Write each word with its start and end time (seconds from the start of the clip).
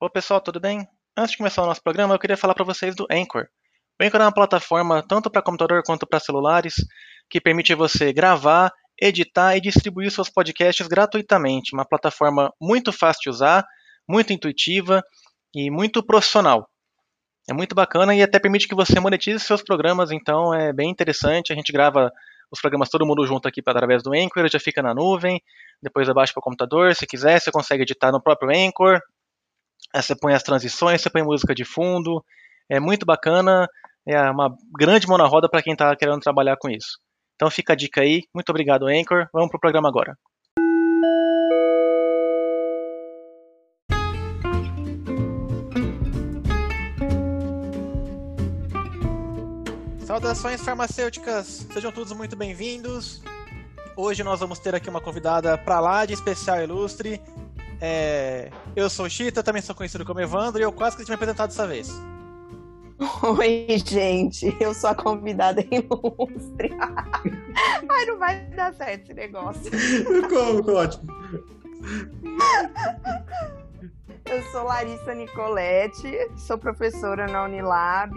Ô 0.00 0.08
pessoal, 0.08 0.40
tudo 0.40 0.60
bem? 0.60 0.86
Antes 1.16 1.32
de 1.32 1.38
começar 1.38 1.60
o 1.60 1.66
nosso 1.66 1.82
programa, 1.82 2.14
eu 2.14 2.20
queria 2.20 2.36
falar 2.36 2.54
para 2.54 2.64
vocês 2.64 2.94
do 2.94 3.04
Anchor. 3.10 3.48
O 4.00 4.04
Anchor 4.04 4.20
é 4.20 4.24
uma 4.26 4.32
plataforma 4.32 5.02
tanto 5.02 5.28
para 5.28 5.42
computador 5.42 5.82
quanto 5.84 6.06
para 6.06 6.20
celulares 6.20 6.74
que 7.28 7.40
permite 7.40 7.74
você 7.74 8.12
gravar, 8.12 8.70
editar 8.96 9.56
e 9.56 9.60
distribuir 9.60 10.12
seus 10.12 10.30
podcasts 10.30 10.86
gratuitamente. 10.86 11.74
Uma 11.74 11.84
plataforma 11.84 12.52
muito 12.60 12.92
fácil 12.92 13.22
de 13.22 13.30
usar, 13.30 13.66
muito 14.08 14.32
intuitiva 14.32 15.02
e 15.52 15.68
muito 15.68 16.00
profissional. 16.00 16.70
É 17.50 17.52
muito 17.52 17.74
bacana 17.74 18.14
e 18.14 18.22
até 18.22 18.38
permite 18.38 18.68
que 18.68 18.76
você 18.76 19.00
monetize 19.00 19.40
seus 19.40 19.64
programas, 19.64 20.12
então 20.12 20.54
é 20.54 20.72
bem 20.72 20.90
interessante. 20.90 21.52
A 21.52 21.56
gente 21.56 21.72
grava 21.72 22.12
os 22.52 22.60
programas 22.60 22.88
todo 22.88 23.04
mundo 23.04 23.26
junto 23.26 23.48
aqui 23.48 23.60
através 23.66 24.04
do 24.04 24.14
Anchor, 24.14 24.48
já 24.48 24.60
fica 24.60 24.80
na 24.80 24.94
nuvem, 24.94 25.42
depois 25.82 26.08
abaixa 26.08 26.32
para 26.32 26.38
o 26.38 26.44
computador, 26.44 26.94
se 26.94 27.04
quiser, 27.04 27.40
você 27.40 27.50
consegue 27.50 27.82
editar 27.82 28.12
no 28.12 28.22
próprio 28.22 28.48
Anchor. 28.56 29.00
Aí 29.94 30.02
você 30.02 30.14
põe 30.14 30.34
as 30.34 30.42
transições, 30.42 31.00
você 31.00 31.10
põe 31.10 31.22
música 31.22 31.54
de 31.54 31.64
fundo. 31.64 32.22
É 32.70 32.78
muito 32.78 33.06
bacana, 33.06 33.66
é 34.06 34.20
uma 34.30 34.54
grande 34.78 35.06
mão 35.06 35.16
na 35.16 35.26
roda 35.26 35.48
para 35.48 35.62
quem 35.62 35.72
está 35.72 35.94
querendo 35.96 36.20
trabalhar 36.20 36.56
com 36.58 36.68
isso. 36.68 36.98
Então 37.36 37.50
fica 37.50 37.72
a 37.72 37.76
dica 37.76 38.02
aí. 38.02 38.24
Muito 38.34 38.50
obrigado, 38.50 38.86
Anchor. 38.86 39.28
Vamos 39.32 39.48
pro 39.50 39.60
programa 39.60 39.88
agora. 39.88 40.14
Saudações 50.04 50.60
farmacêuticas, 50.62 51.66
sejam 51.72 51.92
todos 51.92 52.12
muito 52.12 52.34
bem-vindos. 52.34 53.22
Hoje 53.96 54.24
nós 54.24 54.40
vamos 54.40 54.58
ter 54.58 54.74
aqui 54.74 54.88
uma 54.88 55.00
convidada 55.00 55.56
para 55.56 55.80
lá 55.80 56.04
de 56.04 56.14
especial 56.14 56.62
ilustre. 56.62 57.20
É... 57.80 58.50
Eu 58.74 58.90
sou 58.90 59.06
o 59.06 59.10
Chita, 59.10 59.42
também 59.42 59.62
sou 59.62 59.74
conhecido 59.74 60.04
como 60.04 60.20
Evandro 60.20 60.60
e 60.60 60.64
eu 60.64 60.72
quase 60.72 60.96
que 60.96 61.08
me 61.08 61.14
apresentado 61.14 61.48
dessa 61.48 61.66
vez. 61.66 61.90
Oi, 63.22 63.66
gente, 63.84 64.56
eu 64.58 64.74
sou 64.74 64.90
a 64.90 64.94
convidada 64.94 65.64
ilustre. 65.70 66.70
Ai, 67.88 68.04
não 68.06 68.18
vai 68.18 68.40
dar 68.46 68.74
certo 68.74 69.02
esse 69.04 69.14
negócio. 69.14 69.70
Como? 70.28 70.76
Ótimo. 70.76 71.08
Eu 74.24 74.42
sou 74.50 74.64
Larissa 74.64 75.14
Nicoletti, 75.14 76.28
sou 76.36 76.58
professora 76.58 77.26
na 77.28 77.44
Unilab. 77.44 78.14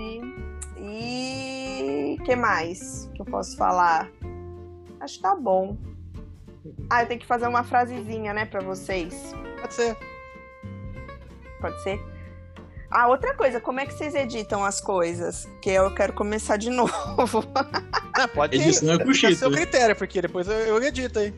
E 0.78 2.17
que 2.25 2.35
mais 2.35 3.09
que 3.13 3.22
eu 3.22 3.25
posso 3.25 3.55
falar? 3.55 4.09
Acho 5.00 5.17
que 5.17 5.22
tá 5.22 5.35
bom. 5.35 5.78
Ah, 6.89 7.03
eu 7.03 7.07
tenho 7.07 7.19
que 7.19 7.25
fazer 7.25 7.47
uma 7.47 7.63
frasezinha, 7.63 8.33
né, 8.33 8.45
para 8.45 8.61
vocês. 8.61 9.33
Pode 9.61 9.73
ser. 9.73 9.97
Pode 11.59 11.83
ser? 11.83 11.99
Ah, 12.89 13.07
outra 13.07 13.33
coisa, 13.33 13.61
como 13.61 13.79
é 13.79 13.85
que 13.85 13.93
vocês 13.93 14.13
editam 14.15 14.65
as 14.65 14.81
coisas? 14.81 15.47
Que 15.61 15.69
eu 15.69 15.93
quero 15.95 16.11
começar 16.13 16.57
de 16.57 16.69
novo. 16.71 16.91
Ah, 18.13 18.27
pode 18.27 18.57
Edição 18.57 18.89
é 18.89 18.91
Fica 18.93 19.03
a 19.03 19.07
puxito. 19.07 19.35
seu 19.35 19.51
critério, 19.51 19.95
porque 19.95 20.21
depois 20.21 20.47
eu, 20.47 20.53
eu 20.53 20.83
edito 20.83 21.19
aí. 21.19 21.33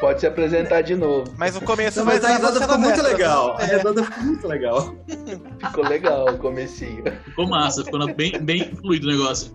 Pode 0.00 0.20
se 0.20 0.26
apresentar 0.26 0.80
de 0.82 0.94
novo. 0.94 1.32
Mas 1.36 1.54
o 1.56 1.60
começo 1.60 1.98
Não, 1.98 2.06
vai 2.06 2.14
mas 2.16 2.24
a 2.24 2.28
ser 2.28 2.34
risada 2.36 2.52
você 2.54 2.60
ficou 2.62 2.78
muito 2.78 3.02
legal. 3.02 3.56
A 3.58 3.62
É. 3.62 3.76
risada 3.76 4.04
ficou 4.04 4.22
muito 4.24 4.48
legal. 4.48 4.94
Ficou 5.66 5.84
legal 5.84 6.28
o 6.30 6.38
comecinho. 6.38 7.04
Ficou 7.24 7.46
massa, 7.48 7.84
ficou 7.84 8.14
bem, 8.14 8.38
bem 8.40 8.74
fluido 8.76 9.06
o 9.06 9.10
negócio. 9.10 9.54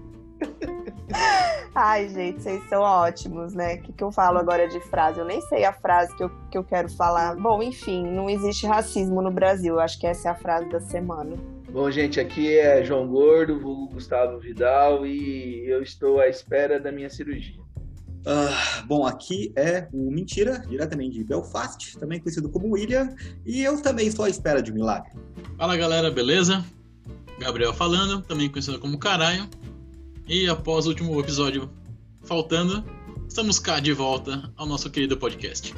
Ai, 1.75 2.07
gente, 2.09 2.41
vocês 2.41 2.63
são 2.69 2.81
ótimos, 2.81 3.53
né? 3.53 3.75
O 3.75 3.81
que, 3.81 3.93
que 3.93 4.03
eu 4.03 4.11
falo 4.11 4.37
agora 4.37 4.67
de 4.67 4.79
frase? 4.79 5.19
Eu 5.19 5.25
nem 5.25 5.41
sei 5.41 5.65
a 5.65 5.73
frase 5.73 6.15
que 6.15 6.23
eu, 6.23 6.31
que 6.49 6.57
eu 6.57 6.63
quero 6.63 6.89
falar. 6.89 7.35
Bom, 7.35 7.61
enfim, 7.61 8.05
não 8.07 8.29
existe 8.29 8.65
racismo 8.65 9.21
no 9.21 9.31
Brasil. 9.31 9.75
Eu 9.75 9.79
acho 9.81 9.99
que 9.99 10.07
essa 10.07 10.29
é 10.29 10.31
a 10.31 10.35
frase 10.35 10.69
da 10.69 10.79
semana. 10.79 11.35
Bom, 11.69 11.91
gente, 11.91 12.19
aqui 12.19 12.57
é 12.57 12.83
João 12.85 13.05
Gordo, 13.07 13.59
vulgo 13.59 13.93
Gustavo 13.93 14.39
Vidal, 14.39 15.05
e 15.05 15.69
eu 15.69 15.83
estou 15.83 16.21
à 16.21 16.27
espera 16.29 16.79
da 16.79 16.89
minha 16.89 17.09
cirurgia. 17.09 17.59
Ah, 18.25 18.83
bom, 18.87 19.05
aqui 19.05 19.51
é 19.57 19.87
o 19.93 20.09
Mentira, 20.09 20.63
diretamente 20.67 21.17
de 21.17 21.23
Belfast, 21.25 21.97
também 21.99 22.19
conhecido 22.19 22.49
como 22.49 22.71
William, 22.71 23.13
e 23.45 23.61
eu 23.61 23.81
também 23.81 24.07
estou 24.07 24.23
à 24.23 24.29
espera 24.29 24.63
de 24.63 24.71
um 24.71 24.75
milagre. 24.75 25.11
Fala 25.57 25.75
galera, 25.75 26.09
beleza? 26.09 26.63
Gabriel 27.37 27.73
falando, 27.73 28.21
também 28.21 28.49
conhecido 28.49 28.79
como 28.79 28.97
Caralho. 28.97 29.47
E 30.27 30.49
após 30.49 30.85
o 30.85 30.89
último 30.89 31.19
episódio 31.19 31.69
faltando, 32.23 32.83
estamos 33.27 33.59
cá 33.59 33.79
de 33.79 33.93
volta 33.93 34.51
ao 34.57 34.65
nosso 34.65 34.89
querido 34.89 35.15
podcast. 35.15 35.73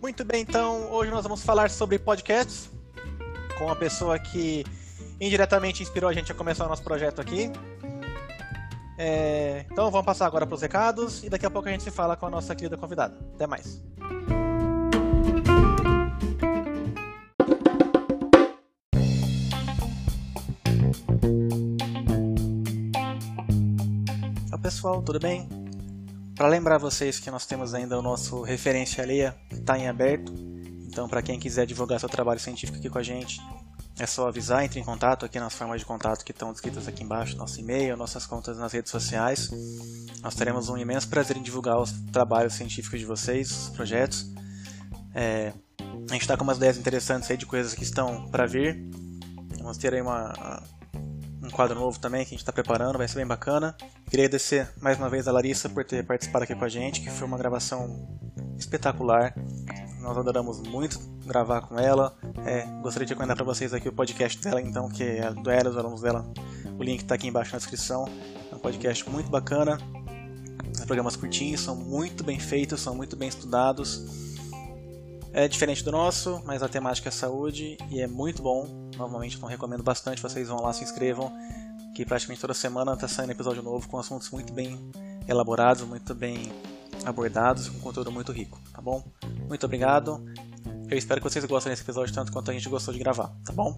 Muito 0.00 0.24
bem, 0.24 0.42
então 0.42 0.90
hoje 0.92 1.10
nós 1.10 1.22
vamos 1.22 1.42
falar 1.42 1.70
sobre 1.70 1.98
podcasts 1.98 2.70
com 3.58 3.64
uma 3.64 3.76
pessoa 3.76 4.18
que 4.18 4.64
indiretamente 5.18 5.82
inspirou 5.82 6.10
a 6.10 6.12
gente 6.12 6.30
a 6.30 6.34
começar 6.34 6.66
o 6.66 6.68
nosso 6.68 6.82
projeto 6.82 7.20
aqui. 7.20 7.50
É, 8.98 9.64
então 9.70 9.90
vamos 9.90 10.04
passar 10.04 10.26
agora 10.26 10.46
para 10.46 10.54
os 10.54 10.60
recados 10.60 11.24
e 11.24 11.30
daqui 11.30 11.46
a 11.46 11.50
pouco 11.50 11.66
a 11.68 11.72
gente 11.72 11.82
se 11.82 11.90
fala 11.90 12.16
com 12.16 12.26
a 12.26 12.30
nossa 12.30 12.54
querida 12.54 12.76
convidada. 12.76 13.16
Até 13.34 13.46
mais. 13.46 13.82
Pessoal, 24.70 25.02
tudo 25.02 25.18
bem? 25.18 25.48
Para 26.36 26.46
lembrar 26.46 26.78
vocês 26.78 27.18
que 27.18 27.28
nós 27.28 27.44
temos 27.44 27.74
ainda 27.74 27.98
o 27.98 28.02
nosso 28.02 28.42
referência 28.42 29.02
alheia, 29.02 29.36
que 29.48 29.56
está 29.56 29.76
em 29.76 29.88
aberto. 29.88 30.32
Então, 30.86 31.08
para 31.08 31.20
quem 31.20 31.40
quiser 31.40 31.66
divulgar 31.66 31.98
seu 31.98 32.08
trabalho 32.08 32.38
científico 32.38 32.78
aqui 32.78 32.88
com 32.88 32.98
a 32.98 33.02
gente, 33.02 33.40
é 33.98 34.06
só 34.06 34.28
avisar, 34.28 34.64
entre 34.64 34.78
em 34.78 34.84
contato 34.84 35.26
aqui 35.26 35.40
nas 35.40 35.54
formas 35.54 35.80
de 35.80 35.84
contato 35.84 36.24
que 36.24 36.30
estão 36.30 36.52
descritas 36.52 36.86
aqui 36.86 37.02
embaixo, 37.02 37.36
nosso 37.36 37.58
e-mail, 37.58 37.96
nossas 37.96 38.26
contas 38.26 38.58
nas 38.58 38.72
redes 38.72 38.92
sociais. 38.92 39.50
Nós 40.22 40.36
teremos 40.36 40.68
um 40.68 40.76
imenso 40.76 41.08
prazer 41.08 41.36
em 41.36 41.42
divulgar 41.42 41.76
os 41.80 41.90
trabalhos 42.12 42.54
científicos 42.54 43.00
de 43.00 43.06
vocês, 43.06 43.50
os 43.50 43.68
projetos. 43.70 44.32
É, 45.12 45.52
a 45.80 46.12
gente 46.12 46.22
está 46.22 46.36
com 46.36 46.44
umas 46.44 46.58
ideias 46.58 46.78
interessantes 46.78 47.28
aí 47.28 47.36
de 47.36 47.44
coisas 47.44 47.74
que 47.74 47.82
estão 47.82 48.28
para 48.28 48.46
vir. 48.46 48.88
Vamos 49.58 49.78
ter 49.78 49.92
aí 49.92 50.00
uma, 50.00 50.62
um 51.50 51.52
quadro 51.52 51.78
novo 51.78 51.98
também 51.98 52.24
que 52.24 52.28
a 52.28 52.30
gente 52.30 52.40
está 52.40 52.52
preparando, 52.52 52.96
vai 52.96 53.08
ser 53.08 53.16
bem 53.16 53.26
bacana. 53.26 53.76
Queria 54.08 54.26
agradecer 54.26 54.68
mais 54.80 54.96
uma 54.96 55.08
vez 55.08 55.26
a 55.26 55.32
Larissa 55.32 55.68
por 55.68 55.84
ter 55.84 56.06
participado 56.06 56.44
aqui 56.44 56.54
com 56.54 56.64
a 56.64 56.68
gente, 56.68 57.00
que 57.00 57.10
foi 57.10 57.26
uma 57.26 57.36
gravação 57.36 58.18
espetacular. 58.56 59.34
Nós 60.00 60.16
adoramos 60.16 60.60
muito 60.60 60.98
gravar 61.26 61.62
com 61.62 61.78
ela. 61.78 62.16
É, 62.46 62.62
gostaria 62.80 63.04
de 63.04 63.12
recomendar 63.12 63.36
para 63.36 63.44
vocês 63.44 63.74
aqui 63.74 63.88
o 63.88 63.92
podcast 63.92 64.40
dela, 64.40 64.60
então, 64.60 64.88
que 64.88 65.02
é 65.02 65.30
do 65.32 65.50
Ela, 65.50 65.70
os 65.70 65.76
alunos 65.76 66.00
dela. 66.00 66.24
O 66.78 66.82
link 66.82 67.02
está 67.02 67.16
aqui 67.16 67.26
embaixo 67.26 67.52
na 67.52 67.58
descrição. 67.58 68.08
É 68.50 68.54
um 68.54 68.58
podcast 68.58 69.08
muito 69.10 69.28
bacana. 69.30 69.76
Os 70.72 70.84
programas 70.84 71.16
curtinhos, 71.16 71.60
são 71.60 71.74
muito 71.74 72.22
bem 72.22 72.38
feitos, 72.38 72.80
são 72.80 72.94
muito 72.94 73.16
bem 73.16 73.28
estudados. 73.28 74.30
É 75.32 75.46
diferente 75.48 75.84
do 75.84 75.90
nosso, 75.90 76.42
mas 76.44 76.62
a 76.62 76.68
temática 76.68 77.08
é 77.08 77.12
saúde 77.12 77.76
e 77.90 78.00
é 78.00 78.06
muito 78.06 78.42
bom. 78.42 78.89
Normalmente 79.00 79.40
eu 79.40 79.48
recomendo 79.48 79.82
bastante, 79.82 80.20
vocês 80.20 80.48
vão 80.48 80.60
lá, 80.60 80.74
se 80.74 80.84
inscrevam, 80.84 81.32
que 81.94 82.04
praticamente 82.04 82.38
toda 82.38 82.52
semana 82.52 82.92
está 82.92 83.08
saindo 83.08 83.32
episódio 83.32 83.62
novo 83.62 83.88
com 83.88 83.98
assuntos 83.98 84.28
muito 84.28 84.52
bem 84.52 84.78
elaborados, 85.26 85.82
muito 85.84 86.14
bem 86.14 86.52
abordados, 87.06 87.70
com 87.70 87.78
conteúdo 87.78 88.12
muito 88.12 88.30
rico, 88.30 88.60
tá 88.74 88.82
bom? 88.82 89.02
Muito 89.48 89.64
obrigado. 89.64 90.22
Eu 90.90 90.98
espero 90.98 91.18
que 91.18 91.30
vocês 91.30 91.42
gostem 91.46 91.72
desse 91.72 91.82
episódio 91.82 92.14
tanto 92.14 92.30
quanto 92.30 92.50
a 92.50 92.54
gente 92.54 92.68
gostou 92.68 92.92
de 92.92 93.00
gravar, 93.00 93.28
tá 93.42 93.54
bom? 93.54 93.74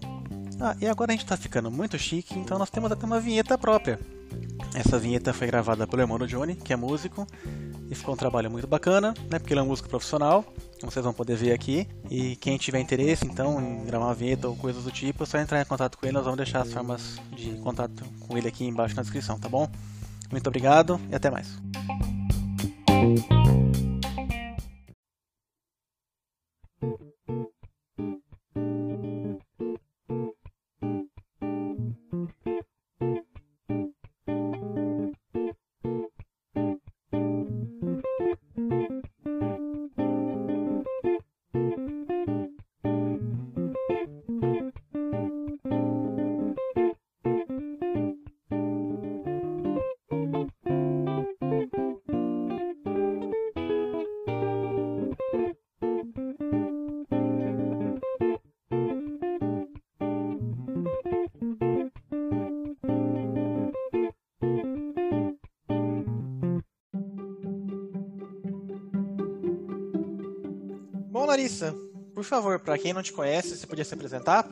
Ah, 0.59 0.75
e 0.81 0.87
agora 0.87 1.13
a 1.13 1.15
gente 1.15 1.25
tá 1.25 1.37
ficando 1.37 1.71
muito 1.71 1.97
chique, 1.97 2.37
então 2.37 2.59
nós 2.59 2.69
temos 2.69 2.91
até 2.91 3.05
uma 3.05 3.21
vinheta 3.21 3.57
própria. 3.57 3.97
Essa 4.75 4.99
vinheta 4.99 5.31
foi 5.31 5.47
gravada 5.47 5.87
pelo 5.87 6.17
do 6.17 6.27
Johnny, 6.27 6.55
que 6.55 6.73
é 6.73 6.75
músico, 6.75 7.25
e 7.89 7.95
ficou 7.95 8.13
um 8.13 8.17
trabalho 8.17 8.49
muito 8.49 8.67
bacana, 8.67 9.13
né? 9.29 9.39
Porque 9.39 9.53
ele 9.53 9.59
é 9.59 9.63
um 9.63 9.67
músico 9.67 9.89
profissional, 9.89 10.43
como 10.79 10.91
vocês 10.91 11.03
vão 11.03 11.13
poder 11.13 11.35
ver 11.35 11.53
aqui. 11.53 11.87
E 12.09 12.35
quem 12.37 12.57
tiver 12.57 12.79
interesse, 12.79 13.25
então, 13.25 13.61
em 13.61 13.85
gravar 13.85 14.05
uma 14.05 14.13
vinheta 14.13 14.47
ou 14.47 14.55
coisas 14.55 14.83
do 14.83 14.91
tipo, 14.91 15.23
é 15.23 15.25
só 15.25 15.37
entrar 15.37 15.61
em 15.61 15.65
contato 15.65 15.97
com 15.97 16.05
ele. 16.05 16.13
Nós 16.13 16.23
vamos 16.23 16.37
deixar 16.37 16.61
as 16.61 16.71
formas 16.71 17.19
de 17.35 17.51
contato 17.57 18.03
com 18.21 18.37
ele 18.37 18.47
aqui 18.47 18.65
embaixo 18.65 18.95
na 18.95 19.01
descrição, 19.01 19.39
tá 19.39 19.49
bom? 19.49 19.69
Muito 20.31 20.47
obrigado 20.47 20.99
e 21.11 21.15
até 21.15 21.29
mais. 21.29 21.61
Por 72.23 72.29
favor, 72.29 72.59
para 72.59 72.77
quem 72.77 72.93
não 72.93 73.03
te 73.03 73.11
conhece, 73.11 73.57
você 73.57 73.67
podia 73.67 73.83
se 73.83 73.93
apresentar? 73.93 74.47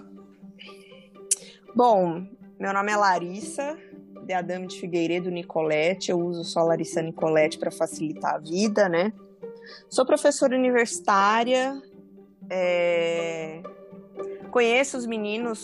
Bom, 1.73 2.27
meu 2.59 2.73
nome 2.73 2.91
é 2.91 2.97
Larissa, 2.97 3.77
de 4.25 4.33
Adame 4.33 4.67
de 4.67 4.77
Figueiredo 4.77 5.31
Nicolete. 5.31 6.11
Eu 6.11 6.19
uso 6.19 6.43
só 6.43 6.63
Larissa 6.63 7.01
Nicolete 7.01 7.57
para 7.57 7.71
facilitar 7.71 8.35
a 8.35 8.39
vida, 8.39 8.89
né? 8.89 9.13
Sou 9.89 10.05
professora 10.05 10.53
universitária. 10.53 11.81
É... 12.49 13.63
Conheço 14.51 14.97
os 14.97 15.05
meninos 15.05 15.63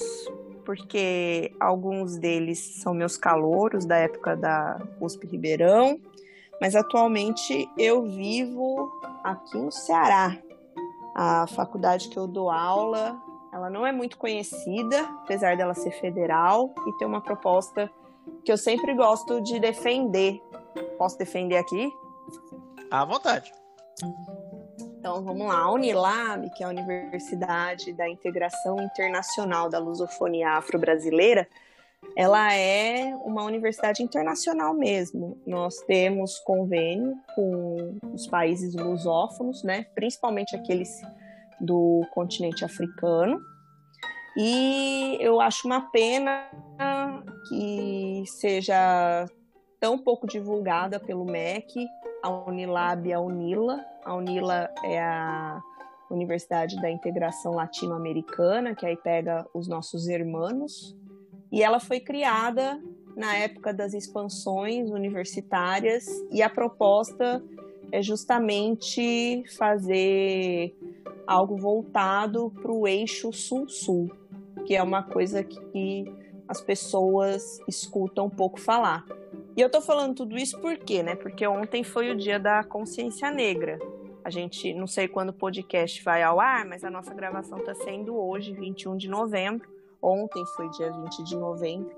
porque 0.63 1.51
alguns 1.59 2.17
deles 2.17 2.59
são 2.81 2.93
meus 2.93 3.17
calouros 3.17 3.85
da 3.85 3.97
época 3.97 4.33
da 4.33 4.81
USP 5.01 5.27
Ribeirão, 5.27 5.99
mas 6.61 6.73
atualmente 6.73 7.69
eu 7.77 8.03
vivo 8.03 8.89
aqui 9.25 9.57
no 9.57 9.71
Ceará. 9.73 10.37
A 11.19 11.47
faculdade 11.47 12.09
que 12.09 12.17
eu 12.17 12.27
dou 12.27 12.51
aula, 12.51 13.19
ela 13.51 13.71
não 13.71 13.87
é 13.87 13.91
muito 13.91 14.19
conhecida, 14.19 15.01
apesar 15.23 15.57
dela 15.57 15.73
ser 15.73 15.89
federal 15.89 16.75
e 16.85 16.93
ter 16.99 17.05
uma 17.05 17.19
proposta 17.19 17.89
que 18.45 18.51
eu 18.51 18.57
sempre 18.57 18.93
gosto 18.93 19.41
de 19.41 19.59
defender. 19.59 20.39
Posso 20.95 21.17
defender 21.17 21.57
aqui? 21.57 21.91
À 22.91 23.03
vontade. 23.03 23.51
Então 24.99 25.23
vamos 25.23 25.47
lá, 25.47 25.57
a 25.61 25.71
Unilab, 25.71 26.51
que 26.51 26.63
é 26.63 26.67
a 26.67 26.69
Universidade 26.69 27.93
da 27.93 28.07
Integração 28.07 28.79
Internacional 28.79 29.69
da 29.69 29.79
Lusofonia 29.79 30.51
Afro-Brasileira, 30.51 31.47
ela 32.15 32.53
é 32.53 33.15
uma 33.23 33.43
universidade 33.43 34.01
internacional 34.01 34.73
mesmo. 34.73 35.39
Nós 35.45 35.77
temos 35.81 36.39
convênio 36.39 37.15
com 37.35 37.97
os 38.13 38.27
países 38.27 38.73
lusófonos, 38.75 39.63
né, 39.63 39.85
principalmente 39.93 40.55
aqueles 40.55 40.89
do 41.59 42.01
continente 42.13 42.65
africano. 42.65 43.39
E 44.35 45.17
eu 45.19 45.41
acho 45.41 45.67
uma 45.67 45.89
pena 45.91 46.49
que 47.47 48.23
seja 48.27 49.25
tão 49.79 49.97
pouco 49.97 50.27
divulgada 50.27 50.99
pelo 50.99 51.25
MEC, 51.25 51.87
a 52.23 52.29
Unilab 52.29 53.07
e 53.07 53.13
a 53.13 53.19
Unila. 53.19 53.83
A 54.03 54.15
Unila 54.15 54.69
é 54.83 54.99
a 54.99 55.61
Universidade 56.09 56.79
da 56.81 56.89
Integração 56.89 57.53
Latino-Americana, 57.53 58.75
que 58.75 58.85
aí 58.85 58.95
pega 58.95 59.45
os 59.53 59.67
nossos 59.67 60.07
irmãos, 60.07 60.95
e 61.51 61.63
ela 61.63 61.79
foi 61.79 61.99
criada 61.99 62.81
na 63.15 63.35
época 63.35 63.73
das 63.73 63.93
expansões 63.93 64.91
universitárias 64.91 66.05
e 66.31 66.41
a 66.41 66.49
proposta 66.49 67.43
é 67.91 68.01
justamente 68.01 69.43
fazer 69.57 70.75
algo 71.25 71.57
voltado 71.57 72.51
para 72.61 72.71
o 72.71 72.87
eixo 72.87 73.33
sul-sul, 73.33 74.11
que 74.65 74.75
é 74.75 74.83
uma 74.83 75.03
coisa 75.03 75.43
que 75.43 76.05
as 76.47 76.61
pessoas 76.61 77.59
escutam 77.67 78.25
um 78.25 78.29
pouco 78.29 78.59
falar. 78.59 79.05
E 79.55 79.61
eu 79.61 79.69
tô 79.69 79.81
falando 79.81 80.15
tudo 80.15 80.37
isso 80.37 80.59
por 80.59 80.77
quê, 80.77 81.01
né? 81.01 81.15
Porque 81.15 81.45
ontem 81.47 81.83
foi 81.83 82.11
o 82.11 82.15
dia 82.15 82.39
da 82.39 82.63
consciência 82.63 83.31
negra. 83.31 83.79
A 84.23 84.29
gente, 84.29 84.73
não 84.73 84.87
sei 84.87 85.07
quando 85.07 85.29
o 85.29 85.33
podcast 85.33 86.03
vai 86.03 86.21
ao 86.21 86.39
ar, 86.39 86.65
mas 86.65 86.83
a 86.83 86.91
nossa 86.91 87.13
gravação 87.13 87.57
está 87.57 87.73
sendo 87.73 88.15
hoje, 88.15 88.53
21 88.53 88.95
de 88.95 89.09
novembro. 89.09 89.76
Ontem 90.01 90.45
foi 90.55 90.69
dia 90.69 90.91
20 90.91 91.23
de 91.23 91.35
novembro. 91.35 91.95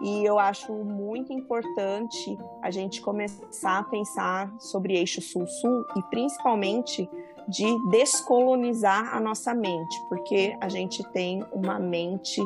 E 0.00 0.24
eu 0.24 0.38
acho 0.38 0.72
muito 0.72 1.32
importante 1.32 2.38
a 2.62 2.70
gente 2.70 3.02
começar 3.02 3.78
a 3.78 3.84
pensar 3.84 4.52
sobre 4.58 4.96
eixo 4.96 5.20
sul-sul 5.20 5.84
e 5.96 6.02
principalmente 6.04 7.08
de 7.48 7.90
descolonizar 7.90 9.14
a 9.14 9.20
nossa 9.20 9.52
mente, 9.52 10.00
porque 10.08 10.56
a 10.60 10.68
gente 10.68 11.02
tem 11.10 11.44
uma 11.52 11.78
mente 11.78 12.40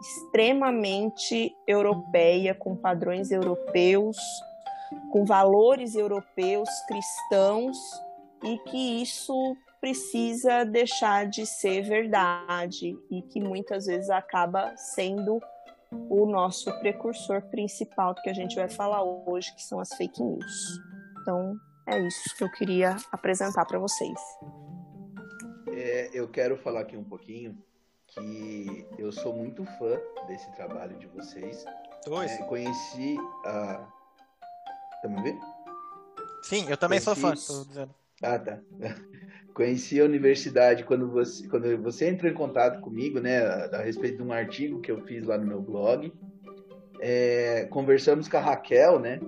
extremamente 0.00 1.56
europeia, 1.66 2.54
com 2.54 2.76
padrões 2.76 3.30
europeus, 3.30 4.16
com 5.10 5.24
valores 5.24 5.94
europeus 5.94 6.68
cristãos, 6.86 7.76
e 8.44 8.58
que 8.58 9.02
isso 9.02 9.56
precisa 9.82 10.64
deixar 10.64 11.26
de 11.26 11.44
ser 11.44 11.82
verdade 11.82 12.96
e 13.10 13.20
que 13.20 13.40
muitas 13.40 13.86
vezes 13.86 14.08
acaba 14.10 14.76
sendo 14.76 15.42
o 16.08 16.24
nosso 16.24 16.72
precursor 16.78 17.42
principal 17.50 18.14
do 18.14 18.22
que 18.22 18.30
a 18.30 18.32
gente 18.32 18.54
vai 18.54 18.68
falar 18.68 19.02
hoje, 19.02 19.52
que 19.56 19.62
são 19.62 19.80
as 19.80 19.92
fake 19.94 20.22
news. 20.22 20.80
Então, 21.20 21.56
é 21.88 21.98
isso 21.98 22.36
que 22.38 22.44
eu 22.44 22.50
queria 22.52 22.96
apresentar 23.10 23.64
para 23.66 23.80
vocês. 23.80 24.18
É, 25.66 26.10
eu 26.14 26.28
quero 26.28 26.56
falar 26.56 26.82
aqui 26.82 26.96
um 26.96 27.02
pouquinho 27.04 27.58
que 28.06 28.86
eu 28.96 29.10
sou 29.10 29.34
muito 29.34 29.64
fã 29.64 29.98
desse 30.28 30.48
trabalho 30.54 30.96
de 30.96 31.08
vocês. 31.08 31.64
Dois. 32.06 32.30
É, 32.30 32.38
conheci 32.44 33.16
a. 33.44 33.84
Tá 35.02 35.08
me 35.08 35.20
vendo? 35.22 35.40
Sim, 36.44 36.66
eu 36.70 36.76
também 36.76 37.00
Conheci- 37.00 37.04
sou 37.04 37.16
fã. 37.16 37.62
Tô 37.62 37.68
dizendo. 37.68 37.94
Ah, 38.22 38.38
tá. 38.38 38.60
Conheci 39.54 40.00
a 40.00 40.04
universidade 40.04 40.84
quando 40.84 41.10
você, 41.10 41.46
quando 41.46 41.76
você 41.82 42.08
entrou 42.08 42.30
em 42.30 42.34
contato 42.34 42.80
comigo, 42.80 43.20
né, 43.20 43.38
a, 43.44 43.76
a 43.76 43.82
respeito 43.82 44.16
de 44.16 44.22
um 44.22 44.32
artigo 44.32 44.80
que 44.80 44.90
eu 44.90 45.00
fiz 45.02 45.24
lá 45.24 45.36
no 45.36 45.46
meu 45.46 45.60
blog. 45.60 46.12
É, 47.00 47.66
conversamos 47.70 48.28
com 48.28 48.36
a 48.36 48.40
Raquel, 48.40 48.98
né, 48.98 49.20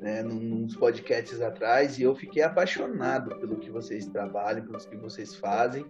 né, 0.00 0.22
nos 0.22 0.76
podcasts 0.76 1.40
atrás, 1.40 1.98
e 1.98 2.02
eu 2.02 2.14
fiquei 2.14 2.42
apaixonado 2.42 3.36
pelo 3.36 3.56
que 3.56 3.70
vocês 3.70 4.06
trabalham, 4.06 4.64
pelo 4.64 4.78
que 4.78 4.96
vocês 4.96 5.34
fazem. 5.34 5.86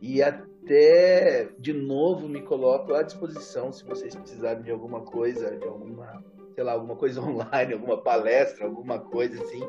E 0.00 0.22
até, 0.22 1.48
de 1.58 1.72
novo, 1.72 2.28
me 2.28 2.42
coloco 2.42 2.94
à 2.94 3.02
disposição 3.02 3.72
se 3.72 3.82
vocês 3.84 4.14
precisarem 4.14 4.62
de 4.62 4.70
alguma 4.70 5.00
coisa, 5.00 5.56
de 5.56 5.66
alguma, 5.66 6.22
sei 6.54 6.62
lá, 6.62 6.72
alguma 6.72 6.94
coisa 6.94 7.20
online, 7.24 7.72
alguma 7.72 8.02
palestra, 8.02 8.66
alguma 8.66 8.98
coisa 8.98 9.42
assim, 9.42 9.62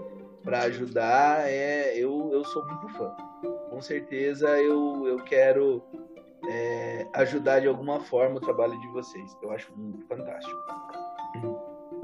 para 0.45 0.61
ajudar, 0.61 1.49
é, 1.49 1.97
eu, 1.97 2.29
eu 2.31 2.45
sou 2.45 2.63
muito 2.67 2.87
fã. 2.89 3.09
Com 3.71 3.81
certeza 3.81 4.47
eu, 4.61 5.07
eu 5.07 5.17
quero 5.23 5.83
é, 6.47 7.07
ajudar 7.13 7.59
de 7.61 7.67
alguma 7.67 7.99
forma 7.99 8.37
o 8.37 8.39
trabalho 8.39 8.79
de 8.79 8.87
vocês, 8.89 9.35
eu 9.41 9.51
acho 9.51 9.75
muito 9.75 10.05
fantástico. 10.05 10.55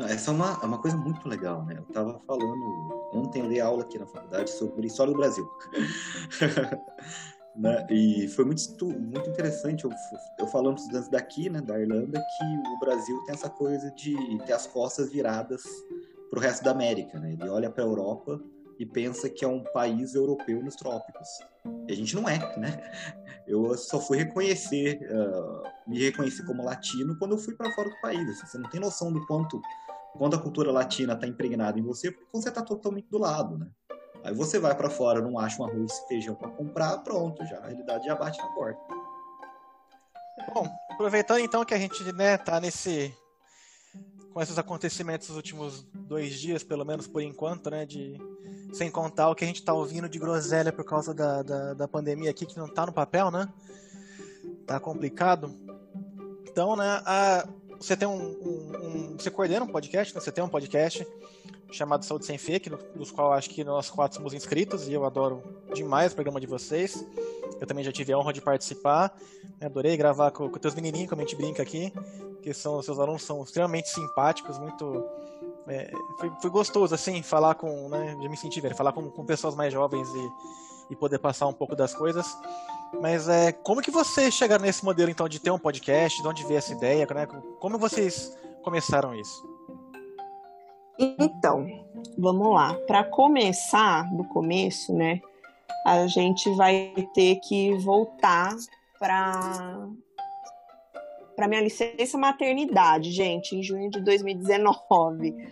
Essa 0.09 0.31
é 0.31 0.33
uma, 0.33 0.59
é 0.63 0.65
uma 0.65 0.79
coisa 0.79 0.97
muito 0.97 1.27
legal, 1.29 1.63
né? 1.63 1.75
Eu 1.77 1.83
estava 1.83 2.19
falando, 2.25 3.09
ontem 3.13 3.43
eu 3.43 3.47
dei 3.47 3.61
aula 3.61 3.83
aqui 3.83 3.99
na 3.99 4.07
faculdade 4.07 4.49
sobre 4.49 4.87
história 4.87 5.13
do 5.13 5.17
Brasil. 5.19 5.47
Né? 7.53 7.85
E 7.89 8.29
foi 8.29 8.45
muito, 8.45 8.85
muito 8.85 9.29
interessante 9.29 9.83
eu, 9.83 9.91
eu 10.39 10.47
falando 10.47 10.75
para 10.75 10.79
os 10.79 10.81
estudantes 10.83 11.09
daqui, 11.09 11.49
né, 11.49 11.59
da 11.59 11.77
Irlanda, 11.77 12.17
que 12.17 12.69
o 12.69 12.79
Brasil 12.79 13.21
tem 13.25 13.35
essa 13.35 13.49
coisa 13.49 13.91
de 13.91 14.15
ter 14.45 14.53
as 14.53 14.65
costas 14.65 15.11
viradas 15.11 15.61
para 16.31 16.39
o 16.39 16.41
resto 16.41 16.63
da 16.63 16.71
América. 16.71 17.19
Né? 17.19 17.33
Ele 17.33 17.49
olha 17.49 17.69
para 17.69 17.83
a 17.83 17.87
Europa 17.87 18.41
e 18.79 18.85
pensa 18.85 19.29
que 19.29 19.45
é 19.45 19.47
um 19.47 19.63
país 19.63 20.15
europeu 20.15 20.63
nos 20.63 20.75
trópicos. 20.75 21.27
E 21.87 21.91
a 21.91 21.95
gente 21.95 22.15
não 22.15 22.27
é, 22.27 22.57
né? 22.57 22.91
Eu 23.45 23.77
só 23.77 23.99
fui 23.99 24.17
reconhecer, 24.17 24.99
ah, 25.11 25.73
me 25.85 26.01
reconhecer 26.01 26.43
como 26.45 26.63
latino 26.63 27.15
quando 27.19 27.33
eu 27.33 27.37
fui 27.37 27.53
para 27.53 27.71
fora 27.73 27.89
do 27.89 28.01
país. 28.01 28.27
assim. 28.29 28.47
você 28.47 28.57
não 28.57 28.69
tem 28.69 28.79
noção 28.79 29.11
do 29.11 29.23
quanto 29.27 29.61
quando 30.17 30.35
a 30.35 30.39
cultura 30.39 30.71
latina 30.71 31.13
está 31.13 31.27
impregnada 31.27 31.79
em 31.79 31.83
você, 31.83 32.11
porque 32.11 32.27
você 32.33 32.49
está 32.49 32.61
totalmente 32.61 33.07
do 33.09 33.17
lado, 33.17 33.57
né? 33.57 33.67
Aí 34.23 34.33
você 34.33 34.59
vai 34.59 34.75
para 34.75 34.89
fora, 34.89 35.21
não 35.21 35.37
acha 35.39 35.61
um 35.61 35.65
arroz 35.65 35.91
e 35.99 36.07
feijão 36.07 36.35
para 36.35 36.49
comprar, 36.49 36.97
pronto, 36.99 37.45
já 37.45 37.57
a 37.59 37.67
realidade 37.67 38.05
já 38.05 38.15
bate 38.15 38.37
na 38.39 38.47
porta. 38.49 38.79
Bom, 40.53 40.67
aproveitando 40.89 41.39
então 41.39 41.63
que 41.63 41.73
a 41.73 41.77
gente 41.77 42.03
né, 42.13 42.37
tá 42.37 42.59
nesse. 42.59 43.15
Com 44.33 44.41
esses 44.41 44.57
acontecimentos 44.57 45.27
dos 45.27 45.35
últimos 45.37 45.85
dois 45.93 46.39
dias, 46.39 46.63
pelo 46.63 46.85
menos 46.85 47.07
por 47.07 47.21
enquanto, 47.21 47.69
né? 47.69 47.85
De, 47.85 48.19
sem 48.73 48.89
contar 48.89 49.29
o 49.29 49.35
que 49.35 49.43
a 49.43 49.47
gente 49.47 49.63
tá 49.63 49.73
ouvindo 49.73 50.07
de 50.07 50.17
groselha 50.17 50.71
por 50.71 50.85
causa 50.85 51.13
da, 51.13 51.43
da, 51.43 51.73
da 51.73 51.87
pandemia 51.87 52.31
aqui, 52.31 52.45
que 52.45 52.57
não 52.57 52.67
tá 52.67 52.85
no 52.85 52.93
papel, 52.93 53.29
né? 53.29 53.49
Tá 54.65 54.79
complicado. 54.79 55.53
Então, 56.49 56.75
né, 56.75 57.01
a- 57.05 57.47
você 57.81 57.97
tem 57.97 58.07
um, 58.07 58.13
um- 58.13 58.87
um- 59.13 59.17
Você 59.17 59.29
coordena 59.31 59.65
um 59.65 59.67
podcast, 59.67 60.13
né? 60.13 60.21
Você 60.21 60.31
tem 60.31 60.43
um 60.43 60.49
podcast 60.49 61.05
chamado 61.71 62.03
Saúde 62.05 62.25
Sem 62.25 62.37
Fake, 62.37 62.69
no, 62.69 62.77
dos 62.95 63.11
qual 63.11 63.31
acho 63.33 63.49
que 63.49 63.63
nós 63.63 63.89
quatro 63.89 64.17
somos 64.17 64.33
inscritos, 64.33 64.87
e 64.87 64.93
eu 64.93 65.05
adoro 65.05 65.41
demais 65.73 66.11
o 66.11 66.15
programa 66.15 66.39
de 66.39 66.47
vocês. 66.47 67.05
Eu 67.59 67.67
também 67.67 67.83
já 67.83 67.91
tive 67.91 68.11
a 68.11 68.17
honra 68.17 68.33
de 68.33 68.41
participar. 68.41 69.15
né? 69.59 69.67
Adorei 69.67 69.95
gravar 69.95 70.31
com, 70.31 70.49
com 70.49 70.59
teus 70.59 70.75
menininhos, 70.75 71.09
como 71.09 71.21
a 71.21 71.25
gente 71.25 71.35
brinca 71.35 71.61
aqui, 71.63 71.93
que 72.41 72.53
são 72.53 72.81
seus 72.81 72.99
alunos 72.99 73.23
são 73.23 73.41
extremamente 73.43 73.89
simpáticos, 73.89 74.57
muito 74.57 75.05
é, 75.67 75.91
foi, 76.19 76.31
foi 76.41 76.49
gostoso 76.49 76.93
assim 76.93 77.21
falar 77.21 77.53
com, 77.55 77.87
né, 77.87 78.17
já 78.21 78.27
me 78.29 78.35
senti 78.35 78.59
velho, 78.59 78.75
falar 78.75 78.91
com, 78.91 79.09
com 79.09 79.23
pessoas 79.23 79.55
mais 79.55 79.71
jovens 79.71 80.09
e, 80.09 80.93
e 80.93 80.95
poder 80.95 81.19
passar 81.19 81.45
um 81.47 81.53
pouco 81.53 81.75
das 81.75 81.93
coisas. 81.93 82.35
Mas 82.99 83.29
é, 83.29 83.51
como 83.51 83.81
que 83.81 83.91
vocês 83.91 84.33
chegaram 84.33 84.65
nesse 84.65 84.83
modelo 84.83 85.09
então 85.09 85.27
de 85.27 85.39
ter 85.39 85.51
um 85.51 85.59
podcast, 85.59 86.21
de 86.21 86.27
onde 86.27 86.45
veio 86.45 86.57
essa 86.57 86.73
ideia, 86.73 87.07
né? 87.13 87.27
Como 87.59 87.77
vocês 87.77 88.37
começaram 88.63 89.15
isso? 89.15 89.49
Então, 90.99 91.65
vamos 92.17 92.53
lá. 92.53 92.73
Para 92.85 93.03
começar 93.03 94.03
do 94.15 94.23
começo, 94.25 94.93
né? 94.93 95.21
a 95.85 96.07
gente 96.07 96.49
vai 96.55 96.93
ter 97.13 97.37
que 97.37 97.73
voltar 97.77 98.55
para 98.99 99.87
para 101.35 101.47
minha 101.47 101.61
licença 101.61 102.17
maternidade, 102.17 103.09
gente, 103.09 103.55
em 103.55 103.63
junho 103.63 103.89
de 103.89 103.99
2019. 104.01 105.51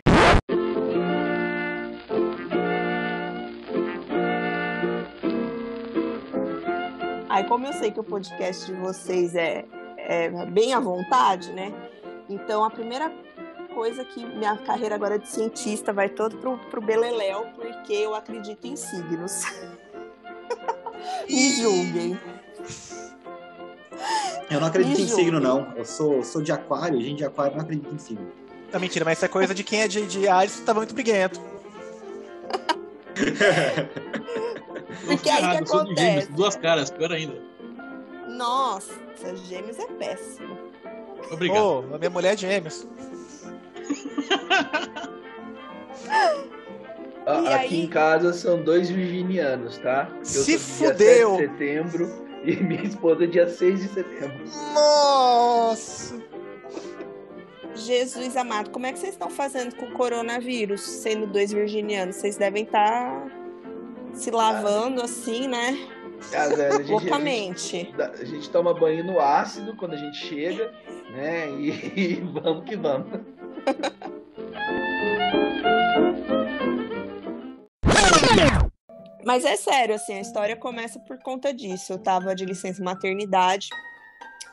Aí, 7.40 7.46
como 7.46 7.66
eu 7.66 7.72
sei 7.72 7.90
que 7.90 8.02
o 8.02 8.04
podcast 8.04 8.66
de 8.66 8.74
vocês 8.74 9.34
é, 9.34 9.64
é 9.98 10.30
bem 10.48 10.74
à 10.74 10.80
vontade, 10.82 11.54
né? 11.54 11.72
Então, 12.28 12.66
a 12.66 12.70
primeira 12.70 13.10
coisa 13.74 14.04
que 14.04 14.26
minha 14.26 14.58
carreira 14.58 14.96
agora 14.96 15.18
de 15.18 15.26
cientista 15.30 15.94
vai 15.94 16.10
todo 16.10 16.36
pro, 16.36 16.58
pro 16.70 16.82
Beleléu, 16.82 17.46
porque 17.56 17.94
eu 17.94 18.14
acredito 18.14 18.68
em 18.68 18.76
signos. 18.76 19.44
Me 21.30 21.50
julguem. 21.56 22.20
Eu 24.52 24.60
não 24.60 24.68
acredito 24.68 25.00
em 25.00 25.08
signo, 25.08 25.40
não. 25.40 25.72
Eu 25.78 25.86
sou, 25.86 26.22
sou 26.26 26.42
de 26.42 26.52
aquário, 26.52 27.00
gente 27.00 27.20
de 27.20 27.26
aquário 27.26 27.56
não 27.56 27.64
acredita 27.64 27.96
em 27.96 28.00
signo. 28.00 28.30
Não, 28.70 28.82
mentira, 28.82 29.06
mas 29.06 29.18
isso 29.18 29.24
é 29.24 29.30
coisa 29.30 29.56
de 29.56 29.64
quem 29.64 29.80
é 29.80 29.88
de, 29.88 30.06
de 30.06 30.28
Ares, 30.28 30.60
tá 30.60 30.74
muito 30.74 30.94
briguento. 30.94 31.40
Porque 35.16 35.30
aí 35.30 35.42
que 35.42 35.64
acontece? 35.64 36.02
Gêmeos, 36.02 36.28
duas 36.30 36.56
caras, 36.56 36.90
pior 36.92 37.12
ainda. 37.12 37.36
Nossa, 38.28 38.94
gêmeos 39.48 39.78
é 39.80 39.86
péssimo. 39.88 40.58
Obrigado. 41.32 41.86
Oh, 41.90 41.96
a 41.96 41.98
minha 41.98 42.10
mulher 42.10 42.34
é 42.34 42.38
gêmeos. 42.38 42.88
A- 47.26 47.56
Aqui 47.56 47.76
aí? 47.76 47.82
em 47.84 47.88
casa 47.88 48.34
são 48.34 48.62
dois 48.64 48.90
virginianos, 48.90 49.78
tá? 49.78 50.10
Eu 50.20 50.26
Se 50.26 50.46
dia 50.58 50.60
fudeu! 50.60 51.36
7 51.36 51.42
de 51.42 51.48
setembro 51.52 52.26
e 52.44 52.56
minha 52.58 52.84
esposa 52.84 53.26
é 53.26 53.28
dia 53.28 53.48
6 53.48 53.82
de 53.82 53.88
setembro. 53.90 54.46
Nossa! 54.74 56.20
Jesus 57.76 58.36
amado, 58.36 58.72
como 58.72 58.86
é 58.88 58.92
que 58.92 59.00
vocês 59.00 59.14
estão 59.14 59.30
fazendo 59.30 59.76
com 59.76 59.86
o 59.86 59.92
coronavírus, 59.92 60.82
sendo 60.82 61.28
dois 61.28 61.52
virginianos? 61.54 62.16
Vocês 62.18 62.36
devem 62.36 62.64
estar 62.64 63.26
se 64.14 64.32
lavando 64.32 65.02
assim, 65.02 65.48
né? 65.48 65.78
Ah, 66.34 66.44
a, 66.44 66.50
gente, 66.50 66.62
a, 66.62 66.72
gente, 66.78 66.92
Loucamente. 66.92 67.94
a 67.98 68.26
gente 68.26 68.50
toma 68.50 68.74
banho 68.74 69.04
no 69.04 69.20
ácido 69.20 69.76
quando 69.76 69.94
a 69.94 69.98
gente 69.98 70.18
chega, 70.18 70.74
né? 71.12 71.50
E, 71.52 71.70
e 71.96 72.16
vamos 72.16 72.66
que 72.66 72.76
vamos. 72.76 73.22
Mas 79.26 79.46
é 79.46 79.56
sério, 79.56 79.96
assim, 79.96 80.14
a 80.14 80.22
história 80.22 80.56
começa 80.56 81.00
por 81.00 81.20
conta 81.20 81.54
disso. 81.54 81.94
Eu 81.94 82.00
tava 82.00 82.34
de 82.34 82.46
licença 82.46 82.84
maternidade. 82.84 83.70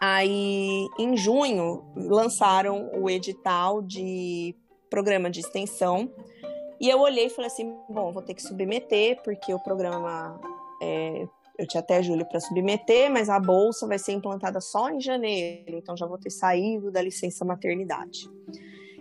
Aí, 0.00 0.86
em 0.98 1.16
junho, 1.16 1.82
lançaram 1.96 2.90
o 2.94 3.08
edital 3.08 3.80
de 3.80 4.54
programa 4.90 5.30
de 5.30 5.40
extensão. 5.40 6.12
E 6.80 6.88
eu 6.88 7.00
olhei 7.00 7.26
e 7.26 7.30
falei 7.30 7.50
assim: 7.50 7.76
bom, 7.88 8.12
vou 8.12 8.22
ter 8.22 8.34
que 8.34 8.42
submeter, 8.42 9.22
porque 9.22 9.52
o 9.52 9.58
programa. 9.58 10.40
é, 10.82 11.26
eu 11.58 11.66
tinha 11.66 11.80
até 11.80 12.02
julho 12.02 12.26
para 12.26 12.38
submeter, 12.38 13.10
mas 13.10 13.30
a 13.30 13.40
bolsa 13.40 13.86
vai 13.86 13.98
ser 13.98 14.12
implantada 14.12 14.60
só 14.60 14.90
em 14.90 15.00
janeiro, 15.00 15.76
então 15.78 15.96
já 15.96 16.04
vou 16.06 16.18
ter 16.18 16.28
saído 16.30 16.90
da 16.90 17.00
licença 17.00 17.44
maternidade. 17.46 18.28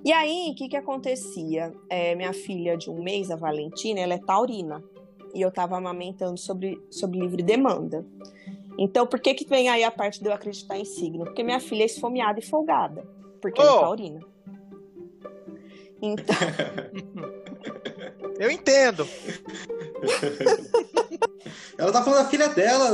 E 0.06 0.14
aí, 0.14 0.52
o 0.52 0.56
que, 0.56 0.70
que 0.70 0.78
acontecia? 0.78 1.74
É, 1.90 2.16
minha 2.16 2.32
filha 2.32 2.78
de 2.78 2.90
um 2.90 3.04
mês, 3.04 3.30
a 3.30 3.36
Valentina, 3.36 4.00
ela 4.00 4.14
é 4.14 4.20
taurina 4.20 4.82
e 5.34 5.42
eu 5.42 5.50
estava 5.50 5.76
amamentando 5.76 6.38
sobre, 6.38 6.80
sobre 6.90 7.20
livre 7.20 7.44
demanda. 7.44 8.06
Então, 8.78 9.06
por 9.08 9.20
que 9.20 9.34
que 9.34 9.46
vem 9.46 9.68
aí 9.68 9.84
a 9.84 9.92
parte 9.92 10.22
de 10.22 10.30
eu 10.30 10.34
acreditar 10.34 10.78
em 10.78 10.86
signo? 10.86 11.26
Porque 11.26 11.44
minha 11.44 11.60
filha 11.60 11.84
é 11.84 11.88
esfomeada 11.88 12.40
e 12.40 12.44
folgada, 12.44 13.06
porque 13.42 13.60
ela 13.60 13.72
é 13.72 13.74
Oh! 13.74 13.80
taurina. 13.80 14.20
Então, 16.02 16.36
Eu 18.38 18.52
entendo. 18.52 19.08
Ela 21.78 21.92
tá 21.92 22.02
falando 22.04 22.24
da 22.24 22.30
filha 22.30 22.48
dela, 22.50 22.92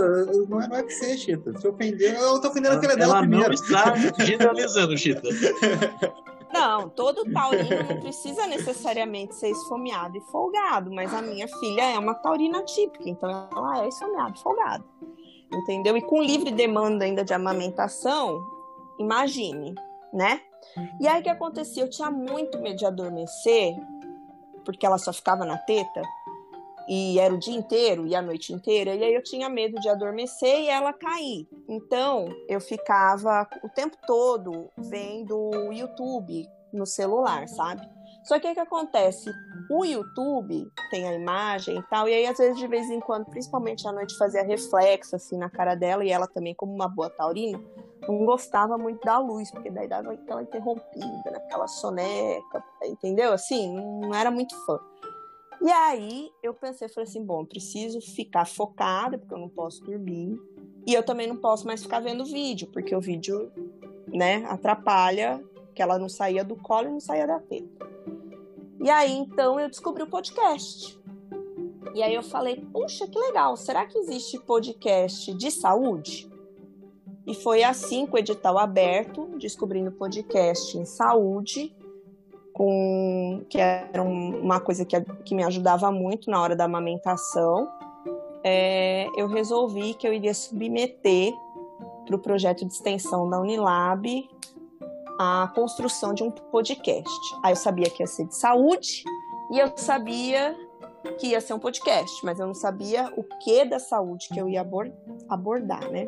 não 0.48 0.62
é, 0.62 0.68
não 0.68 0.76
é 0.78 0.84
que 0.84 0.92
você, 0.92 1.18
Chita. 1.18 1.58
Se 1.60 1.68
ofendeu, 1.68 2.14
eu 2.14 2.42
tô 2.42 2.50
ofendendo 2.50 2.78
a 2.78 2.80
filha 2.80 2.96
dela 2.96 3.18
Ela 3.18 3.22
não 3.22 3.30
primeiro. 3.30 3.54
está 3.54 3.96
generalizando, 4.24 4.98
Chita. 4.98 5.22
não, 6.52 6.90
todo 6.90 7.32
taurino 7.32 7.84
não 7.90 8.00
precisa 8.02 8.48
necessariamente 8.48 9.36
ser 9.36 9.52
esfomeado 9.52 10.18
e 10.18 10.22
folgado, 10.32 10.92
mas 10.92 11.14
a 11.14 11.22
minha 11.22 11.48
filha 11.48 11.94
é 11.94 12.00
uma 12.00 12.16
taurina 12.16 12.64
típica, 12.64 13.08
então 13.08 13.30
ela 13.56 13.84
é 13.84 13.88
esfomeada 13.88 14.34
e 14.36 14.42
folgada. 14.42 14.84
Entendeu? 15.54 15.96
E 15.98 16.02
com 16.02 16.22
livre 16.22 16.52
demanda 16.52 17.06
ainda 17.06 17.24
de 17.24 17.34
amamentação, 17.34 18.42
imagine, 18.98 19.76
né? 20.14 20.42
E 21.00 21.08
aí 21.08 21.20
o 21.20 21.24
que 21.24 21.30
acontecia? 21.30 21.84
Eu 21.84 21.90
tinha 21.90 22.10
muito 22.10 22.60
medo 22.60 22.78
de 22.78 22.86
adormecer, 22.86 23.76
porque 24.64 24.86
ela 24.86 24.98
só 24.98 25.12
ficava 25.12 25.46
na 25.46 25.58
teta, 25.58 26.02
e 26.88 27.20
era 27.20 27.34
o 27.34 27.38
dia 27.38 27.56
inteiro 27.56 28.06
e 28.08 28.16
a 28.16 28.22
noite 28.22 28.52
inteira, 28.52 28.94
e 28.94 29.04
aí 29.04 29.14
eu 29.14 29.24
tinha 29.24 29.48
medo 29.50 29.80
de 29.80 29.88
adormecer 29.88 30.62
e 30.62 30.68
ela 30.68 30.92
cair. 30.92 31.48
Então 31.70 32.28
eu 32.50 32.60
ficava 32.60 33.48
o 33.64 33.70
tempo 33.70 33.96
todo 34.06 34.70
vendo 34.78 35.38
o 35.38 35.72
YouTube 35.72 36.48
no 36.74 36.86
celular, 36.86 37.48
sabe? 37.48 37.88
Só 38.24 38.40
que 38.40 38.50
o 38.50 38.54
que 38.54 38.60
acontece? 38.60 39.32
O 39.70 39.86
YouTube 39.86 40.68
tem 40.90 41.08
a 41.08 41.14
imagem 41.14 41.78
e 41.78 41.84
tal, 41.84 42.08
e 42.08 42.14
aí 42.14 42.26
às 42.26 42.38
vezes 42.38 42.58
de 42.58 42.68
vez 42.68 42.90
em 42.90 43.00
quando, 43.00 43.26
principalmente 43.26 43.88
à 43.88 43.92
noite, 43.92 44.18
fazia 44.18 44.44
reflexo 44.44 45.16
assim 45.16 45.38
na 45.38 45.50
cara 45.50 45.76
dela, 45.76 46.04
e 46.04 46.12
ela 46.12 46.28
também, 46.28 46.54
como 46.54 46.74
uma 46.74 46.88
boa 46.88 47.10
taurina, 47.10 47.60
não 48.08 48.26
gostava 48.26 48.78
muito 48.78 49.04
da 49.06 49.20
luz, 49.20 49.52
porque 49.52 49.70
daí 49.70 49.88
dava 49.88 50.14
aquela 50.14 50.42
interrompida, 50.42 51.32
naquela 51.32 51.68
soneca, 51.68 52.64
entendeu? 52.84 53.34
Assim, 53.34 53.74
não 53.74 54.14
era 54.14 54.32
muito 54.32 54.56
fã. 54.66 54.80
E 55.62 55.72
aí 55.72 56.32
eu 56.42 56.54
pensei, 56.54 56.90
falei 56.90 57.08
assim, 57.08 57.24
bom, 57.24 57.46
preciso 57.46 58.02
ficar 58.02 58.48
focada, 58.48 59.18
porque 59.18 59.34
eu 59.34 59.38
não 59.38 59.50
posso 59.50 59.84
dormir. 59.84 60.40
E 60.88 60.94
eu 60.94 61.04
também 61.04 61.28
não 61.28 61.38
posso 61.38 61.68
mais 61.68 61.84
ficar 61.84 62.00
vendo 62.00 62.26
vídeo, 62.26 62.68
porque 62.74 62.96
o 62.96 63.00
vídeo, 63.00 63.52
né, 64.08 64.44
atrapalha, 64.48 65.44
que 65.76 65.82
ela 65.82 66.00
não 66.00 66.10
saía 66.10 66.44
do 66.44 66.56
colo 66.56 66.88
e 66.88 66.92
não 66.92 67.00
saía 67.00 67.28
da 67.28 67.40
teta. 67.40 67.88
E 68.84 68.90
aí, 68.90 69.12
então, 69.12 69.60
eu 69.60 69.70
descobri 69.70 70.02
o 70.02 70.08
podcast. 70.10 71.00
E 71.94 72.02
aí 72.02 72.16
eu 72.16 72.24
falei, 72.24 72.56
puxa, 72.74 73.08
que 73.08 73.20
legal, 73.20 73.56
será 73.56 73.86
que 73.86 73.98
existe 74.00 74.40
podcast 74.40 75.32
de 75.36 75.52
saúde? 75.52 76.31
E 77.32 77.34
foi 77.34 77.64
assim, 77.64 78.06
com 78.06 78.18
o 78.18 78.20
edital 78.20 78.58
aberto, 78.58 79.26
descobrindo 79.38 79.90
podcast 79.90 80.78
em 80.78 80.84
saúde, 80.84 81.74
com 82.52 83.42
que 83.50 83.58
era 83.58 84.04
um- 84.04 84.42
uma 84.42 84.60
coisa 84.60 84.84
que, 84.84 85.00
que 85.24 85.34
me 85.34 85.42
ajudava 85.42 85.90
muito 85.90 86.30
na 86.30 86.42
hora 86.42 86.58
da 86.58 86.66
amamentação. 86.66 87.70
É, 88.44 89.08
eu 89.16 89.28
resolvi 89.28 89.94
que 89.94 90.06
eu 90.06 90.12
iria 90.14 90.34
submeter 90.34 91.32
para 92.06 92.18
o 92.18 92.20
projeto 92.20 92.66
de 92.66 92.74
extensão 92.74 93.30
da 93.30 93.40
Unilab 93.40 94.30
a 95.18 95.50
construção 95.56 96.14
de 96.14 96.24
um 96.24 96.32
podcast. 96.32 97.10
Aí 97.44 97.54
eu 97.54 97.56
sabia 97.56 97.90
que 97.90 98.04
ia 98.04 98.08
ser 98.08 98.26
de 98.26 98.36
saúde 98.36 99.06
e 99.52 99.58
eu 99.58 99.72
sabia 99.78 100.54
que 101.18 101.28
ia 101.28 101.40
ser 101.40 101.54
um 101.54 101.60
podcast, 101.60 102.14
mas 102.26 102.40
eu 102.42 102.46
não 102.48 102.54
sabia 102.54 103.10
o 103.16 103.24
que 103.24 103.64
da 103.64 103.80
saúde 103.80 104.28
que 104.28 104.38
eu 104.40 104.50
ia 104.50 104.60
abor- 104.60 104.92
abordar, 105.30 105.90
né? 105.90 106.06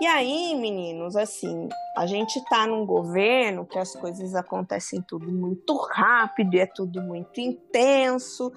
E 0.00 0.06
aí, 0.06 0.54
meninos, 0.54 1.14
assim, 1.14 1.68
a 1.94 2.06
gente 2.06 2.42
tá 2.46 2.66
num 2.66 2.86
governo 2.86 3.66
que 3.66 3.78
as 3.78 3.94
coisas 3.94 4.34
acontecem 4.34 5.02
tudo 5.02 5.30
muito 5.30 5.76
rápido, 5.76 6.54
e 6.54 6.60
é 6.60 6.66
tudo 6.66 7.02
muito 7.02 7.38
intenso. 7.38 8.50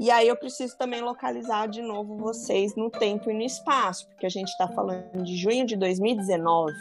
E 0.00 0.10
aí 0.10 0.26
eu 0.26 0.36
preciso 0.36 0.76
também 0.76 1.00
localizar 1.00 1.68
de 1.68 1.82
novo 1.82 2.16
vocês 2.16 2.74
no 2.74 2.90
tempo 2.90 3.30
e 3.30 3.34
no 3.34 3.42
espaço, 3.42 4.08
porque 4.08 4.26
a 4.26 4.28
gente 4.28 4.50
tá 4.58 4.66
falando 4.66 5.22
de 5.22 5.36
junho 5.36 5.64
de 5.64 5.76
2019. 5.76 6.72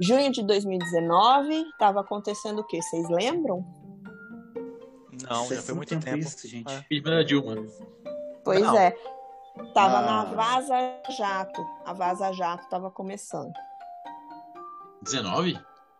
Junho 0.00 0.32
de 0.32 0.42
2019 0.42 1.54
estava 1.54 2.00
acontecendo 2.00 2.60
o 2.60 2.66
quê? 2.66 2.80
Vocês 2.80 3.10
lembram? 3.10 3.62
Não, 5.28 5.44
é 5.44 5.54
já 5.56 5.60
foi 5.60 5.74
muito 5.74 5.90
tempo 5.90 6.04
tempo. 6.06 6.18
isso, 6.18 6.48
gente. 6.48 6.72
É. 6.72 6.82
Filho 6.88 7.02
da 7.02 7.22
Dilma. 7.22 7.66
Pois 8.42 8.62
Não. 8.62 8.78
é. 8.78 8.96
Tava 9.74 9.98
Ah. 9.98 10.02
na 10.02 10.24
Vaza 10.24 10.76
Jato. 11.16 11.64
A 11.84 11.92
Vaza 11.92 12.32
Jato 12.32 12.68
tava 12.68 12.90
começando. 12.90 13.52
19? 15.02 15.58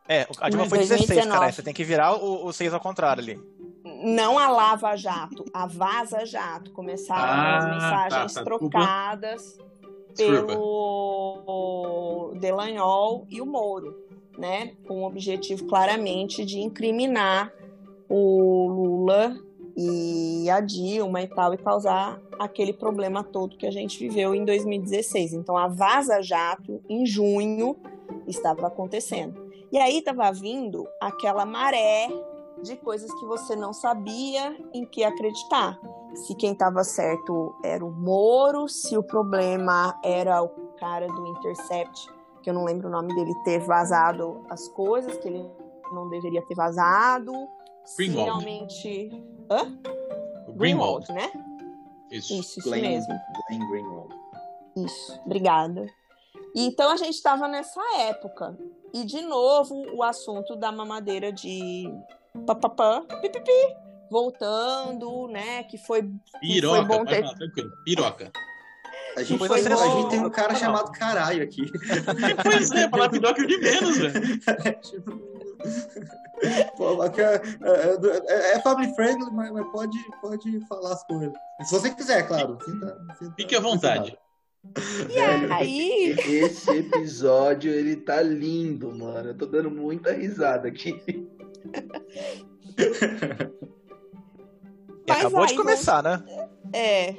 É, 0.09 0.26
a 0.40 0.49
Dilma 0.50 0.67
foi 0.69 0.79
16, 0.79 1.07
2019. 1.07 1.38
cara. 1.38 1.52
Você 1.52 1.62
tem 1.62 1.73
que 1.75 1.85
virar 1.85 2.14
o, 2.17 2.47
o 2.47 2.52
6 2.52 2.75
ao 2.75 2.81
contrário 2.81 3.23
ali. 3.23 3.40
Não 4.02 4.38
a 4.38 4.49
Lava 4.49 4.97
Jato, 4.97 5.45
a 5.55 5.67
Vaza 5.67 6.25
Jato. 6.26 6.73
Começaram 6.73 7.23
Ah, 7.23 7.59
as 7.59 7.64
mensagens 7.67 8.35
tá, 8.35 8.40
tá, 8.40 8.45
trocadas 8.45 9.57
Desculpa. 10.14 10.47
pelo 10.49 12.33
Delanhol 12.40 13.26
e 13.31 13.40
o 13.40 13.47
Moro, 13.47 13.97
né? 14.37 14.75
Com 14.87 15.02
o 15.02 15.07
objetivo 15.07 15.67
claramente 15.67 16.45
de 16.45 16.61
incriminar 16.61 17.52
o 18.09 18.67
Lula 18.69 19.37
e 19.77 20.49
a 20.50 20.61
Dilma 20.61 21.23
e 21.23 21.27
tal, 21.27 21.55
e 21.55 21.59
causar 21.59 22.21
aquele 22.39 22.73
problema 22.73 23.23
todo 23.23 23.57
que 23.57 23.67
a 23.67 23.71
gente 23.71 23.99
viveu 23.99 24.35
em 24.35 24.45
2016. 24.45 25.33
Então, 25.33 25.57
a 25.57 25.69
Vaza 25.69 26.21
Jato, 26.23 26.81
em 26.89 27.07
junho, 27.07 27.77
estava 28.27 28.67
acontecendo. 28.67 29.50
E 29.73 29.79
aí 29.79 29.99
estava 29.99 30.31
vindo 30.33 30.87
aquela 31.00 31.45
maré 31.45 32.09
de 32.62 32.77
coisas 32.77 33.12
que 33.15 33.25
você 33.25 33.57
não 33.57 33.73
sabia 33.73 34.57
em 34.75 34.85
que 34.85 35.05
acreditar. 35.05 35.79
Se 36.15 36.35
quem 36.35 36.53
estava 36.53 36.83
certo 36.83 37.55
era 37.65 37.85
o 37.85 37.91
Moro, 37.91 38.69
se 38.69 38.97
o 38.99 39.03
problema 39.03 39.99
era 40.05 40.43
o 40.43 40.49
cara 40.79 41.07
do 41.07 41.27
Intercept, 41.29 42.09
que 42.43 42.50
eu 42.50 42.55
não 42.55 42.65
lembro 42.65 42.89
o 42.89 42.91
nome 42.91 43.15
dele, 43.15 43.35
ter 43.45 43.61
vazado 43.61 44.45
as 44.50 44.69
coisas 44.69 45.17
que 45.19 45.29
ele 45.29 45.49
não 45.93 46.09
deveria 46.09 46.43
ter 46.43 46.55
vazado. 46.55 47.33
Greenwald. 47.97 48.45
Realmente. 48.45 49.11
Hã? 49.50 49.66
O 50.47 50.52
Greenwald. 50.52 51.11
né? 51.12 51.30
Isso. 52.11 52.35
Isso, 52.35 52.59
isso 52.61 52.69
Glenn, 52.69 52.83
mesmo. 52.83 53.14
Glenn 53.49 53.71
Greenwald. 53.71 54.14
Isso, 54.76 55.21
obrigada. 55.25 55.87
Então 56.54 56.90
a 56.90 56.97
gente 56.97 57.14
estava 57.14 57.47
nessa 57.49 57.80
época. 58.00 58.57
E 58.92 59.04
de 59.04 59.23
novo 59.23 59.75
o 59.95 60.02
assunto 60.02 60.57
da 60.57 60.73
mamadeira 60.73 61.33
de 61.33 61.85
papapá, 62.47 63.02
pipipi, 63.21 63.50
voltando, 64.11 65.28
né? 65.28 65.62
Que 65.64 65.78
foi, 65.78 66.02
que 66.02 66.30
foi 66.33 66.40
Piroca, 66.40 66.83
bom 66.83 67.04
pode 67.04 67.11
ter. 67.11 67.35
tranquilo. 67.37 67.71
Piroca. 67.85 68.33
A 69.16 69.23
gente, 69.25 69.38
Foi 69.45 69.61
tem, 69.61 69.73
a 69.73 69.76
bom. 69.76 70.00
gente 70.02 70.11
tem 70.11 70.25
um 70.25 70.30
cara 70.30 70.54
chamado 70.54 70.92
Caralho 70.92 71.42
aqui. 71.42 71.64
Pois 72.45 72.71
é, 72.71 72.88
falar 72.88 73.09
piroca 73.09 73.40
é 73.40 73.45
o 73.45 73.47
de 73.49 73.59
menos, 73.59 73.99
velho. 73.99 74.12
Pô, 76.76 77.11
que 77.11 77.21
é, 77.21 77.35
é- 77.35 78.52
é 78.57 78.61
family 78.61 78.95
friendly, 78.95 79.31
mas, 79.33 79.50
mas 79.52 79.67
pode, 79.71 79.99
pode 80.21 80.61
falar 80.67 80.93
as 80.95 81.02
coisas. 81.05 81.33
Se 81.64 81.73
você 81.73 81.90
quiser, 81.90 82.26
claro. 82.26 82.59
Sinta- 82.64 82.99
sinta- 83.19 83.35
Fique 83.37 83.55
à 83.57 83.61
vontade. 83.61 84.17
E 85.11 85.19
aí, 85.52 86.11
Esse 86.26 86.71
episódio, 86.71 87.73
ele 87.73 87.97
tá 87.97 88.21
lindo, 88.23 88.95
mano. 88.95 89.31
Eu 89.31 89.35
tô 89.37 89.47
dando 89.47 89.71
muita 89.71 90.12
risada 90.12 90.69
aqui. 90.69 91.00
Mas 95.09 95.19
acabou 95.19 95.47
de 95.47 95.52
aí, 95.52 95.57
começar, 95.59 96.02
né? 96.02 96.23
É. 96.73 97.14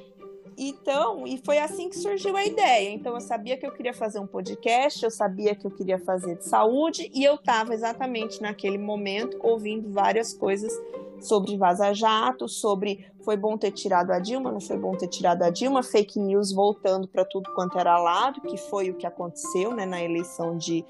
Então, 0.64 1.26
e 1.26 1.42
foi 1.44 1.58
assim 1.58 1.90
que 1.90 1.98
surgiu 1.98 2.38
a 2.38 2.46
ideia. 2.46 2.92
Então, 2.92 3.16
eu 3.16 3.20
sabia 3.20 3.58
que 3.58 3.66
eu 3.66 3.72
queria 3.72 3.96
fazer 3.96 4.20
um 4.20 4.28
podcast, 4.28 5.04
eu 5.04 5.10
sabia 5.10 5.56
que 5.56 5.66
eu 5.66 5.72
queria 5.72 5.98
fazer 5.98 6.38
de 6.38 6.46
saúde, 6.46 7.10
e 7.16 7.24
eu 7.24 7.34
estava 7.34 7.74
exatamente 7.74 8.40
naquele 8.40 8.78
momento 8.78 9.40
ouvindo 9.42 9.92
várias 9.92 10.36
coisas 10.36 10.72
sobre 11.20 11.58
Vaza 11.58 11.92
Jato, 11.94 12.48
sobre 12.48 13.10
foi 13.24 13.36
bom 13.36 13.58
ter 13.58 13.72
tirado 13.72 14.12
a 14.12 14.20
Dilma, 14.20 14.52
não 14.52 14.62
foi 14.62 14.78
bom 14.78 14.96
ter 14.96 15.08
tirado 15.08 15.42
a 15.42 15.50
Dilma, 15.50 15.82
fake 15.82 16.20
news 16.20 16.52
voltando 16.52 17.08
para 17.08 17.26
tudo 17.26 17.52
quanto 17.56 17.80
era 17.80 17.98
lado, 17.98 18.40
que 18.42 18.58
foi 18.58 18.92
o 18.92 18.96
que 18.96 19.08
aconteceu 19.08 19.74
né, 19.74 19.88
na 19.88 20.04
eleição 20.04 20.56
de, 20.56 20.86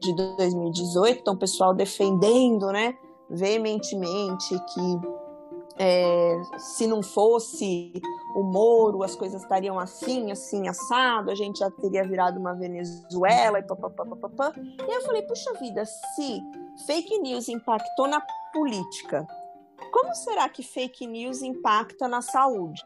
de 0.00 0.16
2018. 0.38 1.20
Então, 1.20 1.34
o 1.34 1.38
pessoal 1.38 1.74
defendendo 1.74 2.68
né, 2.68 2.96
veementemente 3.28 4.58
que 4.72 5.20
é, 5.78 6.40
se 6.58 6.86
não 6.86 7.02
fosse 7.02 7.92
o 8.34 8.42
Moro, 8.42 9.02
as 9.02 9.14
coisas 9.14 9.42
estariam 9.42 9.78
assim, 9.78 10.30
assim, 10.30 10.68
assado, 10.68 11.30
a 11.30 11.34
gente 11.34 11.58
já 11.58 11.70
teria 11.70 12.04
virado 12.04 12.38
uma 12.38 12.54
Venezuela 12.54 13.58
e 13.58 13.62
papapá, 13.62 14.04
papapá. 14.04 14.52
E 14.56 14.94
eu 14.94 15.02
falei, 15.02 15.22
puxa 15.22 15.52
vida, 15.54 15.84
se 15.84 16.40
fake 16.86 17.18
news 17.18 17.48
impactou 17.48 18.06
na 18.06 18.22
política, 18.52 19.26
como 19.92 20.14
será 20.14 20.48
que 20.48 20.62
fake 20.62 21.06
news 21.06 21.42
impacta 21.42 22.06
na 22.06 22.22
saúde? 22.22 22.82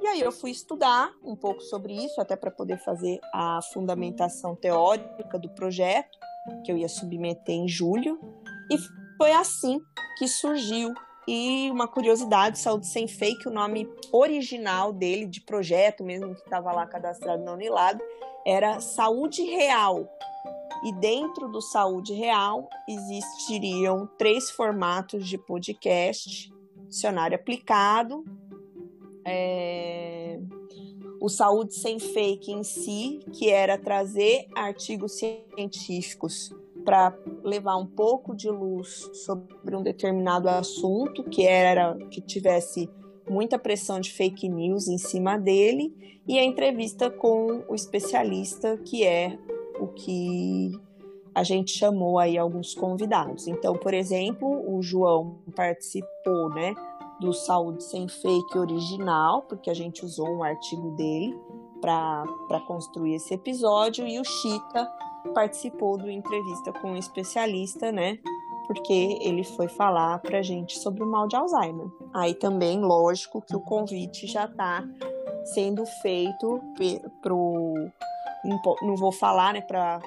E 0.00 0.06
aí 0.06 0.20
eu 0.20 0.32
fui 0.32 0.50
estudar 0.50 1.10
um 1.22 1.36
pouco 1.36 1.60
sobre 1.60 1.92
isso, 1.92 2.20
até 2.20 2.34
para 2.34 2.50
poder 2.50 2.78
fazer 2.78 3.20
a 3.32 3.60
fundamentação 3.72 4.56
teórica 4.56 5.38
do 5.38 5.48
projeto, 5.50 6.18
que 6.64 6.72
eu 6.72 6.76
ia 6.76 6.88
submeter 6.88 7.54
em 7.54 7.68
julho, 7.68 8.18
e 8.70 8.76
foi 9.16 9.32
assim 9.32 9.80
que 10.18 10.26
surgiu 10.26 10.92
e 11.28 11.70
uma 11.70 11.86
curiosidade, 11.86 12.58
Saúde 12.58 12.86
Sem 12.86 13.06
Fake, 13.06 13.46
o 13.46 13.50
nome 13.50 13.86
original 14.10 14.94
dele, 14.94 15.26
de 15.26 15.42
projeto 15.42 16.02
mesmo, 16.02 16.34
que 16.34 16.40
estava 16.40 16.72
lá 16.72 16.86
cadastrado 16.86 17.44
na 17.44 17.52
Unilab, 17.52 18.00
era 18.46 18.80
Saúde 18.80 19.42
Real. 19.42 20.08
E 20.82 20.92
dentro 20.94 21.46
do 21.48 21.60
Saúde 21.60 22.14
Real 22.14 22.66
existiriam 22.88 24.08
três 24.16 24.50
formatos 24.50 25.28
de 25.28 25.36
podcast: 25.36 26.50
dicionário 26.88 27.36
aplicado, 27.36 28.24
é, 29.22 30.40
o 31.20 31.28
Saúde 31.28 31.74
Sem 31.74 31.98
Fake 31.98 32.50
em 32.50 32.62
si, 32.62 33.20
que 33.34 33.50
era 33.50 33.76
trazer 33.76 34.48
artigos 34.54 35.18
científicos 35.18 36.54
para 36.84 37.16
levar 37.42 37.76
um 37.76 37.86
pouco 37.86 38.34
de 38.34 38.48
luz 38.50 39.10
sobre 39.12 39.76
um 39.76 39.82
determinado 39.82 40.48
assunto 40.48 41.24
que 41.24 41.46
era 41.46 41.96
que 42.10 42.20
tivesse 42.20 42.88
muita 43.28 43.58
pressão 43.58 44.00
de 44.00 44.12
fake 44.12 44.48
news 44.48 44.88
em 44.88 44.98
cima 44.98 45.38
dele 45.38 45.94
e 46.26 46.38
a 46.38 46.44
entrevista 46.44 47.10
com 47.10 47.62
o 47.68 47.74
especialista 47.74 48.76
que 48.78 49.04
é 49.04 49.38
o 49.78 49.88
que 49.88 50.72
a 51.34 51.44
gente 51.44 51.70
chamou 51.70 52.18
aí 52.18 52.36
alguns 52.36 52.74
convidados. 52.74 53.46
Então, 53.46 53.76
por 53.76 53.94
exemplo, 53.94 54.48
o 54.68 54.82
João 54.82 55.38
participou, 55.54 56.50
né, 56.50 56.74
do 57.20 57.32
Saúde 57.32 57.84
Sem 57.84 58.08
Fake 58.08 58.58
original, 58.58 59.42
porque 59.42 59.70
a 59.70 59.74
gente 59.74 60.04
usou 60.04 60.28
um 60.28 60.42
artigo 60.42 60.90
dele 60.96 61.38
para 61.80 62.60
construir 62.66 63.14
esse 63.14 63.34
episódio 63.34 64.06
e 64.06 64.18
o 64.18 64.24
Chita 64.24 64.90
participou 65.28 65.96
do 65.96 66.10
entrevista 66.10 66.72
com 66.72 66.92
um 66.92 66.96
especialista, 66.96 67.92
né? 67.92 68.18
Porque 68.66 69.18
ele 69.22 69.44
foi 69.44 69.68
falar 69.68 70.18
pra 70.18 70.42
gente 70.42 70.78
sobre 70.78 71.02
o 71.02 71.06
mal 71.06 71.26
de 71.26 71.36
Alzheimer. 71.36 71.88
Aí 72.14 72.34
também, 72.34 72.80
lógico, 72.80 73.40
que 73.40 73.56
o 73.56 73.60
convite 73.60 74.26
já 74.26 74.44
está 74.44 74.84
sendo 75.44 75.86
feito 75.86 76.60
pro. 77.22 77.74
Não 78.82 78.96
vou 78.96 79.12
falar, 79.12 79.54
né? 79.54 79.60
Pra, 79.62 80.00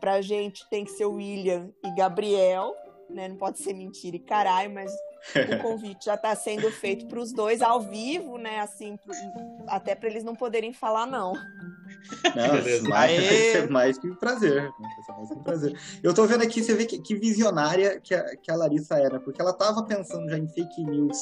pra 0.00 0.20
gente 0.20 0.68
tem 0.68 0.84
que 0.84 0.90
ser 0.90 1.04
o 1.04 1.14
William 1.14 1.70
e 1.84 1.94
Gabriel, 1.94 2.74
né? 3.08 3.28
Não 3.28 3.36
pode 3.36 3.58
ser 3.58 3.72
mentira 3.72 4.16
e 4.16 4.20
caralho, 4.20 4.74
mas 4.74 4.92
o 5.36 5.58
convite 5.62 6.06
já 6.06 6.14
está 6.14 6.34
sendo 6.34 6.70
feito 6.70 7.06
para 7.06 7.20
os 7.20 7.32
dois 7.32 7.62
ao 7.62 7.80
vivo, 7.80 8.36
né? 8.36 8.60
Assim, 8.60 8.96
pro, 8.96 9.14
até 9.68 9.94
para 9.94 10.08
eles 10.08 10.24
não 10.24 10.34
poderem 10.34 10.72
falar 10.72 11.06
não. 11.06 11.34
Não, 12.34 12.88
mais, 13.70 13.98
que 13.98 14.08
um 14.08 14.14
prazer. 14.14 14.72
Ser 15.06 15.12
mais 15.12 15.28
que 15.28 15.34
um 15.34 15.42
prazer. 15.42 15.78
Eu 16.02 16.14
tô 16.14 16.26
vendo 16.26 16.42
aqui, 16.42 16.62
você 16.62 16.74
vê 16.74 16.84
que, 16.84 16.98
que 16.98 17.14
visionária 17.14 18.00
que 18.00 18.14
a, 18.14 18.36
que 18.36 18.50
a 18.50 18.56
Larissa 18.56 18.96
era, 18.96 19.20
porque 19.20 19.40
ela 19.40 19.52
tava 19.52 19.84
pensando 19.84 20.28
já 20.28 20.38
em 20.38 20.48
fake 20.48 20.84
news. 20.84 21.18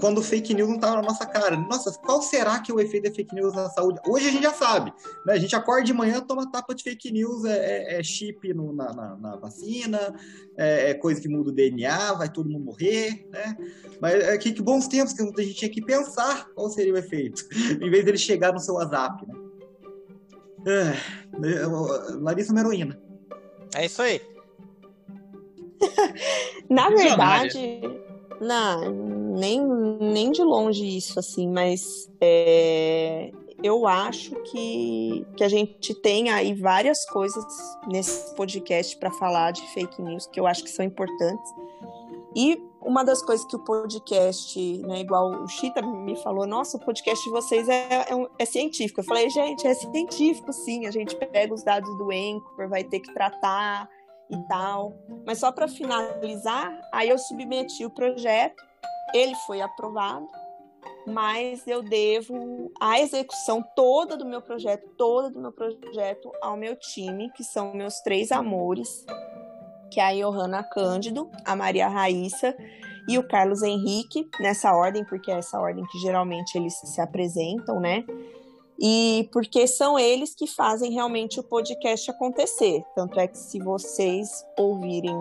Quando 0.00 0.18
o 0.18 0.22
fake 0.22 0.54
news 0.54 0.68
não 0.68 0.78
tava 0.78 0.96
na 0.96 1.02
nossa 1.02 1.24
cara. 1.26 1.56
Nossa, 1.56 1.92
qual 2.00 2.20
será 2.20 2.58
que 2.60 2.72
é 2.72 2.74
o 2.74 2.80
efeito 2.80 3.08
da 3.08 3.14
fake 3.14 3.34
news 3.34 3.54
na 3.54 3.68
saúde? 3.70 4.00
Hoje 4.06 4.28
a 4.28 4.30
gente 4.30 4.42
já 4.42 4.52
sabe. 4.52 4.92
Né? 5.24 5.34
A 5.34 5.38
gente 5.38 5.54
acorda 5.54 5.84
de 5.84 5.92
manhã, 5.92 6.20
toma 6.20 6.50
tapa 6.50 6.74
de 6.74 6.82
fake 6.82 7.12
news, 7.12 7.44
é, 7.44 7.94
é, 7.94 8.00
é 8.00 8.02
chip 8.02 8.52
no, 8.52 8.72
na, 8.72 8.92
na, 8.92 9.16
na, 9.16 9.36
vacina, 9.36 10.14
é, 10.56 10.90
é, 10.90 10.94
coisa 10.94 11.20
que 11.20 11.28
muda 11.28 11.50
o 11.50 11.52
DNA, 11.52 12.14
vai 12.14 12.28
todo 12.28 12.48
mundo 12.48 12.64
morrer, 12.64 13.28
né? 13.30 13.56
Mas 14.00 14.14
é, 14.14 14.36
que, 14.38 14.52
que 14.52 14.62
bons 14.62 14.88
tempos 14.88 15.12
que 15.12 15.22
a 15.22 15.44
gente 15.44 15.54
tinha 15.54 15.70
que 15.70 15.82
pensar 15.82 16.48
qual 16.54 16.68
seria 16.68 16.94
o 16.94 16.98
efeito, 16.98 17.46
em 17.80 17.90
vez 17.90 18.04
dele 18.04 18.18
chegar 18.18 18.52
no 18.52 18.60
seu 18.60 18.74
WhatsApp, 18.74 19.26
né? 19.26 19.45
É, 20.66 22.16
Larissa 22.20 22.50
é 22.50 22.52
uma 22.52 22.60
heroína. 22.60 23.00
É 23.74 23.86
isso 23.86 24.02
aí. 24.02 24.20
Na 26.68 26.88
verdade, 26.90 27.80
não, 28.40 28.90
nem, 29.36 29.64
nem 30.00 30.32
de 30.32 30.42
longe 30.42 30.96
isso, 30.96 31.18
assim, 31.18 31.48
mas 31.48 32.10
é, 32.20 33.30
eu 33.62 33.86
acho 33.86 34.34
que, 34.42 35.24
que 35.36 35.44
a 35.44 35.48
gente 35.48 35.94
tem 35.94 36.30
aí 36.30 36.54
várias 36.54 37.04
coisas 37.06 37.44
nesse 37.86 38.34
podcast 38.34 38.96
para 38.96 39.10
falar 39.10 39.52
de 39.52 39.62
fake 39.72 40.00
news 40.02 40.26
que 40.26 40.40
eu 40.40 40.46
acho 40.46 40.64
que 40.64 40.70
são 40.70 40.84
importantes. 40.84 41.50
E 42.36 42.62
uma 42.82 43.02
das 43.02 43.22
coisas 43.22 43.46
que 43.46 43.56
o 43.56 43.64
podcast, 43.64 44.78
né, 44.82 45.00
igual 45.00 45.30
o 45.30 45.48
Chita 45.48 45.80
me 45.80 46.14
falou, 46.22 46.46
nossa, 46.46 46.76
o 46.76 46.80
podcast 46.80 47.24
de 47.24 47.30
vocês 47.30 47.66
é, 47.66 47.88
é, 47.88 48.06
é, 48.38 48.44
científico. 48.44 49.00
Eu 49.00 49.04
falei, 49.04 49.30
gente, 49.30 49.66
é 49.66 49.72
científico 49.72 50.52
sim, 50.52 50.86
a 50.86 50.90
gente 50.90 51.16
pega 51.16 51.54
os 51.54 51.62
dados 51.62 51.88
do 51.96 52.10
Anchor, 52.10 52.68
vai 52.68 52.84
ter 52.84 53.00
que 53.00 53.12
tratar 53.14 53.88
e 54.30 54.36
tal. 54.48 54.92
Mas 55.26 55.38
só 55.38 55.50
para 55.50 55.66
finalizar, 55.66 56.78
aí 56.92 57.08
eu 57.08 57.16
submeti 57.16 57.86
o 57.86 57.90
projeto, 57.90 58.62
ele 59.14 59.34
foi 59.46 59.62
aprovado, 59.62 60.28
mas 61.06 61.66
eu 61.66 61.82
devo 61.82 62.70
a 62.78 63.00
execução 63.00 63.64
toda 63.74 64.14
do 64.14 64.26
meu 64.26 64.42
projeto, 64.42 64.86
toda 64.98 65.30
do 65.30 65.40
meu 65.40 65.52
projeto 65.52 66.30
ao 66.42 66.54
meu 66.54 66.76
time, 66.76 67.30
que 67.32 67.42
são 67.42 67.72
meus 67.72 67.98
três 68.00 68.30
amores, 68.30 69.06
que 69.90 70.00
é 70.00 70.04
a 70.04 70.12
Johanna 70.12 70.62
Cândido, 70.62 71.30
a 71.44 71.54
Maria 71.54 71.88
Raíssa 71.88 72.54
e 73.08 73.18
o 73.18 73.26
Carlos 73.26 73.62
Henrique, 73.62 74.28
nessa 74.40 74.72
ordem, 74.72 75.04
porque 75.04 75.30
é 75.30 75.38
essa 75.38 75.60
ordem 75.60 75.84
que 75.86 75.98
geralmente 75.98 76.56
eles 76.56 76.74
se 76.74 77.00
apresentam, 77.00 77.78
né? 77.80 78.04
E 78.78 79.28
porque 79.32 79.66
são 79.66 79.98
eles 79.98 80.34
que 80.34 80.46
fazem 80.46 80.92
realmente 80.92 81.40
o 81.40 81.42
podcast 81.42 82.10
acontecer. 82.10 82.84
Tanto 82.94 83.18
é 83.18 83.26
que 83.26 83.38
se 83.38 83.58
vocês 83.58 84.44
ouvirem, 84.58 85.16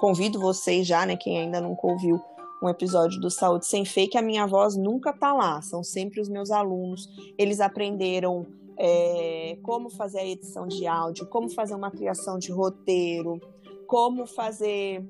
convido 0.00 0.40
vocês 0.40 0.86
já, 0.86 1.06
né, 1.06 1.16
quem 1.16 1.38
ainda 1.38 1.60
nunca 1.60 1.86
ouviu 1.86 2.20
um 2.62 2.68
episódio 2.68 3.20
do 3.20 3.30
Saúde 3.30 3.66
Sem 3.66 3.84
Fake, 3.84 4.16
a 4.16 4.22
minha 4.22 4.46
voz 4.46 4.76
nunca 4.76 5.12
tá 5.12 5.32
lá, 5.32 5.60
são 5.60 5.84
sempre 5.84 6.20
os 6.20 6.28
meus 6.28 6.50
alunos. 6.50 7.06
Eles 7.38 7.60
aprenderam 7.60 8.46
é, 8.78 9.58
como 9.62 9.90
fazer 9.90 10.20
a 10.20 10.26
edição 10.26 10.66
de 10.66 10.86
áudio, 10.86 11.26
como 11.26 11.48
fazer 11.48 11.74
uma 11.74 11.90
criação 11.90 12.38
de 12.38 12.50
roteiro, 12.50 13.40
como 13.86 14.26
fazer 14.26 15.04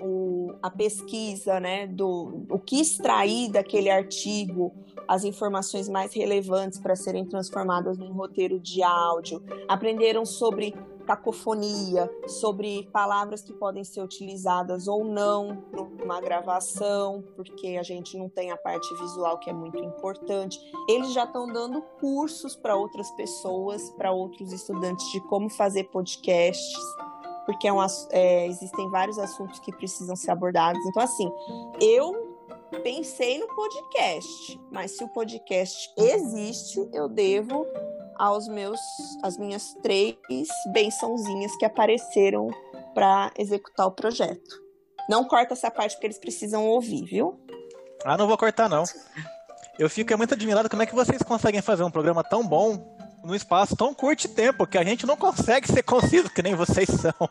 o, 0.00 0.52
a 0.62 0.70
pesquisa, 0.70 1.60
né, 1.60 1.86
do 1.86 2.44
o 2.48 2.58
que 2.58 2.80
extrair 2.80 3.50
daquele 3.50 3.90
artigo, 3.90 4.72
as 5.06 5.24
informações 5.24 5.88
mais 5.88 6.12
relevantes 6.14 6.78
para 6.78 6.94
serem 6.94 7.24
transformadas 7.24 7.96
num 7.96 8.12
roteiro 8.12 8.58
de 8.60 8.82
áudio. 8.82 9.42
Aprenderam 9.66 10.24
sobre 10.24 10.74
cacofonia, 11.06 12.10
sobre 12.26 12.86
palavras 12.92 13.40
que 13.40 13.54
podem 13.54 13.82
ser 13.82 14.02
utilizadas 14.02 14.86
ou 14.86 15.02
não 15.02 15.64
numa 15.72 16.20
gravação, 16.20 17.24
porque 17.34 17.78
a 17.80 17.82
gente 17.82 18.18
não 18.18 18.28
tem 18.28 18.50
a 18.50 18.58
parte 18.58 18.94
visual 18.96 19.38
que 19.38 19.48
é 19.48 19.52
muito 19.54 19.82
importante. 19.82 20.60
Eles 20.86 21.14
já 21.14 21.24
estão 21.24 21.46
dando 21.46 21.80
cursos 21.98 22.54
para 22.54 22.76
outras 22.76 23.10
pessoas, 23.12 23.88
para 23.92 24.12
outros 24.12 24.52
estudantes 24.52 25.10
de 25.10 25.20
como 25.28 25.48
fazer 25.48 25.84
podcasts 25.84 26.76
porque 27.48 27.66
é 27.66 27.72
um, 27.72 27.78
é, 28.10 28.46
existem 28.46 28.90
vários 28.90 29.18
assuntos 29.18 29.58
que 29.58 29.72
precisam 29.72 30.14
ser 30.14 30.30
abordados. 30.30 30.84
Então, 30.84 31.02
assim, 31.02 31.32
eu 31.80 32.36
pensei 32.82 33.38
no 33.38 33.46
podcast, 33.46 34.60
mas 34.70 34.90
se 34.90 35.02
o 35.02 35.08
podcast 35.08 35.90
existe, 35.96 36.86
eu 36.92 37.08
devo 37.08 37.66
aos 38.16 38.46
meus, 38.48 38.78
as 39.22 39.38
minhas 39.38 39.72
três 39.82 40.14
bençãozinhas 40.74 41.56
que 41.56 41.64
apareceram 41.64 42.50
para 42.94 43.32
executar 43.38 43.86
o 43.86 43.92
projeto. 43.92 44.62
Não 45.08 45.24
corta 45.24 45.54
essa 45.54 45.70
parte 45.70 45.94
porque 45.94 46.08
eles 46.08 46.18
precisam 46.18 46.66
ouvir, 46.66 47.06
viu? 47.06 47.40
Ah, 48.04 48.18
não 48.18 48.26
vou 48.28 48.36
cortar 48.36 48.68
não. 48.68 48.84
Eu 49.78 49.88
fico 49.88 50.14
muito 50.18 50.34
admirado 50.34 50.68
como 50.68 50.82
é 50.82 50.86
que 50.86 50.94
vocês 50.94 51.22
conseguem 51.22 51.62
fazer 51.62 51.82
um 51.82 51.90
programa 51.90 52.22
tão 52.22 52.46
bom 52.46 52.97
num 53.24 53.34
espaço 53.34 53.76
tão 53.76 53.94
curto 53.94 54.22
de 54.22 54.28
tempo 54.28 54.66
que 54.66 54.78
a 54.78 54.84
gente 54.84 55.06
não 55.06 55.16
consegue 55.16 55.70
ser 55.70 55.82
conciso 55.82 56.30
que 56.30 56.42
nem 56.42 56.54
vocês 56.54 56.88
são. 56.88 57.28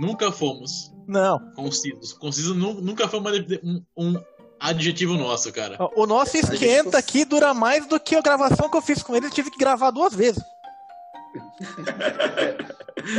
Nunca 0.00 0.30
fomos. 0.30 0.92
Não. 1.06 1.38
Concisos. 1.54 2.12
Conciso 2.12 2.54
nunca 2.54 3.08
foi 3.08 3.20
um, 3.20 3.82
um 3.96 4.20
adjetivo 4.60 5.14
nosso, 5.14 5.50
cara. 5.52 5.78
O 5.96 6.06
nosso 6.06 6.36
esquenta 6.36 6.98
aqui 6.98 7.24
dura 7.24 7.54
mais 7.54 7.86
do 7.86 7.98
que 7.98 8.14
a 8.14 8.20
gravação 8.20 8.68
que 8.68 8.76
eu 8.76 8.82
fiz 8.82 9.02
com 9.02 9.16
ele. 9.16 9.26
Eu 9.26 9.30
tive 9.30 9.50
que 9.50 9.58
gravar 9.58 9.90
duas 9.90 10.14
vezes. 10.14 10.42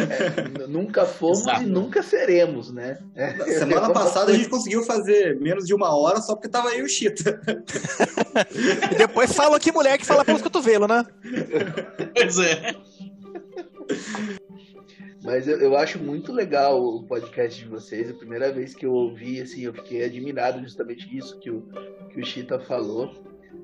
É, 0.09 0.67
nunca 0.67 1.05
fomos 1.05 1.39
Exato. 1.39 1.63
e 1.63 1.65
nunca 1.65 2.03
seremos, 2.03 2.71
né? 2.71 2.99
É, 3.15 3.31
Semana 3.59 3.91
passada 3.91 4.31
a 4.31 4.35
gente 4.35 4.49
conseguiu 4.49 4.83
fazer 4.83 5.39
menos 5.39 5.65
de 5.65 5.73
uma 5.73 5.95
hora 5.95 6.21
só 6.21 6.35
porque 6.35 6.49
tava 6.49 6.69
aí 6.69 6.81
o 6.81 6.87
Chita. 6.87 7.41
e 8.91 8.95
depois 8.95 9.33
fala 9.33 9.59
que 9.59 9.71
mulher 9.71 9.97
que 9.97 10.05
fala 10.05 10.25
pelos 10.25 10.41
cotovelos, 10.41 10.87
né? 10.87 11.05
Pois 12.13 12.39
é. 12.39 12.75
Mas 15.23 15.47
eu, 15.47 15.59
eu, 15.59 15.77
acho 15.77 15.99
muito 15.99 16.31
legal 16.31 16.81
o 16.81 17.03
podcast 17.03 17.61
de 17.61 17.67
vocês. 17.67 18.09
A 18.09 18.13
primeira 18.13 18.51
vez 18.51 18.73
que 18.73 18.85
eu 18.85 18.93
ouvi, 18.93 19.41
assim, 19.41 19.61
eu 19.61 19.73
fiquei 19.73 20.03
admirado 20.03 20.61
justamente 20.61 21.15
isso 21.15 21.37
que 21.39 21.49
o, 21.49 21.61
que 22.09 22.19
o 22.19 22.25
Chita 22.25 22.59
falou. 22.59 23.13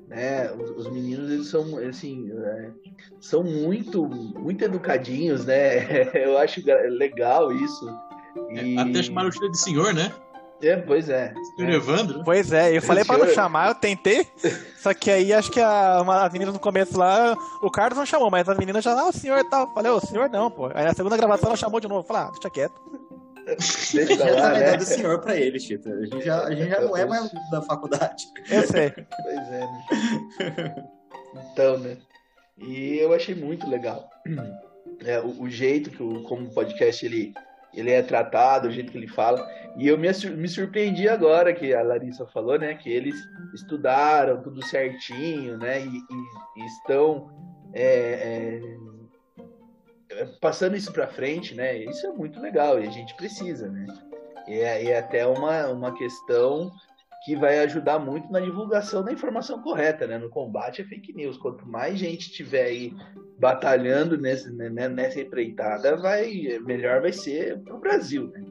Né? 0.06 0.50
Os, 0.52 0.70
os 0.70 0.92
meninos, 0.92 1.30
eles 1.30 1.48
são, 1.48 1.78
assim, 1.78 2.30
é, 2.32 2.70
são 3.20 3.42
muito, 3.42 4.06
muito 4.06 4.64
educadinhos, 4.64 5.44
né? 5.44 6.10
Eu 6.14 6.38
acho 6.38 6.62
legal 6.64 7.52
isso. 7.52 7.88
É, 8.50 8.64
e... 8.64 8.76
É, 8.76 8.80
até 8.80 9.02
chamaram 9.02 9.28
o 9.28 9.32
Chita 9.32 9.48
de 9.50 9.58
senhor, 9.58 9.92
né? 9.92 10.12
É, 10.62 10.76
pois 10.76 11.08
é. 11.08 11.34
Senhor 11.56 11.70
é. 11.70 11.74
Evandro? 11.74 12.22
Pois 12.24 12.50
é, 12.50 12.76
eu 12.76 12.80
falei 12.80 13.04
pra 13.04 13.18
não 13.18 13.28
chamar, 13.28 13.68
eu 13.68 13.74
tentei. 13.74 14.26
Só 14.78 14.94
que 14.94 15.10
aí 15.10 15.32
acho 15.32 15.50
que 15.50 15.60
a, 15.60 16.00
uma, 16.00 16.24
as 16.24 16.32
meninas 16.32 16.54
no 16.54 16.60
começo 16.60 16.96
lá, 16.96 17.36
o 17.60 17.70
Carlos 17.70 17.98
não 17.98 18.06
chamou, 18.06 18.30
mas 18.30 18.48
as 18.48 18.56
meninas 18.56 18.82
já, 18.82 18.98
ah, 18.98 19.08
o 19.08 19.12
senhor 19.12 19.38
e 19.38 19.44
tal. 19.44 19.72
Falei, 19.74 19.90
o 19.90 20.00
senhor 20.00 20.30
não, 20.30 20.50
pô. 20.50 20.70
Aí 20.72 20.84
na 20.84 20.94
segunda 20.94 21.16
gravação 21.16 21.48
ela 21.48 21.56
chamou 21.56 21.78
de 21.78 21.88
novo. 21.88 22.06
Falei, 22.06 22.22
ah, 22.22 22.30
deixa 22.30 22.48
quieto. 22.48 22.80
Deixa 23.46 24.24
lá, 24.24 24.30
já 24.30 24.50
tá 24.50 24.58
né? 24.58 24.76
do 24.76 24.84
senhor 24.84 25.20
pra 25.20 25.36
ele, 25.36 25.60
Chita. 25.60 25.90
A 25.90 26.04
gente 26.04 26.24
já, 26.24 26.44
a 26.44 26.54
gente 26.54 26.68
já 26.68 26.80
não 26.80 26.96
é 26.96 27.06
mais 27.06 27.30
da 27.50 27.62
faculdade. 27.62 28.24
Eu 28.50 28.62
sei. 28.66 28.90
Pois 28.90 29.48
é, 29.52 29.60
né? 29.60 30.88
Então, 31.52 31.78
né? 31.78 31.96
E 32.58 32.98
eu 32.98 33.12
achei 33.12 33.34
muito 33.34 33.68
legal. 33.68 34.10
É, 35.04 35.20
o, 35.20 35.42
o 35.42 35.50
jeito 35.50 35.90
que 35.90 36.02
o, 36.02 36.22
como 36.22 36.46
o 36.46 36.54
podcast 36.54 37.04
ele 37.04 37.34
ele 37.76 37.90
é 37.90 38.02
tratado, 38.02 38.68
o 38.68 38.70
jeito 38.70 38.90
que 38.90 38.96
ele 38.96 39.06
fala. 39.06 39.46
E 39.76 39.86
eu 39.86 39.98
me, 39.98 40.08
me 40.34 40.48
surpreendi 40.48 41.08
agora 41.08 41.52
que 41.52 41.74
a 41.74 41.82
Larissa 41.82 42.26
falou, 42.26 42.58
né? 42.58 42.74
Que 42.74 42.90
eles 42.90 43.14
estudaram 43.54 44.42
tudo 44.42 44.64
certinho, 44.64 45.58
né? 45.58 45.82
E, 45.82 45.88
e, 45.88 46.62
e 46.62 46.66
estão 46.66 47.30
é, 47.74 47.84
é, 47.84 48.60
passando 50.40 50.76
isso 50.76 50.92
para 50.92 51.08
frente, 51.08 51.54
né? 51.54 51.76
Isso 51.78 52.06
é 52.06 52.12
muito 52.12 52.40
legal 52.40 52.80
e 52.80 52.86
a 52.86 52.90
gente 52.90 53.14
precisa, 53.16 53.68
né? 53.68 53.86
E 54.46 54.54
é, 54.60 54.84
e 54.84 54.90
é 54.90 54.98
até 54.98 55.26
uma, 55.26 55.68
uma 55.68 55.94
questão 55.94 56.70
que 57.24 57.34
vai 57.34 57.58
ajudar 57.60 57.98
muito 57.98 58.30
na 58.30 58.38
divulgação 58.38 59.02
da 59.02 59.12
informação 59.12 59.60
correta, 59.60 60.06
né? 60.06 60.16
No 60.16 60.30
combate 60.30 60.82
a 60.82 60.86
fake 60.86 61.12
news. 61.12 61.36
Quanto 61.36 61.66
mais 61.66 61.98
gente 61.98 62.30
tiver 62.30 62.64
aí 62.64 62.92
batalhando 63.38 64.16
nesse, 64.16 64.50
né, 64.52 64.88
nessa 64.88 65.20
empreitada, 65.20 65.96
vai, 65.96 66.58
melhor 66.64 67.02
vai 67.02 67.12
ser 67.12 67.58
para 67.62 67.74
o 67.74 67.80
Brasil, 67.80 68.28
né? 68.28 68.44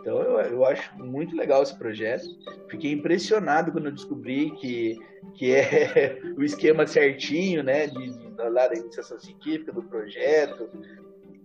Então 0.00 0.20
eu, 0.20 0.40
eu 0.40 0.64
acho 0.64 0.96
muito 0.98 1.36
legal 1.36 1.62
esse 1.62 1.76
projeto. 1.76 2.24
Fiquei 2.68 2.92
impressionado 2.92 3.72
quando 3.72 3.86
eu 3.86 3.92
descobri 3.92 4.50
que, 4.52 4.98
que 5.34 5.54
é 5.54 6.20
o 6.36 6.42
esquema 6.42 6.86
certinho, 6.86 7.62
né? 7.62 7.86
De, 7.86 8.18
de, 8.18 8.28
da 8.30 8.74
iniciação 8.74 9.18
científica 9.18 9.72
do 9.72 9.82
projeto, 9.82 10.70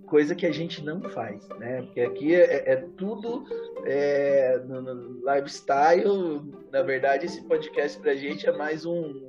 coisa 0.05 0.35
que 0.35 0.45
a 0.45 0.51
gente 0.51 0.83
não 0.83 1.01
faz, 1.01 1.47
né? 1.57 1.81
Porque 1.81 2.01
aqui 2.01 2.35
é, 2.35 2.71
é 2.71 2.75
tudo 2.97 3.45
é, 3.85 4.59
no, 4.59 4.81
no, 4.81 5.33
lifestyle. 5.33 6.41
Na 6.71 6.83
verdade, 6.83 7.25
esse 7.25 7.41
podcast 7.47 7.99
pra 7.99 8.15
gente 8.15 8.47
é 8.47 8.51
mais 8.51 8.85
um, 8.85 9.27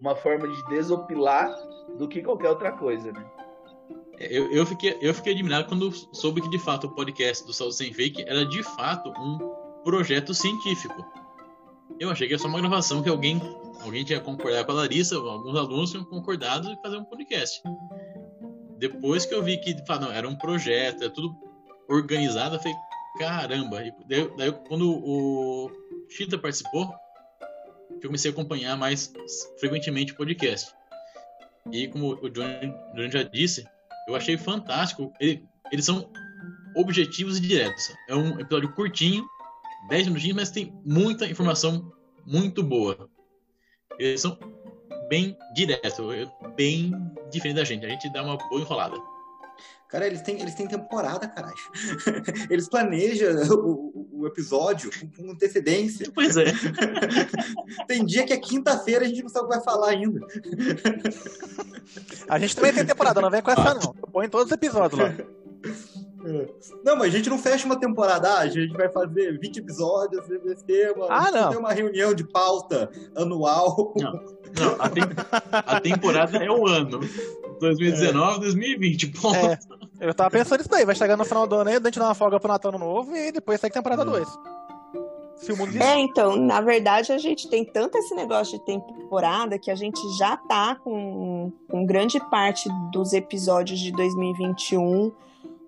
uma 0.00 0.16
forma 0.16 0.48
de 0.48 0.66
desopilar 0.66 1.48
do 1.96 2.08
que 2.08 2.22
qualquer 2.22 2.48
outra 2.48 2.72
coisa, 2.72 3.12
né? 3.12 3.24
Eu, 4.18 4.50
eu, 4.50 4.64
fiquei, 4.64 4.96
eu 5.00 5.12
fiquei 5.12 5.34
admirado 5.34 5.68
quando 5.68 5.92
soube 6.14 6.40
que 6.40 6.48
de 6.48 6.58
fato 6.58 6.86
o 6.86 6.94
podcast 6.94 7.44
do 7.44 7.52
Saúde 7.52 7.76
Sem 7.76 7.92
Fake 7.92 8.22
era 8.22 8.46
de 8.46 8.62
fato 8.62 9.10
um 9.10 9.38
projeto 9.84 10.32
científico. 10.32 11.04
Eu 12.00 12.10
achei 12.10 12.26
que 12.26 12.34
era 12.34 12.42
só 12.42 12.48
uma 12.48 12.58
gravação 12.58 13.02
que 13.02 13.08
alguém, 13.08 13.40
alguém 13.80 14.04
tinha 14.04 14.20
concordado 14.20 14.64
com 14.64 14.72
a 14.72 14.74
Larissa, 14.76 15.16
alguns 15.16 15.56
alunos 15.56 15.90
tinham 15.90 16.04
concordado 16.04 16.70
em 16.70 16.80
fazer 16.80 16.96
um 16.96 17.04
podcast. 17.04 17.62
Depois 18.78 19.24
que 19.24 19.34
eu 19.34 19.42
vi 19.42 19.58
que 19.58 19.74
não, 20.00 20.10
era 20.10 20.28
um 20.28 20.36
projeto, 20.36 21.04
é 21.04 21.08
tudo 21.08 21.34
organizado, 21.88 22.56
eu 22.56 22.60
falei, 22.60 22.76
caramba. 23.18 23.82
E 23.82 23.92
daí, 24.06 24.30
daí, 24.36 24.52
quando 24.68 24.90
o 24.90 25.70
Chita 26.08 26.38
participou, 26.38 26.92
eu 27.90 28.00
comecei 28.00 28.30
a 28.30 28.34
acompanhar 28.34 28.76
mais 28.76 29.12
frequentemente 29.58 30.12
o 30.12 30.16
podcast. 30.16 30.74
E 31.72 31.88
como 31.88 32.14
o 32.22 32.28
Johnny, 32.28 32.72
Johnny 32.94 33.10
já 33.10 33.22
disse, 33.22 33.66
eu 34.06 34.14
achei 34.14 34.36
fantástico. 34.36 35.12
Ele, 35.20 35.44
eles 35.72 35.84
são 35.84 36.10
objetivos 36.74 37.38
e 37.38 37.40
diretos. 37.40 37.92
É 38.08 38.14
um 38.14 38.38
episódio 38.38 38.72
curtinho, 38.74 39.26
10 39.88 40.08
minutinhos, 40.08 40.36
mas 40.36 40.50
tem 40.50 40.72
muita 40.84 41.26
informação 41.26 41.92
muito 42.26 42.62
boa. 42.62 43.08
Eles 43.98 44.20
são 44.20 44.38
bem 45.08 45.36
direto, 45.54 46.08
bem 46.56 46.92
diferente 47.30 47.56
da 47.56 47.64
gente. 47.64 47.86
A 47.86 47.88
gente 47.88 48.12
dá 48.12 48.22
uma 48.22 48.36
boa 48.36 48.60
enrolada. 48.60 48.96
Cara, 49.88 50.06
eles 50.06 50.20
têm, 50.20 50.40
eles 50.40 50.54
têm 50.54 50.66
temporada, 50.66 51.28
caralho. 51.28 51.54
Eles 52.50 52.68
planejam 52.68 53.30
o, 53.54 54.05
o 54.16 54.26
episódio 54.26 54.90
com 55.16 55.30
antecedência. 55.30 56.10
Pois 56.14 56.36
é. 56.36 56.46
tem 57.86 58.04
dia 58.04 58.24
que 58.24 58.32
é 58.32 58.36
quinta-feira 58.36 59.04
a 59.04 59.08
gente 59.08 59.22
não 59.22 59.28
sabe 59.28 59.46
o 59.46 59.48
que 59.48 59.56
vai 59.56 59.64
falar 59.64 59.90
ainda. 59.90 60.26
A 62.28 62.38
gente 62.38 62.56
também 62.56 62.72
tem 62.72 62.84
temporada, 62.84 63.20
não 63.20 63.30
vem 63.30 63.42
com 63.42 63.50
essa 63.50 63.74
não. 63.74 63.94
Põe 64.12 64.28
todos 64.28 64.46
os 64.46 64.52
episódios 64.52 65.00
lá. 65.00 65.14
Não, 66.84 66.96
mas 66.96 67.14
a 67.14 67.16
gente 67.16 67.30
não 67.30 67.38
fecha 67.38 67.66
uma 67.66 67.78
temporada, 67.78 68.28
ah, 68.28 68.38
a 68.40 68.48
gente 68.48 68.72
vai 68.72 68.88
fazer 68.88 69.38
20 69.38 69.58
episódios 69.58 70.26
desse 70.26 70.64
tema. 70.64 71.06
Ah, 71.08 71.30
não. 71.30 71.50
Tem 71.50 71.58
uma 71.58 71.72
reunião 71.72 72.14
de 72.14 72.24
pauta 72.24 72.90
anual. 73.14 73.94
Não, 73.96 74.12
não 74.12 74.76
a, 74.78 74.88
tem... 74.88 75.02
a 75.52 75.80
temporada 75.80 76.38
é 76.38 76.50
o 76.50 76.66
ano. 76.66 77.00
2019, 77.60 78.36
é. 78.36 78.40
2020, 78.40 79.06
ponto. 79.08 79.36
É, 79.36 79.58
eu 80.00 80.14
tava 80.14 80.30
pensando 80.30 80.58
nisso 80.58 80.70
daí, 80.70 80.84
vai 80.84 80.94
chegar 80.94 81.16
no 81.16 81.24
final 81.24 81.46
do 81.46 81.56
ano 81.56 81.70
aí, 81.70 81.76
a 81.76 81.80
gente 81.80 81.98
dá 81.98 82.06
uma 82.06 82.14
folga 82.14 82.38
pro 82.40 82.48
Natal 82.52 82.72
Novo 82.72 83.14
e 83.16 83.32
depois 83.32 83.60
segue 83.60 83.74
temporada 83.74 84.04
2. 84.04 84.28
Hum. 84.28 84.32
Se 85.36 85.52
o 85.52 85.56
mundo 85.56 85.76
É, 85.82 85.98
então, 85.98 86.34
na 86.34 86.60
verdade, 86.62 87.12
a 87.12 87.18
gente 87.18 87.48
tem 87.50 87.62
tanto 87.64 87.98
esse 87.98 88.14
negócio 88.14 88.58
de 88.58 88.64
temporada 88.64 89.58
que 89.58 89.70
a 89.70 89.74
gente 89.74 90.00
já 90.16 90.34
tá 90.36 90.76
com, 90.76 91.52
com 91.70 91.84
grande 91.84 92.18
parte 92.30 92.68
dos 92.90 93.12
episódios 93.12 93.78
de 93.78 93.92
2021 93.92 95.12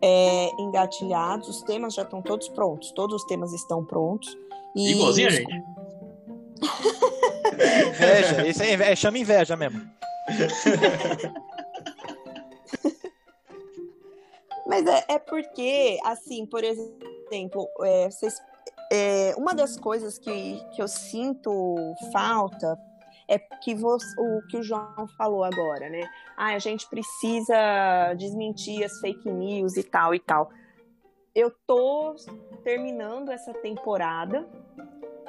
é, 0.00 0.50
engatilhados, 0.58 1.48
os 1.48 1.62
temas 1.62 1.92
já 1.94 2.02
estão 2.02 2.22
todos 2.22 2.48
prontos, 2.48 2.92
todos 2.92 3.16
os 3.16 3.24
temas 3.26 3.52
estão 3.52 3.84
prontos. 3.84 4.34
E 4.74 4.92
Igualzinho 4.92 5.28
a 5.28 5.30
os- 5.30 5.36
gente. 5.36 5.62
Inveja, 7.88 8.46
isso 8.48 8.62
é 8.62 8.72
inveja, 8.72 8.96
chama 8.96 9.18
inveja 9.18 9.56
mesmo. 9.56 9.82
Mas 14.68 14.86
é, 14.86 15.04
é 15.08 15.18
porque, 15.18 15.98
assim, 16.04 16.44
por 16.44 16.62
exemplo, 16.62 17.66
é, 17.80 18.10
vocês- 18.10 18.38
é, 18.92 19.34
uma 19.38 19.54
das 19.54 19.78
coisas 19.78 20.18
que, 20.18 20.60
que 20.74 20.82
eu 20.82 20.86
sinto 20.86 21.94
falta 22.12 22.78
é 23.26 23.38
que 23.38 23.74
você, 23.74 24.06
o 24.20 24.46
que 24.48 24.58
o 24.58 24.62
João 24.62 25.06
falou 25.16 25.42
agora, 25.42 25.88
né? 25.88 26.08
Ah, 26.36 26.54
a 26.54 26.58
gente 26.58 26.88
precisa 26.88 28.14
desmentir 28.14 28.84
as 28.84 29.00
fake 29.00 29.30
news 29.30 29.76
e 29.76 29.82
tal 29.82 30.14
e 30.14 30.20
tal. 30.20 30.50
Eu 31.34 31.50
tô 31.66 32.14
terminando 32.62 33.30
essa 33.30 33.52
temporada 33.54 34.46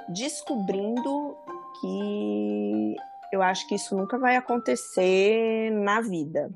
descobrindo 0.10 1.38
que 1.80 2.96
eu 3.32 3.42
acho 3.42 3.68
que 3.68 3.76
isso 3.76 3.96
nunca 3.96 4.18
vai 4.18 4.36
acontecer 4.36 5.70
na 5.72 6.02
vida. 6.02 6.52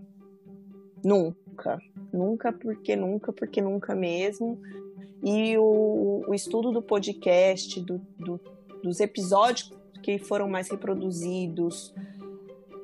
Nunca. 1.04 1.43
Nunca, 2.12 2.52
porque 2.52 2.96
nunca, 2.96 3.32
porque 3.32 3.62
nunca 3.62 3.96
mesmo. 3.96 4.60
E 5.24 5.58
o, 5.58 6.24
o 6.28 6.34
estudo 6.34 6.72
do 6.72 6.82
podcast, 6.82 7.80
do, 7.82 8.02
do- 8.20 8.40
dos 8.84 9.00
episódios 9.00 9.72
que 10.02 10.20
foram 10.20 10.50
mais 10.50 10.70
reproduzidos, 10.70 11.94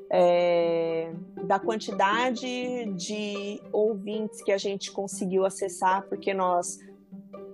é, 0.09 1.11
da 1.43 1.59
quantidade 1.59 2.85
de 2.95 3.61
ouvintes 3.71 4.41
que 4.41 4.51
a 4.51 4.57
gente 4.57 4.91
conseguiu 4.91 5.45
acessar, 5.45 6.07
porque 6.07 6.33
nós 6.33 6.79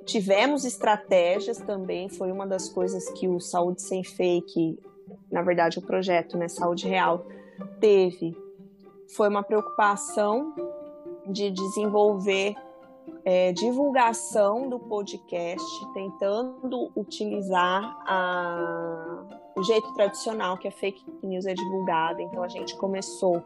tivemos 0.05 0.63
estratégias 0.63 1.57
também, 1.57 2.07
foi 2.07 2.31
uma 2.31 2.45
das 2.45 2.69
coisas 2.69 3.09
que 3.11 3.27
o 3.27 3.39
Saúde 3.39 3.81
Sem 3.81 4.03
Fake, 4.03 4.79
na 5.31 5.41
verdade 5.41 5.79
o 5.79 5.81
projeto, 5.81 6.37
né, 6.37 6.47
Saúde 6.47 6.87
Real, 6.87 7.25
teve. 7.79 8.37
Foi 9.15 9.27
uma 9.27 9.43
preocupação 9.43 10.53
de 11.27 11.51
desenvolver 11.51 12.55
é, 13.23 13.51
divulgação 13.53 14.67
do 14.69 14.79
podcast, 14.79 15.65
tentando 15.93 16.91
utilizar 16.95 17.83
a- 18.07 19.23
o 19.55 19.63
jeito 19.63 19.93
tradicional 19.93 20.57
que 20.57 20.67
a 20.67 20.71
fake 20.71 21.03
news 21.23 21.45
é 21.45 21.53
divulgada. 21.53 22.21
Então 22.21 22.43
a 22.43 22.47
gente 22.47 22.75
começou 22.77 23.41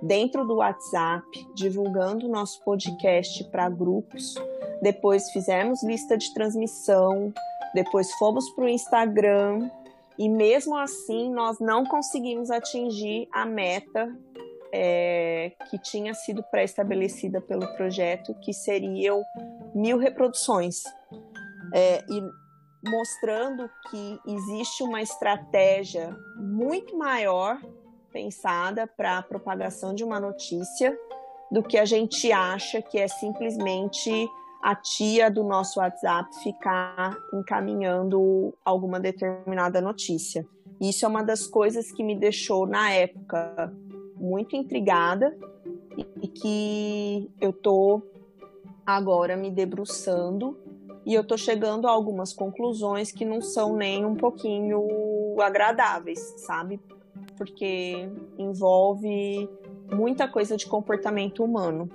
dentro 0.00 0.46
do 0.46 0.56
WhatsApp, 0.56 1.24
divulgando 1.54 2.26
o 2.26 2.30
nosso 2.30 2.62
podcast 2.64 3.44
para 3.50 3.68
grupos. 3.68 4.34
Depois 4.82 5.30
fizemos 5.30 5.82
lista 5.82 6.16
de 6.16 6.32
transmissão, 6.34 7.32
depois 7.74 8.12
fomos 8.12 8.48
para 8.50 8.64
o 8.64 8.68
Instagram 8.68 9.70
e 10.18 10.28
mesmo 10.28 10.76
assim 10.76 11.30
nós 11.30 11.58
não 11.58 11.84
conseguimos 11.84 12.50
atingir 12.50 13.28
a 13.32 13.44
meta 13.44 14.14
é, 14.72 15.52
que 15.70 15.78
tinha 15.78 16.14
sido 16.14 16.42
pré-estabelecida 16.42 17.40
pelo 17.40 17.66
projeto, 17.74 18.34
que 18.40 18.52
seriam 18.52 19.22
mil 19.74 19.98
reproduções. 19.98 20.82
É, 21.74 22.04
e 22.08 22.22
mostrando 22.88 23.68
que 23.90 24.20
existe 24.26 24.82
uma 24.82 25.02
estratégia 25.02 26.16
muito 26.36 26.96
maior 26.96 27.60
pensada 28.12 28.86
para 28.86 29.18
a 29.18 29.22
propagação 29.22 29.94
de 29.94 30.04
uma 30.04 30.18
notícia 30.18 30.96
do 31.50 31.62
que 31.62 31.76
a 31.78 31.84
gente 31.84 32.30
acha 32.32 32.80
que 32.80 32.98
é 32.98 33.08
simplesmente 33.08 34.28
a 34.62 34.74
tia 34.74 35.30
do 35.30 35.44
nosso 35.44 35.80
WhatsApp 35.80 36.34
ficar 36.42 37.16
encaminhando 37.32 38.54
alguma 38.64 38.98
determinada 38.98 39.80
notícia. 39.80 40.46
Isso 40.80 41.04
é 41.04 41.08
uma 41.08 41.22
das 41.22 41.46
coisas 41.46 41.90
que 41.90 42.02
me 42.02 42.14
deixou, 42.14 42.66
na 42.66 42.90
época, 42.90 43.72
muito 44.20 44.56
intrigada 44.56 45.36
e- 45.96 46.06
e 46.22 46.28
que 46.28 47.30
eu 47.40 47.52
tô 47.52 48.02
agora 48.86 49.36
me 49.36 49.50
debruçando 49.50 50.56
e 51.04 51.14
eu 51.14 51.24
tô 51.24 51.36
chegando 51.36 51.86
a 51.86 51.90
algumas 51.90 52.32
conclusões 52.32 53.10
que 53.12 53.24
não 53.24 53.40
são 53.40 53.76
nem 53.76 54.04
um 54.04 54.14
pouquinho 54.14 55.36
agradáveis, 55.40 56.18
sabe? 56.38 56.80
Porque 57.36 58.08
envolve 58.36 59.48
muita 59.92 60.28
coisa 60.28 60.56
de 60.56 60.66
comportamento 60.66 61.42
humano. 61.44 61.88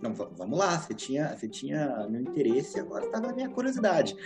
Não, 0.00 0.14
va- 0.14 0.28
vamos 0.36 0.58
lá, 0.58 0.78
você 0.78 0.94
tinha, 0.94 1.36
você 1.36 1.48
tinha 1.48 2.06
meu 2.08 2.20
interesse, 2.20 2.78
agora 2.78 3.04
está 3.06 3.20
na 3.20 3.32
minha 3.32 3.48
curiosidade. 3.48 4.16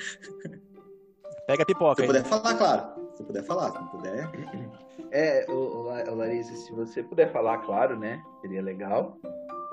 Pega 1.46 1.62
a 1.62 1.66
pipoca 1.66 1.96
Se 1.96 2.02
aí. 2.02 2.06
puder 2.06 2.24
falar, 2.24 2.54
claro. 2.56 3.02
Se 3.14 3.24
puder 3.24 3.42
falar, 3.42 3.70
se 3.72 3.78
não 3.78 3.86
puder. 3.88 4.30
É, 5.12 5.44
La- 5.48 6.10
ô, 6.10 6.14
Larissa, 6.14 6.54
se 6.56 6.72
você 6.72 7.02
puder 7.02 7.30
falar, 7.32 7.58
claro, 7.58 7.98
né? 7.98 8.22
Seria 8.40 8.62
legal. 8.62 9.16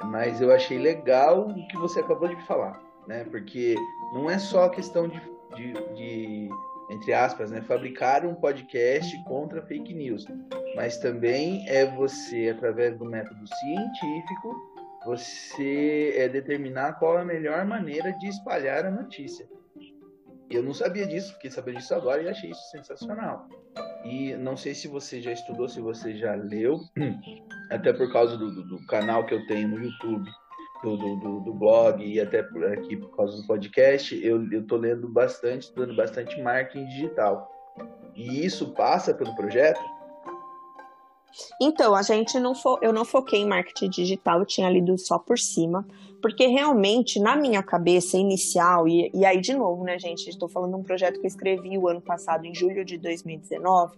Mas 0.05 0.41
eu 0.41 0.51
achei 0.51 0.77
legal 0.77 1.49
o 1.49 1.67
que 1.67 1.77
você 1.77 1.99
acabou 2.01 2.27
de 2.27 2.35
falar, 2.45 2.81
né? 3.07 3.25
Porque 3.31 3.75
não 4.13 4.29
é 4.29 4.37
só 4.37 4.65
a 4.65 4.69
questão 4.69 5.07
de, 5.07 5.19
de, 5.55 5.73
de, 5.95 6.49
entre 6.89 7.13
aspas, 7.13 7.51
né? 7.51 7.61
Fabricar 7.61 8.25
um 8.25 8.35
podcast 8.35 9.11
contra 9.25 9.61
fake 9.61 9.93
news. 9.93 10.25
Mas 10.75 10.97
também 10.97 11.67
é 11.67 11.85
você, 11.85 12.49
através 12.55 12.97
do 12.97 13.05
método 13.05 13.45
científico, 13.47 14.55
você 15.05 16.13
é, 16.17 16.27
determinar 16.29 16.93
qual 16.99 17.17
é 17.17 17.21
a 17.21 17.25
melhor 17.25 17.65
maneira 17.65 18.11
de 18.13 18.27
espalhar 18.27 18.85
a 18.85 18.91
notícia. 18.91 19.47
Eu 20.49 20.63
não 20.63 20.73
sabia 20.73 21.05
disso, 21.05 21.33
fiquei 21.33 21.51
sabendo 21.51 21.77
disso 21.77 21.93
agora 21.93 22.21
e 22.23 22.29
achei 22.29 22.51
isso 22.51 22.69
sensacional. 22.71 23.47
E 24.05 24.33
não 24.37 24.55
sei 24.55 24.73
se 24.73 24.87
você 24.87 25.21
já 25.21 25.31
estudou, 25.31 25.67
se 25.67 25.81
você 25.81 26.15
já 26.15 26.33
leu, 26.35 26.79
até 27.69 27.91
por 27.93 28.11
causa 28.11 28.37
do, 28.37 28.53
do- 28.53 28.63
do 28.67 28.85
canal 28.87 29.25
que 29.25 29.33
eu 29.33 29.45
tenho 29.47 29.67
no 29.67 29.83
YouTube, 29.83 30.29
do, 30.83 30.95
do, 30.95 31.39
do- 31.41 31.53
blog 31.53 32.01
e 32.05 32.19
até 32.21 32.41
por 32.41 32.65
aqui 32.65 32.95
por 32.95 33.15
causa 33.15 33.35
do 33.41 33.45
podcast, 33.47 34.15
eu, 34.25 34.49
eu 34.51 34.65
tô 34.65 34.77
lendo 34.77 35.09
bastante, 35.09 35.63
estudando 35.63 35.95
bastante 35.95 36.41
marketing 36.41 36.85
digital. 36.87 37.51
E 38.15 38.45
isso 38.45 38.73
passa 38.73 39.13
pelo 39.13 39.35
projeto? 39.35 39.79
Então, 41.61 41.93
a 41.93 42.01
gente 42.01 42.39
não 42.39 42.55
fo... 42.55 42.79
eu 42.81 42.91
não 42.91 43.05
foquei 43.05 43.41
em 43.41 43.47
marketing 43.47 43.89
digital, 43.89 44.39
eu 44.39 44.45
tinha 44.45 44.69
lido 44.69 44.97
só 44.97 45.19
por 45.19 45.37
cima, 45.37 45.85
porque 46.21 46.47
realmente, 46.47 47.19
na 47.19 47.35
minha 47.35 47.63
cabeça 47.63 48.17
inicial, 48.17 48.87
e, 48.87 49.09
e 49.13 49.25
aí 49.25 49.39
de 49.39 49.53
novo, 49.53 49.83
né, 49.83 49.97
gente, 49.97 50.29
estou 50.29 50.47
falando 50.49 50.71
de 50.71 50.77
um 50.77 50.83
projeto 50.83 51.19
que 51.19 51.25
eu 51.25 51.27
escrevi 51.27 51.77
o 51.77 51.87
ano 51.87 52.01
passado, 52.01 52.45
em 52.45 52.53
julho 52.53 52.83
de 52.83 52.97
2019, 52.97 53.97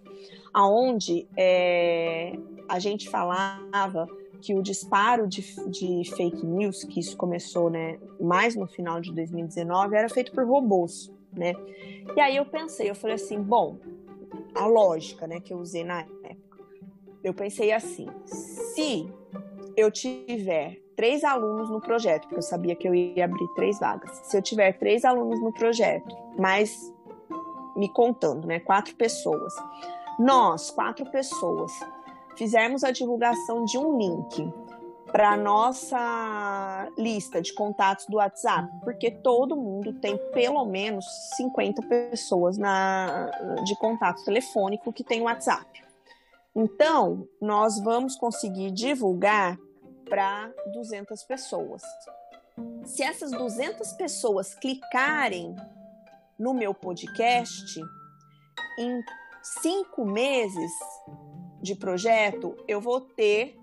aonde 0.53 1.27
é, 1.35 2.33
a 2.67 2.79
gente 2.79 3.09
falava 3.09 4.07
que 4.41 4.53
o 4.55 4.61
disparo 4.61 5.27
de, 5.27 5.41
de 5.69 6.03
fake 6.15 6.45
news, 6.45 6.83
que 6.83 6.99
isso 6.99 7.15
começou, 7.15 7.69
né, 7.69 7.99
mais 8.19 8.55
no 8.55 8.67
final 8.67 8.99
de 8.99 9.13
2019, 9.13 9.95
era 9.95 10.09
feito 10.09 10.31
por 10.31 10.45
robôs, 10.45 11.11
né? 11.31 11.53
E 12.15 12.19
aí 12.19 12.37
eu 12.37 12.45
pensei, 12.45 12.89
eu 12.89 12.95
falei 12.95 13.15
assim, 13.15 13.39
bom, 13.39 13.77
a 14.55 14.65
lógica, 14.65 15.27
né, 15.27 15.39
que 15.39 15.53
eu 15.53 15.59
usei 15.59 15.83
na 15.83 16.01
época 16.01 16.21
eu 17.23 17.33
pensei 17.33 17.71
assim: 17.71 18.07
se 18.25 19.07
eu 19.75 19.91
tiver 19.91 20.77
três 20.95 21.23
alunos 21.23 21.69
no 21.69 21.81
projeto, 21.81 22.23
porque 22.23 22.37
eu 22.37 22.41
sabia 22.41 22.75
que 22.75 22.87
eu 22.87 22.93
ia 22.93 23.25
abrir 23.25 23.47
três 23.55 23.79
vagas, 23.79 24.11
se 24.23 24.37
eu 24.37 24.41
tiver 24.41 24.73
três 24.73 25.03
alunos 25.03 25.41
no 25.41 25.51
projeto, 25.51 26.15
mais 26.37 26.93
me 27.75 27.89
contando, 27.89 28.47
né, 28.47 28.59
quatro 28.59 28.95
pessoas, 28.95 29.53
nós, 30.19 30.69
quatro 30.69 31.09
pessoas, 31.09 31.71
fizermos 32.35 32.83
a 32.83 32.91
divulgação 32.91 33.65
de 33.65 33.77
um 33.77 33.97
link 33.97 34.53
para 35.11 35.35
nossa 35.35 36.87
lista 36.97 37.41
de 37.41 37.53
contatos 37.53 38.05
do 38.07 38.17
WhatsApp, 38.17 38.69
porque 38.83 39.11
todo 39.11 39.57
mundo 39.57 39.93
tem 39.93 40.17
pelo 40.31 40.63
menos 40.65 41.05
50 41.35 41.81
pessoas 41.83 42.57
na, 42.57 43.29
de 43.65 43.75
contato 43.75 44.23
telefônico 44.23 44.93
que 44.93 45.03
tem 45.03 45.21
WhatsApp. 45.21 45.65
Então, 46.55 47.27
nós 47.41 47.79
vamos 47.81 48.15
conseguir 48.15 48.71
divulgar 48.71 49.57
para 50.09 50.53
200 50.73 51.23
pessoas. 51.23 51.81
Se 52.83 53.01
essas 53.01 53.31
200 53.31 53.93
pessoas 53.93 54.53
clicarem 54.53 55.55
no 56.37 56.53
meu 56.53 56.73
podcast, 56.73 57.79
em 58.77 59.01
cinco 59.41 60.05
meses 60.05 60.71
de 61.61 61.75
projeto, 61.75 62.57
eu 62.67 62.81
vou 62.81 62.99
ter 62.99 63.57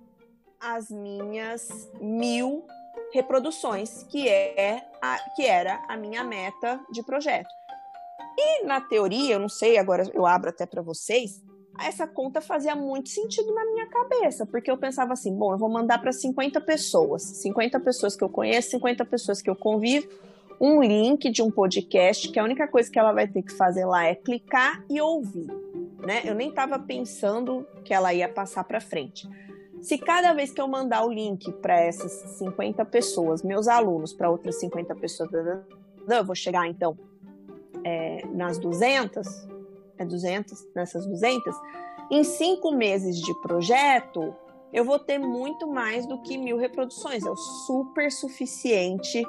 as 0.61 0.91
minhas 0.91 1.91
mil 2.01 2.67
reproduções, 3.13 4.03
que, 4.05 4.29
é 4.29 4.89
a, 5.03 5.19
que 5.35 5.45
era 5.45 5.85
a 5.89 5.97
minha 5.97 6.25
meta 6.25 6.81
de 6.91 7.03
projeto. 7.03 7.49
E 8.37 8.65
na 8.65 8.81
teoria, 8.81 9.35
eu 9.35 9.39
não 9.39 9.49
sei, 9.49 9.79
agora 9.79 10.09
eu 10.15 10.25
abro 10.25 10.51
até 10.51 10.65
para 10.65 10.83
vocês, 10.83 11.43
essa 11.81 12.07
conta 12.07 12.41
fazia 12.41 12.75
muito 12.75 13.09
sentido 13.09 13.55
na 13.55 13.65
minha 13.67 13.87
cabeça, 13.87 14.45
porque 14.45 14.71
eu 14.71 14.77
pensava 14.77 15.13
assim, 15.13 15.35
bom, 15.35 15.53
eu 15.53 15.59
vou 15.59 15.69
mandar 15.69 16.01
para 16.01 16.13
50 16.13 16.61
pessoas, 16.61 17.23
50 17.23 17.79
pessoas 17.81 18.17
que 18.17 18.25
eu 18.25 18.29
conheço, 18.29 18.71
50 18.71 19.05
pessoas 19.05 19.41
que 19.41 19.49
eu 19.49 19.57
convivo, 19.57 20.09
um 20.61 20.83
link 20.83 21.31
de 21.31 21.41
um 21.41 21.51
podcast, 21.51 22.29
que 22.31 22.39
a 22.39 22.45
única 22.45 22.67
coisa 22.67 22.91
que 22.91 22.99
ela 22.99 23.13
vai 23.13 23.29
ter 23.29 23.43
que 23.43 23.53
fazer 23.53 23.85
lá 23.85 24.05
é 24.07 24.15
clicar 24.15 24.85
e 24.91 25.01
ouvir, 25.01 25.47
né? 26.05 26.23
Eu 26.25 26.35
nem 26.35 26.49
estava 26.49 26.79
pensando 26.79 27.67
que 27.85 27.95
ela 27.95 28.13
ia 28.13 28.29
passar 28.29 28.65
para 28.65 28.81
frente. 28.81 29.29
Se 29.81 29.97
cada 29.97 30.33
vez 30.33 30.51
que 30.51 30.61
eu 30.61 30.67
mandar 30.67 31.05
o 31.05 31.13
link 31.13 31.53
para 31.53 31.81
essas 31.81 32.11
50 32.39 32.85
pessoas, 32.87 33.45
meus 33.45 33.69
alunos, 33.69 34.13
para 34.13 34.29
outras 34.29 34.59
50 34.59 34.95
pessoas, 34.97 35.31
eu 35.33 36.25
vou 36.25 36.35
chegar 36.35 36.67
então 36.67 36.99
é, 37.85 38.27
nas 38.27 38.59
200, 38.59 39.47
é 39.99 40.05
200, 40.05 40.69
nessas 40.75 41.07
200, 41.07 41.55
em 42.11 42.25
cinco 42.25 42.73
meses 42.73 43.21
de 43.21 43.35
projeto, 43.41 44.35
eu 44.73 44.85
vou 44.85 44.99
ter 44.99 45.19
muito 45.19 45.67
mais 45.67 46.07
do 46.07 46.21
que 46.23 46.39
mil 46.39 46.57
reproduções. 46.57 47.25
É 47.25 47.31
o 47.31 47.37
super 47.37 48.11
suficiente 48.11 49.23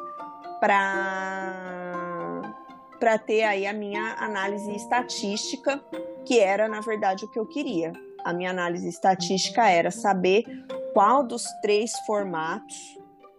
para 0.59 2.55
para 2.99 3.17
ter 3.17 3.43
aí 3.43 3.65
a 3.65 3.71
minha 3.71 4.15
análise 4.15 4.75
estatística, 4.75 5.81
que 6.25 6.37
era 6.37 6.67
na 6.67 6.81
verdade 6.81 7.23
o 7.23 7.29
que 7.29 7.39
eu 7.39 7.45
queria. 7.45 7.93
A 8.25 8.33
minha 8.33 8.49
análise 8.49 8.89
estatística 8.89 9.69
era 9.69 9.89
saber 9.89 10.43
qual 10.93 11.23
dos 11.23 11.45
três 11.61 11.97
formatos 12.05 12.75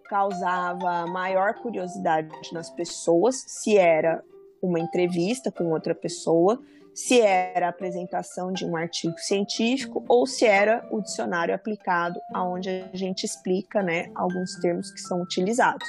causava 0.09 1.07
maior 1.07 1.55
curiosidade 1.55 2.31
nas 2.53 2.71
pessoas, 2.71 3.45
se 3.47 3.77
era 3.77 4.25
uma 4.63 4.81
entrevista 4.81 5.53
com 5.53 5.71
outra 5.73 5.95
pessoa, 5.95 6.59
se 7.07 7.19
era 7.19 7.67
a 7.67 7.71
apresentação 7.71 8.53
de 8.53 8.67
um 8.67 8.77
artigo 8.77 9.19
científico 9.19 10.05
ou 10.07 10.27
se 10.27 10.45
era 10.45 10.87
o 10.91 11.01
dicionário 11.01 11.55
aplicado, 11.55 12.21
aonde 12.35 12.69
a 12.69 12.95
gente 12.95 13.25
explica, 13.25 13.83
né, 13.83 14.11
alguns 14.15 14.55
termos 14.57 14.91
que 14.91 15.01
são 15.01 15.23
utilizados. 15.23 15.89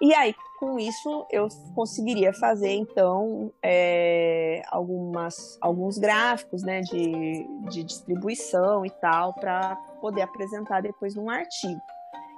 E 0.00 0.14
aí, 0.14 0.34
com 0.58 0.78
isso, 0.78 1.26
eu 1.30 1.48
conseguiria 1.74 2.32
fazer, 2.32 2.72
então, 2.72 3.52
é, 3.62 4.62
algumas, 4.70 5.58
alguns 5.60 5.98
gráficos 5.98 6.62
né, 6.62 6.80
de, 6.80 7.46
de 7.68 7.84
distribuição 7.84 8.86
e 8.86 8.90
tal, 8.90 9.34
para 9.34 9.76
poder 10.00 10.22
apresentar 10.22 10.80
depois 10.80 11.14
num 11.14 11.28
artigo. 11.28 11.80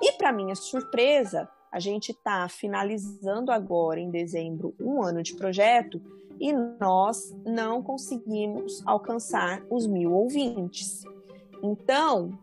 E, 0.02 0.12
para 0.12 0.32
minha 0.32 0.56
surpresa, 0.56 1.48
a 1.70 1.78
gente 1.78 2.10
está 2.10 2.48
finalizando 2.48 3.52
agora, 3.52 4.00
em 4.00 4.10
dezembro, 4.10 4.74
um 4.80 5.02
ano 5.02 5.22
de 5.22 5.34
projeto 5.34 6.00
e 6.38 6.52
nós 6.52 7.34
não 7.44 7.82
conseguimos 7.82 8.82
alcançar 8.86 9.62
os 9.70 9.86
mil 9.86 10.12
ouvintes. 10.12 11.04
Então, 11.62 12.38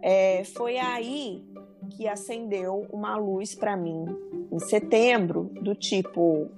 é, 0.00 0.44
foi 0.44 0.78
aí 0.78 1.44
que 1.96 2.06
acendeu 2.06 2.86
uma 2.92 3.16
luz 3.16 3.54
para 3.54 3.76
mim 3.76 4.06
em 4.50 4.58
setembro, 4.58 5.50
do 5.60 5.74
tipo, 5.74 6.48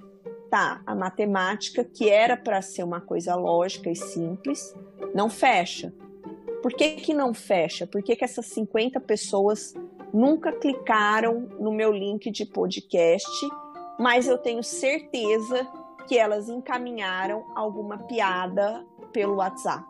tá, 0.49 0.81
a 0.85 0.93
matemática, 0.93 1.83
que 1.83 2.09
era 2.09 2.37
para 2.37 2.61
ser 2.61 2.83
uma 2.83 3.01
coisa 3.01 3.35
lógica 3.35 3.89
e 3.89 3.95
simples, 3.95 4.75
não 5.13 5.29
fecha. 5.29 5.93
Por 6.61 6.73
que, 6.73 6.91
que 6.91 7.13
não 7.13 7.33
fecha? 7.33 7.87
Por 7.87 8.01
que, 8.01 8.15
que 8.15 8.23
essas 8.23 8.47
50 8.47 8.99
pessoas 8.99 9.73
nunca 10.15 10.53
clicaram 10.53 11.41
no 11.59 11.73
meu 11.73 11.91
link 11.91 12.31
de 12.31 12.45
podcast, 12.45 13.29
mas 13.99 14.27
eu 14.27 14.37
tenho 14.37 14.63
certeza 14.63 15.67
que 16.07 16.17
elas 16.17 16.47
encaminharam 16.47 17.45
alguma 17.53 17.97
piada 17.97 18.85
pelo 19.11 19.35
WhatsApp. 19.35 19.85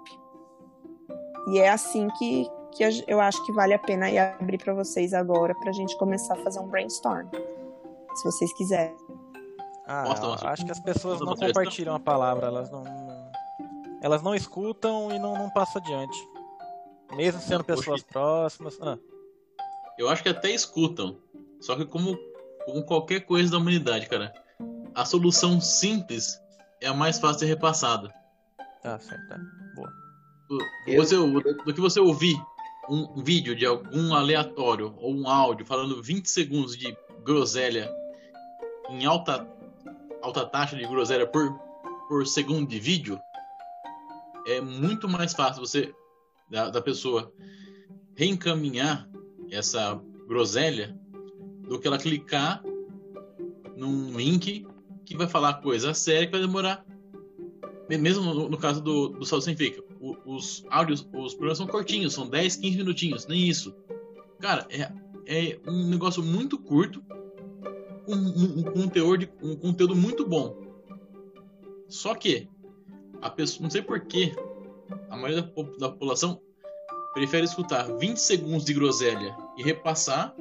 E 1.50 1.60
é 1.60 1.70
assim 1.70 2.08
que, 2.18 2.50
que 2.72 2.84
eu 3.08 3.22
acho 3.22 3.46
que 3.46 3.52
vale 3.52 3.76
a 3.76 3.80
pena 3.80 4.08
abrir 4.40 4.58
para 4.58 4.74
vocês 4.74 5.14
agora, 5.14 5.54
para 5.54 5.70
a 5.70 5.74
gente 5.74 5.96
começar 5.96 6.34
a 6.34 6.44
fazer 6.44 6.60
um 6.60 6.68
brainstorm, 6.68 7.28
se 8.16 8.24
vocês 8.24 8.52
quiserem. 8.54 8.98
Ah, 9.86 10.06
acho 10.46 10.66
que 10.66 10.72
as 10.72 10.80
pessoas 10.80 11.20
não 11.20 11.36
compartilham 11.36 11.94
a 11.94 12.00
palavra, 12.00 12.48
elas 12.48 12.72
não, 12.72 12.84
elas 14.02 14.24
não 14.24 14.34
escutam 14.34 15.12
e 15.12 15.20
não, 15.20 15.38
não 15.38 15.52
passam 15.52 15.80
adiante. 15.80 16.18
Mesmo 17.16 17.40
sendo 17.40 17.64
pessoas 17.64 18.02
próximas. 18.02 18.80
Ah. 18.82 18.98
Eu 19.98 20.10
acho 20.10 20.24
que 20.24 20.30
até 20.30 20.52
escutam. 20.52 21.18
Só 21.60 21.76
que 21.76 21.86
como, 21.86 22.18
como 22.66 22.84
qualquer 22.84 23.22
coisa 23.22 23.52
da 23.52 23.58
humanidade, 23.58 24.08
cara, 24.08 24.34
a 24.94 25.06
solução 25.06 25.60
simples 25.60 26.40
é 26.82 26.88
a 26.88 26.94
mais 26.94 27.20
fácil 27.20 27.36
de 27.36 27.40
ser 27.42 27.46
repassada. 27.48 28.14
Tá 28.82 29.00
certo, 29.00 29.28
tá. 29.28 29.40
Boa. 29.76 29.92
Do, 30.48 30.60
você, 30.96 31.16
do 31.16 31.74
que 31.74 31.82
você 31.82 32.00
ouvir 32.00 32.36
um 32.88 33.24
vídeo 33.24 33.56
de 33.56 33.66
algum 33.66 34.14
aleatório 34.14 34.94
ou 34.98 35.14
um 35.14 35.28
áudio 35.28 35.66
falando 35.66 36.02
20 36.04 36.30
segundos 36.30 36.78
de 36.78 36.96
groselha 37.24 37.92
em 38.90 39.06
alta, 39.06 39.48
alta 40.22 40.46
taxa 40.46 40.76
de 40.76 40.86
groselha 40.86 41.26
por, 41.26 41.52
por 42.08 42.28
segundo 42.28 42.68
de 42.68 42.80
vídeo, 42.80 43.20
é 44.46 44.62
muito 44.62 45.10
mais 45.10 45.34
fácil 45.34 45.66
você 45.66 45.94
da, 46.48 46.70
da 46.70 46.82
pessoa 46.82 47.34
reencaminhar 48.16 49.10
essa 49.56 50.02
groselha 50.28 50.98
do 51.68 51.80
que 51.80 51.88
ela 51.88 51.98
clicar 51.98 52.64
num 53.76 54.18
link 54.18 54.66
que 55.06 55.16
vai 55.16 55.28
falar 55.28 55.56
coisa 55.56 55.94
séria 55.94 56.26
que 56.26 56.32
vai 56.32 56.42
demorar. 56.42 56.86
Mesmo 57.88 58.24
no, 58.34 58.50
no 58.50 58.58
caso 58.58 58.82
do, 58.82 59.10
do 59.10 59.26
Salto 59.26 59.44
Sem 59.44 59.56
Fake, 59.56 59.84
o, 60.00 60.16
os 60.26 60.66
áudios, 60.70 61.08
os 61.14 61.34
programas 61.34 61.58
são 61.58 61.68
curtinhos, 61.68 62.14
são 62.14 62.28
10, 62.28 62.56
15 62.56 62.78
minutinhos, 62.78 63.28
nem 63.28 63.48
isso. 63.48 63.76
Cara, 64.40 64.68
é, 64.70 64.92
é 65.28 65.60
um 65.68 65.88
negócio 65.88 66.24
muito 66.24 66.58
curto, 66.58 67.04
com 68.06 68.14
um, 68.14 68.18
um, 68.18 68.84
um, 68.84 68.88
teor 68.88 69.18
de, 69.18 69.30
um 69.42 69.56
conteúdo 69.56 69.96
muito 69.96 70.28
bom. 70.28 70.56
Só 71.88 72.16
que, 72.16 72.48
a 73.22 73.30
pessoa, 73.30 73.64
não 73.64 73.70
sei 73.70 73.82
porquê, 73.82 74.36
a 75.10 75.16
maioria 75.16 75.42
da, 75.44 75.64
da 75.80 75.90
população 75.90 76.42
prefere 77.16 77.46
escutar 77.46 77.88
20 77.98 78.18
segundos 78.18 78.66
de 78.66 78.74
groselha 78.74 79.36
e 79.56 79.64
repassar 79.64 80.36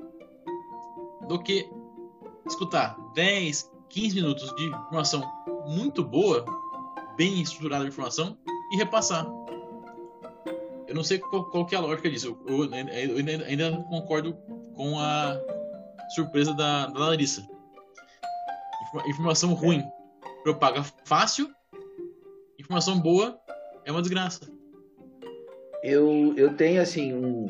do 1.28 1.38
que 1.38 1.70
escutar 2.44 2.96
10, 3.14 3.70
15 3.88 4.16
minutos 4.16 4.54
de 4.56 4.66
informação 4.66 5.22
muito 5.66 6.02
boa, 6.02 6.44
bem 7.16 7.40
estruturada 7.40 7.86
informação 7.86 8.36
e 8.72 8.76
repassar. 8.76 9.24
Eu 10.88 10.96
não 10.96 11.04
sei 11.04 11.20
qual, 11.20 11.44
qual 11.44 11.66
é 11.70 11.76
a 11.76 11.80
lógica 11.80 12.10
disso. 12.10 12.36
Eu, 12.44 12.64
eu, 12.64 12.74
eu 12.74 13.16
ainda, 13.18 13.44
ainda, 13.44 13.84
concordo 13.88 14.34
com 14.74 14.98
a 14.98 15.38
surpresa 16.16 16.52
da, 16.54 16.86
da 16.88 16.98
Larissa. 16.98 17.48
Informação 19.06 19.54
ruim 19.54 19.82
propaga 20.42 20.82
fácil, 21.04 21.48
informação 22.58 22.98
boa 22.98 23.38
é 23.84 23.92
uma 23.92 24.02
desgraça 24.02 24.53
eu, 25.84 26.32
eu 26.38 26.56
tenho 26.56 26.80
assim 26.80 27.12
um, 27.12 27.46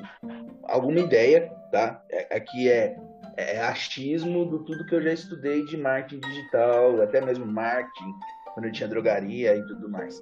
alguma 0.64 0.98
ideia, 0.98 1.48
tá? 1.70 2.02
É, 2.10 2.36
aqui 2.36 2.68
é, 2.68 2.96
é 3.36 3.60
achismo 3.60 4.44
do 4.44 4.64
tudo 4.64 4.84
que 4.86 4.94
eu 4.96 5.02
já 5.02 5.12
estudei 5.12 5.64
de 5.66 5.76
marketing 5.76 6.20
digital, 6.20 7.00
até 7.00 7.20
mesmo 7.20 7.46
marketing, 7.46 8.12
quando 8.52 8.66
eu 8.66 8.72
tinha 8.72 8.88
drogaria 8.88 9.54
e 9.54 9.64
tudo 9.66 9.88
mais. 9.88 10.20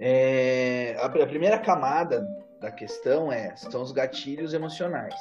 É, 0.00 0.96
a, 0.98 1.06
a 1.06 1.26
primeira 1.26 1.58
camada 1.60 2.26
da 2.60 2.72
questão 2.72 3.30
é 3.30 3.54
são 3.54 3.80
os 3.80 3.92
gatilhos 3.92 4.52
emocionais. 4.52 5.14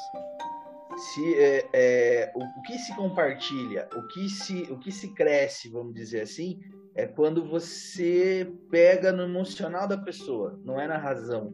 Se, 0.98 1.36
é, 1.40 1.70
é, 1.74 2.32
o, 2.34 2.44
o, 2.44 2.62
que 2.64 2.76
se 2.80 2.96
compartilha, 2.96 3.88
o 3.96 4.08
que 4.08 4.28
se, 4.30 4.64
o 4.64 4.80
que 4.80 4.92
se 4.92 5.14
cresce, 5.14 5.70
vamos 5.70 5.94
dizer 5.94 6.22
assim, 6.22 6.60
é 6.98 7.06
quando 7.06 7.46
você 7.46 8.52
pega 8.72 9.12
no 9.12 9.24
emocional 9.24 9.88
da 9.88 9.98
pessoa, 9.98 10.60
não 10.66 10.82
é 10.82 10.88
na 10.88 10.98
razão, 10.98 11.54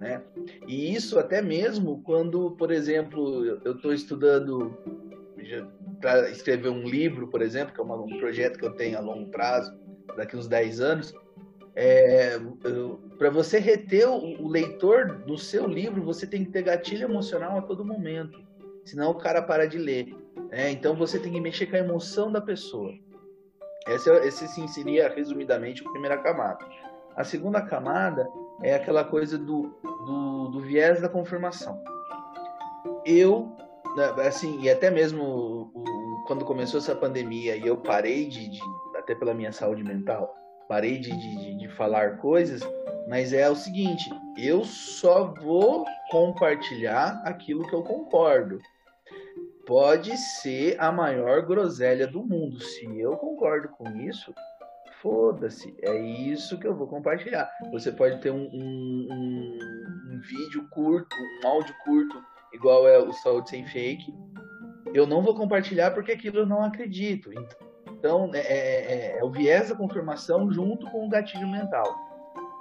né? 0.00 0.22
E 0.66 0.94
isso 0.94 1.18
até 1.18 1.42
mesmo 1.42 2.02
quando, 2.02 2.52
por 2.52 2.70
exemplo, 2.70 3.44
eu 3.64 3.72
estou 3.72 3.92
estudando 3.92 4.76
para 6.00 6.30
escrever 6.30 6.70
um 6.70 6.84
livro, 6.84 7.28
por 7.28 7.42
exemplo, 7.42 7.74
que 7.74 7.80
é 7.80 7.84
um 7.84 8.18
projeto 8.18 8.58
que 8.58 8.64
eu 8.64 8.72
tenho 8.72 8.96
a 8.96 9.00
longo 9.02 9.30
prazo, 9.30 9.78
daqui 10.16 10.36
uns 10.36 10.48
10 10.48 10.80
anos, 10.80 11.14
é, 11.74 12.38
para 13.18 13.30
você 13.30 13.58
reter 13.58 14.08
o, 14.08 14.48
leitor 14.48 15.18
do 15.26 15.36
seu 15.36 15.66
livro, 15.66 16.02
você 16.02 16.26
tem 16.26 16.44
que 16.44 16.50
ter 16.50 16.62
gatilho 16.62 17.04
emocional 17.04 17.58
a 17.58 17.62
todo 17.62 17.84
momento, 17.84 18.40
senão 18.84 19.10
o 19.10 19.14
cara 19.14 19.42
para 19.42 19.66
de 19.66 19.78
ler. 19.78 20.16
Né? 20.50 20.70
Então 20.70 20.96
você 20.96 21.18
tem 21.18 21.32
que 21.32 21.40
mexer 21.40 21.66
com 21.66 21.76
a 21.76 21.80
emoção 21.80 22.32
da 22.32 22.40
pessoa. 22.40 22.92
Esse, 23.88 24.10
esse 24.26 24.48
sim 24.48 24.68
seria, 24.68 25.08
resumidamente, 25.08 25.86
a 25.86 25.90
primeira 25.90 26.18
camada. 26.18 26.64
A 27.16 27.24
segunda 27.24 27.60
camada 27.60 28.28
é 28.62 28.74
aquela 28.74 29.04
coisa 29.04 29.38
do, 29.38 29.74
do, 29.82 30.48
do 30.48 30.60
viés 30.60 31.00
da 31.00 31.08
confirmação. 31.08 31.82
Eu, 33.04 33.56
né, 33.96 34.26
assim, 34.26 34.60
e 34.60 34.70
até 34.70 34.90
mesmo 34.90 35.72
quando 36.26 36.44
começou 36.44 36.78
essa 36.78 36.94
pandemia 36.94 37.56
e 37.56 37.66
eu 37.66 37.78
parei 37.78 38.26
de, 38.26 38.48
de 38.50 38.60
até 38.96 39.14
pela 39.14 39.32
minha 39.32 39.50
saúde 39.50 39.82
mental, 39.82 40.36
parei 40.68 40.98
de, 40.98 41.10
de, 41.10 41.56
de 41.56 41.68
falar 41.68 42.18
coisas, 42.18 42.60
mas 43.08 43.32
é 43.32 43.48
o 43.48 43.56
seguinte: 43.56 44.10
eu 44.36 44.62
só 44.64 45.32
vou 45.42 45.86
compartilhar 46.10 47.22
aquilo 47.24 47.66
que 47.66 47.74
eu 47.74 47.82
concordo. 47.82 48.60
Pode 49.68 50.16
ser 50.16 50.80
a 50.80 50.90
maior 50.90 51.42
groselha 51.42 52.06
do 52.06 52.24
mundo. 52.24 52.58
Se 52.58 52.86
eu 52.98 53.18
concordo 53.18 53.68
com 53.68 53.86
isso, 53.98 54.34
foda-se. 55.02 55.76
É 55.82 55.94
isso 56.00 56.58
que 56.58 56.66
eu 56.66 56.74
vou 56.74 56.86
compartilhar. 56.86 57.50
Você 57.70 57.92
pode 57.92 58.18
ter 58.22 58.30
um, 58.30 58.48
um, 58.50 59.08
um, 59.10 59.58
um 60.14 60.20
vídeo 60.20 60.66
curto, 60.70 61.14
um 61.14 61.46
áudio 61.46 61.74
curto, 61.84 62.18
igual 62.54 62.88
é 62.88 62.98
o 62.98 63.12
Saúde 63.12 63.50
Sem 63.50 63.66
Fake. 63.66 64.10
Eu 64.94 65.06
não 65.06 65.20
vou 65.20 65.34
compartilhar 65.34 65.90
porque 65.90 66.12
aquilo 66.12 66.38
eu 66.38 66.46
não 66.46 66.64
acredito. 66.64 67.30
Então, 67.90 68.30
é, 68.32 68.38
é, 68.38 69.16
é, 69.16 69.18
é 69.18 69.22
o 69.22 69.30
viés 69.30 69.68
da 69.68 69.74
confirmação 69.74 70.50
junto 70.50 70.90
com 70.90 71.04
o 71.04 71.10
gatilho 71.10 71.46
mental. 71.46 71.94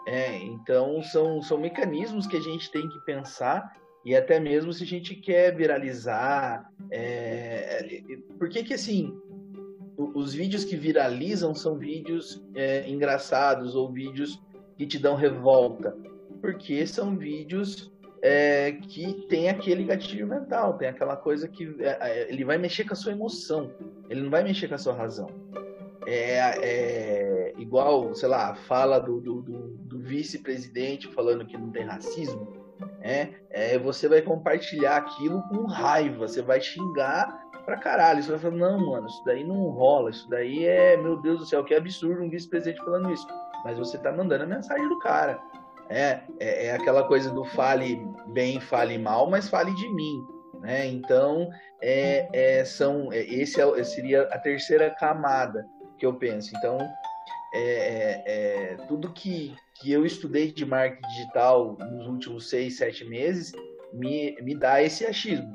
É, 0.05 0.35
então, 0.39 1.01
são, 1.03 1.41
são 1.41 1.57
mecanismos 1.57 2.27
que 2.27 2.35
a 2.35 2.41
gente 2.41 2.69
tem 2.69 2.85
que 2.89 2.99
pensar 3.05 3.73
e 4.07 4.15
até 4.15 4.39
mesmo 4.39 4.71
se 4.71 4.85
a 4.85 4.87
gente 4.87 5.13
quer 5.15 5.53
viralizar. 5.53 6.71
É, 6.89 8.01
por 8.39 8.47
que 8.47 8.73
assim, 8.73 9.13
os 9.97 10.33
vídeos 10.33 10.63
que 10.63 10.77
viralizam 10.77 11.53
são 11.53 11.77
vídeos 11.77 12.41
é, 12.55 12.89
engraçados 12.89 13.75
ou 13.75 13.91
vídeos 13.91 14.41
que 14.77 14.87
te 14.87 14.97
dão 14.97 15.17
revolta? 15.17 15.93
Porque 16.39 16.87
são 16.87 17.17
vídeos 17.17 17.91
é, 18.21 18.71
que 18.71 19.27
tem 19.27 19.49
aquele 19.49 19.83
gatilho 19.83 20.25
mental, 20.25 20.77
tem 20.77 20.87
aquela 20.87 21.17
coisa 21.17 21.45
que 21.45 21.75
é, 21.81 21.97
é, 21.99 22.31
ele 22.31 22.45
vai 22.45 22.57
mexer 22.57 22.85
com 22.85 22.93
a 22.93 22.95
sua 22.95 23.11
emoção, 23.11 23.73
ele 24.09 24.21
não 24.21 24.29
vai 24.29 24.41
mexer 24.41 24.69
com 24.69 24.75
a 24.75 24.77
sua 24.77 24.93
razão. 24.93 25.27
É, 26.05 26.37
é 26.63 27.53
igual, 27.57 28.15
sei 28.15 28.29
lá, 28.29 28.55
fala 28.55 28.99
do, 28.99 29.19
do, 29.19 29.41
do, 29.41 29.67
do 29.79 29.99
vice-presidente 29.99 31.09
falando 31.09 31.45
que 31.45 31.57
não 31.57 31.71
tem 31.71 31.83
racismo 31.83 32.56
é, 33.01 33.29
é, 33.49 33.77
você 33.77 34.07
vai 34.07 34.21
compartilhar 34.21 34.97
aquilo 34.97 35.41
com 35.49 35.65
raiva, 35.65 36.27
você 36.27 36.41
vai 36.41 36.61
xingar 36.61 37.47
pra 37.65 37.77
caralho. 37.77 38.23
Você 38.23 38.31
vai 38.31 38.39
falar, 38.39 38.55
não, 38.55 38.85
mano, 38.89 39.07
isso 39.07 39.23
daí 39.25 39.43
não 39.43 39.69
rola, 39.69 40.09
isso 40.09 40.27
daí 40.29 40.65
é, 40.65 40.95
meu 40.97 41.21
Deus 41.21 41.39
do 41.39 41.45
céu, 41.45 41.63
que 41.63 41.75
absurdo 41.75 42.23
um 42.23 42.29
vice-presidente 42.29 42.83
falando 42.83 43.11
isso. 43.11 43.27
Mas 43.63 43.77
você 43.77 43.97
tá 43.97 44.11
mandando 44.11 44.45
a 44.45 44.47
mensagem 44.47 44.87
do 44.87 44.97
cara. 44.99 45.39
É, 45.89 46.21
é, 46.39 46.67
é, 46.67 46.71
aquela 46.73 47.03
coisa 47.03 47.29
do 47.29 47.43
fale 47.43 48.05
bem, 48.27 48.59
fale 48.59 48.97
mal, 48.97 49.29
mas 49.29 49.49
fale 49.49 49.73
de 49.75 49.89
mim. 49.93 50.25
Né? 50.61 50.87
Então, 50.87 51.49
é, 51.81 52.27
é 52.33 52.65
são, 52.65 53.11
é, 53.11 53.19
esse 53.19 53.61
é, 53.61 53.83
seria 53.83 54.23
a 54.23 54.39
terceira 54.39 54.89
camada 54.91 55.65
que 55.97 56.05
eu 56.05 56.13
penso. 56.13 56.53
Então, 56.57 56.77
é, 57.53 58.23
é, 58.25 58.77
tudo 58.87 59.11
que, 59.11 59.55
que 59.79 59.91
eu 59.91 60.05
estudei 60.05 60.51
de 60.51 60.65
marketing 60.65 61.07
digital 61.07 61.77
nos 61.91 62.07
últimos 62.07 62.49
seis, 62.49 62.77
sete 62.77 63.05
meses 63.05 63.51
me, 63.93 64.35
me 64.41 64.55
dá 64.55 64.81
esse 64.81 65.05
achismo. 65.05 65.53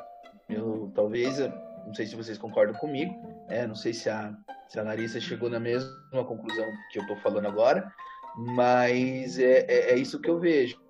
Eu 0.48 0.90
talvez, 0.94 1.38
não 1.86 1.94
sei 1.94 2.06
se 2.06 2.16
vocês 2.16 2.38
concordam 2.38 2.74
comigo, 2.74 3.14
é, 3.48 3.66
não 3.66 3.74
sei 3.74 3.92
se 3.92 4.08
a, 4.08 4.34
se 4.68 4.78
a 4.78 4.82
Larissa 4.82 5.20
chegou 5.20 5.48
na 5.48 5.60
mesma 5.60 6.24
conclusão 6.26 6.66
que 6.90 6.98
eu 6.98 7.02
estou 7.02 7.16
falando 7.18 7.46
agora, 7.46 7.92
mas 8.36 9.38
é, 9.38 9.66
é, 9.68 9.92
é, 9.92 9.96
isso 9.96 10.20
que 10.20 10.30
eu 10.30 10.38
vejo. 10.38 10.80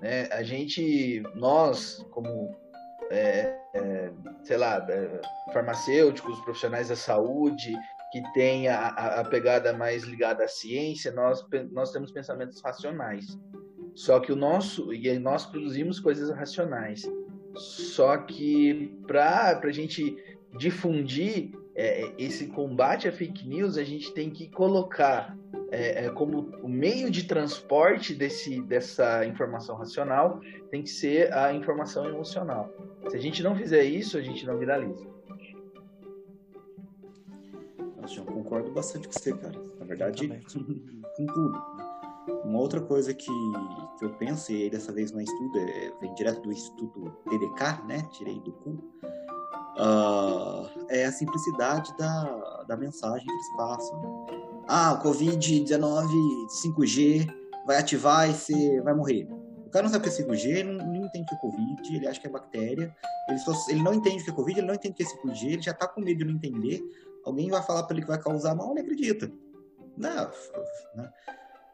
Né? 0.00 0.28
A 0.32 0.42
gente, 0.42 1.22
nós, 1.34 2.04
como, 2.10 2.56
é, 3.10 3.56
é 3.74 4.10
sei 4.42 4.56
lá, 4.56 4.84
é, 4.88 5.20
farmacêuticos, 5.52 6.40
profissionais 6.40 6.88
da 6.88 6.96
saúde, 6.96 7.76
que 8.12 8.22
tem 8.34 8.68
a, 8.68 8.88
a, 8.88 9.24
pegada 9.24 9.72
mais 9.72 10.04
ligada 10.04 10.44
à 10.44 10.48
ciência, 10.48 11.10
nós, 11.10 11.42
nós 11.72 11.90
temos 11.92 12.12
pensamentos 12.12 12.60
racionais. 12.60 13.38
Só 13.94 14.20
que 14.20 14.30
o 14.30 14.36
nosso, 14.36 14.92
e 14.92 15.18
nós 15.18 15.46
produzimos 15.46 15.98
coisas 15.98 16.28
racionais. 16.30 17.10
Só 17.54 18.18
que 18.18 18.94
para 19.06 19.58
a 19.62 19.70
gente 19.72 20.14
difundir 20.58 21.52
é, 21.74 22.12
esse 22.18 22.48
combate 22.48 23.08
à 23.08 23.12
fake 23.12 23.48
news, 23.48 23.78
a 23.78 23.84
gente 23.84 24.12
tem 24.12 24.28
que 24.28 24.50
colocar 24.50 25.34
é, 25.70 26.04
é, 26.04 26.10
como 26.10 26.50
o 26.62 26.68
meio 26.68 27.10
de 27.10 27.24
transporte 27.24 28.14
desse, 28.14 28.60
dessa 28.60 29.24
informação 29.24 29.74
racional 29.74 30.38
tem 30.70 30.82
que 30.82 30.90
ser 30.90 31.32
a 31.32 31.50
informação 31.54 32.06
emocional. 32.06 32.70
Se 33.08 33.16
a 33.16 33.20
gente 33.20 33.42
não 33.42 33.56
fizer 33.56 33.84
isso, 33.84 34.18
a 34.18 34.22
gente 34.22 34.46
não 34.46 34.58
viraliza. 34.58 35.06
Eu 38.16 38.24
concordo 38.24 38.70
bastante 38.70 39.08
com 39.08 39.12
você, 39.12 39.32
cara. 39.32 39.60
Na 39.78 39.86
verdade, 39.86 40.28
com 41.16 41.26
tudo. 41.26 41.62
Uma 42.44 42.60
outra 42.60 42.80
coisa 42.80 43.12
que, 43.12 43.32
que 43.98 44.04
eu 44.04 44.10
penso, 44.14 44.52
e 44.52 44.70
dessa 44.70 44.92
vez 44.92 45.10
não 45.10 45.20
é 45.20 45.24
estudo, 45.24 45.58
é, 45.58 45.92
vem 46.00 46.14
direto 46.14 46.40
do 46.40 46.52
Instituto 46.52 47.10
TDK, 47.28 47.86
né? 47.86 48.02
Tirei 48.12 48.38
do 48.40 48.52
cu. 48.52 48.70
Uh, 49.74 50.68
é 50.88 51.06
a 51.06 51.12
simplicidade 51.12 51.96
da, 51.96 52.64
da 52.68 52.76
mensagem 52.76 53.26
que 53.26 53.32
eles 53.32 53.56
passam. 53.56 54.26
Ah, 54.68 54.92
o 54.92 55.02
Covid-19 55.02 56.06
5G 56.64 57.26
vai 57.66 57.78
ativar 57.78 58.30
e 58.30 58.34
você 58.34 58.80
vai 58.82 58.94
morrer. 58.94 59.28
O 59.66 59.70
cara 59.70 59.84
não 59.84 59.90
sabe 59.90 60.06
o 60.06 60.12
que 60.12 60.22
é 60.22 60.24
5G, 60.26 60.46
ele 60.46 60.72
não, 60.72 60.86
não 60.86 61.06
entende 61.06 61.24
o 61.24 61.28
que 61.28 61.34
é 61.34 61.38
Covid, 61.38 61.96
ele 61.96 62.06
acha 62.06 62.20
que 62.20 62.26
é 62.26 62.30
bactéria, 62.30 62.94
ele, 63.28 63.38
só, 63.38 63.52
ele 63.70 63.82
não 63.82 63.94
entende 63.94 64.20
o 64.20 64.24
que 64.24 64.30
é 64.30 64.34
Covid, 64.34 64.58
ele 64.58 64.66
não 64.66 64.74
entende 64.74 64.92
o 64.92 64.96
que 64.96 65.02
é 65.02 65.06
5G, 65.06 65.44
ele 65.46 65.62
já 65.62 65.72
tá 65.72 65.88
com 65.88 66.02
medo 66.02 66.18
de 66.18 66.24
não 66.26 66.34
entender, 66.34 66.82
alguém 67.24 67.50
vai 67.50 67.62
falar 67.62 67.84
para 67.84 67.94
ele 67.94 68.02
que 68.02 68.08
vai 68.08 68.20
causar 68.20 68.54
mal, 68.54 68.70
ele 68.70 68.80
acredita. 68.80 69.30
Não, 69.96 70.30
né? 70.96 71.12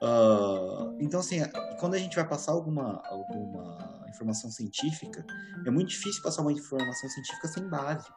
Uh, 0.00 0.96
então, 1.00 1.18
assim, 1.20 1.40
quando 1.80 1.94
a 1.94 1.98
gente 1.98 2.14
vai 2.14 2.26
passar 2.26 2.52
alguma, 2.52 3.02
alguma 3.06 4.06
informação 4.08 4.50
científica, 4.50 5.24
é 5.66 5.70
muito 5.70 5.88
difícil 5.88 6.22
passar 6.22 6.42
uma 6.42 6.52
informação 6.52 7.08
científica 7.08 7.48
sem 7.48 7.68
base. 7.68 8.08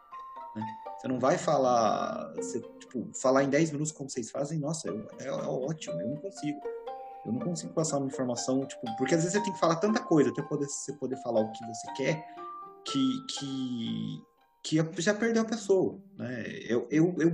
Né? 0.55 0.63
Você 0.97 1.07
não 1.07 1.19
vai 1.19 1.37
falar, 1.37 2.31
você, 2.35 2.61
tipo, 2.79 3.09
falar 3.19 3.43
em 3.43 3.49
10 3.49 3.71
minutos 3.71 3.91
como 3.91 4.09
vocês 4.09 4.29
fazem, 4.29 4.59
nossa, 4.59 4.89
é, 5.19 5.27
é, 5.27 5.31
ótimo, 5.31 5.99
eu 5.99 6.09
não 6.09 6.17
consigo. 6.17 6.59
Eu 7.25 7.31
não 7.31 7.39
consigo 7.39 7.73
passar 7.73 7.97
uma 7.97 8.07
informação, 8.07 8.65
tipo, 8.65 8.83
porque 8.97 9.13
às 9.13 9.21
vezes 9.21 9.33
você 9.33 9.43
tem 9.43 9.53
que 9.53 9.59
falar 9.59 9.75
tanta 9.75 9.99
coisa 9.99 10.31
até 10.31 10.41
poder, 10.41 10.65
você 10.65 10.91
poder 10.93 11.17
falar 11.17 11.41
o 11.41 11.51
que 11.51 11.65
você 11.67 11.93
quer, 11.93 12.25
que, 12.83 13.25
que 13.27 14.23
que 14.63 14.83
já 14.97 15.13
perdeu 15.13 15.41
a 15.41 15.45
pessoa. 15.45 15.99
Né? 16.17 16.43
Eu, 16.67 16.87
eu, 16.91 17.15
eu 17.17 17.33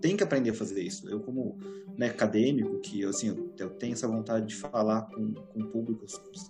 tenho 0.00 0.16
que 0.16 0.24
aprender 0.24 0.50
a 0.50 0.54
fazer 0.54 0.82
isso. 0.82 1.08
Eu, 1.08 1.20
como 1.20 1.58
né, 1.96 2.08
acadêmico, 2.08 2.78
que 2.80 3.04
assim, 3.04 3.28
eu 3.58 3.70
tenho 3.70 3.92
essa 3.92 4.08
vontade 4.08 4.46
de 4.46 4.54
falar 4.54 5.02
com, 5.02 5.34
com 5.34 5.60
o 5.60 5.66
público 5.66 6.04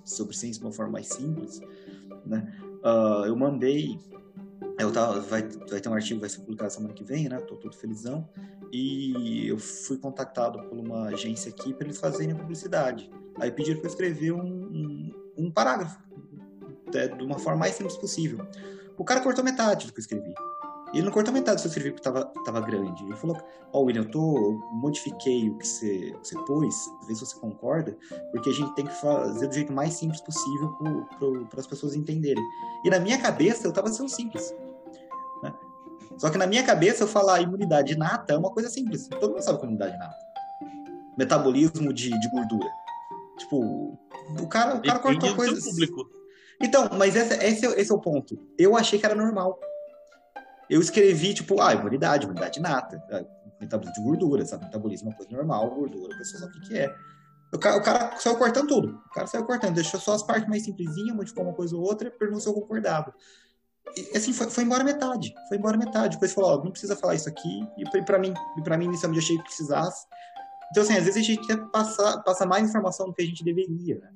sobre 0.05 0.37
ciência 0.37 0.61
de 0.61 0.67
uma 0.67 0.73
forma 0.73 0.93
mais 0.93 1.09
simples, 1.09 1.61
né? 2.25 2.53
Uh, 2.85 3.27
eu 3.27 3.37
mandei. 3.37 3.99
Eu 4.79 4.93
tava, 4.93 5.21
vai, 5.21 5.43
vai 5.43 5.81
ter 5.81 5.89
um 5.89 5.95
artigo 5.95 6.21
vai 6.21 6.29
ser 6.29 6.41
publicado 6.41 6.73
semana 6.73 6.93
que 6.93 7.03
vem, 7.03 7.29
né? 7.29 7.39
Tô 7.41 7.57
todo 7.57 7.75
felizão. 7.75 8.29
E 8.73 9.47
eu 9.49 9.59
fui 9.59 9.97
contactado 9.97 10.63
por 10.69 10.79
uma 10.79 11.09
agência 11.09 11.51
aqui 11.51 11.73
para 11.73 11.87
eles 11.87 11.99
fazerem 11.99 12.33
a 12.33 12.39
publicidade. 12.39 13.11
Aí 13.39 13.51
pediram 13.51 13.79
para 13.81 13.89
eu 13.89 13.91
escrever 13.91 14.33
um, 14.33 14.45
um, 14.45 15.15
um 15.39 15.51
parágrafo, 15.51 15.99
de, 16.91 17.09
de 17.09 17.25
uma 17.25 17.39
forma 17.39 17.61
mais 17.61 17.75
simples 17.75 17.97
possível. 17.97 18.47
O 18.99 19.05
cara 19.05 19.21
cortou 19.21 19.45
metade 19.45 19.87
do 19.87 19.93
que 19.93 19.99
eu 19.99 20.03
escrevi. 20.03 20.35
Ele 20.93 21.03
não 21.03 21.13
cortou 21.13 21.33
metade 21.33 21.57
do 21.57 21.63
que 21.63 21.67
eu 21.67 21.71
escrevi 21.71 21.91
porque 21.91 22.03
tava, 22.03 22.25
tava 22.45 22.61
grande. 22.61 23.05
Ele 23.05 23.17
falou: 23.17 23.37
Ó, 23.73 23.81
oh, 23.81 23.85
William, 23.85 24.03
eu, 24.03 24.11
tô, 24.11 24.61
modifiquei 24.73 25.51
o 25.51 25.59
que 25.59 25.67
você, 25.67 26.17
você 26.23 26.35
pôs, 26.45 26.75
vê 27.07 27.15
se 27.15 27.21
você 27.21 27.39
concorda, 27.39 27.97
porque 28.33 28.51
a 28.51 28.53
gente 28.53 28.75
tem 28.75 28.87
que 28.87 28.95
fazer 28.95 29.47
do 29.49 29.55
jeito 29.55 29.73
mais 29.73 29.95
simples 29.95 30.21
possível 30.21 30.69
para 31.51 31.61
as 31.61 31.67
pessoas 31.67 31.95
entenderem. 31.95 32.43
E 32.85 32.91
na 32.91 32.99
minha 32.99 33.21
cabeça 33.21 33.67
eu 33.67 33.73
tava 33.73 33.89
sendo 33.89 34.09
simples. 34.09 34.55
Né? 35.43 35.53
Só 36.17 36.31
que 36.31 36.39
na 36.39 36.47
minha 36.47 36.65
cabeça 36.65 37.03
eu 37.03 37.09
falar 37.09 37.41
imunidade 37.41 37.93
inata 37.93 38.35
é 38.35 38.39
uma 38.39 38.51
coisa 38.51 38.71
simples. 38.71 39.09
Todo 39.09 39.33
mundo 39.33 39.43
sabe 39.43 39.59
que 39.59 39.65
é 39.65 39.67
imunidade 39.67 39.97
inata. 39.97 40.17
Metabolismo 41.19 41.93
de, 41.93 42.11
de 42.19 42.31
gordura. 42.31 42.69
Tipo, 43.39 43.99
o 44.41 44.49
cara, 44.49 44.77
o 44.77 44.83
cara 44.83 44.99
cortou 44.99 45.35
coisas. 45.35 45.65
Público. 45.65 46.16
Então, 46.61 46.89
mas 46.93 47.15
esse, 47.15 47.35
esse, 47.45 47.67
esse 47.67 47.93
é 47.93 47.95
o 47.95 48.01
ponto. 48.01 48.39
Eu 48.59 48.77
achei 48.77 48.99
que 48.99 49.07
era 49.07 49.15
normal. 49.15 49.59
Eu 50.69 50.81
escrevi, 50.81 51.35
tipo, 51.35 51.61
ah, 51.61 51.75
imunidade, 51.75 52.25
imunidade 52.25 52.61
nata, 52.61 53.01
ah, 53.11 53.25
metabolismo 53.61 53.95
de 53.95 54.03
gordura, 54.03 54.45
sabe? 54.45 54.65
Metabolismo 54.65 55.09
é 55.09 55.11
uma 55.11 55.17
coisa 55.17 55.33
normal, 55.33 55.71
gordura, 55.71 56.15
a 56.15 56.19
pessoa 56.19 56.41
sabe 56.41 56.59
o 56.59 56.61
que, 56.63 56.79
é. 56.79 56.95
O 57.55 57.59
cara, 57.59 57.77
o 57.77 57.83
cara, 57.83 58.17
saiu 58.19 58.37
cortando 58.37 58.67
tudo. 58.67 59.01
O 59.07 59.11
cara 59.11 59.27
saiu 59.27 59.45
cortando, 59.45 59.75
deixou 59.75 60.01
só 60.01 60.15
as 60.15 60.23
partes 60.23 60.49
mais 60.49 60.65
simplesinhas, 60.65 61.15
modificou 61.15 61.45
uma 61.45 61.55
coisa 61.55 61.77
ou 61.77 61.83
outra, 61.83 62.11
perguntou 62.11 62.41
se 62.41 62.49
eu 62.49 62.55
concordava. 62.55 63.15
E, 63.97 64.17
assim, 64.17 64.33
foi, 64.33 64.51
foi 64.51 64.65
embora 64.65 64.83
metade. 64.83 65.33
Foi 65.49 65.57
embora 65.57 65.77
metade. 65.77 66.17
Depois 66.17 66.33
falou, 66.33 66.59
ó, 66.59 66.65
não 66.65 66.73
precisa 66.73 66.97
falar 66.97 67.15
isso 67.15 67.29
aqui. 67.29 67.67
E 67.79 68.03
para 68.03 68.19
mim, 68.19 68.35
para 68.65 68.77
mim, 68.77 68.87
inicialmente, 68.87 69.21
eu 69.21 69.25
achei 69.25 69.37
que 69.37 69.45
precisasse. 69.45 70.07
Então, 70.71 70.83
assim, 70.83 70.95
às 70.95 71.05
vezes 71.05 71.17
a 71.17 71.23
gente 71.23 71.47
quer 71.47 71.57
passar, 71.71 72.23
passar 72.23 72.47
mais 72.47 72.69
informação 72.69 73.07
do 73.07 73.15
que 73.15 73.23
a 73.23 73.27
gente 73.27 73.45
deveria, 73.45 73.99
né? 74.01 74.11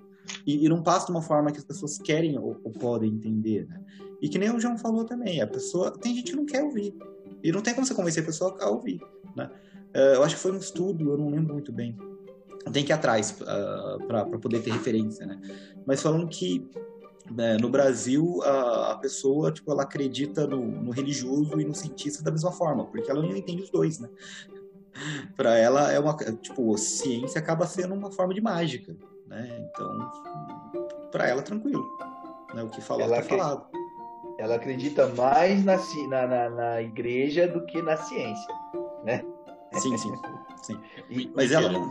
E, 0.46 0.64
e, 0.64 0.68
não 0.68 0.82
passa 0.82 1.06
de 1.06 1.12
uma 1.12 1.22
forma 1.22 1.50
que 1.50 1.58
as 1.58 1.64
pessoas 1.64 1.98
querem 1.98 2.38
ou, 2.38 2.56
ou, 2.64 2.72
podem 2.72 3.12
entender, 3.12 3.66
né? 3.68 3.80
E 4.20 4.28
que 4.28 4.38
nem 4.38 4.50
o 4.50 4.60
João 4.60 4.76
falou 4.76 5.04
também, 5.04 5.40
a 5.40 5.46
pessoa 5.46 5.90
tem 5.90 6.14
gente 6.14 6.30
que 6.30 6.36
não 6.36 6.44
quer 6.44 6.62
ouvir. 6.62 6.94
E 7.42 7.50
não 7.50 7.62
tem 7.62 7.74
como 7.74 7.86
você 7.86 7.94
convencer 7.94 8.22
a 8.22 8.26
pessoa 8.26 8.56
a 8.60 8.68
ouvir, 8.68 9.00
né? 9.34 9.50
Uh, 9.94 10.14
eu 10.14 10.22
acho 10.22 10.36
que 10.36 10.42
foi 10.42 10.52
um 10.52 10.58
estudo, 10.58 11.10
eu 11.10 11.18
não 11.18 11.30
lembro 11.30 11.54
muito 11.54 11.72
bem. 11.72 11.96
Tem 12.72 12.84
que 12.84 12.92
ir 12.92 12.94
atrás 12.94 13.36
uh, 13.40 14.06
para 14.06 14.24
poder 14.38 14.62
ter 14.62 14.70
referência, 14.70 15.26
né? 15.26 15.40
Mas 15.86 16.02
falando 16.02 16.28
que 16.28 16.68
né, 17.30 17.56
no 17.56 17.68
Brasil 17.68 18.42
a, 18.42 18.92
a, 18.92 18.96
pessoa 18.98 19.52
tipo 19.52 19.70
ela 19.70 19.82
acredita 19.82 20.46
no, 20.46 20.64
no, 20.64 20.90
religioso 20.90 21.60
e 21.60 21.64
no 21.64 21.74
cientista 21.74 22.22
da 22.22 22.30
mesma 22.30 22.52
forma, 22.52 22.86
porque 22.86 23.10
ela 23.10 23.22
não 23.22 23.36
entende 23.36 23.62
os 23.62 23.70
dois, 23.70 23.98
né? 23.98 24.08
para 25.36 25.56
ela 25.56 25.90
é 25.92 25.98
uma 25.98 26.14
tipo 26.16 26.76
ciência 26.76 27.38
acaba 27.38 27.66
sendo 27.66 27.94
uma 27.94 28.10
forma 28.10 28.34
de 28.34 28.40
mágica, 28.40 28.96
né? 29.30 29.48
Então 29.70 30.10
para 31.10 31.28
ela 31.28 31.42
tranquilo, 31.42 31.88
né? 32.54 32.62
O 32.62 32.68
que 32.68 32.80
falou 32.80 33.04
ela 33.04 33.16
tá 33.16 33.22
falado. 33.22 33.66
Ela 34.38 34.56
acredita 34.56 35.06
mais 35.08 35.64
na, 35.64 35.76
na, 36.08 36.50
na, 36.50 36.82
igreja 36.82 37.46
do 37.46 37.64
que 37.66 37.80
na 37.82 37.96
ciência, 37.96 38.54
né? 39.04 39.24
Sim, 39.74 39.96
sim, 39.98 40.12
sim. 40.62 40.80
E, 41.10 41.30
Mas 41.34 41.52
ela 41.52 41.70
não... 41.70 41.90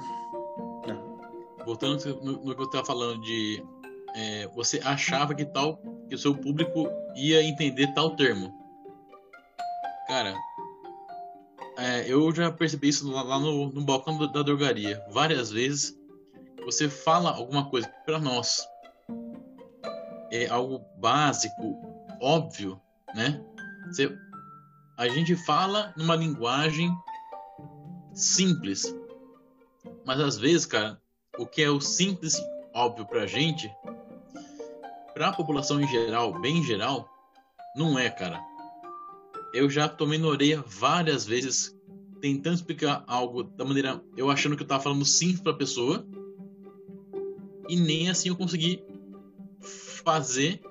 Voltando 1.66 2.04
no, 2.24 2.44
no 2.44 2.56
que 2.56 2.62
eu 2.62 2.66
estava 2.66 2.86
falando 2.86 3.22
de 3.22 3.64
é, 4.16 4.48
você 4.48 4.80
achava 4.84 5.36
que 5.36 5.46
tal 5.46 5.80
que 6.08 6.16
o 6.16 6.18
seu 6.18 6.36
público 6.36 6.90
ia 7.16 7.44
entender 7.44 7.94
tal 7.94 8.16
termo. 8.16 8.52
Cara, 10.08 10.36
é, 11.78 12.12
eu 12.12 12.34
já 12.34 12.52
percebi 12.52 12.90
isso 12.90 13.10
lá, 13.12 13.22
lá 13.22 13.40
no, 13.40 13.72
no, 13.72 13.82
balcão 13.82 14.18
da 14.18 14.42
drogaria. 14.42 15.04
Várias 15.12 15.52
vezes 15.52 15.99
você 16.66 16.90
fala 16.90 17.32
alguma 17.32 17.70
coisa 17.70 17.88
que 17.88 18.06
para 18.06 18.20
nós 18.20 18.68
é 20.32 20.48
algo 20.48 20.86
básico, 20.98 21.76
óbvio, 22.22 22.80
né? 23.16 23.44
Você, 23.88 24.16
a 24.98 25.08
gente 25.08 25.36
fala 25.36 25.94
numa 25.98 26.16
linguagem 26.16 26.92
simples, 28.14 28.96
mas 30.06 30.20
às 30.20 30.38
vezes, 30.38 30.66
cara, 30.66 31.02
o 31.38 31.46
que 31.46 31.62
é 31.62 31.70
o 31.70 31.82
simples, 31.82 32.36
óbvio 32.74 33.06
pra 33.06 33.26
gente, 33.26 33.72
pra 35.14 35.34
população 35.34 35.82
em 35.82 35.88
geral, 35.88 36.40
bem 36.40 36.64
geral, 36.64 37.10
não 37.76 37.98
é, 37.98 38.10
cara 38.10 38.50
eu 39.54 39.70
já 39.70 39.88
tomei 39.88 40.20
na 40.20 40.28
orelha 40.28 40.64
várias 40.66 41.26
vezes 41.26 41.76
tentando 42.22 42.56
explicar 42.56 43.04
algo 43.08 43.44
da 43.44 43.66
maneira 43.66 44.02
eu 44.16 44.30
achando 44.30 44.56
que 44.56 44.64
eu 44.64 44.68
tava 44.68 44.84
falando 44.84 45.06
simples 45.06 45.42
para 45.42 45.52
a 45.52 45.58
pessoa 45.58 46.06
e 47.70 47.76
nem 47.76 48.10
assim 48.10 48.30
eu 48.30 48.36
consegui 48.36 48.84
fazer 49.62 50.62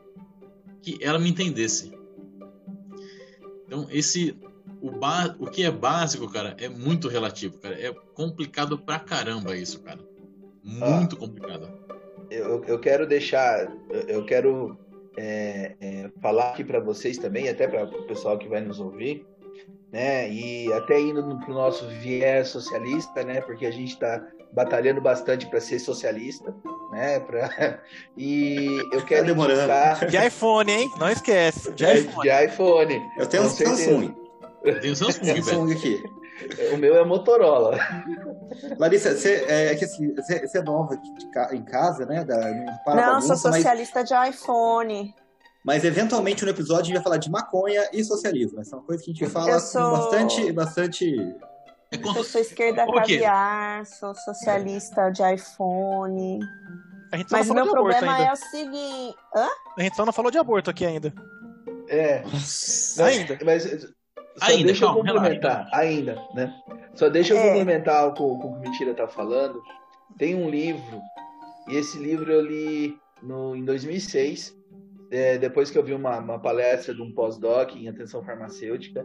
que 0.82 0.98
ela 1.00 1.18
me 1.18 1.30
entendesse. 1.30 1.92
Então 3.66 3.86
esse 3.90 4.36
o, 4.80 4.90
ba, 4.90 5.34
o 5.38 5.46
que 5.46 5.64
é 5.64 5.70
básico, 5.70 6.30
cara, 6.30 6.56
é 6.58 6.68
muito 6.68 7.08
relativo, 7.08 7.58
cara. 7.58 7.74
É 7.74 7.92
complicado 8.14 8.78
pra 8.78 8.98
caramba 8.98 9.56
isso, 9.56 9.80
cara. 9.82 10.00
Muito 10.62 11.16
ah, 11.16 11.18
complicado. 11.18 11.72
Eu, 12.30 12.62
eu 12.64 12.78
quero 12.78 13.06
deixar, 13.06 13.72
eu 14.06 14.24
quero 14.24 14.78
é, 15.16 15.74
é, 15.80 16.10
falar 16.20 16.50
aqui 16.50 16.62
para 16.62 16.80
vocês 16.80 17.18
também, 17.18 17.48
até 17.48 17.66
para 17.66 17.84
o 17.84 18.06
pessoal 18.06 18.38
que 18.38 18.48
vai 18.48 18.60
nos 18.60 18.78
ouvir, 18.78 19.26
né? 19.90 20.30
E 20.30 20.72
até 20.72 21.00
indo 21.00 21.22
para 21.38 21.50
o 21.50 21.54
nosso 21.54 21.88
viés 21.88 22.48
socialista, 22.48 23.24
né? 23.24 23.40
Porque 23.40 23.66
a 23.66 23.70
gente 23.70 23.92
está 23.92 24.24
batalhando 24.52 25.00
bastante 25.00 25.46
para 25.46 25.60
ser 25.60 25.78
socialista, 25.78 26.54
né? 26.98 27.20
Pra... 27.20 27.78
E 28.16 28.78
eu 28.92 29.04
quero 29.04 29.22
tá 29.22 29.26
demorando. 29.28 29.60
Indicar... 29.60 30.06
De 30.06 30.26
iPhone, 30.26 30.72
hein? 30.72 30.90
Não 30.98 31.08
esquece. 31.08 31.72
De 31.72 31.84
é, 31.84 31.98
iPhone. 31.98 32.28
De 32.28 32.44
iPhone. 32.44 33.02
Eu 33.16 33.26
tenho 33.26 33.42
um 33.44 33.48
Samsung. 33.48 34.14
Eu 34.64 34.80
tenho 34.80 34.92
um 34.92 34.96
Samsung, 34.96 35.42
Samsung 35.42 35.72
aqui. 35.72 36.02
O 36.72 36.76
meu 36.76 36.96
é 36.96 37.04
Motorola. 37.04 37.78
Larissa, 38.78 39.16
você 39.16 39.44
é, 39.48 39.74
que 39.74 39.84
assim, 39.84 40.14
você 40.14 40.58
é 40.58 40.62
nova 40.62 40.94
aqui 40.94 41.56
em 41.56 41.64
casa, 41.64 42.06
né? 42.06 42.24
Da, 42.24 42.36
não, 42.86 43.14
não 43.14 43.20
sou 43.20 43.36
socialista 43.36 44.00
mas... 44.00 44.08
de 44.08 44.36
iPhone. 44.36 45.14
Mas 45.64 45.84
eventualmente 45.84 46.44
no 46.44 46.50
episódio 46.50 46.82
a 46.82 46.84
gente 46.86 46.94
vai 46.94 47.02
falar 47.02 47.16
de 47.18 47.30
maconha 47.30 47.88
e 47.92 48.02
socialismo. 48.04 48.60
Essa 48.60 48.76
é 48.76 48.78
uma 48.78 48.84
coisa 48.84 49.02
que 49.02 49.10
a 49.10 49.14
gente 49.14 49.26
fala 49.30 49.58
sou... 49.60 49.90
bastante, 49.90 50.52
bastante. 50.52 51.36
Eu 51.90 52.24
sou 52.24 52.40
esquerda 52.40 52.86
caviar, 52.86 53.84
sou 53.86 54.14
socialista 54.14 55.10
de 55.10 55.22
iPhone. 55.34 56.38
Mas 57.30 57.48
o 57.48 57.54
meu 57.54 57.70
problema 57.70 58.12
ainda. 58.12 58.30
é 58.30 58.32
o 58.32 58.36
seguinte. 58.36 59.16
Hã? 59.34 59.48
A 59.78 59.82
gente 59.82 59.96
só 59.96 60.04
não 60.04 60.12
falou 60.12 60.30
de 60.30 60.38
aborto 60.38 60.70
aqui 60.70 60.84
ainda. 60.84 61.12
É. 61.88 62.22
ainda. 63.02 63.38
Mas 63.44 63.64
só 64.38 64.52
ainda, 64.52 64.66
deixa 64.66 64.86
calma, 64.86 65.00
eu 65.00 65.14
complementar, 65.14 65.56
relaxa. 65.56 65.76
ainda, 65.76 66.22
né? 66.34 66.54
Só 66.94 67.08
deixa 67.08 67.34
eu 67.34 67.38
é. 67.38 67.48
complementar 67.48 68.14
com, 68.14 68.38
com 68.38 68.48
o 68.48 68.52
que 68.52 68.58
o 68.58 68.70
Mentira 68.70 68.94
tá 68.94 69.08
falando. 69.08 69.60
Tem 70.16 70.34
um 70.34 70.48
livro, 70.48 71.00
e 71.68 71.76
esse 71.76 71.98
livro 71.98 72.30
eu 72.30 72.40
li 72.40 72.98
no, 73.22 73.56
em 73.56 73.64
2006, 73.64 74.56
é, 75.10 75.38
depois 75.38 75.70
que 75.70 75.78
eu 75.78 75.82
vi 75.82 75.92
uma, 75.92 76.18
uma 76.18 76.38
palestra 76.38 76.94
de 76.94 77.02
um 77.02 77.12
pós-doc 77.12 77.74
em 77.74 77.88
atenção 77.88 78.22
farmacêutica, 78.22 79.04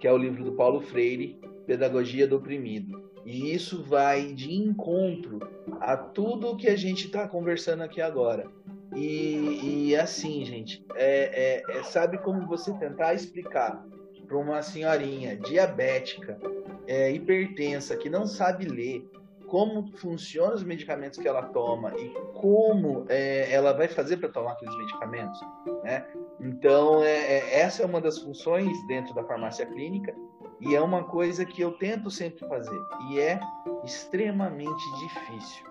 que 0.00 0.06
é 0.06 0.12
o 0.12 0.18
livro 0.18 0.44
do 0.44 0.52
Paulo 0.52 0.80
Freire, 0.80 1.38
Pedagogia 1.66 2.26
do 2.26 2.36
Oprimido. 2.36 3.13
E 3.24 3.54
isso 3.54 3.82
vai 3.82 4.32
de 4.32 4.52
encontro 4.52 5.40
a 5.80 5.96
tudo 5.96 6.56
que 6.56 6.68
a 6.68 6.76
gente 6.76 7.06
está 7.06 7.26
conversando 7.26 7.82
aqui 7.82 8.00
agora. 8.00 8.46
E, 8.94 9.88
e 9.88 9.96
assim, 9.96 10.44
gente, 10.44 10.84
é, 10.94 11.62
é, 11.68 11.78
é, 11.78 11.82
sabe 11.82 12.18
como 12.18 12.46
você 12.46 12.72
tentar 12.74 13.14
explicar 13.14 13.84
para 14.26 14.36
uma 14.36 14.62
senhorinha 14.62 15.36
diabética, 15.36 16.38
é, 16.86 17.10
hipertensa, 17.10 17.96
que 17.96 18.08
não 18.08 18.26
sabe 18.26 18.66
ler, 18.66 19.08
como 19.46 19.86
funcionam 19.98 20.54
os 20.54 20.64
medicamentos 20.64 21.18
que 21.18 21.28
ela 21.28 21.42
toma 21.42 21.92
e 21.96 22.08
como 22.34 23.04
é, 23.08 23.52
ela 23.52 23.72
vai 23.72 23.88
fazer 23.88 24.16
para 24.16 24.28
tomar 24.28 24.52
aqueles 24.52 24.76
medicamentos, 24.76 25.40
né? 25.82 26.06
Então, 26.40 27.02
é, 27.02 27.38
é, 27.38 27.60
essa 27.60 27.82
é 27.82 27.86
uma 27.86 28.00
das 28.00 28.18
funções 28.18 28.74
dentro 28.86 29.14
da 29.14 29.22
farmácia 29.24 29.66
clínica 29.66 30.14
e 30.60 30.74
é 30.74 30.80
uma 30.80 31.04
coisa 31.04 31.44
que 31.44 31.62
eu 31.62 31.72
tento 31.72 32.10
sempre 32.10 32.46
fazer 32.48 32.80
e 33.10 33.20
é 33.20 33.40
extremamente 33.84 34.84
difícil. 35.00 35.64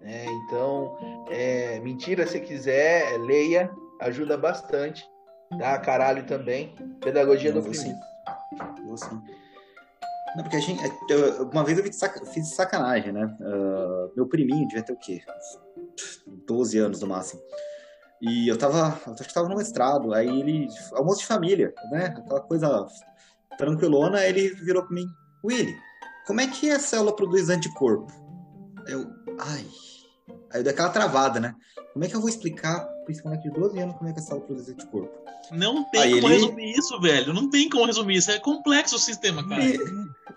Né? 0.00 0.26
Então, 0.26 0.96
é, 1.30 1.80
mentira, 1.80 2.26
se 2.26 2.40
quiser, 2.40 3.18
leia, 3.18 3.70
ajuda 4.00 4.36
bastante 4.36 5.04
Tá, 5.58 5.78
caralho 5.78 6.26
também. 6.26 6.74
Pedagogia 7.00 7.52
do. 7.52 7.62
Vou 7.62 7.74
sim. 7.74 7.94
Não, 10.36 10.42
porque 10.42 10.56
a 10.56 10.60
gente. 10.60 10.82
Eu, 11.08 11.48
uma 11.48 11.64
vez 11.64 11.78
eu 11.78 11.84
fiz 11.84 12.54
sacanagem, 12.54 13.12
né? 13.12 13.36
Uh, 13.40 14.12
meu 14.16 14.26
priminho 14.26 14.66
devia 14.66 14.82
ter 14.82 14.92
o 14.92 14.96
quê? 14.96 15.22
12 16.46 16.78
anos 16.78 17.00
no 17.00 17.06
máximo. 17.06 17.40
E 18.20 18.48
eu 18.48 18.58
tava. 18.58 18.98
Eu 19.06 19.12
acho 19.12 19.24
que 19.24 19.34
tava 19.34 19.48
no 19.48 19.56
mestrado. 19.56 20.12
Aí 20.12 20.28
ele. 20.28 20.68
Almoço 20.92 21.20
de 21.20 21.26
família, 21.26 21.72
né? 21.90 22.06
Aquela 22.06 22.40
coisa 22.40 22.86
tranquilona. 23.56 24.24
Ele 24.24 24.50
virou 24.50 24.82
pra 24.82 24.94
mim: 24.94 25.06
Willy, 25.44 25.76
como 26.26 26.40
é 26.40 26.46
que 26.46 26.70
a 26.70 26.78
célula 26.78 27.14
produz 27.14 27.48
anticorpo? 27.48 28.12
Eu. 28.86 29.06
Ai. 29.38 29.66
Aí 30.52 30.60
eu 30.60 30.62
dei 30.62 30.72
aquela 30.72 30.90
travada, 30.90 31.40
né? 31.40 31.54
Como 31.92 32.04
é 32.04 32.08
que 32.08 32.16
eu 32.16 32.20
vou 32.20 32.28
explicar, 32.28 32.80
principalmente 33.04 33.42
de 33.42 33.50
12 33.50 33.78
anos, 33.78 33.96
como 33.96 34.08
é 34.08 34.12
que 34.12 34.20
a 34.20 34.22
célula 34.22 34.46
produz 34.46 34.68
anticorpo? 34.68 35.24
Não 35.52 35.84
tem 35.90 36.00
aí 36.00 36.20
como 36.20 36.32
ele... 36.32 36.42
resumir 36.42 36.72
isso, 36.72 37.00
velho. 37.00 37.32
Não 37.32 37.50
tem 37.50 37.68
como 37.68 37.84
resumir 37.84 38.16
isso. 38.16 38.30
É 38.30 38.38
complexo 38.38 38.96
o 38.96 38.98
sistema, 38.98 39.46
cara. 39.46 39.64
E... 39.64 39.78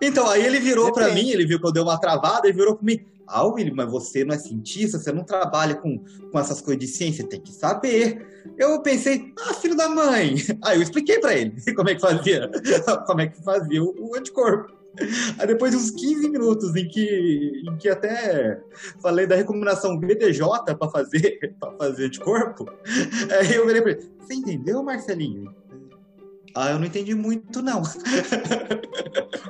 Então, 0.02 0.28
aí 0.30 0.46
ele 0.46 0.60
virou 0.60 0.92
para 0.92 1.12
mim, 1.14 1.30
ele 1.30 1.46
viu 1.46 1.60
que 1.60 1.66
eu 1.66 1.72
dei 1.72 1.82
uma 1.82 2.00
travada, 2.00 2.48
ele 2.48 2.58
virou 2.58 2.76
para 2.76 2.86
mim. 2.86 3.00
Ah, 3.28 3.46
William, 3.46 3.74
mas 3.76 3.92
você 3.92 4.24
não 4.24 4.34
é 4.34 4.38
cientista, 4.38 4.98
você 4.98 5.12
não 5.12 5.24
trabalha 5.24 5.76
com, 5.76 6.00
com 6.32 6.40
essas 6.40 6.62
coisas 6.62 6.80
de 6.80 6.88
ciência, 6.88 7.28
tem 7.28 7.42
que 7.42 7.52
saber. 7.52 8.26
Eu 8.58 8.82
pensei, 8.82 9.34
ah, 9.40 9.54
filho 9.54 9.76
da 9.76 9.90
mãe. 9.90 10.36
Aí 10.64 10.78
eu 10.78 10.82
expliquei 10.82 11.20
para 11.20 11.36
ele 11.36 11.54
como 11.76 11.90
é 11.90 11.96
que 11.96 12.02
fazia, 12.02 12.50
como 13.06 13.22
é 13.22 13.28
que 13.28 13.44
fazia 13.44 13.84
o, 13.84 13.94
o 14.00 14.16
anticorpo. 14.16 14.78
Aí 15.38 15.46
depois 15.46 15.72
de 15.72 15.78
uns 15.78 15.92
15 15.92 16.30
minutos 16.30 16.76
em 16.76 16.88
que, 16.88 17.64
em 17.68 17.78
que 17.78 17.88
até 17.88 18.60
falei 19.00 19.28
da 19.28 19.36
recomendação 19.36 19.96
BDJ 19.96 20.42
para 20.76 20.90
fazer, 20.90 21.56
pra 21.60 21.72
fazer 21.74 22.10
de 22.10 22.20
corpo, 22.20 22.66
aí 23.38 23.54
eu 23.54 23.68
virei 23.68 23.82
pra 23.82 23.92
ele, 23.92 24.10
você 24.20 24.34
entendeu, 24.34 24.82
Marcelinho? 24.82 25.54
Ah, 26.60 26.72
eu 26.72 26.80
não 26.80 26.88
entendi 26.88 27.14
muito, 27.14 27.62
não. 27.62 27.84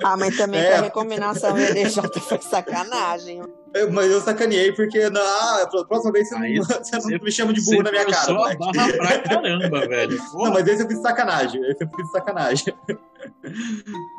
Ah, 0.03 0.17
mas 0.17 0.35
também 0.35 0.59
é. 0.59 0.75
a 0.75 0.81
recomendação 0.81 1.53
BDJ 1.53 2.01
foi 2.19 2.41
sacanagem. 2.41 3.41
Eu, 3.73 3.93
mas 3.93 4.11
eu 4.11 4.19
sacaneei 4.19 4.73
porque, 4.73 5.09
não, 5.09 5.21
ah, 5.21 5.69
próxima 5.87 6.11
vez 6.11 6.27
você, 6.27 6.35
não, 6.35 6.63
você 6.83 6.97
não 6.97 7.23
me 7.23 7.31
chama 7.31 7.53
de 7.53 7.63
burro 7.63 7.83
na 7.83 7.91
minha 7.91 8.05
cara. 8.05 8.25
Só 8.25 8.55
barra 8.57 8.91
pra 8.97 9.19
caramba, 9.19 9.87
velho. 9.87 10.17
Não, 10.33 10.51
mas 10.51 10.67
esse 10.67 10.83
eu 10.83 10.87
fiz 10.89 11.01
sacanagem. 11.01 11.61
Esse 11.71 11.85
eu 11.85 11.89
fiz 11.95 12.11
sacanagem. 12.11 12.75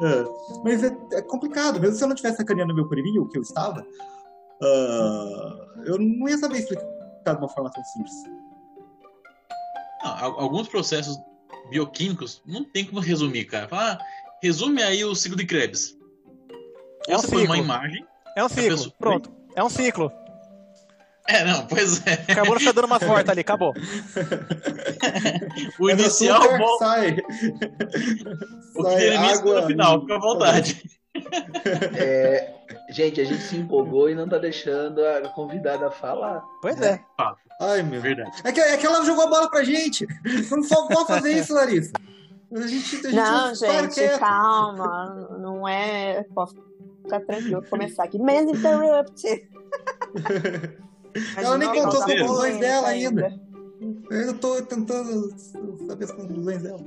É. 0.03 0.25
Mas 0.65 0.83
é, 0.83 0.97
é, 1.13 1.21
complicado, 1.21 1.79
mesmo 1.79 1.95
se 1.95 2.03
eu 2.03 2.09
não 2.09 2.17
tivesse 2.17 2.39
sacaneando 2.39 2.75
meu 2.75 2.89
preview, 2.89 3.29
que 3.29 3.37
eu 3.37 3.43
estava, 3.43 3.81
uh, 4.63 5.85
eu 5.85 5.99
não 5.99 6.27
ia 6.27 6.39
saber 6.39 6.61
explicar 6.61 6.87
de 7.27 7.37
uma 7.37 7.51
forma 7.51 7.71
tão 7.71 7.85
simples. 7.85 8.15
Não, 10.03 10.41
alguns 10.41 10.69
processos 10.69 11.19
bioquímicos 11.71 12.43
não 12.47 12.65
tem 12.65 12.85
como 12.85 13.01
resumir, 13.01 13.45
cara. 13.47 13.69
Falar, 13.69 13.93
ah, 14.01 14.05
resume 14.43 14.83
aí 14.83 15.05
o 15.05 15.15
ciclo 15.15 15.37
de 15.37 15.47
Krebs. 15.47 15.97
É 17.07 17.17
um 17.17 17.21
Você 17.21 17.29
põe 17.29 17.45
uma 17.45 17.55
ciclo. 17.57 17.65
imagem. 17.65 18.07
É 18.37 18.45
um 18.45 18.49
ciclo. 18.49 18.69
pessoa- 18.77 18.95
Pronto. 18.99 19.33
É 19.57 19.63
um 19.65 19.69
ciclo. 19.71 20.13
É, 21.27 21.45
não, 21.45 21.67
pois 21.67 22.07
é. 22.07 22.13
Acabou 22.33 22.59
não 22.59 22.73
dando 22.73 22.87
uma 22.87 22.99
volta 22.99 23.33
ali, 23.33 23.41
acabou. 23.43 23.75
O 25.79 25.91
É 25.91 25.93
inicial, 25.93 26.41
super, 26.43 26.59
bom, 26.59 26.79
sai. 26.79 27.11
o 27.11 27.15
que 27.19 28.83
sai 28.83 28.97
termina 28.97 29.33
água 29.35 29.61
no 29.61 29.67
final, 29.67 30.01
fica 30.01 30.17
à 30.17 30.19
vontade. 30.19 30.83
É, 31.97 32.55
gente, 32.99 33.21
a 33.21 33.25
gente 33.25 33.43
se 33.43 33.57
empolgou 33.57 34.11
e 34.11 34.15
não 34.15 34.29
tá 34.29 34.39
deixando 34.39 35.05
a 35.05 35.29
convidada 35.29 35.89
falar. 35.91 36.43
Pois 36.61 36.81
é. 36.81 37.01
Ai, 37.61 37.83
meu. 37.83 38.01
Verdade. 38.01 38.41
É 38.43 38.51
que, 38.51 38.61
é 38.61 38.77
que 38.77 38.87
ela 38.87 39.05
jogou 39.05 39.25
a 39.25 39.29
bola 39.29 39.49
pra 39.49 39.63
gente. 39.63 40.07
Não 40.51 40.63
só 40.65 40.87
pode 40.89 41.07
fazer 41.07 41.33
isso, 41.33 41.55
Larissa. 41.55 41.93
A 42.53 42.67
gente, 42.67 42.97
a 42.97 43.11
gente 43.11 43.15
Não, 43.15 43.55
gente, 43.55 44.19
calma. 44.19 45.29
Não 45.39 45.69
é. 45.69 46.25
Pode 46.35 46.55
ficar 47.05 47.21
tranquilo. 47.21 47.61
Vou 47.61 47.71
começar 47.71 48.05
aqui. 48.05 48.19
Mas 48.19 48.49
interrupt. 48.49 49.49
Ela 51.37 51.59
nem 51.59 51.69
contou 51.69 52.03
as 52.03 52.05
conclusões 52.05 52.59
dela 52.59 52.89
ainda. 52.89 53.41
Eu 54.11 54.19
ainda 54.21 54.35
tô 54.35 54.61
tentando 54.63 55.35
saber 55.87 56.05
as 56.05 56.11
conclusões 56.11 56.63
dela. 56.63 56.81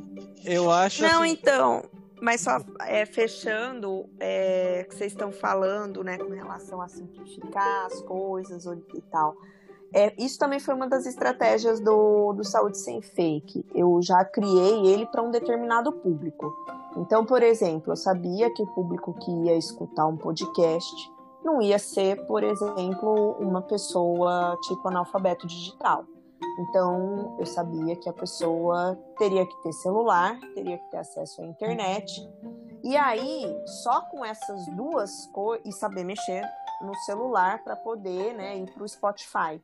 Eu 0.43 0.69
acho 0.69 1.03
Não, 1.03 1.21
que... 1.21 1.29
então, 1.29 1.83
mas 2.21 2.41
só 2.41 2.59
é, 2.81 3.03
fechando, 3.03 4.07
é, 4.19 4.85
que 4.87 4.95
vocês 4.95 5.11
estão 5.11 5.31
falando, 5.31 6.03
né, 6.03 6.19
com 6.19 6.29
relação 6.29 6.79
a 6.79 6.87
simplificar 6.87 7.87
as 7.87 7.99
coisas 8.03 8.65
e 8.65 9.01
tal. 9.09 9.35
É, 9.93 10.13
isso 10.17 10.37
também 10.37 10.59
foi 10.59 10.73
uma 10.73 10.87
das 10.87 11.05
estratégias 11.05 11.81
do, 11.81 12.31
do 12.33 12.43
Saúde 12.45 12.77
Sem 12.77 13.01
Fake. 13.01 13.65
Eu 13.73 13.99
já 14.01 14.23
criei 14.23 14.85
ele 14.85 15.05
para 15.07 15.21
um 15.21 15.31
determinado 15.31 15.91
público. 15.91 16.53
Então, 16.95 17.25
por 17.25 17.41
exemplo, 17.41 17.91
eu 17.91 17.97
sabia 17.97 18.53
que 18.53 18.61
o 18.61 18.67
público 18.67 19.13
que 19.15 19.31
ia 19.45 19.57
escutar 19.57 20.05
um 20.05 20.15
podcast 20.15 21.11
não 21.43 21.59
ia 21.59 21.79
ser, 21.79 22.25
por 22.27 22.43
exemplo, 22.43 23.35
uma 23.39 23.63
pessoa 23.63 24.57
tipo 24.61 24.87
analfabeto 24.87 25.47
digital. 25.47 26.05
Então, 26.59 27.37
eu 27.39 27.45
sabia 27.45 27.95
que 27.95 28.09
a 28.09 28.13
pessoa 28.13 28.97
teria 29.17 29.45
que 29.45 29.63
ter 29.63 29.73
celular, 29.73 30.39
teria 30.53 30.77
que 30.77 30.91
ter 30.91 30.97
acesso 30.97 31.41
à 31.41 31.45
internet. 31.45 32.27
E 32.83 32.97
aí, 32.97 33.55
só 33.83 34.01
com 34.01 34.25
essas 34.25 34.65
duas 34.75 35.27
coisas, 35.27 35.65
e 35.65 35.71
saber 35.71 36.03
mexer 36.03 36.43
no 36.81 36.95
celular 37.05 37.63
para 37.63 37.75
poder 37.75 38.33
né, 38.33 38.57
ir 38.57 38.71
para 38.73 38.83
o 38.83 38.87
Spotify. 38.87 39.61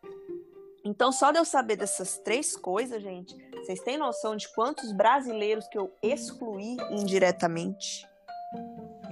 Então, 0.84 1.12
só 1.12 1.32
de 1.32 1.38
eu 1.38 1.46
saber 1.46 1.76
dessas 1.76 2.18
três 2.20 2.56
coisas, 2.56 3.02
gente, 3.02 3.36
vocês 3.58 3.82
têm 3.82 3.98
noção 3.98 4.36
de 4.36 4.48
quantos 4.54 4.92
brasileiros 4.92 5.68
que 5.68 5.78
eu 5.78 5.92
excluí 6.02 6.78
indiretamente? 6.92 8.08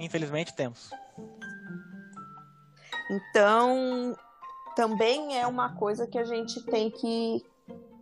Infelizmente 0.00 0.54
temos. 0.54 0.90
Então, 3.10 4.16
também 4.74 5.38
é 5.38 5.46
uma 5.46 5.74
coisa 5.74 6.06
que 6.06 6.18
a 6.18 6.24
gente 6.24 6.64
tem 6.66 6.90
que, 6.90 7.44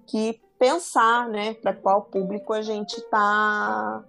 que 0.06 0.40
pensar, 0.58 1.28
né, 1.28 1.54
para 1.54 1.72
qual 1.74 2.02
público 2.02 2.52
a 2.52 2.62
gente 2.62 3.00
tá 3.10 4.02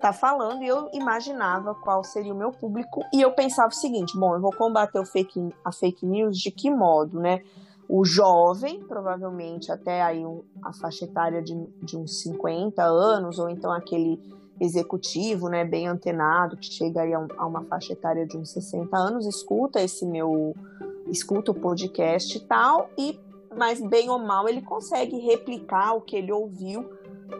tá 0.00 0.12
falando. 0.14 0.62
E 0.62 0.66
eu 0.68 0.88
imaginava 0.94 1.74
qual 1.74 2.02
seria 2.02 2.32
o 2.32 2.36
meu 2.36 2.50
público 2.50 3.02
e 3.12 3.20
eu 3.20 3.32
pensava 3.32 3.68
o 3.68 3.74
seguinte: 3.74 4.18
bom, 4.18 4.34
eu 4.34 4.40
vou 4.40 4.52
combater 4.52 4.98
o 4.98 5.04
fake, 5.04 5.54
a 5.64 5.70
fake 5.72 6.06
news 6.06 6.38
de 6.38 6.50
que 6.50 6.70
modo, 6.70 7.20
né? 7.20 7.42
O 7.88 8.04
jovem, 8.04 8.80
provavelmente 8.84 9.70
até 9.72 10.00
aí 10.00 10.22
a 10.62 10.72
faixa 10.72 11.04
etária 11.04 11.42
de, 11.42 11.54
de 11.82 11.96
uns 11.98 12.22
50 12.22 12.82
anos, 12.82 13.38
ou 13.38 13.50
então 13.50 13.72
aquele 13.72 14.18
executivo, 14.60 15.48
né, 15.48 15.64
bem 15.64 15.88
antenado, 15.88 16.56
que 16.56 16.66
chega 16.66 17.00
aí 17.00 17.12
a, 17.14 17.18
um- 17.18 17.26
a 17.36 17.46
uma 17.46 17.64
faixa 17.64 17.94
etária 17.94 18.26
de 18.26 18.36
uns 18.36 18.50
60 18.50 18.96
anos, 18.96 19.26
escuta 19.26 19.80
esse 19.80 20.04
meu, 20.06 20.54
escuta 21.08 21.50
o 21.50 21.54
podcast 21.54 22.36
e 22.36 22.40
tal, 22.40 22.90
e 22.96 23.18
mas 23.56 23.80
bem 23.80 24.08
ou 24.10 24.18
mal 24.18 24.48
ele 24.48 24.62
consegue 24.62 25.18
replicar 25.18 25.94
o 25.94 26.00
que 26.00 26.16
ele 26.16 26.32
ouviu 26.32 26.88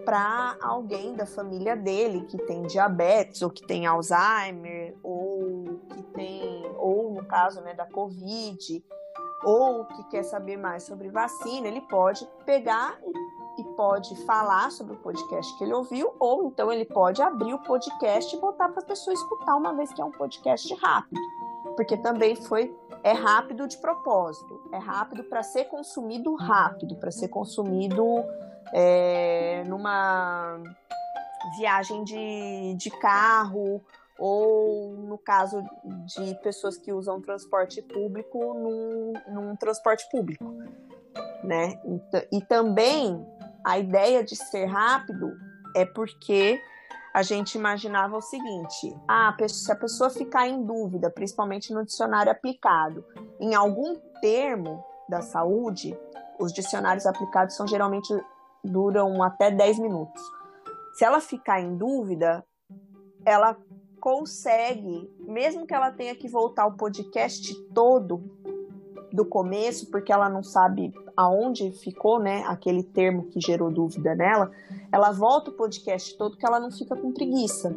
para 0.05 0.57
alguém 0.63 1.15
da 1.15 1.27
família 1.27 1.77
dele 1.77 2.25
que 2.27 2.39
tem 2.39 2.63
diabetes 2.63 3.43
ou 3.43 3.51
que 3.51 3.67
tem 3.67 3.87
Alzheimer 3.87 4.97
ou 5.03 5.81
que 5.89 6.03
tem 6.15 6.65
ou 6.79 7.13
no 7.13 7.25
caso 7.25 7.61
né 7.61 7.75
da 7.75 7.87
Covid 7.87 8.85
ou 9.43 9.85
que 9.87 10.03
quer 10.05 10.23
saber 10.23 10.57
mais 10.57 10.83
sobre 10.85 11.09
vacina, 11.09 11.67
ele 11.67 11.81
pode 11.83 12.27
pegar 12.45 12.99
e, 13.59 13.65
pode 13.77 14.15
falar 14.25 14.71
sobre 14.71 14.95
o 14.95 14.99
podcast 14.99 15.57
que 15.57 15.65
ele 15.65 15.73
ouviu, 15.73 16.15
ou 16.19 16.45
então 16.45 16.73
ele 16.73 16.85
pode 16.85 17.21
abrir 17.21 17.53
o 17.53 17.59
podcast 17.59 18.35
e 18.35 18.41
botar 18.41 18.69
para 18.71 18.83
a 18.83 18.87
pessoa 18.87 19.13
escutar 19.13 19.57
uma 19.57 19.75
vez 19.75 19.93
que 19.93 20.01
é 20.01 20.05
um 20.05 20.11
podcast 20.11 20.75
rápido, 20.75 21.21
porque 21.77 21.97
também 21.99 22.37
foi 22.37 22.75
é 23.03 23.13
rápido 23.13 23.67
de 23.67 23.77
propósito, 23.79 24.69
é 24.73 24.79
rápido 24.79 25.25
para 25.25 25.43
ser 25.43 25.65
consumido 25.65 26.35
rápido, 26.35 26.97
para 26.97 27.11
ser 27.11 27.29
consumido 27.29 28.25
é, 28.73 29.65
numa 29.67 30.59
viagem 31.59 32.05
de, 32.05 32.75
de 32.77 32.91
carro 32.91 33.83
ou 34.19 34.93
no 34.93 35.17
caso 35.17 35.65
de 36.05 36.35
pessoas 36.43 36.77
que 36.77 36.93
usam 36.93 37.23
transporte 37.23 37.81
público 37.81 38.39
num, 38.39 39.13
num 39.29 39.57
transporte 39.57 40.09
público, 40.11 40.45
né? 41.43 41.81
Então, 41.85 42.23
e 42.31 42.41
também 42.43 43.27
a 43.65 43.79
ideia 43.79 44.23
de 44.23 44.37
ser 44.37 44.67
rápido 44.67 45.33
é 45.75 45.87
porque 45.87 46.61
a 47.13 47.23
gente 47.23 47.57
imaginava 47.57 48.17
o 48.17 48.23
seguinte: 48.23 48.97
ah, 49.09 49.35
se 49.49 49.71
a 49.71 49.77
pessoa 49.77 50.11
ficar 50.11 50.49
em 50.49 50.65
dúvida, 50.65 51.11
principalmente 51.11 51.73
no 51.73 51.85
dicionário 51.85 52.31
aplicado, 52.31 53.05
em 53.41 53.55
algum 53.55 53.97
termo 54.21 54.85
da 55.09 55.23
saúde, 55.23 55.99
os 56.39 56.53
dicionários 56.53 57.07
aplicados 57.07 57.57
são 57.57 57.67
geralmente 57.67 58.09
duram 58.65 59.23
até 59.23 59.51
10 59.51 59.79
minutos. 59.79 60.23
Se 60.95 61.05
ela 61.05 61.21
ficar 61.21 61.61
em 61.61 61.77
dúvida, 61.77 62.45
ela 63.25 63.57
consegue, 64.01 65.11
mesmo 65.21 65.67
que 65.67 65.75
ela 65.75 65.93
tenha 65.93 66.15
que 66.15 66.29
voltar 66.29 66.67
o 66.67 66.77
podcast 66.77 67.55
todo 67.75 68.40
do 69.13 69.25
começo, 69.25 69.91
porque 69.91 70.13
ela 70.13 70.29
não 70.29 70.43
sabe 70.43 70.93
aonde 71.17 71.71
ficou, 71.73 72.19
né, 72.19 72.45
aquele 72.47 72.83
termo 72.83 73.25
que 73.25 73.41
gerou 73.41 73.71
dúvida 73.71 74.15
nela, 74.15 74.51
ela 74.93 75.13
volta 75.13 75.51
o 75.51 75.55
podcast 75.55 76.17
todo 76.17 76.37
que 76.37 76.47
ela 76.47 76.61
não 76.61 76.71
fica 76.71 76.97
com 76.97 77.13
preguiça. 77.13 77.75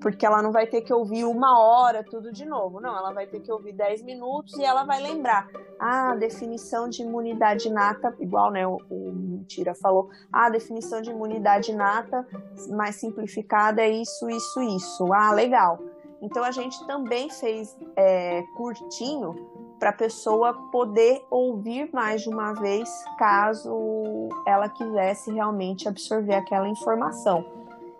Porque 0.00 0.26
ela 0.26 0.42
não 0.42 0.50
vai 0.50 0.66
ter 0.66 0.80
que 0.80 0.92
ouvir 0.92 1.24
uma 1.24 1.60
hora 1.60 2.02
tudo 2.02 2.32
de 2.32 2.44
novo. 2.44 2.80
Não, 2.80 2.96
ela 2.96 3.12
vai 3.12 3.24
ter 3.24 3.38
que 3.38 3.52
ouvir 3.52 3.72
10 3.72 4.02
minutos 4.02 4.58
e 4.58 4.64
ela 4.64 4.82
vai 4.82 5.00
lembrar. 5.00 5.48
Ah, 5.78 6.10
a 6.10 6.16
definição 6.16 6.88
de 6.88 7.02
imunidade 7.02 7.68
inata, 7.68 8.12
igual 8.18 8.50
né, 8.50 8.66
o, 8.66 8.78
o 8.90 9.12
Mentira 9.12 9.76
falou. 9.76 10.10
Ah, 10.32 10.50
definição 10.50 11.00
de 11.00 11.10
imunidade 11.10 11.70
inata 11.70 12.26
mais 12.70 12.96
simplificada 12.96 13.80
é 13.80 13.90
isso, 13.90 14.28
isso, 14.28 14.60
isso. 14.60 15.12
Ah, 15.12 15.32
legal. 15.32 15.78
Então 16.22 16.44
a 16.44 16.52
gente 16.52 16.86
também 16.86 17.28
fez 17.28 17.76
é, 17.96 18.42
curtinho 18.56 19.34
para 19.80 19.90
a 19.90 19.92
pessoa 19.92 20.54
poder 20.70 21.26
ouvir 21.28 21.90
mais 21.92 22.22
de 22.22 22.28
uma 22.28 22.52
vez, 22.52 22.88
caso 23.18 24.28
ela 24.46 24.68
quisesse 24.68 25.32
realmente 25.32 25.88
absorver 25.88 26.34
aquela 26.34 26.68
informação. 26.68 27.44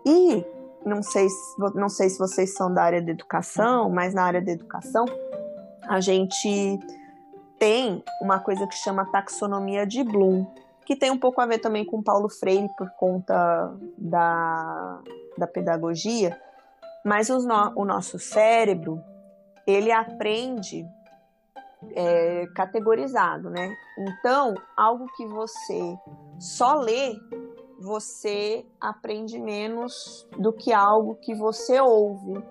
E 0.06 0.44
não 0.86 1.02
sei, 1.02 1.28
se, 1.28 1.58
não 1.74 1.88
sei 1.88 2.08
se 2.08 2.18
vocês 2.20 2.54
são 2.54 2.72
da 2.72 2.84
área 2.84 3.02
da 3.02 3.10
educação, 3.10 3.90
mas 3.90 4.14
na 4.14 4.22
área 4.22 4.40
da 4.40 4.52
educação 4.52 5.04
a 5.88 6.00
gente 6.00 6.78
tem 7.58 8.04
uma 8.20 8.38
coisa 8.38 8.64
que 8.68 8.76
chama 8.76 9.04
taxonomia 9.06 9.84
de 9.84 10.04
Bloom, 10.04 10.46
que 10.86 10.94
tem 10.94 11.10
um 11.10 11.18
pouco 11.18 11.40
a 11.40 11.46
ver 11.46 11.58
também 11.58 11.84
com 11.84 12.02
Paulo 12.02 12.28
Freire 12.28 12.68
por 12.76 12.90
conta 12.90 13.74
da, 13.98 15.00
da 15.36 15.46
pedagogia, 15.48 16.40
mas 17.04 17.28
no, 17.28 17.72
o 17.76 17.84
nosso 17.84 18.18
cérebro 18.18 19.02
ele 19.66 19.92
aprende 19.92 20.86
é, 21.94 22.46
categorizado, 22.54 23.50
né? 23.50 23.74
Então, 23.98 24.54
algo 24.76 25.06
que 25.16 25.26
você 25.26 25.98
só 26.38 26.74
lê, 26.74 27.16
você 27.80 28.64
aprende 28.80 29.38
menos 29.38 30.26
do 30.38 30.52
que 30.52 30.72
algo 30.72 31.16
que 31.16 31.34
você 31.34 31.80
ouve, 31.80 32.42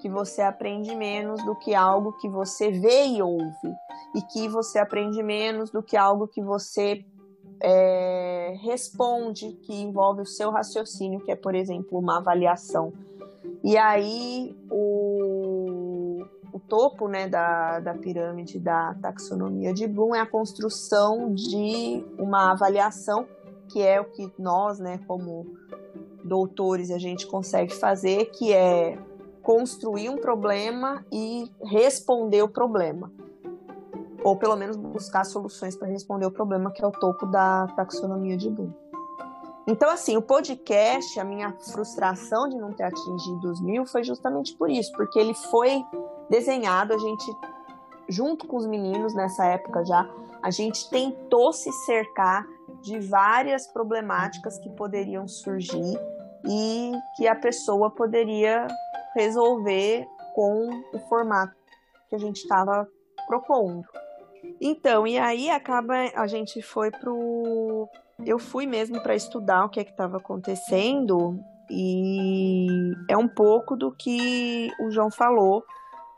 que 0.00 0.08
você 0.08 0.42
aprende 0.42 0.94
menos 0.96 1.42
do 1.44 1.54
que 1.54 1.74
algo 1.74 2.12
que 2.14 2.28
você 2.28 2.70
vê 2.70 3.06
e 3.06 3.22
ouve, 3.22 3.74
e 4.14 4.22
que 4.22 4.48
você 4.48 4.78
aprende 4.78 5.22
menos 5.22 5.70
do 5.70 5.82
que 5.82 5.96
algo 5.96 6.26
que 6.26 6.42
você 6.42 7.04
é, 7.62 8.56
responde, 8.62 9.52
que 9.62 9.74
envolve 9.74 10.22
o 10.22 10.26
seu 10.26 10.50
raciocínio, 10.50 11.20
que 11.20 11.30
é, 11.30 11.36
por 11.36 11.54
exemplo, 11.54 11.98
uma 11.98 12.18
avaliação. 12.18 12.92
E 13.62 13.76
aí, 13.76 14.56
o, 14.70 16.24
o 16.52 16.58
topo 16.60 17.08
né, 17.08 17.28
da, 17.28 17.80
da 17.80 17.94
pirâmide 17.94 18.58
da 18.58 18.94
taxonomia 18.94 19.72
de 19.72 19.86
Bloom 19.86 20.14
é 20.14 20.20
a 20.20 20.26
construção 20.26 21.34
de 21.34 22.04
uma 22.18 22.52
avaliação, 22.52 23.26
que 23.70 23.82
é 23.82 24.00
o 24.00 24.04
que 24.04 24.32
nós, 24.38 24.78
né, 24.78 24.98
como 25.06 25.46
doutores, 26.24 26.90
a 26.90 26.98
gente 26.98 27.26
consegue 27.26 27.74
fazer, 27.74 28.26
que 28.26 28.52
é 28.52 28.98
construir 29.42 30.08
um 30.08 30.16
problema 30.16 31.04
e 31.12 31.50
responder 31.62 32.42
o 32.42 32.48
problema. 32.48 33.12
Ou 34.22 34.36
pelo 34.36 34.56
menos 34.56 34.76
buscar 34.76 35.24
soluções 35.24 35.76
para 35.76 35.88
responder 35.88 36.26
o 36.26 36.30
problema, 36.30 36.70
que 36.70 36.82
é 36.82 36.86
o 36.86 36.92
topo 36.92 37.26
da 37.26 37.66
taxonomia 37.68 38.36
de 38.36 38.50
Bloom. 38.50 38.72
Então, 39.70 39.88
assim, 39.88 40.16
o 40.16 40.22
podcast, 40.22 41.20
a 41.20 41.22
minha 41.22 41.52
frustração 41.72 42.48
de 42.48 42.56
não 42.56 42.72
ter 42.72 42.82
atingido 42.82 43.52
os 43.52 43.60
mil 43.62 43.86
foi 43.86 44.02
justamente 44.02 44.52
por 44.56 44.68
isso, 44.68 44.90
porque 44.96 45.16
ele 45.16 45.32
foi 45.32 45.80
desenhado, 46.28 46.92
a 46.92 46.98
gente, 46.98 47.24
junto 48.08 48.48
com 48.48 48.56
os 48.56 48.66
meninos 48.66 49.14
nessa 49.14 49.44
época 49.44 49.84
já, 49.84 50.10
a 50.42 50.50
gente 50.50 50.90
tentou 50.90 51.52
se 51.52 51.70
cercar 51.86 52.44
de 52.82 52.98
várias 52.98 53.68
problemáticas 53.68 54.58
que 54.58 54.68
poderiam 54.70 55.28
surgir 55.28 55.96
e 56.44 56.90
que 57.16 57.28
a 57.28 57.36
pessoa 57.36 57.90
poderia 57.90 58.66
resolver 59.14 60.04
com 60.34 60.82
o 60.92 60.98
formato 61.08 61.54
que 62.08 62.16
a 62.16 62.18
gente 62.18 62.38
estava 62.38 62.88
propondo. 63.28 63.84
Então, 64.60 65.06
e 65.06 65.16
aí 65.16 65.48
acaba 65.48 65.94
a 66.16 66.26
gente 66.26 66.60
foi 66.60 66.90
pro 66.90 67.88
eu 68.24 68.38
fui 68.38 68.66
mesmo 68.66 69.02
para 69.02 69.14
estudar 69.14 69.64
o 69.64 69.68
que 69.68 69.80
é 69.80 69.84
que 69.84 69.90
estava 69.90 70.18
acontecendo 70.18 71.38
e 71.70 72.66
é 73.08 73.16
um 73.16 73.28
pouco 73.28 73.76
do 73.76 73.92
que 73.92 74.70
o 74.80 74.90
João 74.90 75.10
falou 75.10 75.64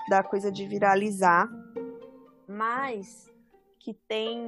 da 0.08 0.22
coisa 0.22 0.50
de 0.50 0.66
viralizar, 0.66 1.48
mas 2.48 3.30
que 3.78 3.94
tem 4.08 4.38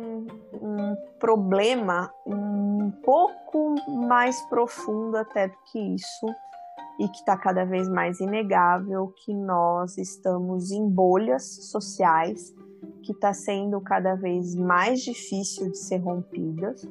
um 0.52 0.96
problema 1.18 2.12
um 2.26 2.90
pouco 3.04 3.74
mais 4.06 4.40
profundo 4.48 5.16
até 5.16 5.48
do 5.48 5.56
que 5.70 5.78
isso 5.78 6.26
e 6.98 7.08
que 7.08 7.18
está 7.18 7.36
cada 7.36 7.64
vez 7.64 7.88
mais 7.88 8.20
inegável 8.20 9.12
que 9.24 9.34
nós 9.34 9.98
estamos 9.98 10.70
em 10.70 10.88
bolhas 10.88 11.44
sociais 11.70 12.54
que 13.02 13.12
está 13.12 13.32
sendo 13.32 13.80
cada 13.80 14.14
vez 14.14 14.54
mais 14.54 15.02
difícil 15.02 15.70
de 15.70 15.78
ser 15.78 15.98
rompidas 15.98 16.88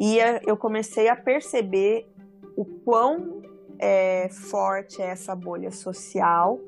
e 0.00 0.18
eu 0.46 0.56
comecei 0.56 1.08
a 1.08 1.14
perceber 1.14 2.10
o 2.56 2.64
quão 2.64 3.42
é, 3.78 4.28
forte 4.30 5.00
é 5.00 5.06
essa 5.06 5.36
bolha 5.36 5.70
social 5.70 6.58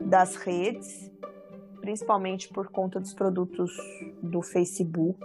das 0.00 0.36
redes 0.36 1.12
principalmente 1.82 2.48
por 2.48 2.68
conta 2.68 3.00
dos 3.00 3.12
produtos 3.12 3.76
do 4.22 4.40
Facebook, 4.40 5.20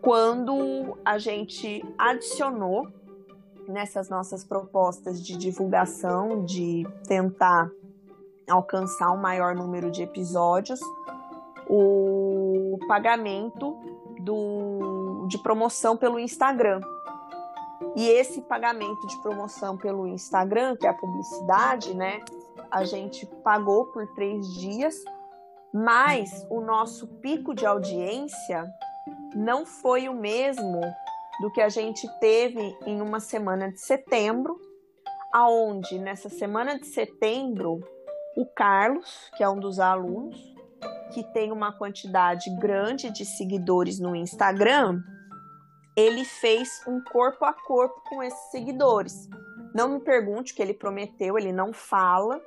quando 0.00 0.96
a 1.02 1.16
gente 1.16 1.82
adicionou 1.98 2.86
nessas 3.66 4.10
nossas 4.10 4.44
propostas 4.44 5.24
de 5.24 5.38
divulgação, 5.38 6.44
de 6.44 6.86
tentar 7.08 7.70
alcançar 8.48 9.10
um 9.10 9.16
maior 9.16 9.54
número 9.54 9.90
de 9.90 10.02
episódios, 10.02 10.78
o 11.66 12.78
pagamento 12.86 13.74
do, 14.20 15.03
de 15.28 15.38
promoção 15.38 15.96
pelo 15.96 16.18
Instagram. 16.18 16.80
E 17.96 18.08
esse 18.08 18.40
pagamento 18.42 19.06
de 19.06 19.20
promoção 19.22 19.76
pelo 19.76 20.06
Instagram, 20.06 20.76
que 20.76 20.86
é 20.86 20.90
a 20.90 20.94
publicidade, 20.94 21.94
né? 21.94 22.20
A 22.70 22.84
gente 22.84 23.26
pagou 23.42 23.86
por 23.86 24.06
três 24.14 24.46
dias 24.54 24.96
mas 25.74 26.46
o 26.48 26.60
nosso 26.60 27.08
pico 27.20 27.52
de 27.52 27.66
audiência 27.66 28.72
não 29.34 29.66
foi 29.66 30.08
o 30.08 30.14
mesmo 30.14 30.80
do 31.40 31.50
que 31.50 31.60
a 31.60 31.68
gente 31.68 32.08
teve 32.20 32.78
em 32.86 33.00
uma 33.00 33.18
semana 33.18 33.72
de 33.72 33.80
setembro, 33.80 34.56
aonde 35.32 35.98
nessa 35.98 36.28
semana 36.28 36.78
de 36.78 36.86
setembro 36.86 37.80
o 38.36 38.46
Carlos, 38.46 39.32
que 39.36 39.42
é 39.42 39.48
um 39.48 39.58
dos 39.58 39.80
alunos, 39.80 40.54
que 41.12 41.24
tem 41.32 41.50
uma 41.50 41.72
quantidade 41.72 42.48
grande 42.60 43.10
de 43.10 43.24
seguidores 43.24 43.98
no 43.98 44.14
Instagram, 44.14 45.02
ele 45.96 46.24
fez 46.24 46.82
um 46.86 47.00
corpo 47.00 47.44
a 47.44 47.52
corpo 47.52 48.02
com 48.08 48.22
esses 48.22 48.50
seguidores. 48.50 49.28
Não 49.74 49.88
me 49.88 50.00
pergunte 50.00 50.52
o 50.52 50.56
que 50.56 50.62
ele 50.62 50.74
prometeu, 50.74 51.38
ele 51.38 51.52
não 51.52 51.72
fala, 51.72 52.40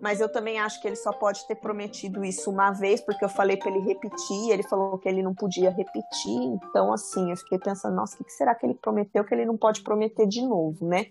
mas 0.00 0.20
eu 0.20 0.28
também 0.28 0.60
acho 0.60 0.80
que 0.82 0.88
ele 0.88 0.96
só 0.96 1.12
pode 1.12 1.46
ter 1.46 1.54
prometido 1.54 2.24
isso 2.24 2.50
uma 2.50 2.70
vez, 2.70 3.00
porque 3.00 3.24
eu 3.24 3.28
falei 3.28 3.56
para 3.56 3.70
ele 3.70 3.80
repetir, 3.80 4.50
ele 4.50 4.62
falou 4.62 4.98
que 4.98 5.08
ele 5.08 5.22
não 5.22 5.34
podia 5.34 5.70
repetir. 5.70 6.40
Então, 6.40 6.92
assim, 6.92 7.30
eu 7.30 7.36
fiquei 7.36 7.58
pensando, 7.58 7.96
nossa, 7.96 8.20
o 8.20 8.24
que 8.24 8.32
será 8.32 8.54
que 8.54 8.66
ele 8.66 8.74
prometeu 8.74 9.24
que 9.24 9.34
ele 9.34 9.46
não 9.46 9.56
pode 9.56 9.82
prometer 9.82 10.26
de 10.26 10.42
novo, 10.42 10.86
né? 10.86 11.06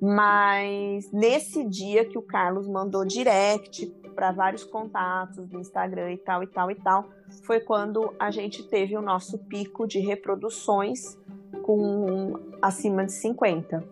Mas 0.00 1.10
nesse 1.12 1.64
dia 1.64 2.04
que 2.04 2.18
o 2.18 2.22
Carlos 2.22 2.68
mandou 2.68 3.04
direct 3.04 3.86
para 4.16 4.32
vários 4.32 4.64
contatos 4.64 5.46
do 5.46 5.60
Instagram 5.60 6.12
e 6.12 6.16
tal 6.16 6.42
e 6.42 6.46
tal 6.46 6.70
e 6.70 6.74
tal, 6.74 7.04
foi 7.42 7.60
quando 7.60 8.14
a 8.18 8.30
gente 8.30 8.62
teve 8.62 8.96
o 8.96 9.02
nosso 9.02 9.38
pico 9.38 9.86
de 9.86 10.00
reproduções 10.00 11.18
com 11.62 12.32
acima 12.62 13.04
de 13.04 13.12
50. 13.12 13.84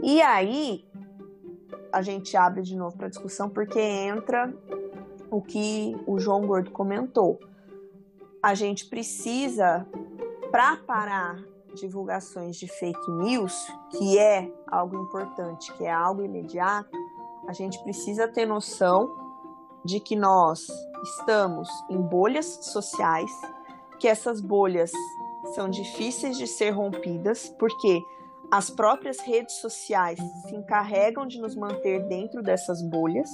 E 0.00 0.22
aí 0.22 0.86
a 1.92 2.00
gente 2.00 2.36
abre 2.36 2.62
de 2.62 2.76
novo 2.76 2.96
para 2.96 3.08
discussão 3.08 3.50
porque 3.50 3.80
entra 3.80 4.54
o 5.30 5.42
que 5.42 5.96
o 6.06 6.18
João 6.18 6.46
Gordo 6.46 6.70
comentou. 6.70 7.40
A 8.40 8.54
gente 8.54 8.86
precisa, 8.86 9.86
para 10.50 10.76
parar 10.76 11.42
divulgações 11.74 12.56
de 12.56 12.68
fake 12.68 13.10
news, 13.10 13.66
que 13.90 14.18
é 14.18 14.52
algo 14.66 14.96
importante, 15.02 15.72
que 15.74 15.84
é 15.84 15.92
algo 15.92 16.22
imediato, 16.22 16.96
a 17.48 17.52
gente 17.52 17.82
precisa 17.82 18.28
ter 18.28 18.46
noção 18.46 19.21
de 19.84 20.00
que 20.00 20.16
nós 20.16 20.66
estamos 21.02 21.68
em 21.90 22.00
bolhas 22.00 22.46
sociais, 22.62 23.30
que 23.98 24.08
essas 24.08 24.40
bolhas 24.40 24.92
são 25.54 25.68
difíceis 25.68 26.36
de 26.36 26.46
ser 26.46 26.70
rompidas, 26.70 27.48
porque 27.58 28.02
as 28.50 28.70
próprias 28.70 29.18
redes 29.20 29.56
sociais 29.56 30.18
se 30.46 30.54
encarregam 30.54 31.26
de 31.26 31.40
nos 31.40 31.56
manter 31.56 32.06
dentro 32.06 32.42
dessas 32.42 32.82
bolhas. 32.82 33.30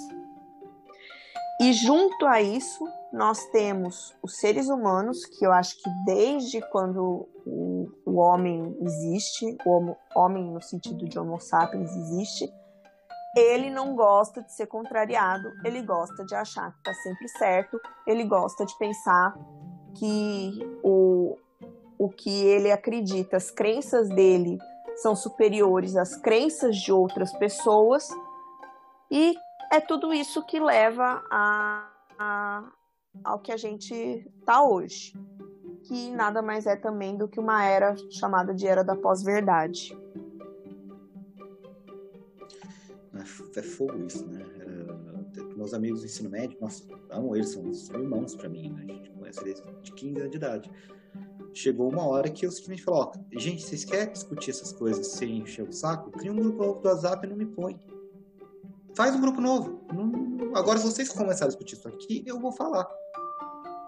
E 1.60 1.72
junto 1.72 2.24
a 2.24 2.40
isso, 2.40 2.84
nós 3.12 3.44
temos 3.46 4.14
os 4.22 4.36
seres 4.36 4.68
humanos, 4.68 5.24
que 5.24 5.44
eu 5.44 5.50
acho 5.50 5.76
que 5.82 5.90
desde 6.04 6.60
quando 6.70 7.28
o, 7.44 7.90
o 8.06 8.14
homem 8.16 8.76
existe, 8.80 9.56
o 9.66 9.70
homo, 9.70 9.96
homem 10.14 10.44
no 10.44 10.62
sentido 10.62 11.08
de 11.08 11.18
Homo 11.18 11.40
sapiens 11.40 11.96
existe, 11.96 12.52
ele 13.36 13.70
não 13.70 13.94
gosta 13.94 14.42
de 14.42 14.52
ser 14.52 14.66
contrariado, 14.66 15.48
ele 15.64 15.82
gosta 15.82 16.24
de 16.24 16.34
achar 16.34 16.72
que 16.72 16.78
está 16.78 16.94
sempre 16.94 17.28
certo, 17.28 17.80
ele 18.06 18.24
gosta 18.24 18.64
de 18.64 18.76
pensar 18.78 19.36
que 19.94 20.58
o, 20.82 21.36
o 21.98 22.08
que 22.08 22.44
ele 22.44 22.70
acredita, 22.70 23.36
as 23.36 23.50
crenças 23.50 24.08
dele 24.08 24.58
são 24.96 25.14
superiores 25.14 25.96
às 25.96 26.16
crenças 26.16 26.76
de 26.76 26.92
outras 26.92 27.32
pessoas. 27.38 28.08
E 29.10 29.36
é 29.70 29.80
tudo 29.80 30.12
isso 30.12 30.44
que 30.44 30.58
leva 30.58 31.22
a, 31.30 31.88
a, 32.18 32.64
ao 33.24 33.38
que 33.38 33.52
a 33.52 33.56
gente 33.56 33.94
está 34.40 34.62
hoje, 34.62 35.12
que 35.84 36.10
nada 36.10 36.42
mais 36.42 36.66
é 36.66 36.76
também 36.76 37.16
do 37.16 37.28
que 37.28 37.38
uma 37.38 37.64
era 37.64 37.94
chamada 38.10 38.54
de 38.54 38.66
era 38.66 38.82
da 38.82 38.96
pós-verdade. 38.96 39.96
É, 43.56 43.62
fogo 43.62 44.04
isso, 44.06 44.26
né? 44.26 44.44
É, 44.60 45.56
meus 45.56 45.74
amigos 45.74 46.00
do 46.00 46.06
ensino 46.06 46.30
médio, 46.30 46.58
nossa, 46.60 46.84
amo 47.10 47.34
eles, 47.34 47.50
são, 47.50 48.00
irmãos 48.00 48.34
para 48.34 48.48
mim, 48.48 48.70
né? 48.70 48.86
A 48.88 48.92
gente 48.92 49.10
conhece 49.10 49.40
eles 49.40 49.62
de 49.82 49.92
15 49.92 50.20
anos 50.20 50.30
de 50.30 50.36
idade 50.36 50.70
chegou 51.52 51.90
uma 51.90 52.06
hora 52.06 52.30
que 52.30 52.46
eu 52.46 52.50
simplesmente 52.50 52.82
falei, 52.82 53.00
ó, 53.00 53.12
gente, 53.38 53.62
vocês 53.62 53.84
querem 53.84 54.12
discutir 54.12 54.50
essas 54.50 54.72
coisas 54.72 55.08
sem 55.08 55.38
encher 55.38 55.68
o 55.68 55.72
saco? 55.72 56.10
Cria 56.10 56.32
um 56.32 56.36
grupo 56.36 56.62
novo 56.62 56.80
do 56.80 56.88
WhatsApp 56.88 57.26
e 57.26 57.30
não 57.30 57.36
me 57.36 57.46
põe. 57.46 57.78
Faz 58.94 59.14
um 59.14 59.20
grupo 59.20 59.40
novo. 59.40 59.84
Não... 59.92 60.56
Agora, 60.56 60.78
se 60.78 60.84
vocês 60.84 61.08
começarem 61.08 61.46
a 61.46 61.48
discutir 61.48 61.76
isso 61.76 61.88
aqui, 61.88 62.22
eu 62.26 62.38
vou 62.38 62.52
falar. 62.52 62.88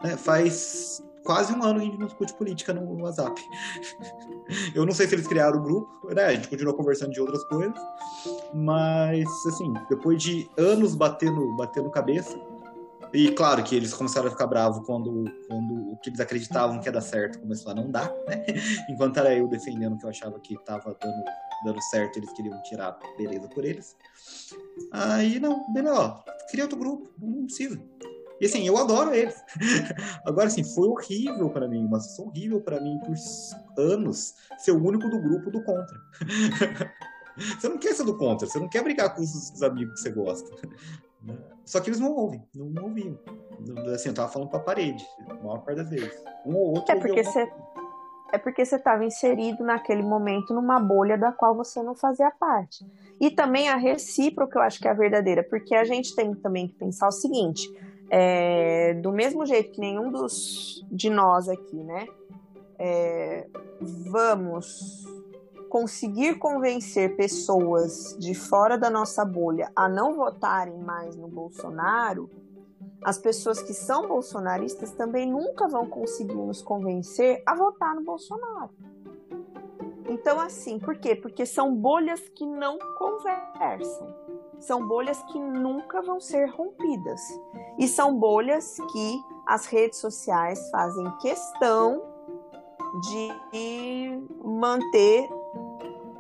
Né? 0.03 0.17
Faz 0.17 1.03
quase 1.31 1.55
um 1.55 1.63
ano 1.63 1.79
que 1.79 1.83
a 1.83 1.85
gente 1.85 1.99
não 1.99 2.07
discute 2.09 2.35
política 2.35 2.75
no 2.75 3.05
WhatsApp. 3.05 3.41
eu 4.75 4.85
não 4.85 4.93
sei 4.93 5.07
se 5.07 5.15
eles 5.15 5.29
criaram 5.29 5.61
o 5.61 5.63
grupo, 5.63 6.13
né? 6.13 6.25
A 6.25 6.35
gente 6.35 6.49
continuou 6.49 6.77
conversando 6.77 7.13
de 7.13 7.21
outras 7.21 7.45
coisas. 7.45 7.81
Mas, 8.53 9.29
assim, 9.47 9.73
depois 9.89 10.21
de 10.21 10.51
anos 10.59 10.97
batendo, 10.97 11.55
batendo 11.57 11.89
cabeça, 11.89 12.37
e 13.15 13.31
claro 13.31 13.63
que 13.63 13.77
eles 13.77 13.95
começaram 13.95 14.27
a 14.27 14.31
ficar 14.33 14.49
bravos 14.49 14.85
quando, 14.85 15.25
quando 15.47 15.93
o 15.93 15.97
que 15.99 16.11
eles 16.11 16.19
acreditavam 16.19 16.81
que 16.81 16.89
ia 16.89 16.93
dar 16.93 17.01
certo 17.01 17.39
começou 17.39 17.71
a 17.71 17.77
não 17.77 17.89
dar, 17.89 18.13
né? 18.27 18.45
Enquanto 18.91 19.19
era 19.19 19.33
eu 19.33 19.47
defendendo 19.47 19.97
que 19.99 20.05
eu 20.05 20.11
achava 20.11 20.37
que 20.41 20.55
estava 20.55 20.97
dando, 21.01 21.25
dando 21.65 21.81
certo, 21.91 22.17
eles 22.17 22.33
queriam 22.33 22.61
tirar 22.65 22.99
beleza 23.17 23.47
por 23.47 23.65
eles. 23.65 23.97
Aí, 24.91 25.39
não, 25.39 25.65
melhor, 25.73 26.25
cria 26.51 26.65
outro 26.65 26.77
grupo, 26.77 27.09
não 27.21 27.45
precisa. 27.45 27.81
E 28.41 28.47
assim, 28.47 28.67
eu 28.67 28.77
adoro 28.79 29.13
eles. 29.15 29.35
Agora, 30.25 30.47
assim, 30.47 30.65
foi 30.65 30.89
horrível 30.89 31.51
para 31.51 31.69
mim, 31.69 31.87
mas 31.91 32.17
foi 32.17 32.27
horrível 32.27 32.61
para 32.61 32.81
mim 32.81 32.99
por 33.01 33.15
anos 33.83 34.35
ser 34.59 34.73
o 34.73 34.83
único 34.83 35.09
do 35.09 35.21
grupo 35.21 35.51
do 35.51 35.63
contra. 35.63 35.99
Você 37.59 37.69
não 37.69 37.79
quer 37.79 37.95
ser 37.95 38.05
do 38.05 38.19
contra, 38.19 38.47
você 38.47 38.59
não 38.59 38.69
quer 38.69 38.83
brigar 38.83 39.15
com 39.15 39.23
os 39.23 39.63
amigos 39.63 39.95
que 39.95 40.01
você 40.01 40.11
gosta. 40.11 40.51
Só 41.65 41.81
que 41.81 41.89
eles 41.89 42.01
não 42.01 42.13
ouvem, 42.13 42.45
não, 42.55 42.67
não 42.67 42.85
ouviam. 42.85 43.19
Assim, 43.95 44.11
eu 44.11 44.15
tava 44.15 44.31
falando 44.31 44.51
pra 44.51 44.59
parede, 44.59 45.03
a 45.29 45.35
maior 45.35 45.59
parte 45.61 45.77
das 45.77 45.89
vezes. 45.89 46.23
Um 46.45 46.55
ou 46.57 46.75
outro. 46.75 46.93
É 46.93 46.99
porque 46.99 47.23
você 47.23 47.51
é 48.33 48.39
porque 48.39 48.65
você 48.65 48.77
estava 48.77 49.05
inserido 49.05 49.65
naquele 49.65 50.03
momento 50.03 50.55
numa 50.55 50.79
bolha 50.79 51.19
da 51.19 51.33
qual 51.33 51.55
você 51.55 51.83
não 51.83 51.97
fazia 51.97 52.31
parte. 52.31 52.87
E 53.21 53.31
também 53.31 53.69
a 53.69 53.77
recíproca, 53.77 54.59
eu 54.59 54.63
acho 54.63 54.79
que 54.79 54.87
é 54.87 54.91
a 54.91 54.95
verdadeira, 54.95 55.43
porque 55.43 55.75
a 55.75 55.85
gente 55.85 56.15
tem 56.15 56.33
também 56.35 56.69
que 56.69 56.75
pensar 56.75 57.09
o 57.09 57.13
seguinte: 57.13 57.69
é, 58.11 58.95
do 58.95 59.13
mesmo 59.13 59.47
jeito 59.47 59.73
que 59.73 59.81
nenhum 59.81 60.11
dos 60.11 60.85
de 60.91 61.09
nós 61.09 61.49
aqui, 61.49 61.77
né, 61.77 62.09
é, 62.79 63.47
vamos 63.81 65.07
conseguir 65.69 66.35
convencer 66.35 67.17
pessoas 67.17 68.17
de 68.19 68.35
fora 68.35 68.77
da 68.77 68.91
nossa 68.91 69.25
bolha 69.25 69.71
a 69.77 69.89
não 69.89 70.15
votarem 70.15 70.77
mais 70.79 71.15
no 71.15 71.29
Bolsonaro, 71.29 72.29
as 73.03 73.17
pessoas 73.17 73.63
que 73.63 73.73
são 73.73 74.09
bolsonaristas 74.09 74.91
também 74.91 75.31
nunca 75.31 75.69
vão 75.69 75.87
conseguir 75.87 76.35
nos 76.35 76.61
convencer 76.61 77.43
a 77.47 77.55
votar 77.55 77.95
no 77.95 78.03
Bolsonaro. 78.03 78.71
Então, 80.09 80.41
assim, 80.41 80.79
por 80.79 80.97
quê? 80.97 81.15
Porque 81.15 81.47
são 81.47 81.75
bolhas 81.75 82.21
que 82.21 82.45
não 82.45 82.79
conversam. 82.99 84.13
São 84.61 84.87
bolhas 84.87 85.23
que 85.25 85.39
nunca 85.39 86.03
vão 86.03 86.21
ser 86.21 86.47
rompidas. 86.47 87.21
E 87.79 87.89
são 87.89 88.19
bolhas 88.19 88.77
que 88.93 89.21
as 89.47 89.67
redes 89.67 89.99
sociais 89.99 90.71
fazem 90.71 91.11
questão 91.19 92.03
de 93.09 94.23
manter 94.45 95.29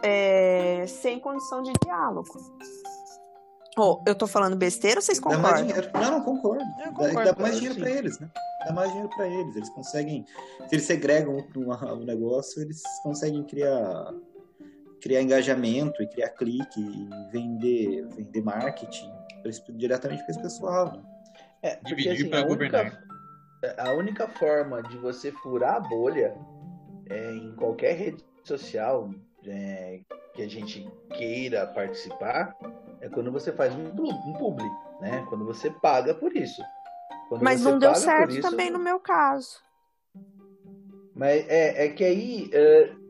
é, 0.02 0.84
sem 0.86 1.18
condição 1.20 1.62
de 1.62 1.72
diálogo. 1.84 2.28
Oh, 3.78 4.00
eu 4.06 4.14
tô 4.14 4.26
falando 4.26 4.56
besteira 4.56 4.98
ou 4.98 5.02
vocês 5.02 5.20
concordam? 5.20 5.42
Dá 5.42 5.50
mais 5.52 5.66
dinheiro. 5.66 5.90
Não, 5.94 6.10
não 6.10 6.20
concordo. 6.22 6.64
concordo 6.88 7.14
dá, 7.14 7.32
dá, 7.32 7.42
mais 7.42 7.56
dinheiro 7.56 7.78
para 7.78 7.90
eles, 7.90 8.18
né? 8.18 8.30
Dá 8.66 8.72
mais 8.72 8.88
dinheiro 8.90 9.10
para 9.14 9.28
eles. 9.28 9.56
Eles 9.56 9.70
conseguem, 9.70 10.24
se 10.68 10.74
eles 10.74 10.86
segregam 10.86 11.36
um, 11.36 11.92
um 11.94 12.04
negócio, 12.04 12.60
eles 12.60 12.82
conseguem 13.02 13.44
criar 13.44 14.12
criar 15.00 15.22
engajamento 15.22 16.02
e 16.02 16.06
criar 16.06 16.30
clique 16.30 16.80
e 16.80 17.30
vender, 17.30 18.06
vender 18.08 18.42
marketing 18.42 19.10
diretamente 19.70 20.22
para 20.22 20.30
esse 20.30 20.42
pessoal. 20.42 20.92
Né? 20.92 21.02
É, 21.62 21.76
porque 21.76 22.08
assim, 22.08 22.32
a, 22.32 22.44
única, 22.44 23.04
a 23.78 23.92
única 23.92 24.28
forma 24.28 24.82
de 24.82 24.96
você 24.98 25.32
furar 25.32 25.76
a 25.76 25.80
bolha 25.80 26.34
é, 27.08 27.32
em 27.32 27.54
qualquer 27.54 27.96
rede 27.96 28.24
social 28.44 29.10
é, 29.46 30.00
que 30.34 30.42
a 30.42 30.48
gente 30.48 30.90
queira 31.10 31.66
participar 31.66 32.56
é 33.00 33.08
quando 33.08 33.32
você 33.32 33.52
faz 33.52 33.74
um, 33.74 33.88
um 33.88 34.32
publi, 34.34 34.68
né? 35.00 35.24
Quando 35.28 35.44
você 35.44 35.70
paga 35.70 36.14
por 36.14 36.36
isso. 36.36 36.62
Quando 37.28 37.42
Mas 37.42 37.62
não 37.62 37.78
deu 37.78 37.94
certo 37.94 38.32
isso, 38.32 38.42
também 38.42 38.70
no 38.70 38.78
meu 38.78 39.00
caso. 39.00 39.60
Mas 41.14 41.46
é, 41.48 41.86
é 41.86 41.88
que 41.88 42.04
aí, 42.04 42.50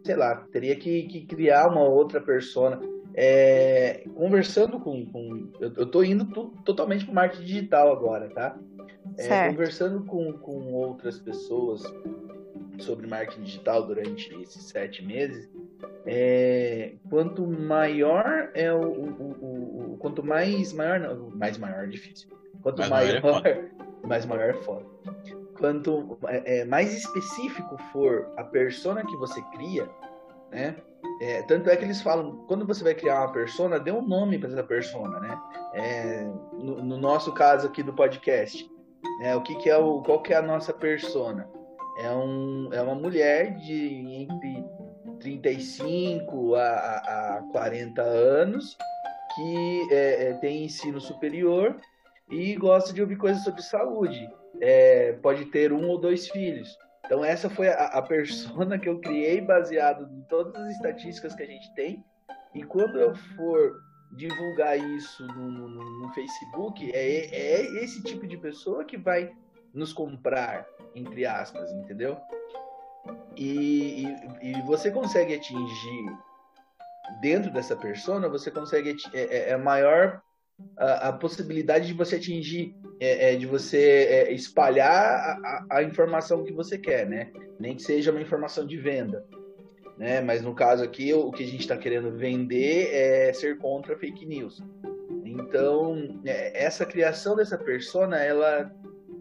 sei 0.05 0.17
lá, 0.17 0.47
teria 0.53 0.77
que, 0.77 1.03
que 1.05 1.27
criar 1.27 1.69
uma 1.69 1.83
outra 1.83 2.21
persona. 2.21 2.81
É, 3.15 4.05
conversando 4.15 4.79
com. 4.79 5.05
com 5.07 5.51
eu, 5.61 5.73
eu 5.77 5.87
tô 5.87 6.03
indo 6.03 6.25
tu, 6.27 6.53
totalmente 6.65 7.05
pro 7.05 7.15
marketing 7.15 7.45
digital 7.45 7.93
agora, 7.93 8.29
tá? 8.31 8.57
É, 9.19 9.49
conversando 9.49 10.05
com, 10.05 10.33
com 10.35 10.73
outras 10.73 11.19
pessoas 11.19 11.83
sobre 12.79 13.07
marketing 13.07 13.43
digital 13.43 13.87
durante 13.87 14.33
esses 14.41 14.65
sete 14.65 15.05
meses, 15.05 15.51
é, 16.07 16.95
quanto 17.09 17.47
maior 17.47 18.51
é 18.55 18.73
o, 18.73 18.81
o, 18.81 19.37
o, 19.41 19.93
o, 19.93 19.97
quanto 19.99 20.25
mais 20.25 20.73
maior 20.73 21.01
não, 21.01 21.31
mais 21.31 21.59
maior 21.59 21.85
é 21.85 21.89
difícil. 21.89 22.29
Quanto 22.63 22.79
mais 22.89 23.21
maior, 23.21 23.47
é 23.47 23.71
mais 24.07 24.27
maior 24.27 24.51
é 24.51 24.55
foda. 24.55 24.87
Quanto 25.61 26.19
é, 26.27 26.61
é, 26.61 26.65
mais 26.65 26.93
específico 26.93 27.77
for 27.93 28.33
a 28.37 28.43
persona 28.43 29.05
que 29.05 29.17
você 29.17 29.41
cria, 29.53 29.89
né? 30.51 30.75
É, 31.21 31.43
tanto 31.43 31.69
é 31.69 31.77
que 31.77 31.85
eles 31.85 32.01
falam, 32.01 32.45
quando 32.49 32.67
você 32.67 32.83
vai 32.83 32.95
criar 32.95 33.21
uma 33.21 33.33
persona, 33.33 33.79
dê 33.79 33.93
um 33.93 34.01
nome 34.01 34.39
para 34.39 34.49
essa 34.49 34.65
persona, 34.65 35.21
né? 35.21 35.41
É, 35.75 36.25
no, 36.55 36.83
no, 36.83 36.97
nosso 36.97 37.33
caso 37.33 37.67
aqui 37.67 37.83
do 37.83 37.93
podcast, 37.93 38.69
né? 39.21 39.37
O 39.37 39.43
que, 39.43 39.55
que 39.57 39.69
é 39.69 39.77
o, 39.77 40.03
qual 40.03 40.23
que 40.23 40.33
é 40.33 40.37
a 40.37 40.43
nossa 40.43 40.73
persona? 40.73 41.47
É, 41.99 42.11
um, 42.11 42.71
é 42.73 42.81
uma 42.81 42.95
mulher 42.95 43.55
de 43.57 44.23
entre 44.23 44.65
35 45.21 46.55
a, 46.55 46.63
a 46.63 47.43
40 47.53 48.01
anos 48.01 48.79
que 49.35 49.89
é, 49.91 50.31
é, 50.31 50.33
tem 50.35 50.65
ensino 50.65 51.01
superior 51.01 51.77
e 52.31 52.55
gosta 52.57 52.93
de 52.93 53.01
ouvir 53.01 53.17
coisas 53.17 53.45
sobre 53.45 53.63
saúde. 53.63 54.29
É, 54.61 55.13
pode 55.15 55.47
ter 55.47 55.73
um 55.73 55.89
ou 55.89 55.99
dois 55.99 56.29
filhos. 56.29 56.77
Então 57.05 57.25
essa 57.25 57.51
foi 57.51 57.69
a, 57.69 57.87
a 57.87 58.03
persona 58.03 58.79
que 58.79 58.89
eu 58.89 59.01
criei 59.01 59.41
baseado 59.41 60.09
em 60.13 60.23
todas 60.23 60.55
as 60.55 60.73
estatísticas 60.73 61.35
que 61.35 61.43
a 61.43 61.47
gente 61.47 61.75
tem. 61.75 62.05
E 62.55 62.63
quando 62.63 62.99
eu 62.99 63.15
for 63.37 63.81
divulgar 64.13 64.79
isso 64.79 65.27
no, 65.27 65.51
no, 65.51 66.01
no 66.01 66.15
Facebook, 66.15 66.91
é, 66.93 67.27
é 67.27 67.63
esse 67.83 68.03
tipo 68.03 68.27
de 68.27 68.37
pessoa 68.37 68.85
que 68.85 68.97
vai 68.97 69.33
nos 69.73 69.93
comprar, 69.93 70.67
entre 70.95 71.25
aspas, 71.25 71.71
entendeu? 71.73 72.17
E, 73.37 74.05
e, 74.05 74.51
e, 74.51 74.63
você 74.63 74.91
consegue 74.91 75.35
atingir 75.35 76.19
dentro 77.21 77.51
dessa 77.51 77.77
persona, 77.77 78.29
você 78.29 78.51
consegue 78.51 78.97
é, 79.13 79.21
é, 79.21 79.51
é 79.51 79.57
maior 79.57 80.21
a, 80.77 81.09
a, 81.09 81.13
possibilidade 81.13 81.87
de 81.87 81.93
você 81.93 82.17
atingir, 82.17 82.75
é, 82.99 83.35
é 83.35 83.37
de 83.37 83.47
você 83.47 83.79
é, 83.79 84.33
espalhar 84.33 85.41
a, 85.45 85.67
a, 85.71 85.83
informação 85.83 86.45
que 86.45 86.53
você 86.53 86.79
quer, 86.79 87.07
né? 87.07 87.31
Nem 87.59 87.77
que 87.77 87.83
seja 87.83 88.11
uma 88.11 88.21
informação 88.21 88.67
de 88.67 88.77
venda, 88.77 89.25
né? 89.99 90.21
Mas 90.21 90.43
no 90.43 90.55
caso 90.55 90.83
aqui, 90.83 91.13
o 91.13 91.31
que 91.31 91.45
a 91.45 91.47
gente 91.47 91.61
está 91.61 91.77
querendo 91.77 92.11
vender 92.13 92.89
é 92.93 93.33
ser 93.33 93.59
contra 93.59 93.97
fake 93.97 94.25
news. 94.27 94.63
Então, 95.25 96.21
é, 96.25 96.65
essa 96.65 96.87
criação 96.87 97.37
dessa 97.37 97.59
persona, 97.59 98.19
ela, 98.19 98.71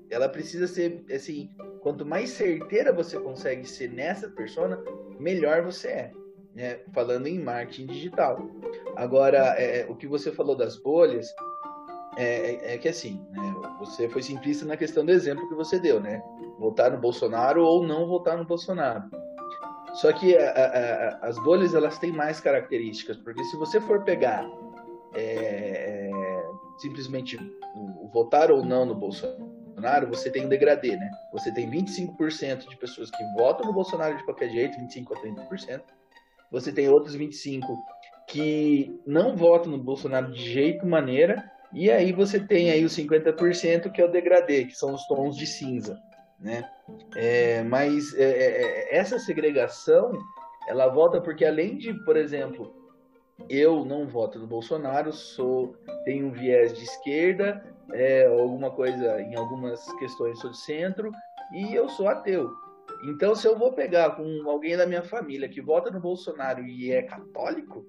ela 0.09 0.29
precisa 0.29 0.67
ser 0.67 1.03
assim 1.13 1.49
quanto 1.81 2.05
mais 2.05 2.31
certeira 2.31 2.93
você 2.93 3.19
consegue 3.19 3.65
ser 3.65 3.91
nessa 3.91 4.29
persona, 4.29 4.81
melhor 5.19 5.63
você 5.63 5.87
é. 5.87 6.11
Né? 6.59 6.77
Falando 6.93 7.25
em 7.25 7.39
marketing 7.39 7.85
digital. 7.85 8.37
Agora, 8.97 9.37
é, 9.57 9.85
o 9.89 9.95
que 9.95 10.05
você 10.05 10.29
falou 10.29 10.57
das 10.57 10.75
bolhas, 10.75 11.33
é, 12.17 12.25
é, 12.25 12.75
é 12.75 12.77
que 12.77 12.89
assim, 12.89 13.25
né? 13.31 13.55
você 13.79 14.09
foi 14.09 14.21
simplista 14.21 14.65
na 14.65 14.75
questão 14.75 15.05
do 15.05 15.11
exemplo 15.11 15.47
que 15.47 15.55
você 15.55 15.79
deu, 15.79 16.01
né? 16.01 16.21
Votar 16.59 16.91
no 16.91 16.97
Bolsonaro 16.97 17.63
ou 17.63 17.87
não 17.87 18.05
votar 18.05 18.37
no 18.37 18.43
Bolsonaro. 18.43 19.09
Só 19.93 20.11
que 20.11 20.35
a, 20.35 20.51
a, 20.51 21.29
as 21.29 21.41
bolhas 21.45 21.73
elas 21.73 21.97
têm 21.97 22.11
mais 22.11 22.41
características, 22.41 23.15
porque 23.15 23.41
se 23.45 23.55
você 23.55 23.79
for 23.79 24.03
pegar 24.03 24.45
é, 25.15 26.11
é 26.11 26.11
simplesmente 26.77 27.39
votar 28.11 28.51
ou 28.51 28.65
não 28.65 28.85
no 28.85 28.95
Bolsonaro 28.95 29.59
Bolsonaro, 29.79 30.07
você 30.07 30.29
tem 30.29 30.45
um 30.45 30.49
degradê, 30.49 30.97
né? 30.97 31.09
Você 31.31 31.53
tem 31.53 31.69
25% 31.71 32.67
de 32.67 32.75
pessoas 32.75 33.09
que 33.09 33.23
votam 33.37 33.65
no 33.65 33.73
Bolsonaro 33.73 34.17
de 34.17 34.23
qualquer 34.25 34.49
jeito, 34.49 34.77
25% 34.77 35.11
a 35.11 35.45
30%. 35.47 35.81
Você 36.51 36.71
tem 36.71 36.89
outros 36.89 37.15
25% 37.15 37.61
que 38.29 38.99
não 39.05 39.35
votam 39.35 39.71
no 39.71 39.77
Bolsonaro 39.77 40.31
de 40.31 40.51
jeito 40.51 40.85
maneira. 40.85 41.51
E 41.73 41.89
aí 41.91 42.11
você 42.11 42.39
tem 42.39 42.71
aí 42.71 42.85
os 42.85 42.95
50% 42.95 43.91
que 43.91 44.01
é 44.01 44.05
o 44.05 44.11
degradê, 44.11 44.65
que 44.65 44.75
são 44.75 44.93
os 44.93 45.05
tons 45.05 45.35
de 45.35 45.45
cinza, 45.45 45.99
né? 46.39 46.67
É, 47.15 47.63
mas 47.63 48.13
é, 48.15 48.23
é, 48.23 48.61
é, 48.93 48.97
essa 48.97 49.19
segregação, 49.19 50.11
ela 50.67 50.87
volta 50.87 51.21
porque 51.21 51.45
além 51.45 51.77
de, 51.77 51.93
por 52.05 52.17
exemplo, 52.17 52.73
eu 53.47 53.85
não 53.85 54.07
voto 54.07 54.39
no 54.39 54.47
Bolsonaro, 54.47 55.13
sou 55.13 55.75
tenho 56.05 56.27
um 56.27 56.31
viés 56.31 56.73
de 56.73 56.83
esquerda, 56.83 57.63
é, 57.93 58.25
alguma 58.25 58.71
coisa 58.71 59.21
em 59.21 59.35
algumas 59.35 59.85
questões 59.93 60.39
sou 60.39 60.49
de 60.49 60.57
centro 60.57 61.11
e 61.53 61.73
eu 61.73 61.87
sou 61.89 62.07
ateu. 62.07 62.49
Então, 63.03 63.33
se 63.33 63.47
eu 63.47 63.57
vou 63.57 63.71
pegar 63.71 64.11
com 64.11 64.49
alguém 64.49 64.75
da 64.75 64.85
minha 64.85 65.03
família 65.03 65.47
que 65.47 65.61
vota 65.61 65.89
no 65.89 65.99
Bolsonaro 65.99 66.65
e 66.65 66.91
é 66.91 67.01
católico, 67.01 67.85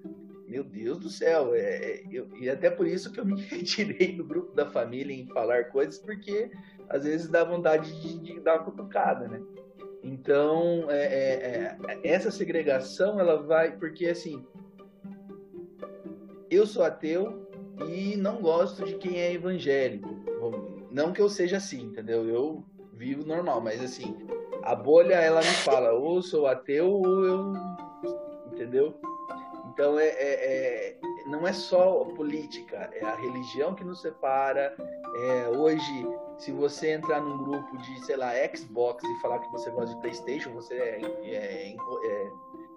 meu 0.47 0.63
Deus 0.63 0.97
do 0.99 1.09
céu, 1.09 1.53
é, 1.53 1.59
é 1.59 2.03
eu, 2.11 2.27
e 2.37 2.49
até 2.49 2.69
por 2.69 2.87
isso 2.87 3.11
que 3.11 3.19
eu 3.19 3.25
me 3.25 3.39
retirei 3.43 4.13
do 4.13 4.23
grupo 4.23 4.53
da 4.53 4.65
família 4.65 5.13
em 5.13 5.27
falar 5.27 5.65
coisas, 5.65 5.97
porque 5.97 6.49
às 6.89 7.03
vezes 7.03 7.27
dá 7.27 7.43
vontade 7.43 7.91
de, 8.01 8.19
de 8.19 8.39
dar 8.39 8.55
uma 8.55 8.65
cutucada, 8.65 9.27
né? 9.27 9.41
Então, 10.03 10.89
é, 10.89 11.03
é, 11.05 11.77
é 11.87 11.99
essa 12.03 12.31
segregação, 12.31 13.19
ela 13.19 13.41
vai, 13.41 13.77
porque 13.77 14.07
assim, 14.07 14.43
eu 16.49 16.65
sou 16.65 16.83
ateu 16.83 17.47
e 17.87 18.15
não 18.17 18.41
gosto 18.41 18.83
de 18.83 18.95
quem 18.95 19.19
é 19.19 19.33
evangélico. 19.33 20.19
Não 20.91 21.13
que 21.13 21.21
eu 21.21 21.29
seja 21.29 21.57
assim, 21.57 21.83
entendeu? 21.83 22.27
Eu 22.27 22.65
vivo 23.01 23.25
normal, 23.25 23.59
mas 23.59 23.83
assim, 23.83 24.15
a 24.61 24.75
bolha 24.75 25.15
ela 25.15 25.39
me 25.39 25.55
fala, 25.65 25.91
ou 25.91 26.21
sou 26.21 26.45
ateu 26.45 26.87
ou 26.87 27.25
eu. 27.25 27.53
Entendeu? 28.53 28.93
Então 29.73 29.97
é, 29.99 30.05
é, 30.07 30.33
é 30.43 30.97
não 31.25 31.47
é 31.47 31.53
só 31.53 32.05
política, 32.15 32.91
é 32.93 33.03
a 33.03 33.15
religião 33.15 33.73
que 33.73 33.83
nos 33.83 34.01
separa. 34.01 34.75
É, 35.15 35.49
hoje, 35.49 36.07
se 36.37 36.51
você 36.51 36.91
entrar 36.91 37.21
num 37.21 37.43
grupo 37.43 37.77
de, 37.77 38.05
sei 38.05 38.17
lá, 38.17 38.33
Xbox 38.55 39.03
e 39.03 39.21
falar 39.21 39.39
que 39.39 39.51
você 39.51 39.71
gosta 39.71 39.95
de 39.95 40.01
PlayStation, 40.01 40.51
você 40.51 40.75
é, 40.75 41.01
é, 41.23 41.75
é, 41.75 42.31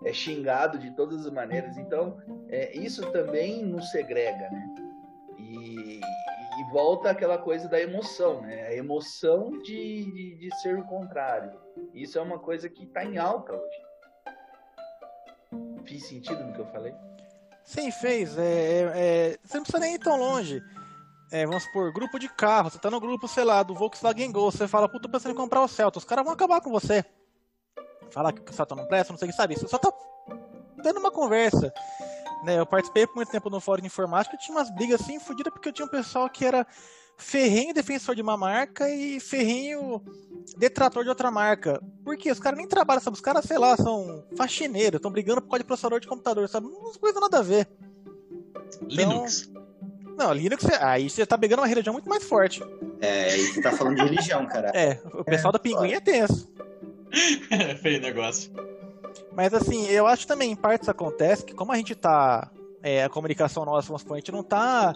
é 0.05 0.13
xingado 0.13 0.79
de 0.79 0.91
todas 0.93 1.27
as 1.27 1.33
maneiras. 1.33 1.77
Então, 1.77 2.17
é, 2.49 2.75
isso 2.75 3.11
também 3.13 3.63
nos 3.63 3.91
segrega, 3.91 4.49
né? 4.51 4.75
E, 5.39 6.01
e 6.59 6.65
volta 6.73 7.11
aquela 7.11 7.39
coisa 7.39 7.69
da 7.69 7.81
emoção, 7.81 8.41
né? 8.43 8.67
A 8.67 8.75
emoção 8.75 9.51
de, 9.63 10.05
de, 10.05 10.37
de 10.37 10.61
ser 10.61 10.79
o 10.79 10.85
contrário. 10.85 11.53
Isso 11.93 12.19
é 12.19 12.23
uma 12.23 12.39
coisa 12.39 12.69
que 12.69 12.85
está 12.85 13.05
em 13.05 13.19
alta 13.19 13.53
hoje. 13.53 13.85
Fiz 15.85 16.07
sentido 16.07 16.43
no 16.45 16.53
que 16.53 16.61
eu 16.61 16.67
falei? 16.67 16.95
Sim, 17.65 17.91
fez. 17.91 18.37
É, 18.37 18.43
é, 18.43 18.93
é, 18.95 19.39
você 19.43 19.57
não 19.57 19.65
precisa 19.65 19.81
nem 19.81 19.95
ir 19.95 19.99
tão 19.99 20.17
longe. 20.17 20.63
É, 21.33 21.47
vamos 21.47 21.65
supor, 21.65 21.93
grupo 21.93 22.19
de 22.19 22.29
carro. 22.29 22.71
Você 22.71 22.79
tá 22.79 22.91
no 22.91 23.01
grupo, 23.01 23.27
sei 23.27 23.45
lá, 23.45 23.63
do 23.63 23.75
Volkswagen 23.75 24.31
Gol. 24.31 24.51
Você 24.51 24.69
fala, 24.69 24.89
puta, 24.89 25.09
tô 25.09 25.09
pensando 25.09 25.33
em 25.33 25.37
comprar 25.37 25.63
o 25.63 25.69
Celta. 25.69 25.99
Os 25.99 26.05
caras 26.05 26.25
vão 26.25 26.35
acabar 26.35 26.61
com 26.61 26.71
você. 26.71 27.05
Falar 28.11 28.33
que 28.33 28.51
o 28.51 28.55
Celta 28.55 28.75
não 28.75 28.87
presta, 28.87 29.13
não 29.13 29.19
sei 29.19 29.29
o 29.29 29.31
que, 29.31 29.37
sabe? 29.37 29.57
Você 29.57 29.67
só 29.67 29.79
tá 29.79 29.93
tendo 30.83 31.01
uma 31.01 31.11
conversa. 31.11 31.73
Né? 32.45 32.59
Eu 32.59 32.67
participei 32.67 33.07
por 33.07 33.17
muito 33.17 33.31
tempo 33.31 33.49
no 33.49 33.61
fórum 33.61 33.81
de 33.81 33.87
informática 33.87 34.37
e 34.37 34.39
tinha 34.39 34.57
umas 34.57 34.71
brigas 34.71 35.01
assim 35.01 35.19
fodidas 35.19 35.53
porque 35.53 35.69
eu 35.69 35.73
tinha 35.73 35.87
um 35.87 35.91
pessoal 35.91 36.29
que 36.29 36.45
era 36.45 36.67
ferrenho 37.17 37.73
defensor 37.73 38.15
de 38.15 38.23
uma 38.23 38.37
marca 38.37 38.89
e 38.89 39.19
ferrenho 39.21 40.03
detrator 40.59 41.03
de 41.03 41.09
outra 41.09 41.31
marca. 41.31 41.83
Porque 42.05 42.31
os 42.31 42.39
caras 42.39 42.59
nem 42.59 42.69
trabalham, 42.69 43.01
sabe? 43.01 43.15
Os 43.15 43.21
caras, 43.21 43.45
sei 43.45 43.59
lá, 43.59 43.77
são 43.77 44.25
faxineiros, 44.37 44.99
estão 44.99 45.11
brigando 45.11 45.41
por 45.41 45.49
causa 45.49 45.63
de 45.63 45.67
processador 45.67 46.01
de 46.01 46.07
computador, 46.07 46.49
sabe? 46.49 46.67
Não 46.67 46.93
coisa 46.93 47.19
nada 47.21 47.39
a 47.39 47.43
ver. 47.43 47.67
Linux. 48.83 49.49
Então, 49.49 49.65
não, 50.17 50.33
Linux, 50.33 50.65
aí 50.81 51.09
você 51.11 51.27
tá 51.27 51.37
pegando 51.37 51.61
uma 51.61 51.67
religião 51.67 51.93
muito 51.93 52.09
mais 52.09 52.23
forte. 52.25 52.63
É, 53.01 53.25
aí 53.31 53.47
você 53.47 53.63
tá 53.63 53.73
falando 53.73 53.97
de 53.97 54.03
religião, 54.03 54.47
cara. 54.47 54.71
É, 54.75 55.01
o 55.13 55.25
pessoal 55.25 55.51
é, 55.51 55.53
da 55.53 55.59
pinguim 55.59 55.93
é 55.93 56.01
tenso. 56.01 56.53
é 57.51 57.75
feio 57.77 58.01
negócio. 58.01 58.53
Mas 59.37 59.53
assim, 59.53 59.87
eu 59.87 60.07
acho 60.07 60.27
também, 60.27 60.53
em 60.53 60.57
partes 60.57 60.89
acontece 60.89 61.45
que 61.45 61.55
como 61.55 61.73
a 61.73 61.77
gente 61.77 61.95
tá. 61.95 62.51
É, 62.83 63.03
a 63.03 63.09
comunicação 63.09 63.65
nossa, 63.65 63.89
vamos 63.89 64.03
supor, 64.03 64.17
a 64.17 64.21
gente 64.21 64.33
não 64.33 64.43
tá. 64.43 64.95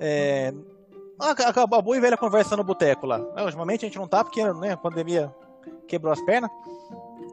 É, 0.00 0.54
acabou 1.18 1.78
a 1.78 1.82
boa 1.82 1.96
e 1.96 2.00
velha 2.00 2.16
conversa 2.16 2.56
no 2.56 2.64
boteco 2.64 3.06
lá. 3.06 3.20
É, 3.36 3.44
ultimamente 3.44 3.84
a 3.84 3.88
gente 3.88 3.98
não 3.98 4.08
tá, 4.08 4.24
porque 4.24 4.42
né, 4.54 4.72
a 4.72 4.76
pandemia 4.76 5.34
quebrou 5.86 6.12
as 6.12 6.20
pernas. 6.22 6.50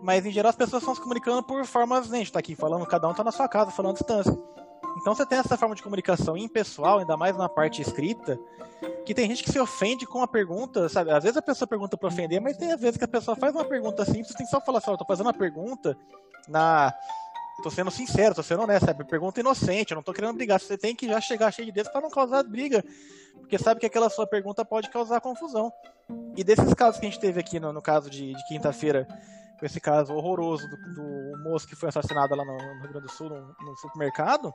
Mas 0.01 0.25
em 0.25 0.31
geral 0.31 0.49
as 0.49 0.55
pessoas 0.55 0.81
estão 0.81 0.93
se 0.93 1.01
comunicando 1.01 1.41
por 1.41 1.65
formas, 1.65 2.09
né, 2.09 2.17
a 2.17 2.19
gente 2.19 2.31
tá 2.31 2.39
aqui 2.39 2.55
falando, 2.55 2.85
cada 2.85 3.07
um 3.07 3.13
tá 3.13 3.23
na 3.23 3.31
sua 3.31 3.47
casa, 3.47 3.71
falando 3.71 3.91
à 3.91 3.97
distância. 3.97 4.37
Então 4.97 5.13
você 5.13 5.25
tem 5.25 5.37
essa 5.37 5.57
forma 5.57 5.75
de 5.75 5.83
comunicação 5.83 6.35
impessoal, 6.35 6.99
ainda 6.99 7.15
mais 7.15 7.37
na 7.37 7.47
parte 7.47 7.81
escrita, 7.81 8.39
que 9.05 9.13
tem 9.13 9.27
gente 9.29 9.43
que 9.43 9.51
se 9.51 9.59
ofende 9.59 10.05
com 10.05 10.17
uma 10.17 10.27
pergunta, 10.27 10.89
sabe? 10.89 11.11
Às 11.11 11.23
vezes 11.23 11.37
a 11.37 11.41
pessoa 11.41 11.67
pergunta 11.67 11.95
para 11.95 12.07
ofender, 12.07 12.41
mas 12.41 12.57
tem 12.57 12.71
às 12.71 12.81
vezes 12.81 12.97
que 12.97 13.05
a 13.05 13.07
pessoa 13.07 13.35
faz 13.37 13.53
uma 13.53 13.65
pergunta 13.65 14.03
simples, 14.03 14.33
tem 14.35 14.45
só 14.45 14.59
falar 14.59 14.79
assim, 14.79 14.91
eu 14.91 14.97
tô 14.97 15.05
fazendo 15.05 15.27
uma 15.27 15.33
pergunta 15.33 15.97
na 16.47 16.93
tô 17.63 17.69
sendo 17.71 17.89
sincero, 17.89 18.35
tô 18.35 18.43
sendo 18.43 18.63
honesto, 18.63 18.85
sabe? 18.85 19.03
Pergunta 19.03 19.39
inocente, 19.39 19.91
eu 19.91 19.95
não 19.95 20.03
tô 20.03 20.13
querendo 20.13 20.35
brigar. 20.35 20.59
Você 20.59 20.77
tem 20.77 20.95
que 20.95 21.07
já 21.07 21.19
chegar 21.19 21.51
cheio 21.51 21.65
de 21.65 21.71
dedos 21.71 21.91
para 21.91 22.01
não 22.01 22.09
causar 22.09 22.43
briga, 22.43 22.83
porque 23.39 23.57
sabe 23.57 23.79
que 23.79 23.85
aquela 23.85 24.09
sua 24.09 24.27
pergunta 24.27 24.63
pode 24.63 24.89
causar 24.89 25.21
confusão. 25.21 25.71
E 26.35 26.43
desses 26.43 26.73
casos 26.73 26.99
que 26.99 27.05
a 27.05 27.09
gente 27.09 27.19
teve 27.19 27.39
aqui, 27.39 27.59
no, 27.59 27.73
no 27.73 27.81
caso 27.81 28.09
de, 28.09 28.33
de 28.33 28.47
quinta-feira, 28.47 29.07
com 29.59 29.65
esse 29.65 29.79
caso 29.79 30.13
horroroso 30.13 30.67
do, 30.67 30.77
do, 30.93 31.43
moço 31.43 31.67
que 31.67 31.75
foi 31.75 31.89
assassinado 31.89 32.35
lá 32.35 32.45
no, 32.45 32.53
no 32.53 32.81
Rio 32.81 32.89
Grande 32.89 33.07
do 33.07 33.11
Sul, 33.11 33.29
no, 33.29 33.75
supermercado, 33.77 34.53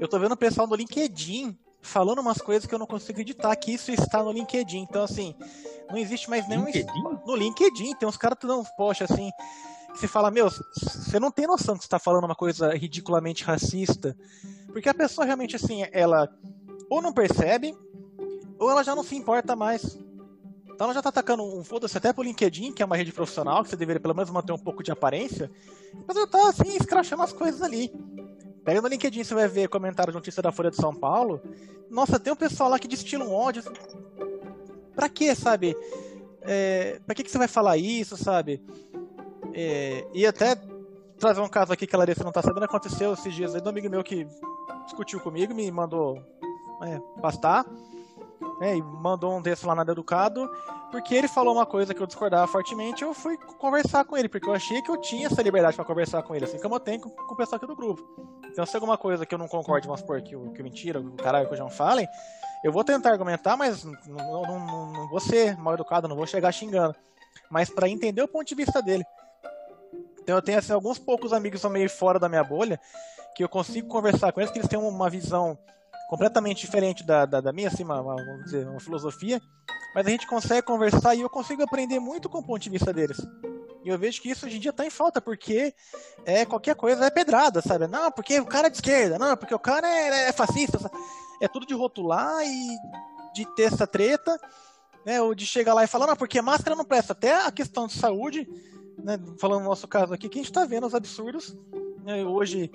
eu 0.00 0.08
tô 0.08 0.18
vendo 0.18 0.32
o 0.32 0.36
pessoal 0.36 0.66
no 0.66 0.74
LinkedIn 0.74 1.56
falando 1.80 2.20
umas 2.20 2.38
coisas 2.38 2.66
que 2.66 2.74
eu 2.74 2.78
não 2.78 2.86
consigo 2.86 3.12
acreditar 3.12 3.54
que 3.56 3.72
isso 3.72 3.90
está 3.90 4.22
no 4.22 4.32
LinkedIn. 4.32 4.78
Então, 4.78 5.02
assim, 5.02 5.34
não 5.90 5.98
existe 5.98 6.30
mais 6.30 6.48
nenhum. 6.48 6.64
LinkedIn? 6.66 7.02
No 7.26 7.34
LinkedIn, 7.34 7.96
tem 7.96 8.08
uns 8.08 8.16
caras 8.16 8.38
que 8.38 8.46
dão 8.46 8.60
uns 8.60 8.70
posts 8.70 9.10
assim. 9.10 9.30
Que 9.92 9.98
você 9.98 10.08
fala, 10.08 10.30
meu, 10.30 10.48
você 10.48 11.20
não 11.20 11.30
tem 11.30 11.46
noção 11.46 11.76
que 11.76 11.82
você 11.82 11.88
tá 11.88 11.98
falando 11.98 12.24
uma 12.24 12.34
coisa 12.34 12.72
ridiculamente 12.72 13.44
racista. 13.44 14.16
Porque 14.68 14.88
a 14.88 14.94
pessoa 14.94 15.24
realmente, 15.26 15.56
assim, 15.56 15.84
ela 15.92 16.28
ou 16.88 17.02
não 17.02 17.12
percebe, 17.12 17.76
ou 18.58 18.70
ela 18.70 18.82
já 18.82 18.94
não 18.94 19.02
se 19.02 19.16
importa 19.16 19.56
mais. 19.56 19.98
Então 20.74 20.86
ela 20.86 20.94
já 20.94 21.02
tá 21.02 21.10
atacando 21.10 21.42
um 21.42 21.62
foda-se 21.62 21.96
até 21.96 22.12
pro 22.12 22.22
LinkedIn, 22.22 22.72
que 22.72 22.82
é 22.82 22.86
uma 22.86 22.96
rede 22.96 23.12
profissional, 23.12 23.62
que 23.62 23.70
você 23.70 23.76
deveria 23.76 24.00
pelo 24.00 24.14
menos 24.14 24.30
manter 24.30 24.52
um 24.52 24.58
pouco 24.58 24.82
de 24.82 24.90
aparência. 24.90 25.50
Mas 26.06 26.16
ela 26.16 26.26
tá 26.26 26.48
assim, 26.48 26.76
escrachando 26.76 27.22
as 27.22 27.32
coisas 27.32 27.62
ali. 27.62 27.92
Pega 28.64 28.80
no 28.80 28.88
LinkedIn, 28.88 29.24
você 29.24 29.34
vai 29.34 29.48
ver 29.48 29.68
comentário 29.68 30.12
de 30.12 30.16
notícia 30.16 30.42
da 30.42 30.52
Folha 30.52 30.70
de 30.70 30.76
São 30.76 30.94
Paulo. 30.94 31.40
Nossa, 31.90 32.18
tem 32.18 32.32
um 32.32 32.36
pessoal 32.36 32.70
lá 32.70 32.78
que 32.78 32.88
destila 32.88 33.24
um 33.24 33.32
ódio. 33.32 33.62
Pra 34.94 35.08
quê, 35.08 35.34
sabe? 35.34 35.76
É, 36.42 37.00
pra 37.04 37.14
que, 37.14 37.24
que 37.24 37.30
você 37.30 37.38
vai 37.38 37.48
falar 37.48 37.76
isso, 37.76 38.16
sabe? 38.16 38.62
É, 39.52 40.06
e 40.14 40.26
até 40.26 40.56
trazer 41.18 41.40
um 41.40 41.48
caso 41.48 41.72
aqui 41.72 41.86
que 41.86 41.94
a 41.94 41.98
Larissa 41.98 42.24
não 42.24 42.32
tá 42.32 42.42
sabendo, 42.42 42.64
aconteceu 42.64 43.12
esses 43.12 43.34
dias 43.34 43.54
aí 43.54 43.60
do 43.60 43.68
amigo 43.68 43.88
meu 43.88 44.02
que 44.02 44.26
discutiu 44.84 45.20
comigo, 45.20 45.54
me 45.54 45.70
mandou 45.70 46.18
é, 46.82 46.98
pastar 47.20 47.64
né, 48.60 48.76
e 48.76 48.82
mandou 48.82 49.36
um 49.36 49.42
desses 49.42 49.64
lá 49.64 49.74
nada 49.74 49.92
educado, 49.92 50.50
porque 50.90 51.14
ele 51.14 51.28
falou 51.28 51.54
uma 51.54 51.66
coisa 51.66 51.94
que 51.94 52.00
eu 52.00 52.06
discordava 52.06 52.46
fortemente, 52.46 53.02
eu 53.02 53.14
fui 53.14 53.36
conversar 53.58 54.04
com 54.04 54.16
ele, 54.16 54.28
porque 54.28 54.48
eu 54.48 54.54
achei 54.54 54.80
que 54.82 54.90
eu 54.90 54.96
tinha 54.96 55.26
essa 55.26 55.42
liberdade 55.42 55.76
para 55.76 55.84
conversar 55.84 56.22
com 56.22 56.34
ele, 56.34 56.44
assim 56.44 56.60
como 56.60 56.74
eu 56.76 56.80
tenho 56.80 57.00
com, 57.00 57.10
com 57.10 57.34
o 57.34 57.36
pessoal 57.36 57.56
aqui 57.56 57.66
do 57.66 57.76
grupo. 57.76 58.02
Então, 58.50 58.66
se 58.66 58.76
alguma 58.76 58.98
coisa 58.98 59.24
que 59.24 59.34
eu 59.34 59.38
não 59.38 59.48
concorde, 59.48 59.86
vamos 59.86 60.00
supor, 60.00 60.20
que, 60.20 60.36
que 60.36 60.62
mentira, 60.62 61.00
o 61.00 61.12
caralho 61.12 61.48
que 61.48 61.54
o 61.54 61.56
João 61.56 61.70
falem, 61.70 62.06
eu 62.62 62.70
vou 62.70 62.84
tentar 62.84 63.10
argumentar, 63.10 63.56
mas 63.56 63.82
não, 63.82 63.96
não, 64.06 64.42
não, 64.42 64.92
não 64.92 65.08
vou 65.08 65.20
ser 65.20 65.56
mal 65.56 65.74
educado, 65.74 66.06
não 66.06 66.16
vou 66.16 66.26
chegar 66.26 66.52
xingando. 66.52 66.94
Mas 67.50 67.70
para 67.70 67.88
entender 67.88 68.22
o 68.22 68.28
ponto 68.28 68.46
de 68.46 68.54
vista 68.54 68.82
dele. 68.82 69.04
Então 70.22 70.36
eu 70.36 70.42
tenho 70.42 70.58
assim, 70.58 70.72
alguns 70.72 70.98
poucos 70.98 71.32
amigos 71.32 71.58
que 71.58 71.62
são 71.62 71.70
meio 71.70 71.90
fora 71.90 72.18
da 72.18 72.28
minha 72.28 72.44
bolha, 72.44 72.78
que 73.34 73.42
eu 73.42 73.48
consigo 73.48 73.88
conversar 73.88 74.32
com 74.32 74.40
eles, 74.40 74.52
que 74.52 74.58
eles 74.58 74.68
têm 74.68 74.78
uma 74.78 75.10
visão 75.10 75.58
completamente 76.12 76.60
diferente 76.60 77.02
da, 77.02 77.24
da, 77.24 77.40
da 77.40 77.52
minha, 77.54 77.68
assim, 77.68 77.84
uma, 77.84 77.98
uma, 77.98 78.14
vamos 78.14 78.44
dizer, 78.44 78.68
uma 78.68 78.78
filosofia, 78.78 79.40
mas 79.94 80.06
a 80.06 80.10
gente 80.10 80.26
consegue 80.26 80.60
conversar 80.60 81.14
e 81.14 81.22
eu 81.22 81.30
consigo 81.30 81.62
aprender 81.62 81.98
muito 82.00 82.28
com 82.28 82.36
o 82.36 82.42
ponto 82.42 82.60
de 82.60 82.68
vista 82.68 82.92
deles. 82.92 83.16
E 83.82 83.88
eu 83.88 83.98
vejo 83.98 84.20
que 84.20 84.28
isso 84.28 84.44
hoje 84.44 84.58
em 84.58 84.60
dia 84.60 84.72
está 84.72 84.84
em 84.84 84.90
falta, 84.90 85.22
porque 85.22 85.74
é, 86.26 86.44
qualquer 86.44 86.76
coisa 86.76 87.06
é 87.06 87.10
pedrada, 87.10 87.62
sabe? 87.62 87.86
Não, 87.86 88.12
porque 88.12 88.38
o 88.38 88.44
cara 88.44 88.66
é 88.66 88.70
de 88.70 88.76
esquerda, 88.76 89.18
não, 89.18 89.34
porque 89.38 89.54
o 89.54 89.58
cara 89.58 89.88
é, 89.88 90.28
é 90.28 90.32
fascista. 90.32 90.78
Sabe? 90.78 90.94
É 91.40 91.48
tudo 91.48 91.64
de 91.64 91.72
rotular 91.72 92.44
e 92.44 92.76
de 93.32 93.46
ter 93.56 93.62
essa 93.62 93.86
treta, 93.86 94.38
né? 95.06 95.18
Ou 95.22 95.34
de 95.34 95.46
chegar 95.46 95.72
lá 95.72 95.82
e 95.82 95.88
falar, 95.88 96.06
não, 96.06 96.16
porque 96.16 96.42
máscara 96.42 96.76
não 96.76 96.84
presta. 96.84 97.14
Até 97.14 97.46
a 97.46 97.50
questão 97.50 97.86
de 97.86 97.94
saúde, 97.94 98.46
né? 99.02 99.18
Falando 99.40 99.62
no 99.62 99.70
nosso 99.70 99.88
caso 99.88 100.12
aqui, 100.12 100.28
que 100.28 100.38
a 100.38 100.42
gente 100.42 100.50
está 100.50 100.66
vendo 100.66 100.86
os 100.86 100.94
absurdos. 100.94 101.56
Né? 102.04 102.22
Hoje 102.22 102.70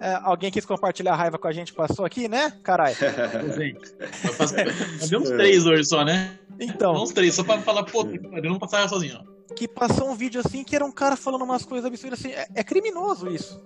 é, 0.00 0.18
alguém 0.22 0.50
quis 0.50 0.64
compartilhar 0.64 1.12
a 1.12 1.16
raiva 1.16 1.38
com 1.38 1.46
a 1.46 1.52
gente, 1.52 1.72
passou 1.72 2.04
aqui, 2.04 2.28
né? 2.28 2.52
Caralho. 2.62 2.96
Nós 4.38 5.12
uns 5.12 5.28
três 5.30 5.66
hoje 5.66 5.84
só, 5.84 6.04
né? 6.04 6.38
Então. 6.58 6.94
Uns 6.94 7.12
três, 7.12 7.34
só 7.34 7.44
pra 7.44 7.58
falar, 7.58 7.84
pô, 7.84 8.02
eu 8.02 8.42
não 8.50 8.58
passava 8.58 8.88
sozinho. 8.88 9.20
Que 9.54 9.68
passou 9.68 10.08
um 10.10 10.14
vídeo 10.14 10.40
assim 10.44 10.64
que 10.64 10.74
era 10.74 10.84
um 10.84 10.92
cara 10.92 11.16
falando 11.16 11.42
umas 11.42 11.64
coisas 11.64 11.86
absurdas 11.86 12.18
assim. 12.18 12.32
É, 12.32 12.46
é 12.54 12.64
criminoso 12.64 13.28
isso. 13.28 13.62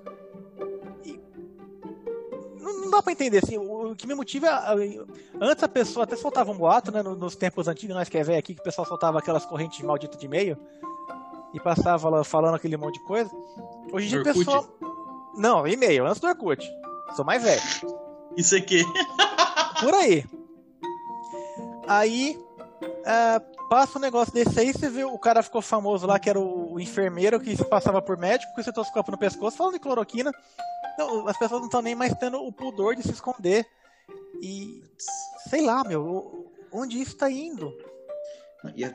E 1.04 1.18
não, 2.60 2.80
não, 2.82 2.90
dá 2.90 3.02
pra 3.02 3.12
entender, 3.12 3.38
assim. 3.42 3.56
O, 3.56 3.92
o 3.92 3.96
que 3.96 4.06
me 4.06 4.14
motiva. 4.14 4.46
É, 4.48 5.00
antes 5.40 5.64
a 5.64 5.68
pessoa 5.68 6.04
até 6.04 6.16
soltava 6.16 6.50
um 6.50 6.56
boato, 6.56 6.92
né? 6.92 7.02
Nos 7.02 7.36
tempos 7.36 7.68
antigos, 7.68 7.96
nós 7.96 8.08
que 8.08 8.18
é 8.18 8.22
velho 8.22 8.38
aqui, 8.38 8.54
que 8.54 8.60
o 8.60 8.64
pessoal 8.64 8.86
soltava 8.86 9.18
aquelas 9.18 9.46
correntes 9.46 9.80
malditas 9.80 10.18
de 10.18 10.26
e-mail. 10.26 10.58
E 11.54 11.60
passava 11.60 12.10
lá 12.10 12.24
falando 12.24 12.56
aquele 12.56 12.76
monte 12.76 12.98
de 12.98 13.04
coisa. 13.04 13.30
Hoje 13.90 14.06
em 14.06 14.08
dia 14.10 14.20
o 14.20 14.24
pessoal 14.24 14.68
não, 15.38 15.66
e-mail, 15.66 16.04
antes 16.06 16.20
do 16.20 16.26
Orkut. 16.26 16.68
Sou 17.14 17.24
mais 17.24 17.42
velho. 17.42 17.62
Isso 18.36 18.56
aqui. 18.56 18.84
Por 19.80 19.94
aí. 19.94 20.24
Aí, 21.86 22.36
uh, 22.82 23.68
passa 23.68 23.98
um 23.98 24.00
negócio 24.00 24.34
desse 24.34 24.58
aí, 24.58 24.72
você 24.72 24.90
viu, 24.90 25.14
o 25.14 25.18
cara 25.18 25.42
ficou 25.42 25.62
famoso 25.62 26.06
lá, 26.06 26.18
que 26.18 26.28
era 26.28 26.38
o, 26.38 26.74
o 26.74 26.80
enfermeiro 26.80 27.40
que 27.40 27.56
se 27.56 27.64
passava 27.64 28.02
por 28.02 28.18
médico, 28.18 28.52
com 28.52 28.60
esse 28.60 28.72
toscopo 28.72 29.12
no 29.12 29.16
pescoço, 29.16 29.56
falando 29.56 29.74
de 29.74 29.80
cloroquina. 29.80 30.32
Não, 30.98 31.28
as 31.28 31.38
pessoas 31.38 31.60
não 31.60 31.68
estão 31.68 31.80
nem 31.80 31.94
mais 31.94 32.12
tendo 32.14 32.42
o 32.42 32.52
pudor 32.52 32.96
de 32.96 33.02
se 33.04 33.12
esconder. 33.12 33.64
E, 34.42 34.82
sei 35.48 35.64
lá, 35.64 35.84
meu, 35.84 36.52
onde 36.72 37.00
isso 37.00 37.12
está 37.12 37.30
indo? 37.30 37.72
E, 38.74 38.84
uh, 38.84 38.92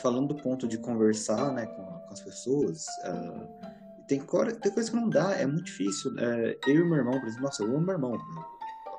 falando 0.00 0.34
do 0.34 0.42
ponto 0.42 0.66
de 0.66 0.78
conversar 0.78 1.52
né, 1.52 1.66
com, 1.66 1.84
com 1.84 2.12
as 2.12 2.20
pessoas, 2.20 2.86
uh 3.04 3.71
tem, 4.18 4.52
tem 4.60 4.72
coisa 4.72 4.90
que 4.90 4.96
não 4.96 5.08
dá, 5.08 5.32
é 5.34 5.46
muito 5.46 5.64
difícil. 5.64 6.12
É, 6.18 6.58
eu 6.66 6.80
e 6.80 6.84
meu 6.84 6.96
irmão, 6.96 7.18
por 7.18 7.26
exemplo, 7.26 7.44
nossa, 7.44 7.62
eu 7.62 7.68
amo 7.68 7.80
meu 7.80 7.94
irmão. 7.94 8.18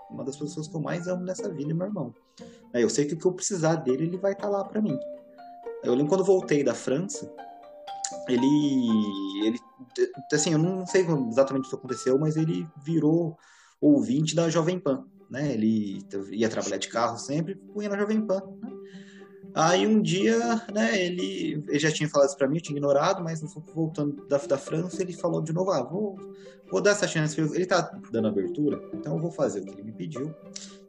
Uma 0.09 0.23
das 0.23 0.37
pessoas 0.37 0.67
que 0.67 0.75
eu 0.75 0.81
mais 0.81 1.07
amo 1.07 1.23
nessa 1.23 1.49
vida 1.49 1.71
é 1.71 1.73
meu 1.73 1.87
irmão. 1.87 2.13
Eu 2.73 2.89
sei 2.89 3.05
que 3.05 3.13
o 3.13 3.17
que 3.17 3.25
eu 3.25 3.33
precisar 3.33 3.75
dele, 3.75 4.05
ele 4.05 4.17
vai 4.17 4.33
estar 4.33 4.43
tá 4.43 4.49
lá 4.49 4.63
para 4.63 4.81
mim. 4.81 4.97
Eu 5.83 5.93
lembro 5.93 6.09
quando 6.09 6.23
voltei 6.23 6.63
da 6.63 6.73
França, 6.73 7.31
ele, 8.27 8.87
ele, 9.45 9.59
assim, 10.31 10.53
eu 10.53 10.59
não 10.59 10.85
sei 10.85 11.05
exatamente 11.29 11.67
o 11.67 11.69
que 11.69 11.75
aconteceu, 11.75 12.17
mas 12.17 12.37
ele 12.37 12.67
virou 12.83 13.37
ouvinte 13.81 14.35
da 14.35 14.49
Jovem 14.49 14.79
Pan, 14.79 15.05
né? 15.29 15.53
Ele 15.53 16.05
ia 16.31 16.49
trabalhar 16.49 16.77
de 16.77 16.87
carro 16.87 17.17
sempre, 17.17 17.55
punha 17.55 17.89
na 17.89 17.97
Jovem 17.97 18.25
Pan. 18.25 18.41
Né? 18.61 18.72
Aí 19.55 19.85
um 19.85 20.01
dia, 20.01 20.39
né, 20.73 21.05
ele, 21.05 21.63
ele 21.67 21.79
já 21.79 21.91
tinha 21.91 22.09
falado 22.09 22.29
isso 22.29 22.37
pra 22.37 22.47
mim, 22.47 22.57
eu 22.57 22.61
tinha 22.61 22.75
ignorado, 22.77 23.23
mas 23.23 23.41
voltando 23.73 24.25
da, 24.27 24.37
da 24.37 24.57
França, 24.57 25.01
ele 25.01 25.13
falou 25.13 25.41
de 25.41 25.53
novo, 25.53 25.69
ah, 25.71 25.83
vou, 25.83 26.17
vou 26.71 26.81
dar 26.81 26.91
essa 26.91 27.07
chance. 27.07 27.39
Ele 27.39 27.65
tá 27.65 27.91
dando 28.11 28.27
abertura, 28.29 28.81
então 28.93 29.13
eu 29.15 29.19
vou 29.21 29.31
fazer 29.31 29.59
o 29.61 29.65
que 29.65 29.71
ele 29.71 29.83
me 29.83 29.91
pediu. 29.91 30.33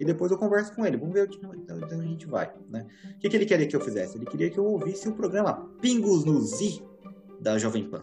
E 0.00 0.04
depois 0.04 0.32
eu 0.32 0.38
converso 0.38 0.74
com 0.74 0.84
ele, 0.86 0.96
vamos 0.96 1.12
ver 1.14 1.28
onde 1.28 1.94
a 1.94 1.96
gente 2.08 2.26
vai, 2.26 2.50
né? 2.70 2.86
O 3.16 3.18
que, 3.18 3.28
que 3.28 3.36
ele 3.36 3.46
queria 3.46 3.66
que 3.66 3.76
eu 3.76 3.80
fizesse? 3.80 4.16
Ele 4.16 4.26
queria 4.26 4.48
que 4.50 4.58
eu 4.58 4.64
ouvisse 4.64 5.08
o 5.08 5.12
programa 5.12 5.68
Pingos 5.80 6.24
no 6.24 6.40
Z 6.40 6.82
da 7.40 7.58
Jovem 7.58 7.84
Pan, 7.84 8.02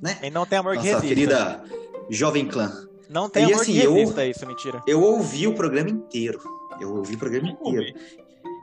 né? 0.00 0.18
E 0.22 0.30
não 0.30 0.46
tem 0.46 0.58
amor 0.58 0.76
Nossa 0.76 0.86
que 0.86 0.92
resista. 0.94 1.08
querida 1.14 1.64
Jovem 2.08 2.46
Clã. 2.46 2.70
Não 3.10 3.28
tem 3.28 3.42
E 3.42 3.46
amor 3.52 3.62
assim, 3.62 3.72
que 3.72 3.82
eu- 3.84 3.94
resista 3.94 4.24
isso, 4.24 4.46
mentira. 4.46 4.80
Eu 4.86 5.02
ouvi 5.02 5.46
o 5.46 5.54
programa 5.54 5.90
inteiro. 5.90 6.40
Eu 6.80 6.94
ouvi 6.94 7.14
o 7.14 7.18
programa 7.18 7.48
inteiro. 7.48 7.96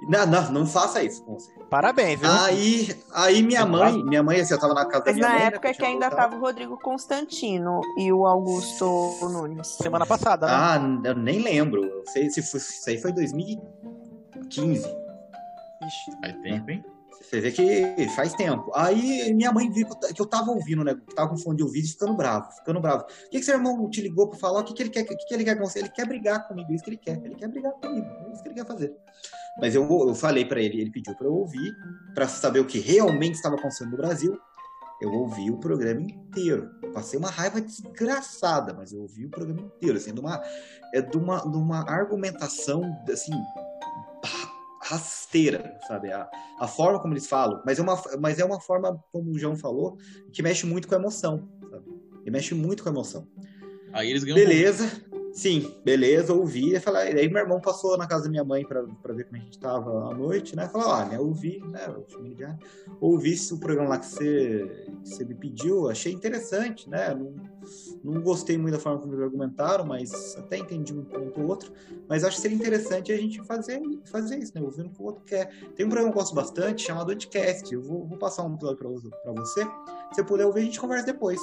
Não, 0.07 0.25
não, 0.25 0.51
não 0.51 0.65
faça 0.65 1.03
isso 1.03 1.23
com 1.23 1.33
você. 1.35 1.51
Parabéns, 1.69 2.19
viu? 2.19 2.29
Aí, 2.29 2.95
aí 3.13 3.41
minha 3.43 3.65
mãe, 3.65 4.03
minha 4.03 4.21
mãe, 4.21 4.39
assim, 4.39 4.53
eu 4.53 4.59
tava 4.59 4.73
na 4.73 4.85
casa 4.85 5.05
da 5.05 5.11
Mas 5.11 5.15
minha 5.15 5.27
na 5.27 5.33
mãe, 5.33 5.41
né, 5.41 5.47
época 5.47 5.69
eu 5.69 5.73
que 5.73 5.85
ainda 5.85 6.09
voltado. 6.09 6.31
tava 6.31 6.35
o 6.35 6.39
Rodrigo 6.45 6.77
Constantino 6.79 7.81
e 7.97 8.11
o 8.11 8.25
Augusto 8.25 8.85
Nunes. 9.21 9.67
Semana 9.67 10.05
passada, 10.05 10.45
né? 10.47 10.53
Ah, 10.53 10.81
eu 11.05 11.15
nem 11.15 11.39
lembro. 11.39 11.83
Eu 11.83 12.03
sei 12.07 12.29
se 12.29 12.41
foi, 12.41 12.59
isso 12.59 12.89
aí 12.89 13.01
foi 13.01 13.11
2015. 13.13 14.79
Ixi. 15.81 16.11
Faz 16.21 16.41
tempo, 16.41 16.71
hein? 16.71 16.83
Você 17.21 17.39
vê 17.39 17.51
que 17.51 18.07
faz 18.15 18.33
tempo. 18.33 18.69
Aí 18.75 19.33
minha 19.33 19.51
mãe 19.51 19.69
viu 19.71 19.87
que 19.87 20.21
eu 20.21 20.25
tava 20.25 20.51
ouvindo, 20.51 20.83
né? 20.83 20.93
Que 20.93 21.15
tava 21.15 21.29
com 21.29 21.37
fone 21.37 21.57
de 21.57 21.63
ouvido 21.63 21.85
e 21.85 21.89
ficando 21.89 22.13
bravo, 22.13 22.51
ficando 22.51 22.79
bravo. 22.79 23.03
O 23.03 23.29
que, 23.29 23.39
que 23.39 23.43
seu 23.43 23.55
irmão 23.55 23.89
te 23.89 24.01
ligou 24.01 24.29
pra 24.29 24.37
falar? 24.37 24.59
O 24.59 24.63
que, 24.63 24.73
que 24.73 24.83
ele 24.83 24.89
quer? 24.89 25.01
O 25.01 25.05
que, 25.05 25.15
que 25.15 25.33
ele 25.33 25.43
quer 25.43 25.55
com 25.57 25.65
você? 25.65 25.79
Ele 25.79 25.89
quer 25.89 26.05
brigar 26.05 26.47
comigo, 26.47 26.71
é 26.71 26.75
isso 26.75 26.83
que 26.83 26.89
ele 26.91 26.97
quer. 26.97 27.19
Ele 27.23 27.35
quer 27.35 27.47
brigar 27.47 27.71
comigo, 27.73 28.05
é 28.05 28.33
isso 28.33 28.43
que 28.43 28.49
ele 28.49 28.55
quer 28.55 28.65
fazer. 28.67 28.93
Mas 29.57 29.75
eu, 29.75 29.87
eu 29.89 30.15
falei 30.15 30.45
pra 30.45 30.61
ele, 30.61 30.81
ele 30.81 30.91
pediu 30.91 31.15
pra 31.15 31.27
eu 31.27 31.33
ouvir, 31.33 31.71
pra 32.13 32.27
saber 32.27 32.59
o 32.59 32.65
que 32.65 32.79
realmente 32.79 33.35
estava 33.35 33.55
acontecendo 33.55 33.91
no 33.91 33.97
Brasil. 33.97 34.37
Eu 35.01 35.11
ouvi 35.11 35.51
o 35.51 35.57
programa 35.57 36.01
inteiro. 36.01 36.69
Passei 36.93 37.19
uma 37.19 37.29
raiva 37.29 37.59
desgraçada, 37.59 38.73
mas 38.73 38.93
eu 38.93 39.01
ouvi 39.01 39.25
o 39.25 39.29
programa 39.29 39.61
inteiro, 39.61 39.97
assim, 39.97 40.13
de 40.13 40.19
uma, 40.19 40.41
é 40.93 41.01
de 41.01 41.17
uma, 41.17 41.39
de 41.41 41.57
uma 41.57 41.89
argumentação, 41.89 42.81
assim, 43.11 43.33
rasteira, 44.83 45.77
sabe? 45.87 46.11
A, 46.11 46.29
a 46.59 46.67
forma 46.67 46.99
como 46.99 47.13
eles 47.13 47.27
falam, 47.27 47.61
mas 47.65 47.79
é, 47.79 47.81
uma, 47.81 48.01
mas 48.19 48.39
é 48.39 48.45
uma 48.45 48.59
forma, 48.59 49.03
como 49.11 49.31
o 49.31 49.39
João 49.39 49.55
falou, 49.55 49.97
que 50.31 50.43
mexe 50.43 50.65
muito 50.65 50.87
com 50.87 50.95
a 50.95 50.97
emoção, 50.97 51.49
sabe? 51.69 51.85
E 52.25 52.31
mexe 52.31 52.53
muito 52.53 52.83
com 52.83 52.89
a 52.89 52.91
emoção. 52.91 53.27
Aí 53.91 54.09
eles 54.09 54.23
ganham. 54.23 54.35
Beleza, 54.35 54.89
sim, 55.33 55.75
beleza, 55.83 56.33
ouvi. 56.33 56.75
E 56.75 56.79
falar- 56.79 57.01
aí 57.01 57.27
meu 57.29 57.41
irmão 57.41 57.59
passou 57.59 57.97
na 57.97 58.07
casa 58.07 58.25
da 58.25 58.29
minha 58.29 58.43
mãe 58.43 58.65
pra 58.65 58.81
ver 58.83 59.25
como 59.25 59.35
a 59.41 59.43
gente 59.43 59.59
tava 59.59 60.11
à 60.11 60.13
noite, 60.13 60.55
né? 60.55 60.67
Falou, 60.69 60.87
olha, 60.89 61.15
eu 61.15 61.25
ouvi, 61.25 61.59
né? 61.71 61.85
Eu 61.87 62.05
chamei 62.07 62.27
ele 62.31 62.35
de, 62.35 62.43
"Ah, 62.43 62.57
ouvi 63.01 63.35
o 63.51 63.57
programa 63.59 63.89
lá 63.89 63.99
que 63.99 64.05
você, 64.05 64.85
que 65.03 65.09
você 65.09 65.25
me 65.25 65.33
pediu, 65.35 65.89
achei 65.89 66.13
interessante, 66.13 66.89
né? 66.89 67.13
Não, 67.15 67.33
não 68.03 68.21
gostei 68.21 68.57
muito 68.57 68.73
da 68.73 68.79
forma 68.79 68.99
como 68.99 69.13
eles 69.13 69.23
argumentaram, 69.23 69.85
mas 69.85 70.35
até 70.37 70.57
entendi 70.57 70.93
um 70.93 71.03
ponto 71.03 71.39
ou 71.41 71.47
outro. 71.47 71.71
Mas 72.07 72.23
acho 72.23 72.35
que 72.35 72.41
seria 72.41 72.57
interessante 72.57 73.11
a 73.11 73.17
gente 73.17 73.41
fazer, 73.45 73.81
fazer 74.11 74.37
isso, 74.37 74.51
né? 74.53 74.61
Ouvindo 74.61 74.87
o 74.87 74.91
que 74.91 75.01
o 75.01 75.05
outro 75.05 75.23
quer. 75.25 75.49
Tem 75.75 75.85
um 75.85 75.89
programa 75.89 76.11
que 76.11 76.17
eu 76.17 76.21
gosto 76.21 76.35
bastante 76.35 76.83
chamado 76.85 77.11
Anticast. 77.11 77.73
Eu 77.73 77.81
vou, 77.81 78.05
vou 78.05 78.17
passar 78.17 78.43
um 78.43 78.53
episódio 78.53 78.77
pra 78.77 79.31
você. 79.33 79.63
Se 79.63 79.67
você 80.15 80.23
puder 80.23 80.45
ouvir, 80.45 80.61
a 80.61 80.63
gente 80.65 80.79
conversa 80.79 81.05
depois. 81.05 81.39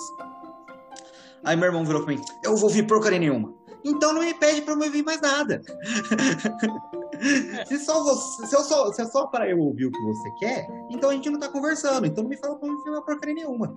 Aí 1.42 1.56
meu 1.56 1.66
irmão 1.66 1.84
virou 1.84 2.04
pra 2.04 2.14
mim: 2.14 2.20
Eu 2.44 2.54
vou 2.56 2.68
ouvir 2.68 2.86
porcaria 2.86 3.18
nenhuma. 3.18 3.54
Então 3.84 4.12
não 4.12 4.22
me 4.22 4.34
pede 4.34 4.62
pra 4.62 4.74
eu 4.74 4.80
ouvir 4.80 5.02
mais 5.02 5.20
nada. 5.20 5.62
se, 7.66 7.78
só 7.78 8.02
você, 8.02 8.46
se, 8.46 8.56
eu 8.56 8.62
só, 8.62 8.92
se 8.92 9.02
é 9.02 9.06
só 9.06 9.26
para 9.26 9.48
eu 9.48 9.58
ouvir 9.58 9.86
o 9.86 9.90
que 9.90 10.02
você 10.02 10.30
quer, 10.38 10.66
então 10.90 11.10
a 11.10 11.14
gente 11.14 11.30
não 11.30 11.40
tá 11.40 11.48
conversando. 11.48 12.06
Então 12.06 12.22
não 12.22 12.30
me 12.30 12.36
fala 12.36 12.56
pra 12.56 12.68
eu 12.68 12.74
uma 12.74 13.04
porcaria 13.04 13.34
nenhuma. 13.34 13.76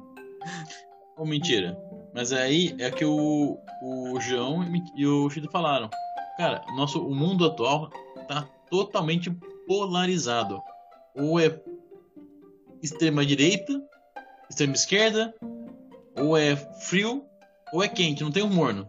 Ou 1.18 1.26
mentira. 1.26 1.78
Mas 2.14 2.32
aí 2.32 2.76
é 2.80 2.91
que 2.91 3.06
o, 3.06 3.58
o 3.82 4.20
João 4.20 4.64
e 4.95 5.08
o 5.08 5.30
Chido 5.30 5.49
falaram. 5.49 5.89
Cara, 6.38 6.64
nosso, 6.76 7.06
o 7.06 7.14
mundo 7.14 7.45
atual 7.45 7.89
tá 8.28 8.47
totalmente 8.70 9.32
polarizado. 9.68 10.62
Ou 11.16 11.39
é 11.39 11.60
extrema 12.82 13.26
direita, 13.26 13.82
extrema 14.49 14.74
esquerda, 14.74 15.34
ou 16.16 16.38
é 16.38 16.56
frio, 16.56 17.26
ou 17.72 17.84
é 17.84 17.88
quente, 17.88 18.24
não 18.24 18.32
tem 18.32 18.43
um 18.43 18.54
morno. 18.54 18.88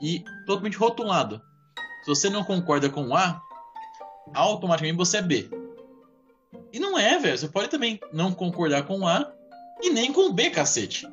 E 0.00 0.24
totalmente 0.46 0.76
rotulado. 0.76 1.40
Se 2.04 2.08
você 2.08 2.30
não 2.30 2.44
concorda 2.44 2.88
com 2.88 3.14
A, 3.16 3.40
automaticamente 4.34 4.96
você 4.96 5.18
é 5.18 5.22
B. 5.22 5.50
E 6.72 6.78
não 6.78 6.98
é, 6.98 7.18
velho. 7.18 7.36
Você 7.36 7.48
pode 7.48 7.68
também 7.68 7.98
não 8.12 8.32
concordar 8.32 8.84
com 8.86 9.06
A 9.06 9.32
e 9.82 9.90
nem 9.90 10.12
com 10.12 10.32
B, 10.32 10.50
cacete. 10.50 11.08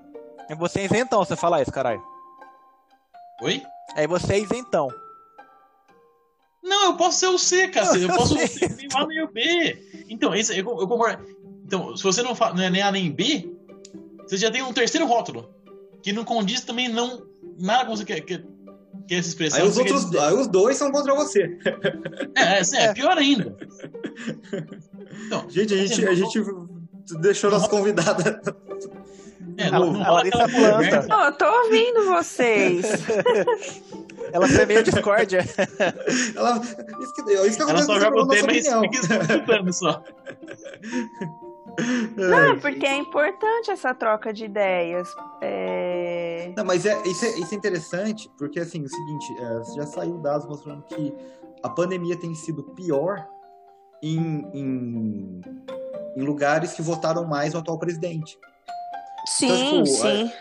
É 0.50 0.56
você 0.56 0.82
é 0.82 0.86
isentão 0.86 1.20
você 1.24 1.36
falar 1.36 1.62
isso, 1.62 1.72
caralho. 1.72 2.04
Oi? 3.42 3.62
É 3.96 4.08
você 4.08 4.34
é 4.34 4.40
isentão. 4.40 4.90
Não, 6.64 6.86
eu 6.92 6.98
posso 6.98 7.20
ser 7.20 7.28
o 7.28 7.38
C, 7.38 7.68
cacete. 7.68 8.04
Eu 8.04 8.10
Eu 8.10 8.16
posso 8.16 8.38
ser 8.48 8.76
nem 8.76 8.88
o 8.88 8.98
A 8.98 9.06
nem 9.08 9.24
o 9.24 9.28
B. 9.32 10.06
Então, 10.10 10.34
esse, 10.36 10.52
eu, 10.58 10.66
eu 10.80 10.88
concordo. 10.88 11.26
Então, 11.66 11.96
se 11.98 12.04
você 12.04 12.22
não, 12.22 12.36
fa- 12.36 12.54
não 12.54 12.64
é 12.64 12.70
nem 12.70 12.82
A 12.82 12.92
nem 12.92 13.12
B, 13.12 13.50
você 14.22 14.38
já 14.38 14.52
tem 14.52 14.62
um 14.64 14.74
terceiro 14.74 15.06
rótulo. 15.06 15.54
Que 16.02 16.14
não 16.14 16.24
condiz 16.24 16.62
também 16.62 16.88
não. 16.88 17.26
Nada 17.58 17.86
com 17.86 17.96
você 17.96 18.04
quer, 18.06 18.22
quer, 18.22 18.44
quer 19.08 19.16
essa 19.16 19.30
expressão. 19.30 19.62
Aí 19.62 19.68
os, 19.68 19.78
outros, 19.78 20.06
dizer. 20.06 20.20
aí 20.20 20.34
os 20.34 20.48
dois 20.48 20.78
são 20.78 20.92
contra 20.92 21.14
você. 21.16 21.58
É, 22.36 22.42
é, 22.42 22.60
assim, 22.60 22.78
é 22.78 22.94
pior 22.94 23.18
ainda. 23.18 23.56
Então, 25.26 25.46
Gente, 25.50 25.74
a 25.74 25.78
gente, 25.78 26.08
a 26.08 26.14
gente 26.14 26.40
deixou 27.22 27.50
nossa 27.52 27.68
convidada. 27.70 28.42
é, 29.58 29.68
Ela- 29.68 29.80
não, 29.80 29.94
não 29.94 30.02
a 30.02 30.06
rola 30.06 30.18
Larissa 30.18 30.44
aquela 30.44 30.60
planta. 30.60 30.76
conversa. 30.76 31.08
Não, 31.08 31.26
eu 31.26 31.32
tô 31.34 31.46
ouvindo 31.46 32.06
vocês. 32.06 32.86
Ela 34.34 34.48
semeia 34.48 34.82
discórdia. 34.84 35.46
Ela, 36.36 36.60
isso 36.60 37.14
que, 37.14 37.32
isso 37.48 37.58
que 37.58 37.64
Ela 37.72 37.84
só 37.84 38.00
joga 38.00 38.22
o 38.22 38.28
tema 38.28 38.52
e 38.52 38.62
fica 38.64 39.16
escutando 39.24 39.72
só. 39.72 40.04
Não, 42.16 42.60
porque 42.60 42.86
é 42.86 42.96
importante 42.98 43.72
essa 43.72 43.94
troca 43.94 44.32
de 44.32 44.46
ideias. 44.46 45.08
É... 45.42 46.54
Não, 46.56 46.64
mas 46.64 46.86
é, 46.86 47.02
isso, 47.06 47.26
é, 47.26 47.40
isso 47.40 47.54
é 47.54 47.58
interessante, 47.58 48.30
porque 48.38 48.60
assim, 48.60 48.82
o 48.84 48.90
seguinte, 48.90 49.34
é, 49.40 49.76
já 49.76 49.86
saiu 49.86 50.18
dados 50.20 50.48
mostrando 50.48 50.84
que 50.84 51.14
a 51.64 51.70
pandemia 51.70 52.18
tem 52.18 52.34
sido 52.36 52.64
pior 52.76 53.28
em, 54.02 54.20
em, 54.54 55.42
em 56.16 56.22
lugares 56.22 56.74
que 56.74 56.82
votaram 56.82 57.26
mais 57.26 57.54
o 57.54 57.58
atual 57.58 57.80
presidente. 57.80 58.38
Sim, 59.26 59.84
tipo, 59.84 59.86
sim. 59.88 60.32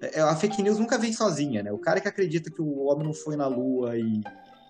É, 0.00 0.20
a 0.20 0.34
fake 0.36 0.62
news 0.62 0.78
nunca 0.78 0.98
vem 0.98 1.12
sozinha, 1.12 1.62
né? 1.62 1.72
O 1.72 1.78
cara 1.78 2.00
que 2.00 2.08
acredita 2.08 2.50
que 2.50 2.62
o 2.62 2.84
homem 2.84 3.06
não 3.06 3.14
foi 3.14 3.36
na 3.36 3.46
Lua 3.46 3.96
e, 3.96 4.20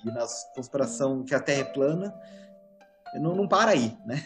e 0.04 0.06
nas 0.06 0.44
conspiração 0.54 1.22
que 1.22 1.34
a 1.34 1.40
Terra 1.40 1.60
é 1.60 1.64
plana, 1.64 2.14
não, 3.14 3.34
não 3.34 3.48
para 3.48 3.72
aí, 3.72 3.96
né? 4.04 4.22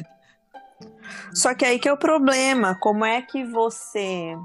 Só 1.35 1.55
que 1.55 1.65
aí 1.65 1.79
que 1.79 1.89
é 1.89 1.93
o 1.93 1.97
problema. 1.97 2.75
Como 2.81 3.05
é 3.05 3.23
que 3.23 3.45
você. 3.45 4.37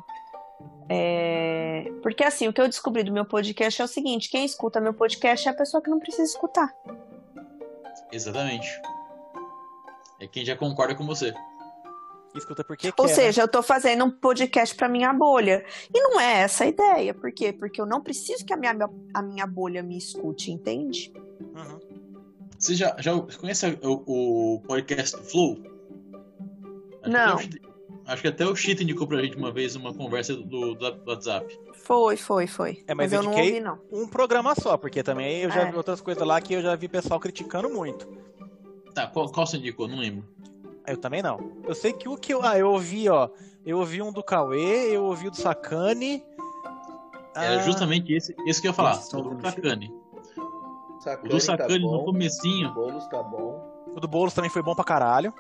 é, 0.90 1.92
Porque 2.02 2.24
assim, 2.24 2.48
o 2.48 2.54
que 2.54 2.62
eu 2.62 2.68
descobri 2.68 3.04
do 3.04 3.12
meu 3.12 3.26
podcast 3.26 3.82
é 3.82 3.86
o 3.86 3.88
seguinte: 3.88 4.30
quem 4.30 4.46
escuta 4.46 4.80
meu 4.80 4.94
podcast 4.94 5.48
é 5.48 5.52
a 5.52 5.56
pessoa 5.56 5.82
que 5.82 5.90
não 5.90 6.00
precisa 6.00 6.24
escutar. 6.24 6.74
Exatamente. 8.12 8.82
É 10.20 10.28
quem 10.28 10.46
já 10.46 10.56
concorda 10.56 10.96
com 10.96 11.06
você. 11.06 11.34
Escuta 12.36 12.64
porque 12.64 12.88
Ou 12.90 12.94
quer, 12.94 13.04
né? 13.04 13.14
seja, 13.14 13.42
eu 13.42 13.48
tô 13.48 13.64
fazendo 13.64 14.06
um 14.06 14.12
podcast 14.12 14.76
pra 14.76 14.88
minha 14.88 15.12
bolha. 15.12 15.66
E 15.94 16.00
não 16.00 16.20
é 16.20 16.42
essa 16.42 16.64
a 16.64 16.68
ideia. 16.68 17.14
Por 17.14 17.32
quê? 17.32 17.52
Porque 17.52 17.82
eu 17.82 17.86
não 17.86 18.02
preciso 18.02 18.46
que 18.46 18.54
a 18.54 18.58
minha, 18.58 18.78
a 19.14 19.22
minha 19.22 19.48
bolha 19.48 19.82
me 19.82 19.98
escute, 19.98 20.52
entende? 20.52 21.12
Uhum. 21.56 21.80
Você 22.68 22.76
já, 22.76 22.94
já 23.00 23.18
conhece 23.40 23.66
o, 23.82 24.56
o 24.56 24.62
podcast 24.68 25.16
do 25.16 25.24
Flow? 25.24 25.58
Acho 27.02 27.10
Não. 27.10 27.38
Que 27.38 27.46
até 27.46 27.56
o 27.64 28.12
acho 28.12 28.22
que 28.22 28.28
até 28.28 28.46
o 28.46 28.56
Chita 28.58 28.84
indicou 28.84 29.08
pra 29.08 29.22
gente 29.24 29.38
uma 29.38 29.54
vez 29.54 29.74
uma 29.78 29.94
conversa 29.94 30.36
do, 30.36 30.76
do 30.76 31.10
WhatsApp. 31.10 31.58
Foi, 31.76 32.18
foi, 32.18 32.46
foi. 32.46 32.84
É, 32.86 32.94
mas 32.94 33.10
mas, 33.10 33.14
eu 33.14 33.24
não 33.24 33.32
ouvi, 33.32 33.62
não. 33.62 33.80
Um 33.90 34.06
programa 34.06 34.54
só, 34.54 34.76
porque 34.76 35.02
também 35.02 35.44
eu 35.44 35.50
já 35.50 35.62
É. 35.62 35.72
vi 35.72 35.78
outras 35.78 36.02
coisas 36.02 36.28
lá 36.28 36.42
que 36.42 36.56
eu 36.56 36.62
já 36.62 36.76
vi 36.76 36.90
pessoal 36.90 37.22
criticando 37.22 37.70
muito. 37.70 38.06
Tá, 38.94 39.08
qual, 39.08 39.32
qual 39.32 39.48
você 39.48 39.56
indicou? 39.56 39.88
Não 39.88 40.00
lembro. 40.00 40.28
Eu 40.86 40.98
também 40.98 41.22
não. 41.24 41.54
Eu 41.66 41.74
sei 41.74 41.94
que 41.94 42.10
o 42.10 42.18
que 42.18 42.34
eu. 42.34 42.44
Ah, 42.44 42.60
eu 42.60 42.70
ouvi, 42.70 43.08
ó. 43.08 43.30
Eu 43.66 43.78
ouvi 43.78 44.02
um 44.02 44.12
do 44.12 44.22
Cauê, 44.22 44.94
eu 44.94 45.06
ouvi 45.06 45.30
o 45.30 45.32
do 45.32 45.38
Sacane. 45.38 46.22
Era 47.34 47.62
Ah, 47.62 47.64
justamente 47.64 48.12
esse, 48.12 48.36
esse 48.46 48.60
que 48.60 48.68
eu 48.68 48.72
ia 48.72 48.76
falar. 48.76 49.02
O 49.14 49.22
do 49.22 49.30
ouvindo 49.30 50.07
Sacane. 51.08 51.28
O 51.28 51.30
do 51.30 51.40
Sacane 51.40 51.74
tá 51.74 51.80
no 51.80 51.98
bom, 52.00 52.06
comecinho. 52.06 52.74
Boulos 52.74 53.08
tá 53.08 53.24
bom. 53.24 53.62
O 53.96 54.00
do 54.00 54.08
Boulos 54.08 54.34
também 54.34 54.50
foi 54.50 54.62
bom 54.62 54.76
pra 54.76 54.84
caralho. 54.84 55.34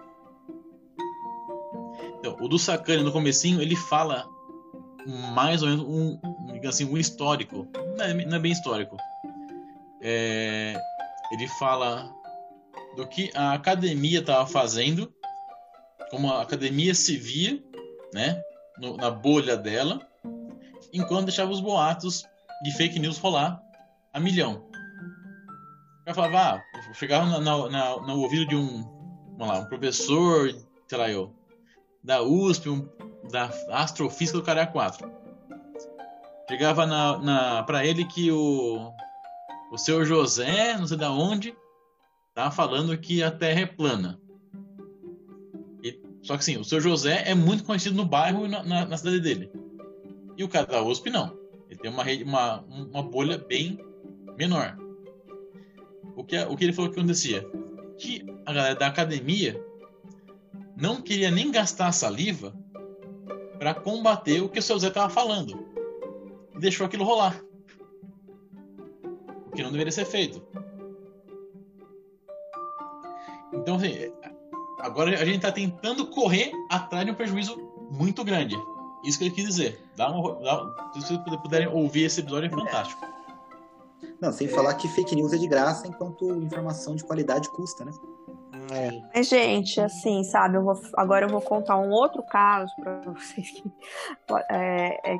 Então, 2.19 2.35
o 2.39 2.48
do 2.48 2.57
Sacane 2.57 3.03
no 3.03 3.11
comecinho, 3.11 3.61
ele 3.61 3.76
fala 3.76 4.26
mais 5.34 5.61
ou 5.61 5.69
menos 5.69 5.85
um, 5.85 6.19
um, 6.23 6.68
assim, 6.68 6.84
um 6.84 6.98
histórico 6.98 7.65
não 7.98 8.06
é, 8.06 8.14
não 8.14 8.38
é 8.38 8.39
bem 8.39 8.52
histórico. 8.52 8.95
É, 10.02 10.80
ele 11.31 11.48
fala 11.48 12.14
do 12.95 13.07
que 13.07 13.31
a 13.35 13.53
academia 13.53 14.19
estava 14.19 14.45
fazendo, 14.45 15.11
como 16.10 16.31
a 16.31 16.41
academia 16.41 16.94
se 16.94 17.18
via, 17.18 17.61
né, 18.14 18.41
no, 18.77 18.95
na 18.98 19.10
bolha 19.10 19.57
dela, 19.57 19.99
enquanto 20.94 21.26
deixava 21.26 21.52
os 21.52 21.60
boatos 21.60 22.23
de 22.64 22.72
fake 22.72 22.99
news 22.99 23.18
rolar 23.18 23.61
a 24.14 24.19
milhão. 24.19 24.65
Eu 26.07 26.15
falava, 26.15 26.63
ah, 26.63 26.93
chegava 26.93 27.25
na, 27.25 27.39
na, 27.41 27.69
na, 27.69 27.97
no 27.97 28.21
ouvido 28.21 28.45
de 28.45 28.55
um, 28.55 28.81
vamos 29.38 29.53
lá, 29.53 29.59
um 29.59 29.65
professor, 29.65 30.49
sei 30.88 30.97
lá 30.97 31.11
eu, 31.11 31.35
da 32.01 32.23
USP, 32.23 32.69
um, 32.69 32.88
da 33.29 33.51
Astrofísica 33.71 34.38
do 34.38 34.43
Caré 34.43 34.65
4. 34.65 35.11
Chegava 36.47 36.85
na, 36.85 37.17
na, 37.17 37.63
pra 37.63 37.85
ele 37.85 38.05
que 38.05 38.31
o, 38.31 38.89
o 39.69 39.77
seu 39.77 40.05
José, 40.05 40.77
não 40.77 40.88
sei 40.88 40.95
da 40.95 41.11
onde, 41.11 41.53
tá 42.34 42.49
falando 42.49 42.97
que 42.97 43.21
a 43.21 43.29
Terra 43.29 43.59
é 43.59 43.65
plana. 43.65 44.17
E, 45.84 46.01
só 46.23 46.38
que 46.38 46.45
sim, 46.45 46.55
o 46.55 46.63
seu 46.63 46.79
José 46.79 47.23
é 47.25 47.35
muito 47.35 47.65
conhecido 47.65 47.97
no 47.97 48.05
bairro 48.05 48.45
e 48.45 48.47
na, 48.47 48.63
na, 48.63 48.85
na 48.85 48.95
cidade 48.95 49.19
dele. 49.19 49.51
E 50.38 50.43
o 50.45 50.47
cara 50.47 50.67
da 50.67 50.81
USP 50.81 51.09
não. 51.09 51.38
Ele 51.69 51.77
tem 51.77 51.91
uma, 51.91 52.01
rede, 52.01 52.23
uma, 52.23 52.61
uma 52.61 53.03
bolha 53.03 53.38
bem 53.38 53.77
menor. 54.38 54.86
O 56.18 56.23
que, 56.23 56.35
o 56.35 56.57
que 56.57 56.64
ele 56.64 56.73
falou 56.73 56.91
que 56.91 56.99
acontecia? 56.99 57.48
Que 57.95 58.26
a 58.44 58.52
galera 58.52 58.76
da 58.76 58.88
academia 58.88 59.64
não 60.76 60.99
queria 60.99 61.30
nem 61.30 61.52
gastar 61.52 61.91
saliva 61.91 62.56
para 63.60 63.76
combater 63.76 64.41
o 64.41 64.49
que 64.49 64.57
o 64.57 64.61
seu 64.61 64.80
Zé 64.80 64.88
estava 64.88 65.10
falando. 65.11 65.64
E 66.56 66.60
deixou 66.60 66.88
aquilo 66.88 67.06
rolar. 67.06 67.39
O 69.45 69.52
que 69.52 69.61
não 69.61 69.72
deveria 69.72 69.91
ser 69.91 70.06
feito. 70.06 70.41
Então, 73.53 73.76
assim, 73.76 74.11
agora 74.80 75.11
a 75.22 75.26
gente 75.26 75.38
está 75.38 75.52
tentando 75.52 76.07
correr 76.07 76.52
atrás 76.72 77.06
de 77.06 77.11
um 77.11 77.15
prejuízo 77.15 77.56
muito 77.91 78.23
grande. 78.23 78.56
Isso 79.06 79.19
que 79.19 79.26
ele 79.26 79.35
quis 79.35 79.45
dizer. 79.45 79.80
Dá 79.95 80.10
uma, 80.10 80.34
dá, 80.41 80.91
se 80.94 81.02
vocês 81.02 81.19
puderem 81.44 81.68
ouvir 81.68 82.06
esse 82.06 82.22
episódio, 82.22 82.48
é 82.48 82.49
fantástico. 82.49 83.16
Não, 84.22 84.32
sem 84.32 84.48
falar 84.48 84.74
que 84.76 84.88
fake 84.88 85.15
news 85.15 85.34
é 85.34 85.38
de 85.38 85.48
graça, 85.48 85.88
enquanto 85.88 86.36
informação 86.41 86.95
de 86.95 87.03
qualidade 87.03 87.49
custa, 87.49 87.86
né? 87.86 87.91
É. 88.72 88.90
Mas, 89.14 89.28
gente, 89.28 89.80
assim, 89.80 90.24
sabe, 90.24 90.57
eu 90.57 90.64
vou, 90.64 90.80
agora 90.95 91.26
eu 91.26 91.30
vou 91.30 91.41
contar 91.41 91.78
um 91.78 91.90
outro 91.90 92.24
caso 92.24 92.72
para 92.78 92.99
vocês 93.11 93.52
que, 93.52 93.72
é, 94.49 95.14
é, 95.14 95.18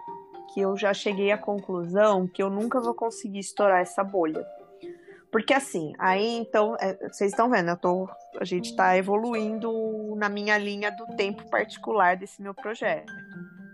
que 0.54 0.62
eu 0.62 0.76
já 0.76 0.94
cheguei 0.94 1.32
à 1.32 1.38
conclusão 1.38 2.28
que 2.28 2.42
eu 2.44 2.50
nunca 2.50 2.80
vou 2.80 2.94
conseguir 2.94 3.40
estourar 3.40 3.82
essa 3.82 4.04
bolha. 4.04 4.46
Porque 5.32 5.54
assim, 5.54 5.94
aí 6.00 6.38
então, 6.38 6.76
é, 6.80 6.94
vocês 7.10 7.32
estão 7.32 7.50
vendo, 7.50 7.70
eu 7.70 7.78
tô, 7.78 8.10
a 8.40 8.46
gente 8.46 8.72
está 8.72 8.98
evoluindo 8.98 10.16
na 10.16 10.30
minha 10.30 10.58
linha 10.58 10.90
do 10.90 11.06
tempo 11.16 11.50
particular 11.50 12.16
desse 12.16 12.42
meu 12.42 12.54
projeto. 12.54 13.12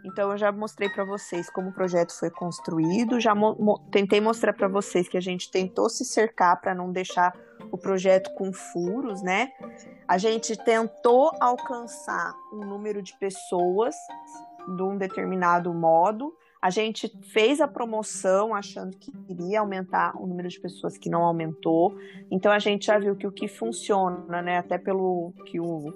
Então 0.04 0.32
eu 0.32 0.38
já 0.38 0.52
mostrei 0.52 0.90
para 0.90 1.06
vocês 1.06 1.50
como 1.50 1.70
o 1.70 1.74
projeto 1.74 2.18
foi 2.18 2.30
construído, 2.30 3.20
já 3.20 3.34
mo 3.34 3.56
mo 3.58 3.80
tentei 3.90 4.20
mostrar 4.20 4.54
para 4.54 4.68
vocês 4.68 5.08
que 5.08 5.18
a 5.18 5.22
gente 5.22 5.50
tentou 5.50 5.90
se 5.90 6.04
cercar 6.04 6.60
para 6.60 6.76
não 6.76 6.92
deixar 6.92 7.34
o 7.72 7.78
projeto 7.78 8.34
com 8.36 8.52
furos, 8.52 9.22
né? 9.22 9.52
A 10.08 10.18
gente 10.18 10.56
tentou 10.58 11.32
alcançar 11.40 12.34
um 12.52 12.66
número 12.66 13.02
de 13.02 13.18
pessoas 13.18 13.96
de 14.76 14.84
um 14.84 14.98
determinado 14.98 15.74
modo. 15.74 16.36
A 16.62 16.70
gente 16.70 17.12
fez 17.34 17.60
a 17.60 17.68
promoção 17.68 18.54
achando 18.54 18.96
que 18.98 19.12
iria 19.28 19.60
aumentar 19.60 20.16
o 20.16 20.26
número 20.26 20.48
de 20.48 20.60
pessoas 20.60 20.98
que 20.98 21.10
não 21.10 21.24
aumentou. 21.24 21.98
Então 22.32 22.52
a 22.52 22.60
gente 22.60 22.86
já 22.86 22.98
viu 22.98 23.16
que 23.16 23.28
o 23.28 23.32
que 23.32 23.48
funciona, 23.48 24.42
né? 24.42 24.58
Até 24.58 24.78
pelo 24.78 25.34
que 25.46 25.60
o 25.60 25.94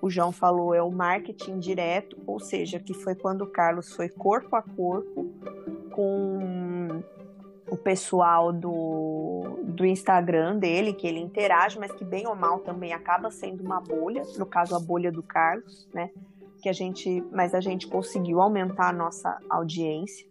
o 0.00 0.10
João 0.10 0.32
falou 0.32 0.74
é 0.74 0.82
o 0.82 0.90
marketing 0.90 1.58
direto, 1.58 2.16
ou 2.26 2.38
seja, 2.38 2.78
que 2.78 2.94
foi 2.94 3.14
quando 3.14 3.42
o 3.42 3.46
Carlos 3.46 3.92
foi 3.92 4.08
corpo 4.08 4.56
a 4.56 4.62
corpo 4.62 5.32
com 5.90 7.02
o 7.68 7.76
pessoal 7.76 8.52
do, 8.52 9.58
do 9.64 9.84
Instagram 9.84 10.58
dele, 10.58 10.92
que 10.92 11.06
ele 11.06 11.18
interage, 11.18 11.78
mas 11.78 11.92
que 11.92 12.04
bem 12.04 12.26
ou 12.26 12.34
mal 12.34 12.60
também 12.60 12.92
acaba 12.92 13.30
sendo 13.30 13.64
uma 13.64 13.80
bolha, 13.80 14.22
no 14.38 14.46
caso 14.46 14.76
a 14.76 14.80
bolha 14.80 15.10
do 15.10 15.22
Carlos, 15.22 15.88
né? 15.92 16.10
Que 16.62 16.68
a 16.68 16.72
gente, 16.72 17.24
mas 17.32 17.54
a 17.54 17.60
gente 17.60 17.86
conseguiu 17.86 18.40
aumentar 18.40 18.90
a 18.90 18.92
nossa 18.92 19.38
audiência. 19.50 20.26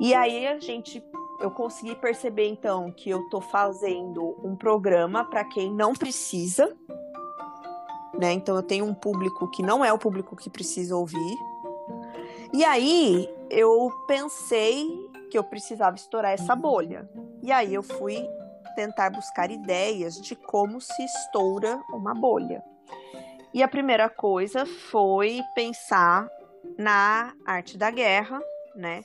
E 0.00 0.14
aí 0.14 0.46
a 0.46 0.58
gente 0.58 1.02
eu 1.40 1.50
consegui 1.50 1.94
perceber 1.96 2.48
então 2.48 2.90
que 2.92 3.10
eu 3.10 3.28
tô 3.28 3.40
fazendo 3.40 4.36
um 4.42 4.54
programa 4.56 5.24
para 5.24 5.44
quem 5.44 5.72
não 5.72 5.92
precisa, 5.92 6.74
né? 8.18 8.32
Então 8.32 8.56
eu 8.56 8.62
tenho 8.62 8.84
um 8.84 8.94
público 8.94 9.50
que 9.50 9.62
não 9.62 9.84
é 9.84 9.92
o 9.92 9.98
público 9.98 10.36
que 10.36 10.50
precisa 10.50 10.96
ouvir. 10.96 11.36
E 12.52 12.64
aí 12.64 13.28
eu 13.50 13.90
pensei 14.06 14.88
que 15.30 15.36
eu 15.36 15.44
precisava 15.44 15.96
estourar 15.96 16.32
essa 16.32 16.54
bolha. 16.54 17.08
E 17.42 17.50
aí 17.50 17.74
eu 17.74 17.82
fui 17.82 18.28
tentar 18.74 19.10
buscar 19.10 19.50
ideias 19.50 20.14
de 20.20 20.34
como 20.34 20.80
se 20.80 21.04
estoura 21.04 21.80
uma 21.92 22.14
bolha. 22.14 22.62
E 23.52 23.62
a 23.62 23.68
primeira 23.68 24.08
coisa 24.08 24.66
foi 24.66 25.40
pensar 25.54 26.28
na 26.78 27.32
arte 27.46 27.78
da 27.78 27.90
guerra, 27.90 28.40
né? 28.74 29.02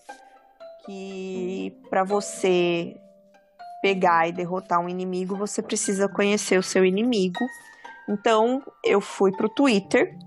Que 0.86 1.78
para 1.90 2.04
você 2.04 2.96
pegar 3.82 4.28
e 4.28 4.32
derrotar 4.32 4.80
um 4.80 4.90
inimigo, 4.90 5.36
você 5.36 5.62
precisa 5.62 6.10
conhecer 6.10 6.58
o 6.58 6.64
seu 6.64 6.84
inimigo 6.84 7.46
então 8.10 8.64
eu 8.84 9.00
fui 9.00 9.32
para 9.32 9.46
o 9.46 9.50
Twitter, 9.50 10.18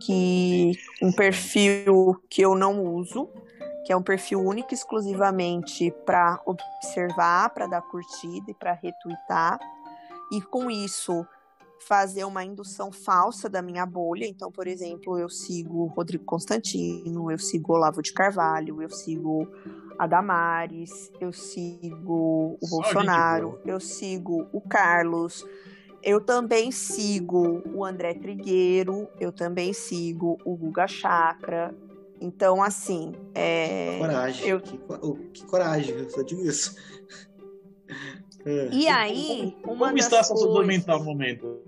que 0.00 0.72
um 1.02 1.12
perfil 1.12 2.22
que 2.30 2.40
eu 2.40 2.54
não 2.54 2.82
uso, 2.82 3.28
que 3.84 3.92
é 3.92 3.96
um 3.96 4.02
perfil 4.02 4.40
único 4.40 4.72
exclusivamente 4.72 5.90
para 6.06 6.40
observar, 6.46 7.50
para 7.50 7.66
dar 7.66 7.82
curtida 7.82 8.50
e 8.50 8.54
para 8.54 8.72
retweetar. 8.72 9.58
E 10.32 10.40
com 10.40 10.70
isso 10.70 11.26
fazer 11.80 12.24
uma 12.24 12.44
indução 12.44 12.92
falsa 12.92 13.48
da 13.48 13.62
minha 13.62 13.84
bolha. 13.84 14.26
Então, 14.26 14.52
por 14.52 14.66
exemplo, 14.66 15.18
eu 15.18 15.28
sigo 15.28 15.86
Rodrigo 15.86 16.24
Constantino, 16.24 17.30
eu 17.30 17.38
sigo 17.38 17.72
Olavo 17.72 18.02
de 18.02 18.12
Carvalho, 18.12 18.82
eu 18.82 18.90
sigo 18.90 19.48
a 19.98 20.06
Damares, 20.06 21.10
eu 21.20 21.32
sigo 21.32 22.56
o 22.60 22.68
Bolsonaro, 22.68 23.58
eu 23.64 23.80
sigo 23.80 24.46
o 24.52 24.60
Carlos, 24.60 25.46
eu 26.02 26.20
também 26.20 26.70
sigo 26.70 27.62
o 27.74 27.84
André 27.84 28.14
Trigueiro, 28.14 29.08
eu 29.18 29.30
também 29.30 29.72
sigo 29.72 30.38
o 30.44 30.56
Guga 30.56 30.88
Chakra. 30.88 31.74
Então, 32.20 32.62
assim. 32.62 33.12
É... 33.34 33.98
Coragem. 33.98 34.48
Eu... 34.48 34.60
Que, 34.60 34.78
que 35.32 35.46
coragem, 35.46 35.94
eu 35.94 36.10
só 36.10 36.22
digo 36.22 36.42
isso. 36.42 36.74
É. 38.42 38.70
E 38.72 38.88
aí, 38.88 39.54
uma 39.64 39.88
Como 39.88 39.98
está 39.98 40.20
a 40.20 40.24
sua 40.24 40.34
saúde 40.34 40.66
mental 40.66 41.00
no 41.00 41.04
momento? 41.04 41.60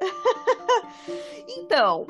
então, 1.46 2.06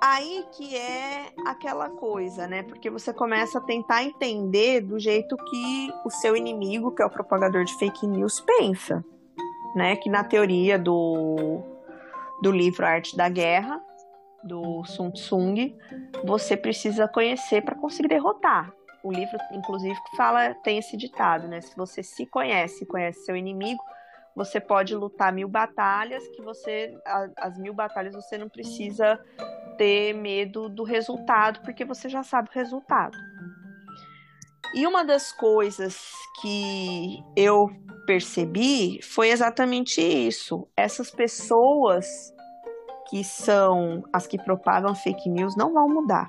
aí 0.00 0.44
que 0.50 0.74
é 0.74 1.32
aquela 1.46 1.88
coisa, 1.90 2.48
né? 2.48 2.64
Porque 2.64 2.90
você 2.90 3.12
começa 3.12 3.58
a 3.58 3.60
tentar 3.60 4.02
entender 4.02 4.80
do 4.80 4.98
jeito 4.98 5.36
que 5.36 5.92
o 6.04 6.10
seu 6.10 6.36
inimigo, 6.36 6.90
que 6.90 7.02
é 7.02 7.06
o 7.06 7.10
propagador 7.10 7.64
de 7.64 7.78
fake 7.78 8.04
news, 8.04 8.40
pensa 8.40 9.04
né? 9.74 9.96
Que 9.96 10.08
na 10.08 10.24
teoria 10.24 10.78
do, 10.78 11.62
do 12.42 12.50
livro 12.50 12.86
Arte 12.86 13.16
da 13.16 13.28
Guerra, 13.28 13.80
do 14.42 14.84
Sun 14.84 15.10
Tzu, 15.10 15.38
você 16.24 16.56
precisa 16.56 17.08
conhecer 17.08 17.62
para 17.62 17.74
conseguir 17.74 18.08
derrotar. 18.08 18.72
O 19.02 19.12
livro, 19.12 19.36
inclusive, 19.52 19.96
fala, 20.16 20.54
tem 20.62 20.78
esse 20.78 20.96
ditado, 20.96 21.46
né? 21.48 21.60
Se 21.60 21.76
você 21.76 22.02
se 22.02 22.24
conhece, 22.26 22.86
conhece 22.86 23.24
seu 23.24 23.36
inimigo, 23.36 23.82
você 24.34 24.60
pode 24.60 24.94
lutar 24.94 25.32
mil 25.32 25.48
batalhas, 25.48 26.26
que 26.28 26.42
você, 26.42 26.92
as 27.36 27.58
mil 27.58 27.72
batalhas, 27.72 28.14
você 28.14 28.36
não 28.36 28.48
precisa 28.48 29.20
ter 29.76 30.12
medo 30.14 30.68
do 30.68 30.82
resultado, 30.82 31.60
porque 31.60 31.84
você 31.84 32.08
já 32.08 32.22
sabe 32.22 32.48
o 32.48 32.52
resultado. 32.52 33.16
E 34.72 34.86
uma 34.86 35.04
das 35.04 35.32
coisas 35.32 36.00
que 36.40 37.22
eu 37.36 37.70
percebi 38.06 39.00
foi 39.02 39.30
exatamente 39.30 40.00
isso. 40.00 40.66
Essas 40.76 41.10
pessoas 41.10 42.32
que 43.08 43.22
são 43.22 44.02
as 44.12 44.26
que 44.26 44.38
propagam 44.38 44.94
fake 44.94 45.28
news 45.28 45.56
não 45.56 45.72
vão 45.72 45.88
mudar. 45.88 46.28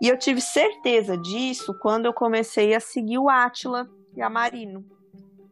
E 0.00 0.08
eu 0.08 0.18
tive 0.18 0.40
certeza 0.40 1.16
disso 1.16 1.76
quando 1.80 2.06
eu 2.06 2.12
comecei 2.12 2.74
a 2.74 2.80
seguir 2.80 3.18
o 3.18 3.28
Atila 3.28 3.88
e 4.16 4.22
a 4.22 4.30
Marino. 4.30 4.84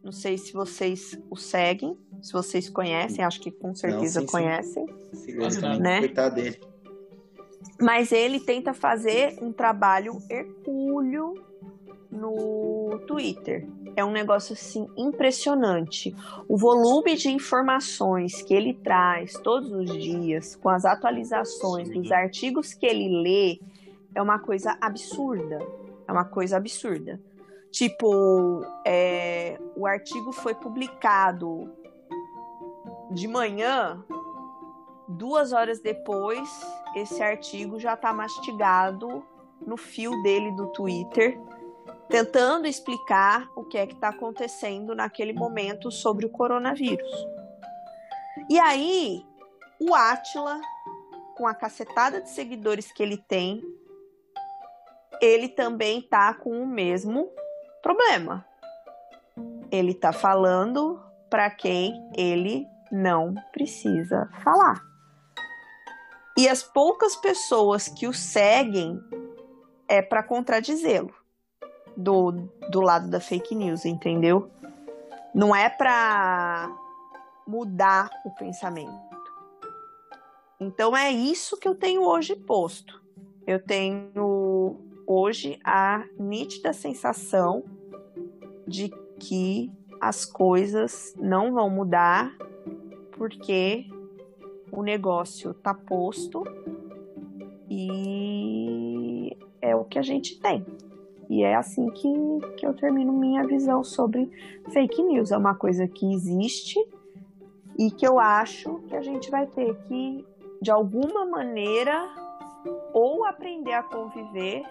Não 0.03 0.11
sei 0.11 0.37
se 0.37 0.51
vocês 0.53 1.17
o 1.29 1.35
seguem, 1.35 1.97
se 2.21 2.33
vocês 2.33 2.69
conhecem, 2.69 3.23
acho 3.23 3.39
que 3.39 3.51
com 3.51 3.73
certeza 3.73 4.19
não, 4.19 4.27
sim, 4.27 4.31
conhecem. 4.31 4.85
Sim. 5.13 5.79
Né? 5.79 6.07
dele. 6.29 6.59
Mas 7.79 8.11
ele 8.11 8.39
tenta 8.39 8.73
fazer 8.73 9.37
um 9.41 9.51
trabalho 9.51 10.17
hercúleo 10.29 11.33
no 12.13 12.99
Twitter. 13.07 13.67
É 13.95 14.03
um 14.03 14.11
negócio 14.11 14.53
assim 14.53 14.87
impressionante. 14.97 16.15
O 16.47 16.57
volume 16.57 17.15
de 17.15 17.29
informações 17.29 18.41
que 18.41 18.53
ele 18.53 18.73
traz 18.73 19.33
todos 19.33 19.71
os 19.71 19.91
dias, 19.91 20.55
com 20.55 20.69
as 20.69 20.85
atualizações 20.85 21.89
dos 21.89 22.11
artigos 22.11 22.73
que 22.73 22.85
ele 22.85 23.21
lê, 23.21 23.59
é 24.15 24.21
uma 24.21 24.39
coisa 24.39 24.77
absurda. 24.79 25.59
É 26.07 26.11
uma 26.11 26.25
coisa 26.25 26.57
absurda. 26.57 27.19
Tipo, 27.71 28.63
é, 28.85 29.59
o 29.75 29.87
artigo 29.87 30.31
foi 30.31 30.53
publicado 30.53 31.71
de 33.11 33.27
manhã, 33.27 34.03
duas 35.07 35.53
horas 35.53 35.79
depois, 35.79 36.47
esse 36.95 37.21
artigo 37.21 37.79
já 37.79 37.93
está 37.93 38.13
mastigado 38.13 39.23
no 39.65 39.77
fio 39.77 40.21
dele 40.21 40.51
do 40.51 40.67
Twitter, 40.67 41.39
tentando 42.09 42.67
explicar 42.67 43.49
o 43.55 43.63
que 43.63 43.77
é 43.77 43.87
que 43.87 43.93
está 43.93 44.09
acontecendo 44.09 44.93
naquele 44.95 45.33
momento 45.33 45.91
sobre 45.91 46.25
o 46.25 46.29
coronavírus. 46.29 47.11
E 48.49 48.59
aí, 48.59 49.25
o 49.79 49.93
Atila, 49.93 50.59
com 51.35 51.47
a 51.47 51.53
cacetada 51.53 52.21
de 52.21 52.29
seguidores 52.29 52.91
que 52.91 53.01
ele 53.01 53.17
tem, 53.17 53.63
ele 55.21 55.47
também 55.47 56.01
tá 56.01 56.33
com 56.33 56.61
o 56.61 56.67
mesmo 56.67 57.29
problema. 57.81 58.45
Ele 59.71 59.93
tá 59.93 60.11
falando 60.11 61.01
para 61.29 61.49
quem 61.49 61.93
ele 62.15 62.67
não 62.91 63.33
precisa 63.51 64.29
falar. 64.43 64.81
E 66.37 66.49
as 66.49 66.63
poucas 66.63 67.15
pessoas 67.15 67.87
que 67.87 68.07
o 68.07 68.13
seguem 68.13 68.99
é 69.87 70.01
para 70.01 70.23
contradizê-lo 70.23 71.22
do, 71.95 72.31
do 72.69 72.81
lado 72.81 73.09
da 73.09 73.19
fake 73.19 73.55
news, 73.55 73.85
entendeu? 73.85 74.49
Não 75.33 75.55
é 75.55 75.69
para 75.69 76.69
mudar 77.47 78.09
o 78.25 78.31
pensamento. 78.31 79.13
Então 80.59 80.95
é 80.95 81.11
isso 81.11 81.57
que 81.57 81.67
eu 81.67 81.75
tenho 81.75 82.03
hoje 82.03 82.35
posto. 82.35 83.01
Eu 83.45 83.59
tenho 83.59 84.79
hoje 85.05 85.59
a 85.63 86.05
nítida 86.17 86.71
sensação 86.71 87.63
de 88.65 88.89
que 89.19 89.71
as 89.99 90.25
coisas 90.25 91.13
não 91.17 91.53
vão 91.53 91.69
mudar 91.69 92.35
porque 93.11 93.85
o 94.71 94.81
negócio 94.81 95.53
tá 95.53 95.73
posto 95.73 96.43
e 97.69 99.35
é 99.61 99.75
o 99.75 99.83
que 99.83 99.99
a 99.99 100.01
gente 100.01 100.39
tem. 100.39 100.65
E 101.29 101.43
é 101.43 101.55
assim 101.55 101.89
que, 101.89 102.11
que 102.57 102.65
eu 102.65 102.73
termino 102.73 103.11
minha 103.11 103.45
visão 103.45 103.83
sobre 103.83 104.29
fake 104.71 105.01
news. 105.03 105.31
É 105.31 105.37
uma 105.37 105.55
coisa 105.55 105.87
que 105.87 106.13
existe 106.13 106.77
e 107.77 107.89
que 107.89 108.05
eu 108.05 108.19
acho 108.19 108.79
que 108.87 108.95
a 108.95 109.01
gente 109.01 109.29
vai 109.31 109.47
ter 109.47 109.75
que, 109.87 110.25
de 110.61 110.71
alguma 110.71 111.25
maneira, 111.25 112.09
ou 112.93 113.25
aprender 113.25 113.73
a 113.73 113.83
conviver, 113.83 114.63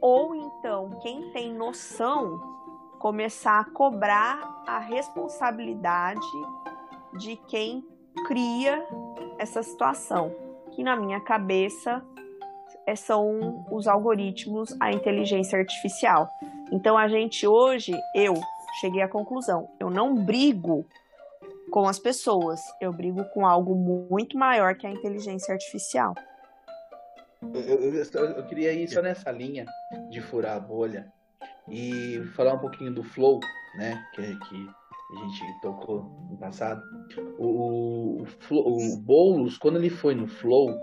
ou 0.00 0.34
então, 0.34 0.98
quem 1.02 1.30
tem 1.30 1.52
noção, 1.52 2.40
começar 2.98 3.60
a 3.60 3.64
cobrar 3.64 4.62
a 4.66 4.78
responsabilidade 4.78 6.26
de 7.18 7.36
quem 7.48 7.86
cria 8.26 8.86
essa 9.38 9.62
situação, 9.62 10.34
que 10.72 10.82
na 10.82 10.96
minha 10.96 11.20
cabeça 11.20 12.04
são 12.96 13.64
os 13.70 13.86
algoritmos, 13.86 14.76
a 14.80 14.92
inteligência 14.92 15.58
artificial. 15.58 16.28
Então 16.70 16.98
a 16.98 17.08
gente 17.08 17.46
hoje, 17.46 17.92
eu 18.14 18.34
cheguei 18.80 19.02
à 19.02 19.08
conclusão, 19.08 19.68
eu 19.80 19.88
não 19.88 20.14
brigo 20.14 20.86
com 21.70 21.88
as 21.88 21.98
pessoas, 21.98 22.60
eu 22.80 22.92
brigo 22.92 23.24
com 23.26 23.46
algo 23.46 23.74
muito 23.74 24.36
maior 24.36 24.74
que 24.74 24.86
a 24.86 24.90
inteligência 24.90 25.52
artificial. 25.52 26.14
Eu, 27.52 27.92
eu, 27.92 28.24
eu, 28.36 28.46
queria 28.46 28.72
ir 28.72 28.88
só 28.88 29.02
nessa 29.02 29.30
linha 29.30 29.66
de 30.10 30.20
furar 30.20 30.56
a 30.56 30.60
bolha 30.60 31.12
e 31.68 32.22
falar 32.34 32.54
um 32.54 32.58
pouquinho 32.58 32.94
do 32.94 33.02
flow, 33.02 33.40
né? 33.76 34.02
Que, 34.14 34.22
que 34.22 34.70
a 35.12 35.20
gente 35.20 35.60
tocou 35.60 36.04
no 36.30 36.36
passado. 36.36 36.82
O, 37.38 38.24
o, 38.50 38.54
o 38.54 38.96
Boulos, 38.98 39.58
quando 39.58 39.76
ele 39.76 39.90
foi 39.90 40.14
no 40.14 40.26
flow, 40.26 40.74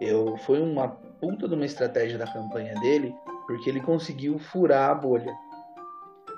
eu, 0.00 0.36
foi 0.38 0.60
uma 0.60 0.88
puta 1.24 1.48
de 1.48 1.54
uma 1.54 1.64
estratégia 1.64 2.18
da 2.18 2.26
campanha 2.26 2.74
dele, 2.80 3.14
porque 3.46 3.70
ele 3.70 3.80
conseguiu 3.80 4.38
furar 4.38 4.90
a 4.90 4.94
bolha. 4.94 5.34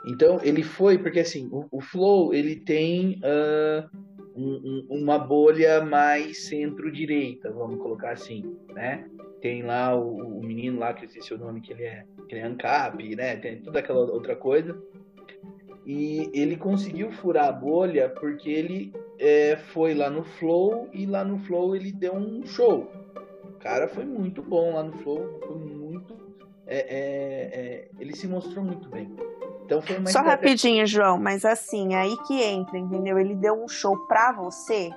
Então 0.07 0.39
ele 0.45 0.63
foi, 0.63 0.97
porque 0.97 1.19
assim, 1.19 1.49
o, 1.51 1.67
o 1.73 1.81
Flow 1.81 2.33
ele 2.33 2.55
tem 2.55 3.21
uh, 3.25 3.89
um, 4.37 4.87
um, 4.89 5.03
uma 5.03 5.19
bolha 5.19 5.85
mais 5.85 6.47
centro-direita, 6.47 7.51
vamos 7.51 7.83
colocar 7.83 8.13
assim, 8.13 8.57
né? 8.73 9.09
Tem 9.41 9.63
lá 9.63 9.97
o, 9.97 10.39
o, 10.39 10.43
menino 10.43 10.79
lá, 10.79 10.95
que 10.95 11.05
eu 11.05 11.09
esqueci 11.09 11.35
o 11.35 11.39
nome, 11.39 11.61
que 11.61 11.73
ele 11.73 11.83
é, 11.83 12.05
que 12.29 12.35
ele 12.37 12.43
é 12.43 12.47
ANCAP, 12.47 13.17
né? 13.17 13.37
Tem 13.37 13.61
toda 13.61 13.81
aquela 13.81 13.99
outra 13.99 14.37
coisa. 14.37 14.81
E 15.85 16.31
ele 16.33 16.57
conseguiu 16.57 17.11
furar 17.11 17.49
a 17.49 17.53
bolha 17.53 18.09
porque 18.09 18.51
ele 18.51 18.93
é, 19.19 19.57
foi 19.57 19.95
lá 19.95 20.09
no 20.09 20.23
Flow 20.23 20.89
e 20.93 21.07
lá 21.07 21.25
no 21.25 21.39
Flow 21.41 21.75
ele 21.75 21.93
deu 21.93 22.15
um 22.15 22.47
show 22.47 22.91
cara 23.67 23.89
foi 23.89 24.05
muito 24.05 24.43
bom 24.43 24.75
lá 24.75 24.85
no 24.85 24.93
Flow, 24.99 25.41
foi 25.45 25.57
muito. 25.57 26.17
É, 26.67 26.79
é, 26.79 27.61
é, 27.61 27.89
ele 27.99 28.15
se 28.15 28.29
mostrou 28.29 28.65
muito 28.65 28.89
bem. 28.89 29.13
Então 29.65 29.83
foi 29.83 29.99
uma 29.99 30.09
Só 30.09 30.21
rapidinho, 30.21 30.87
João, 30.87 31.19
mas 31.19 31.45
assim, 31.45 31.95
aí 31.95 32.17
que 32.29 32.41
entra, 32.41 32.79
entendeu? 32.79 33.19
Ele 33.19 33.35
deu 33.35 33.55
um 33.55 33.69
show 33.69 33.97
pra 34.07 34.33
você. 34.33 34.91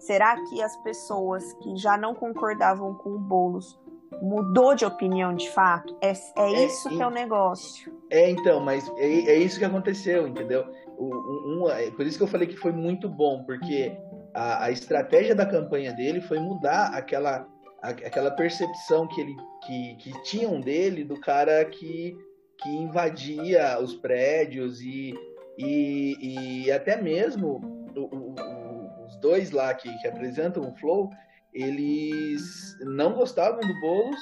Será 0.00 0.36
que 0.48 0.60
as 0.60 0.76
pessoas 0.78 1.52
que 1.62 1.76
já 1.76 1.96
não 1.96 2.14
concordavam 2.14 2.94
com 2.94 3.10
o 3.10 3.18
Boulos 3.18 3.78
mudou 4.20 4.74
de 4.74 4.84
opinião 4.84 5.32
de 5.32 5.48
fato? 5.50 5.96
É, 6.00 6.10
é, 6.10 6.14
é 6.36 6.64
isso 6.66 6.88
que 6.88 7.00
é 7.00 7.06
o 7.06 7.10
negócio. 7.10 7.92
É, 8.10 8.28
então, 8.28 8.60
mas 8.60 8.90
é, 8.96 9.06
é 9.06 9.36
isso 9.36 9.58
que 9.58 9.64
aconteceu, 9.64 10.26
entendeu? 10.26 10.64
Um, 10.98 11.62
um, 11.62 11.70
é 11.70 11.90
por 11.92 12.04
isso 12.04 12.18
que 12.18 12.24
eu 12.24 12.28
falei 12.28 12.48
que 12.48 12.56
foi 12.56 12.72
muito 12.72 13.08
bom, 13.08 13.44
porque 13.44 13.96
a, 14.34 14.64
a 14.64 14.70
estratégia 14.72 15.34
da 15.34 15.46
campanha 15.46 15.92
dele 15.92 16.20
foi 16.20 16.40
mudar 16.40 16.88
aquela 16.88 17.46
aquela 17.82 18.30
percepção 18.30 19.06
que 19.08 19.20
ele 19.20 19.36
que, 19.66 19.94
que 19.96 20.22
tinham 20.22 20.60
dele 20.60 21.04
do 21.04 21.18
cara 21.18 21.64
que, 21.64 22.16
que 22.58 22.68
invadia 22.68 23.78
os 23.80 23.94
prédios 23.94 24.80
e, 24.80 25.14
e, 25.58 26.64
e 26.64 26.72
até 26.72 27.00
mesmo 27.00 27.60
o, 27.96 28.00
o, 28.00 29.06
os 29.06 29.16
dois 29.16 29.50
lá 29.50 29.72
que, 29.74 29.92
que 29.98 30.08
apresentam 30.08 30.62
o 30.62 30.74
Flow, 30.76 31.10
eles 31.52 32.78
não 32.80 33.12
gostavam 33.12 33.60
do 33.60 33.80
Boulos 33.80 34.20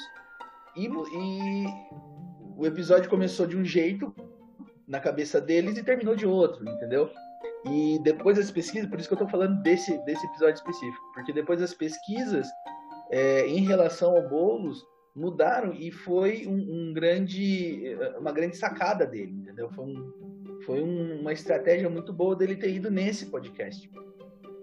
e, 0.75 0.87
e 0.87 1.65
o 2.57 2.65
episódio 2.65 3.09
começou 3.09 3.45
de 3.45 3.57
um 3.57 3.63
jeito 3.63 4.13
na 4.87 4.99
cabeça 4.99 5.39
deles 5.39 5.77
e 5.77 5.83
terminou 5.83 6.15
de 6.15 6.25
outro, 6.25 6.67
entendeu? 6.67 7.09
E 7.65 7.99
depois 8.03 8.37
das 8.37 8.49
pesquisas, 8.49 8.89
por 8.89 8.99
isso 8.99 9.07
que 9.07 9.13
eu 9.13 9.19
tô 9.19 9.27
falando 9.27 9.61
desse, 9.61 9.97
desse 10.05 10.25
episódio 10.25 10.55
específico, 10.55 11.11
porque 11.13 11.33
depois 11.33 11.59
das 11.59 11.73
pesquisas 11.73 12.47
é, 13.09 13.47
em 13.47 13.65
relação 13.65 14.15
ao 14.15 14.27
Boulos 14.27 14.85
mudaram 15.15 15.73
e 15.73 15.91
foi 15.91 16.45
um, 16.47 16.89
um, 16.89 16.93
grande, 16.93 17.97
uma 18.17 18.31
grande 18.31 18.55
sacada 18.55 19.05
dele, 19.05 19.31
entendeu? 19.31 19.69
Foi, 19.71 19.85
um, 19.85 20.13
foi 20.65 20.81
um, 20.81 21.19
uma 21.19 21.33
estratégia 21.33 21.89
muito 21.89 22.13
boa 22.13 22.35
dele 22.35 22.55
ter 22.55 22.73
ido 22.73 22.89
nesse 22.89 23.25
podcast. 23.25 23.89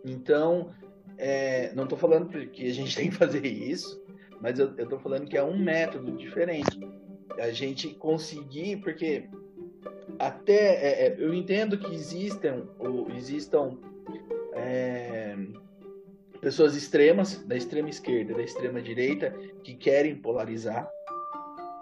Então, 0.05 0.70
é, 1.18 1.73
não 1.74 1.85
estou 1.85 1.98
falando 1.98 2.28
que 2.51 2.66
a 2.66 2.73
gente 2.73 2.94
tem 2.97 3.10
que 3.10 3.16
fazer 3.16 3.44
isso, 3.44 4.02
mas 4.40 4.59
eu 4.59 4.74
estou 4.77 4.98
falando 4.98 5.28
que 5.28 5.36
é 5.36 5.43
um 5.43 5.59
método 5.59 6.12
diferente. 6.12 6.78
A 7.39 7.51
gente 7.51 7.94
conseguir, 7.94 8.77
porque 8.78 9.28
até 10.18 10.55
é, 10.55 11.06
é 11.06 11.16
eu 11.18 11.35
entendo 11.35 11.78
que 11.78 11.93
existam, 11.94 12.66
ou 12.78 13.10
existam 13.10 13.78
é, 14.55 15.36
pessoas 16.40 16.74
extremas, 16.76 17.42
da 17.46 17.56
extrema 17.56 17.88
esquerda, 17.88 18.34
da 18.34 18.42
extrema 18.42 18.80
direita, 18.80 19.34
que 19.62 19.74
querem 19.74 20.16
polarizar, 20.16 20.88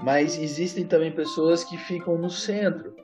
mas 0.01 0.39
existem 0.39 0.85
também 0.87 1.13
pessoas 1.13 1.65
que 1.65 1.77
ficam 1.77 2.19
no 2.19 2.31
centro, 2.31 2.95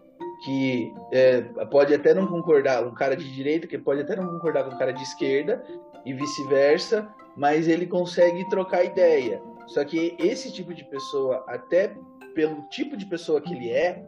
que 0.45 0.93
é, 1.13 1.43
pode 1.71 1.95
até 1.95 2.15
não 2.15 2.27
concordar, 2.27 2.87
um 2.87 2.95
cara 2.95 3.17
de 3.17 3.31
direita 3.33 3.67
que 3.67 3.79
pode 3.79 4.01
até 4.01 4.17
não 4.17 4.27
concordar 4.27 4.65
com 4.65 4.75
um 4.75 4.79
cara 4.79 4.93
de 4.93 5.03
esquerda 5.03 5.63
e 6.05 6.13
vice-versa, 6.13 7.09
mas 7.37 7.69
ele 7.69 7.87
consegue 7.87 8.49
trocar 8.49 8.85
ideia. 8.85 9.41
Só 9.67 9.85
que 9.85 10.17
esse 10.19 10.53
tipo 10.53 10.75
de 10.75 10.85
pessoa, 10.85 11.45
até 11.47 11.95
pelo 12.35 12.63
tipo 12.69 12.97
de 12.97 13.07
pessoa 13.07 13.41
que 13.41 13.53
ele 13.53 13.71
é, 13.71 14.03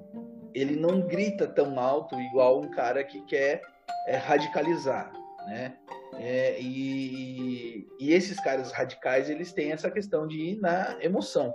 ele 0.55 0.77
não 0.77 1.01
grita 1.03 1.47
tão 1.47 1.79
alto 1.79 2.19
igual 2.19 2.61
um 2.61 2.71
cara 2.71 3.05
que 3.05 3.21
quer 3.23 3.63
é, 4.07 4.17
radicalizar, 4.17 5.13
né? 5.47 5.75
É, 6.19 6.61
e, 6.61 7.87
e, 7.99 8.13
esses 8.13 8.39
caras 8.41 8.71
radicais, 8.73 9.31
eles 9.31 9.53
têm 9.53 9.73
essa 9.73 9.91
questão 9.91 10.27
de 10.27 10.37
ir 10.37 10.61
na 10.61 10.97
emoção. 11.01 11.53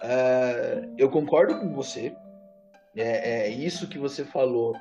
Uh, 0.00 0.94
eu 0.96 1.10
concordo 1.10 1.58
com 1.58 1.74
você 1.74 2.14
É, 2.96 3.46
é 3.46 3.48
isso 3.48 3.88
que 3.88 3.98
você 3.98 4.24
falou. 4.24 4.76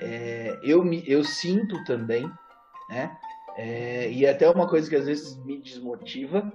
É, 0.00 0.58
eu, 0.62 0.82
me, 0.84 1.02
eu 1.06 1.24
sinto 1.24 1.82
também, 1.84 2.30
né? 2.88 3.16
É, 3.56 4.10
e 4.10 4.26
até 4.26 4.48
uma 4.48 4.68
coisa 4.68 4.88
que 4.88 4.96
às 4.96 5.06
vezes 5.06 5.36
me 5.44 5.58
desmotiva, 5.58 6.52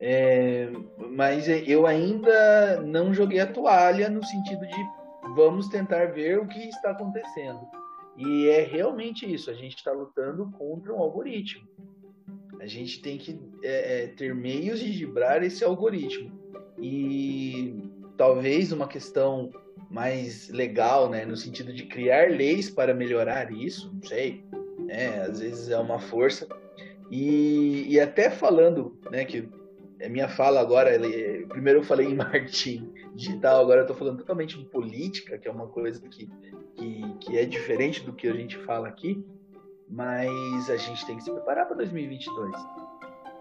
é, 0.00 0.68
mas 1.10 1.46
eu 1.48 1.86
ainda 1.86 2.80
não 2.80 3.12
joguei 3.12 3.38
a 3.38 3.46
toalha 3.46 4.08
no 4.08 4.24
sentido 4.24 4.66
de 4.66 4.86
vamos 5.36 5.68
tentar 5.68 6.06
ver 6.06 6.38
o 6.38 6.46
que 6.48 6.68
está 6.68 6.90
acontecendo. 6.90 7.60
E 8.16 8.48
é 8.48 8.62
realmente 8.62 9.30
isso, 9.32 9.50
a 9.50 9.54
gente 9.54 9.76
está 9.76 9.92
lutando 9.92 10.50
contra 10.52 10.92
um 10.92 10.98
algoritmo. 10.98 11.66
A 12.60 12.66
gente 12.66 13.00
tem 13.00 13.18
que 13.18 13.40
é, 13.62 14.04
é, 14.04 14.06
ter 14.08 14.34
meios 14.34 14.78
de 14.78 14.90
vibrar 14.92 15.42
esse 15.42 15.64
algoritmo. 15.64 16.30
E 16.78 17.74
talvez 18.16 18.70
uma 18.72 18.86
questão 18.86 19.50
mais 19.90 20.48
legal, 20.48 21.08
né, 21.08 21.24
no 21.24 21.36
sentido 21.36 21.72
de 21.72 21.84
criar 21.84 22.30
leis 22.30 22.70
para 22.70 22.94
melhorar 22.94 23.52
isso, 23.52 23.92
não 23.92 24.02
sei, 24.02 24.44
né, 24.78 25.22
às 25.22 25.40
vezes 25.40 25.68
é 25.70 25.78
uma 25.78 25.98
força. 25.98 26.48
E, 27.10 27.86
e 27.88 28.00
até 28.00 28.30
falando, 28.30 28.98
né, 29.10 29.24
que 29.24 29.48
a 30.02 30.08
minha 30.08 30.28
fala 30.28 30.60
agora, 30.60 30.90
primeiro 31.48 31.80
eu 31.80 31.84
falei 31.84 32.06
em 32.06 32.14
marketing 32.16 32.91
digital, 33.14 33.60
agora 33.60 33.80
eu 33.80 33.82
estou 33.82 33.96
falando 33.96 34.18
totalmente 34.18 34.58
em 34.58 34.64
política, 34.64 35.38
que 35.38 35.48
é 35.48 35.50
uma 35.50 35.66
coisa 35.66 36.00
que, 36.08 36.28
que, 36.74 37.14
que 37.20 37.38
é 37.38 37.44
diferente 37.44 38.02
do 38.02 38.12
que 38.12 38.28
a 38.28 38.32
gente 38.32 38.56
fala 38.58 38.88
aqui, 38.88 39.24
mas 39.88 40.70
a 40.70 40.76
gente 40.76 41.04
tem 41.04 41.16
que 41.16 41.24
se 41.24 41.30
preparar 41.30 41.66
para 41.66 41.76
2022. 41.76 42.54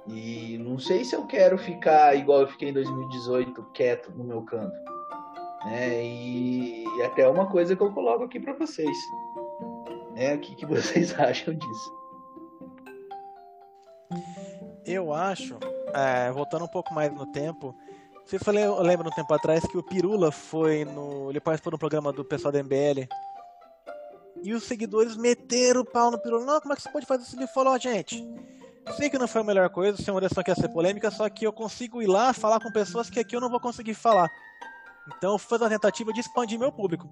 E 0.08 0.58
não 0.58 0.80
sei 0.80 1.06
se 1.06 1.16
eu 1.16 1.26
quero 1.26 1.58
ficar 1.58 2.16
igual 2.16 2.42
eu 2.42 2.48
fiquei 2.48 2.70
em 2.70 2.74
2018, 2.74 3.64
quieto 3.74 4.12
no 4.12 4.24
meu 4.24 4.42
canto. 4.42 4.76
Né? 5.66 6.04
E, 6.04 6.84
e 6.84 7.02
até 7.04 7.28
uma 7.28 7.48
coisa 7.48 7.76
que 7.76 7.82
eu 7.82 7.92
coloco 7.94 8.24
aqui 8.24 8.40
para 8.40 8.54
vocês. 8.54 8.98
Né? 10.14 10.36
O 10.36 10.40
que, 10.40 10.56
que 10.56 10.66
vocês 10.66 11.18
acham 11.20 11.54
disso? 11.54 12.02
Eu 14.86 15.14
acho, 15.14 15.58
é, 15.94 16.32
voltando 16.32 16.66
um 16.66 16.68
pouco 16.68 16.94
mais 16.94 17.14
no 17.14 17.32
tempo, 17.32 17.74
você 18.26 18.52
lembro 18.52 19.08
um 19.08 19.12
tempo 19.12 19.34
atrás 19.34 19.66
que 19.66 19.78
o 19.78 19.84
Pirula 19.84 20.32
foi 20.32 20.86
no. 20.86 21.30
Ele 21.30 21.40
participou 21.40 21.72
do 21.72 21.78
programa 21.78 22.14
do 22.14 22.24
pessoal 22.24 22.52
da 22.52 22.64
MBL. 22.64 23.08
E 24.44 24.54
os 24.54 24.64
seguidores 24.64 25.16
meteram 25.16 25.82
o 25.82 25.86
pau 25.86 26.10
no 26.10 26.18
Pirula. 26.18 26.46
Não, 26.46 26.62
como 26.62 26.74
é 26.74 26.76
que 26.76 26.82
você 26.82 26.90
pode 26.90 27.06
fazer 27.06 27.24
isso? 27.24 27.36
Ele 27.36 27.48
falou, 27.48 27.78
gente. 27.80 28.24
Sei 28.98 29.10
que 29.10 29.18
não 29.18 29.28
foi 29.28 29.42
a 29.42 29.44
melhor 29.44 29.70
coisa, 29.70 30.02
sem 30.02 30.12
uma 30.12 30.20
decisão 30.20 30.44
que 30.44 30.50
ia 30.50 30.56
ser 30.56 30.70
polêmica, 30.70 31.12
só 31.12 31.30
que 31.30 31.46
eu 31.46 31.54
consigo 31.54 32.02
ir 32.02 32.08
lá 32.08 32.34
falar 32.34 32.60
com 32.60 32.72
pessoas 32.72 33.12
que 33.12 33.20
aqui 33.20 33.36
eu 33.36 33.42
não 33.42 33.50
vou 33.50 33.60
conseguir 33.60 33.94
falar. 33.94 34.28
Então 35.16 35.38
foi 35.38 35.58
uma 35.60 35.70
tentativa 35.70 36.12
de 36.12 36.20
expandir 36.20 36.58
meu 36.58 36.72
público. 36.72 37.08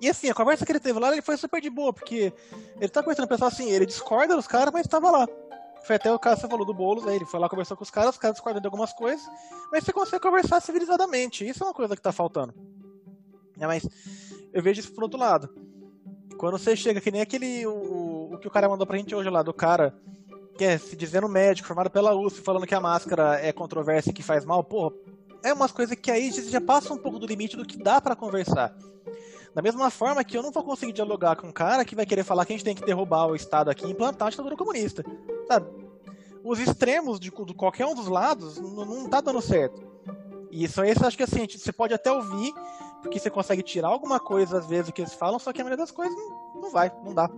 E 0.00 0.08
assim, 0.08 0.30
a 0.30 0.34
conversa 0.34 0.64
que 0.64 0.70
ele 0.70 0.80
teve 0.80 0.98
lá, 1.00 1.12
ele 1.12 1.22
foi 1.22 1.36
super 1.36 1.60
de 1.60 1.70
boa, 1.70 1.92
porque 1.92 2.32
ele 2.80 2.88
tá 2.88 3.02
conversando 3.02 3.26
com 3.26 3.34
o 3.34 3.36
pessoal 3.36 3.50
assim, 3.50 3.70
ele 3.70 3.86
discorda 3.86 4.36
dos 4.36 4.46
caras, 4.46 4.72
mas 4.72 4.86
estava 4.86 5.10
lá. 5.10 5.26
Foi 5.86 5.96
até 5.96 6.12
o 6.12 6.18
caso 6.18 6.36
que 6.36 6.40
você 6.42 6.48
falou 6.48 6.66
do 6.66 6.74
Boulos, 6.74 7.06
aí 7.06 7.14
ele 7.14 7.24
foi 7.24 7.38
lá 7.38 7.48
conversou 7.48 7.76
com 7.76 7.84
os 7.84 7.90
caras, 7.90 8.10
os 8.10 8.18
caras 8.18 8.34
discordam 8.34 8.60
de 8.60 8.66
algumas 8.66 8.92
coisas, 8.92 9.24
mas 9.70 9.84
você 9.84 9.92
consegue 9.92 10.20
conversar 10.20 10.60
civilizadamente. 10.60 11.48
Isso 11.48 11.62
é 11.62 11.66
uma 11.66 11.74
coisa 11.74 11.94
que 11.94 12.02
tá 12.02 12.10
faltando. 12.10 12.52
É, 13.58 13.66
mas 13.66 13.86
eu 14.52 14.62
vejo 14.62 14.80
isso 14.80 14.92
por 14.92 15.04
outro 15.04 15.18
lado. 15.18 15.48
Quando 16.36 16.58
você 16.58 16.74
chega, 16.74 17.00
que 17.00 17.10
nem 17.10 17.20
aquele. 17.20 17.64
O, 17.66 18.32
o 18.32 18.38
que 18.38 18.48
o 18.48 18.50
cara 18.50 18.68
mandou 18.68 18.86
pra 18.86 18.98
gente 18.98 19.14
hoje 19.14 19.30
lá, 19.30 19.42
do 19.42 19.54
cara 19.54 19.94
que 20.58 20.64
é 20.64 20.78
se 20.78 20.96
dizendo 20.96 21.28
médico, 21.28 21.68
formado 21.68 21.90
pela 21.90 22.14
USP, 22.14 22.40
falando 22.40 22.66
que 22.66 22.74
a 22.74 22.80
máscara 22.80 23.38
é 23.40 23.52
controvérsia 23.52 24.10
e 24.10 24.12
que 24.12 24.22
faz 24.22 24.44
mal, 24.44 24.64
porra, 24.64 24.94
é 25.44 25.52
umas 25.52 25.70
coisas 25.70 25.96
que 25.96 26.10
aí 26.10 26.32
já 26.32 26.60
passa 26.60 26.92
um 26.92 26.98
pouco 26.98 27.18
do 27.18 27.26
limite 27.26 27.56
do 27.56 27.64
que 27.64 27.76
dá 27.76 28.00
para 28.00 28.16
conversar. 28.16 28.74
Da 29.54 29.62
mesma 29.62 29.90
forma 29.90 30.24
que 30.24 30.36
eu 30.36 30.42
não 30.42 30.50
vou 30.50 30.64
conseguir 30.64 30.92
dialogar 30.92 31.36
com 31.36 31.48
um 31.48 31.52
cara 31.52 31.84
que 31.84 31.94
vai 31.94 32.04
querer 32.04 32.24
falar 32.24 32.44
que 32.44 32.52
a 32.52 32.56
gente 32.56 32.64
tem 32.64 32.74
que 32.74 32.84
derrubar 32.84 33.26
o 33.26 33.36
Estado 33.36 33.70
aqui 33.70 33.86
e 33.86 33.90
implantar 33.90 34.28
a 34.28 34.30
ditadura 34.30 34.56
comunista. 34.56 35.04
Os 36.44 36.58
extremos 36.60 37.18
de, 37.18 37.30
de 37.30 37.54
qualquer 37.54 37.86
um 37.86 37.94
dos 37.94 38.08
lados 38.08 38.58
não, 38.58 38.84
não 38.84 39.08
tá 39.08 39.20
dando 39.20 39.40
certo. 39.40 39.84
E 40.50 40.64
isso 40.64 40.80
aí, 40.80 40.92
acho 40.92 41.16
que 41.16 41.22
assim, 41.22 41.46
você 41.46 41.72
pode 41.72 41.92
até 41.92 42.10
ouvir, 42.10 42.52
porque 43.02 43.18
você 43.18 43.28
consegue 43.28 43.62
tirar 43.62 43.88
alguma 43.88 44.20
coisa 44.20 44.58
às 44.58 44.66
vezes 44.66 44.90
que 44.90 45.02
eles 45.02 45.14
falam, 45.14 45.38
só 45.38 45.52
que 45.52 45.60
a 45.60 45.64
maioria 45.64 45.82
das 45.82 45.90
coisas 45.90 46.16
não, 46.16 46.62
não 46.62 46.70
vai, 46.70 46.90
não 47.04 47.12
dá 47.12 47.28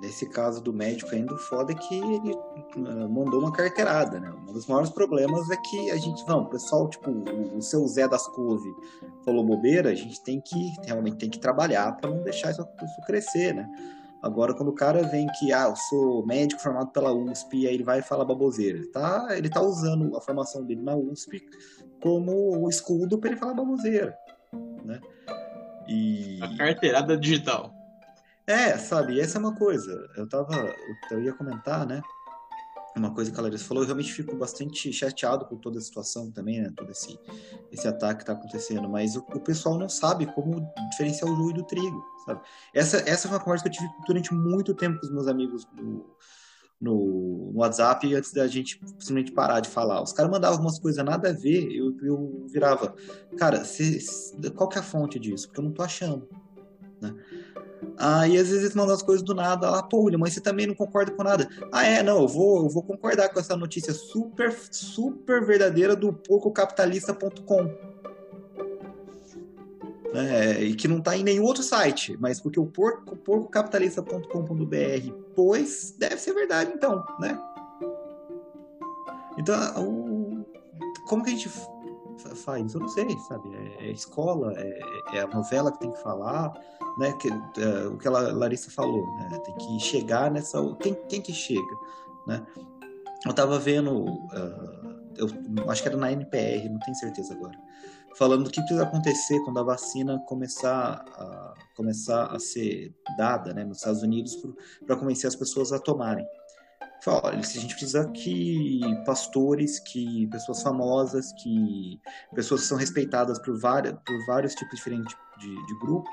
nesse 0.00 0.26
caso 0.26 0.60
do 0.60 0.72
médico 0.72 1.14
ainda, 1.14 1.34
o 1.34 1.38
foda 1.38 1.72
é 1.72 1.74
que 1.74 1.94
ele 1.94 2.34
uh, 2.34 3.08
mandou 3.08 3.40
uma 3.40 3.52
carteirada, 3.52 4.20
né? 4.20 4.32
Um 4.48 4.52
dos 4.52 4.66
maiores 4.66 4.90
problemas 4.90 5.50
é 5.50 5.56
que 5.56 5.90
a 5.90 5.96
gente, 5.96 6.26
não, 6.26 6.42
o 6.42 6.46
pessoal, 6.46 6.88
tipo, 6.88 7.10
o, 7.10 7.60
seu 7.60 7.86
Zé 7.86 8.08
das 8.08 8.26
Couve 8.28 8.72
falou 9.24 9.44
bobeira, 9.44 9.90
a 9.90 9.94
gente 9.94 10.22
tem 10.22 10.40
que, 10.40 10.72
realmente 10.84 11.18
tem 11.18 11.30
que 11.30 11.38
trabalhar 11.38 11.96
para 11.96 12.10
não 12.10 12.22
deixar 12.22 12.50
isso, 12.50 12.66
crescer, 13.06 13.54
né? 13.54 13.68
Agora, 14.22 14.52
quando 14.54 14.68
o 14.68 14.74
cara 14.74 15.02
vem 15.02 15.26
que, 15.38 15.52
ah, 15.52 15.68
eu 15.68 15.76
sou 15.76 16.26
médico 16.26 16.60
formado 16.60 16.90
pela 16.90 17.12
USP, 17.12 17.58
e 17.58 17.68
aí 17.68 17.74
ele 17.74 17.84
vai 17.84 18.02
falar 18.02 18.24
baboseira, 18.24 18.78
ele 18.78 18.88
tá, 18.88 19.28
ele 19.30 19.48
tá 19.48 19.62
usando 19.62 20.16
a 20.16 20.20
formação 20.20 20.64
dele 20.64 20.82
na 20.82 20.96
USP 20.96 21.40
como 22.00 22.58
o 22.58 22.68
escudo 22.68 23.18
para 23.18 23.30
ele 23.30 23.38
falar 23.38 23.54
baboseira, 23.54 24.16
né? 24.84 25.00
E... 25.88 26.38
A 26.42 26.56
carteirada 26.56 27.16
digital. 27.16 27.72
É, 28.46 28.78
sabe, 28.78 29.20
essa 29.20 29.36
é 29.36 29.40
uma 29.40 29.54
coisa. 29.54 30.08
Eu 30.16 30.26
tava. 30.26 30.74
Eu 31.10 31.22
ia 31.22 31.34
comentar, 31.34 31.86
né? 31.86 32.00
Uma 32.98 33.14
coisa 33.14 33.30
que 33.30 33.38
a 33.38 33.42
Larissa 33.42 33.64
falou, 33.64 33.82
eu 33.82 33.86
realmente 33.86 34.12
fico 34.12 34.34
bastante 34.36 34.92
chateado 34.92 35.44
com 35.46 35.56
toda 35.56 35.78
a 35.78 35.80
situação 35.80 36.30
também, 36.30 36.60
né? 36.60 36.72
Todo 36.76 36.90
esse, 36.90 37.18
esse 37.70 37.86
ataque 37.86 38.20
que 38.20 38.26
tá 38.26 38.32
acontecendo. 38.32 38.88
Mas 38.88 39.16
o, 39.16 39.20
o 39.20 39.40
pessoal 39.40 39.78
não 39.78 39.88
sabe 39.88 40.26
como 40.26 40.66
diferenciar 40.90 41.30
o 41.30 41.36
joio 41.36 41.54
do 41.54 41.62
trigo, 41.64 42.04
sabe? 42.26 42.40
Essa, 42.74 42.98
essa 43.08 43.28
foi 43.28 43.36
uma 43.36 43.44
conversa 43.44 43.64
que 43.64 43.70
eu 43.70 43.72
tive 43.72 43.88
durante 44.06 44.34
muito 44.34 44.74
tempo 44.74 44.98
com 44.98 45.06
os 45.06 45.12
meus 45.12 45.28
amigos 45.28 45.66
no, 45.76 46.06
no, 46.80 47.52
WhatsApp 47.54 48.14
antes 48.14 48.32
da 48.32 48.46
gente 48.46 48.80
simplesmente 48.84 49.32
parar 49.32 49.60
de 49.60 49.68
falar. 49.68 50.02
Os 50.02 50.12
caras 50.12 50.30
mandavam 50.30 50.56
algumas 50.56 50.78
coisas 50.78 51.04
nada 51.04 51.30
a 51.30 51.32
ver, 51.32 51.70
eu, 51.72 51.96
eu 52.02 52.46
virava, 52.48 52.94
cara, 53.36 53.64
cê, 53.64 53.98
qual 54.54 54.68
que 54.68 54.76
é 54.76 54.80
a 54.80 54.84
fonte 54.84 55.18
disso? 55.18 55.46
Porque 55.46 55.60
eu 55.60 55.64
não 55.64 55.72
tô 55.72 55.82
achando, 55.82 56.28
né? 57.00 57.14
Aí 57.96 58.36
às 58.36 58.48
vezes 58.48 58.74
mandam 58.74 58.94
as 58.94 59.02
coisas 59.02 59.24
do 59.24 59.34
nada 59.34 59.68
lá, 59.70 59.82
pô, 59.82 60.02
William, 60.02 60.18
mas 60.18 60.32
você 60.32 60.40
também 60.40 60.66
não 60.66 60.74
concorda 60.74 61.10
com 61.10 61.22
nada. 61.22 61.48
Ah, 61.72 61.84
é, 61.84 62.02
não, 62.02 62.22
eu 62.22 62.28
vou, 62.28 62.64
eu 62.64 62.68
vou 62.68 62.82
concordar 62.82 63.28
com 63.28 63.40
essa 63.40 63.56
notícia 63.56 63.92
super, 63.92 64.52
super 64.70 65.44
verdadeira 65.44 65.96
do 65.96 66.12
poucocapitalista.com. 66.12 67.98
É, 70.14 70.62
e 70.62 70.74
que 70.74 70.88
não 70.88 70.98
está 70.98 71.16
em 71.16 71.22
nenhum 71.22 71.44
outro 71.44 71.62
site, 71.62 72.16
mas 72.18 72.40
porque 72.40 72.58
o 72.58 72.66
porco, 72.66 73.14
porcocapitalista.com.br 73.16 75.12
pois 75.34 75.94
deve 75.98 76.16
ser 76.16 76.32
verdade 76.32 76.72
então, 76.74 77.04
né? 77.20 77.38
Então, 79.36 79.54
o, 79.84 80.46
como 81.06 81.22
que 81.22 81.30
a 81.30 81.32
gente 81.32 81.50
faz? 82.18 82.74
Eu 82.74 82.80
não 82.80 82.88
sei, 82.88 83.08
sabe? 83.28 83.54
É, 83.54 83.86
é 83.86 83.90
escola, 83.90 84.52
é, 84.56 84.80
é, 85.14 85.20
a 85.20 85.26
novela 85.26 85.72
que 85.72 85.80
tem 85.80 85.90
que 85.90 86.02
falar, 86.02 86.52
né? 86.98 87.12
Que, 87.14 87.28
é, 87.28 87.86
o 87.86 87.96
que 87.96 88.08
a 88.08 88.10
Larissa 88.10 88.70
falou, 88.70 89.06
né? 89.16 89.38
Tem 89.44 89.54
que 89.56 89.80
chegar 89.80 90.30
nessa. 90.30 90.58
Quem, 90.76 90.94
quem 91.08 91.20
que 91.20 91.32
chega, 91.32 91.76
né? 92.26 92.46
Eu 93.26 93.32
tava 93.32 93.58
vendo, 93.58 94.04
uh, 94.04 94.98
eu 95.18 95.70
acho 95.70 95.82
que 95.82 95.88
era 95.88 95.96
na 95.96 96.12
NPR, 96.12 96.68
não 96.68 96.78
tenho 96.78 96.96
certeza 96.96 97.34
agora, 97.34 97.58
falando 98.16 98.44
do 98.44 98.50
que 98.50 98.60
precisa 98.60 98.84
acontecer 98.84 99.40
quando 99.40 99.58
a 99.58 99.64
vacina 99.64 100.20
começar 100.20 101.04
a, 101.16 101.54
começar 101.76 102.26
a 102.26 102.38
ser 102.38 102.94
dada, 103.16 103.52
né? 103.52 103.64
Nos 103.64 103.78
Estados 103.78 104.02
Unidos 104.02 104.36
para 104.86 104.96
convencer 104.96 105.26
as 105.26 105.34
pessoas 105.34 105.72
a 105.72 105.78
tomarem. 105.78 106.26
Fala, 107.02 107.30
a 107.30 107.42
gente 107.42 107.74
precisa 107.74 108.08
que 108.10 108.80
pastores, 109.06 109.78
que 109.78 110.26
pessoas 110.28 110.62
famosas, 110.62 111.32
que 111.32 112.00
pessoas 112.34 112.62
que 112.62 112.66
são 112.66 112.76
respeitadas 112.76 113.38
por, 113.38 113.58
várias, 113.58 113.94
por 114.04 114.26
vários 114.26 114.54
tipos 114.54 114.76
diferentes 114.76 115.16
de, 115.38 115.66
de 115.66 115.78
grupo, 115.78 116.10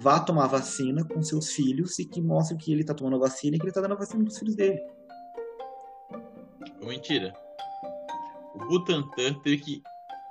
vá 0.00 0.18
tomar 0.18 0.48
vacina 0.48 1.04
com 1.04 1.22
seus 1.22 1.52
filhos 1.52 1.98
e 1.98 2.04
que 2.04 2.20
mostre 2.20 2.56
que 2.56 2.72
ele 2.72 2.80
está 2.80 2.92
tomando 2.92 3.16
a 3.16 3.20
vacina 3.20 3.56
e 3.56 3.58
que 3.58 3.64
ele 3.64 3.70
está 3.70 3.80
dando 3.80 3.94
a 3.94 3.98
vacina 3.98 4.24
para 4.24 4.32
os 4.32 4.38
filhos 4.38 4.56
dele. 4.56 4.80
Mentira. 6.82 7.32
O 8.54 8.58
Butantan 8.66 9.34
teve 9.42 9.58
que 9.58 9.82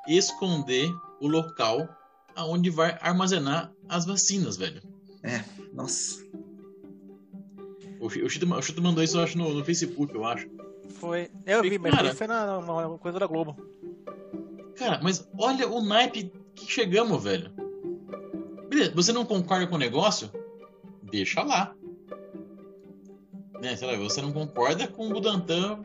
esconder 0.08 0.90
o 1.22 1.28
local 1.28 1.88
aonde 2.36 2.70
vai 2.70 2.98
armazenar 3.02 3.72
as 3.88 4.06
vacinas, 4.06 4.58
velho. 4.58 4.82
É, 5.24 5.44
nossa. 5.74 6.24
O, 8.00 8.10
Chito, 8.10 8.54
o 8.54 8.62
Chito 8.62 8.82
mandou 8.82 9.04
isso, 9.04 9.18
eu 9.18 9.24
acho, 9.24 9.38
no, 9.38 9.54
no 9.54 9.64
Facebook, 9.64 10.14
eu 10.14 10.26
acho. 10.26 10.48
Foi. 10.90 11.30
Eu 11.46 11.62
vi, 11.62 11.78
mas 11.78 11.94
cara, 11.94 12.14
foi 12.14 12.28
na, 12.28 12.62
na, 12.62 12.90
na, 12.90 12.98
coisa 12.98 13.20
da 13.20 13.28
Globo. 13.28 13.56
Cara, 14.76 15.00
mas 15.02 15.28
olha 15.38 15.68
o 15.68 15.82
naipe 15.82 16.32
que 16.54 16.70
chegamos, 16.70 17.24
velho. 17.24 17.52
Beleza, 18.70 18.92
você 18.94 19.12
não 19.12 19.26
concorda 19.26 19.68
com 19.68 19.76
o 19.76 19.80
negócio? 19.80 20.30
Deixa 21.04 21.44
lá. 21.44 21.76
Né, 23.62 23.76
sei 23.76 23.88
lá, 23.88 23.98
você 23.98 24.22
não 24.22 24.32
concorda 24.32 24.88
com 24.88 25.08
o 25.08 25.14
Budantan 25.14 25.82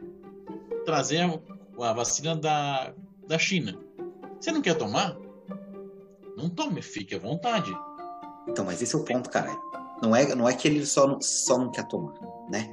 trazer 0.85 1.21
a, 1.21 1.89
a 1.89 1.93
vacina 1.93 2.35
da, 2.35 2.93
da 3.27 3.39
China. 3.39 3.79
Você 4.41 4.51
não 4.51 4.61
quer 4.61 4.75
tomar? 4.75 5.17
Não 6.37 6.49
tome, 6.49 6.83
fique 6.83 7.15
à 7.15 7.19
vontade. 7.19 7.73
Então, 8.49 8.65
mas 8.65 8.83
esse 8.83 8.95
é 8.95 8.99
o 8.99 9.05
ponto, 9.05 9.31
cara. 9.31 9.57
Não 10.03 10.15
é, 10.17 10.35
não 10.35 10.49
é 10.49 10.55
que 10.55 10.67
ele 10.67 10.85
só 10.87 11.07
não, 11.07 11.21
só 11.21 11.59
não 11.59 11.71
quer 11.71 11.87
tomar, 11.87 12.15
né? 12.49 12.73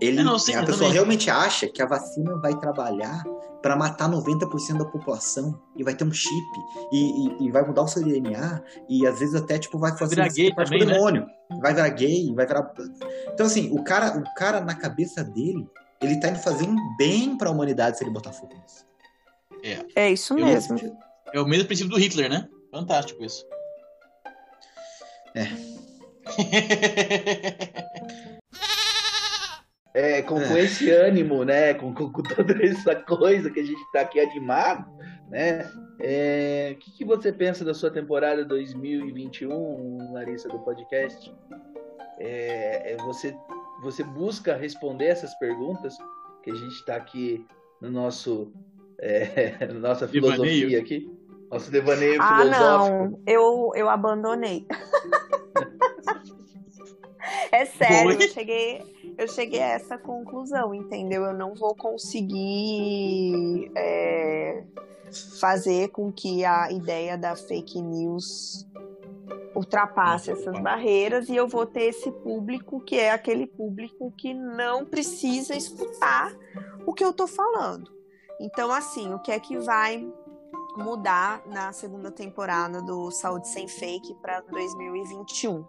Ele, 0.00 0.20
É, 0.20 0.22
não, 0.22 0.38
sim, 0.38 0.54
a 0.54 0.60
pessoa 0.60 0.76
também. 0.78 0.92
realmente 0.92 1.28
acha 1.28 1.66
que 1.66 1.82
a 1.82 1.86
vacina 1.86 2.38
vai 2.38 2.56
trabalhar 2.56 3.24
para 3.60 3.74
matar 3.74 4.08
90% 4.08 4.78
da 4.78 4.84
população 4.84 5.60
e 5.76 5.82
vai 5.82 5.92
ter 5.92 6.04
um 6.04 6.12
chip 6.12 6.32
e, 6.92 7.26
e- 7.26 7.46
e 7.46 7.50
vai 7.50 7.66
mudar 7.66 7.82
o 7.82 7.88
seu 7.88 8.04
DNA 8.04 8.62
e 8.88 9.04
às 9.04 9.18
vezes 9.18 9.34
até 9.34 9.58
tipo 9.58 9.76
vai 9.76 9.96
fazer 9.98 10.14
virar 10.14 10.28
gay 10.28 10.54
parte 10.54 10.68
também, 10.68 10.84
do 10.84 10.86
né? 10.86 10.94
demônio, 10.94 11.26
vai 11.60 11.74
virar 11.74 11.88
gay, 11.88 12.32
vai 12.32 12.46
virar 12.46 12.72
Então 13.34 13.46
assim, 13.46 13.70
o 13.76 13.82
cara, 13.82 14.16
o 14.16 14.22
cara 14.34 14.60
na 14.60 14.76
cabeça 14.76 15.24
dele, 15.24 15.68
ele 16.00 16.20
tá 16.20 16.28
indo 16.28 16.38
fazer 16.38 16.68
um 16.68 16.76
bem 16.96 17.36
para 17.36 17.48
a 17.48 17.52
humanidade 17.52 17.98
se 17.98 18.04
ele 18.04 18.12
botar 18.12 18.32
fogo 18.32 18.54
nisso. 18.54 18.86
É 19.96 20.10
isso 20.12 20.38
Eu- 20.38 20.46
mesmo. 20.46 20.78
É 21.34 21.40
o 21.40 21.44
mesmo 21.44 21.66
princípio 21.66 21.90
do 21.90 21.98
Hitler, 21.98 22.30
né? 22.30 22.48
Fantástico 22.70 23.24
isso. 23.24 23.44
É. 25.34 25.46
É, 29.94 30.22
com, 30.22 30.38
É. 30.40 30.48
com 30.48 30.56
esse 30.56 30.90
ânimo, 30.90 31.44
né? 31.44 31.74
Com, 31.74 31.92
com, 31.94 32.12
com 32.12 32.22
toda 32.22 32.54
essa 32.64 32.94
coisa 32.94 33.50
que 33.50 33.60
a 33.60 33.64
gente 33.64 33.80
tá 33.92 34.02
aqui 34.02 34.20
animado, 34.20 34.86
né? 35.28 35.68
É, 36.00 36.72
O 36.74 36.78
que, 36.78 36.90
que 36.98 37.04
você 37.04 37.32
pensa 37.32 37.64
da 37.64 37.74
sua 37.74 37.90
temporada 37.90 38.44
2021, 38.44 40.12
Larissa, 40.12 40.48
do 40.48 40.58
podcast? 40.60 41.34
É, 42.20 42.92
é, 42.92 42.96
você, 42.98 43.34
você 43.82 44.04
busca 44.04 44.54
responder 44.56 45.06
essas 45.06 45.34
perguntas 45.38 45.96
que 46.44 46.50
a 46.50 46.54
gente 46.54 46.74
está 46.74 46.96
aqui 46.96 47.44
no 47.80 47.90
nosso 47.90 48.52
é, 49.00 49.66
nossa 49.74 50.06
filosofia 50.06 50.68
Devaneio. 50.68 50.80
aqui, 50.80 51.10
nosso 51.50 51.70
devaneio 51.70 52.20
Ah, 52.22 52.38
filosófico. 52.42 52.96
não. 52.96 53.22
Eu, 53.26 53.70
eu 53.74 53.88
abandonei. 53.88 54.66
é 57.58 57.66
sério, 57.66 58.12
eu 58.12 58.28
cheguei, 58.28 59.14
eu 59.18 59.28
cheguei 59.28 59.60
a 59.60 59.70
essa 59.70 59.98
conclusão, 59.98 60.74
entendeu? 60.74 61.24
Eu 61.24 61.34
não 61.34 61.54
vou 61.54 61.74
conseguir 61.74 63.70
é, 63.76 64.62
fazer 65.40 65.88
com 65.88 66.12
que 66.12 66.44
a 66.44 66.70
ideia 66.70 67.18
da 67.18 67.34
fake 67.34 67.82
news 67.82 68.66
ultrapasse 69.56 70.30
essas 70.30 70.58
barreiras 70.60 71.28
e 71.28 71.34
eu 71.34 71.48
vou 71.48 71.66
ter 71.66 71.84
esse 71.84 72.12
público 72.12 72.80
que 72.80 72.96
é 72.96 73.10
aquele 73.10 73.46
público 73.46 74.12
que 74.16 74.32
não 74.32 74.84
precisa 74.84 75.56
escutar 75.56 76.32
o 76.86 76.92
que 76.92 77.04
eu 77.04 77.12
tô 77.12 77.26
falando. 77.26 77.90
Então, 78.40 78.72
assim, 78.72 79.12
o 79.12 79.18
que 79.18 79.32
é 79.32 79.40
que 79.40 79.58
vai 79.58 80.06
mudar 80.76 81.42
na 81.46 81.72
segunda 81.72 82.10
temporada 82.12 82.80
do 82.80 83.10
Saúde 83.10 83.48
Sem 83.48 83.66
Fake 83.66 84.14
para 84.22 84.40
2021. 84.42 85.64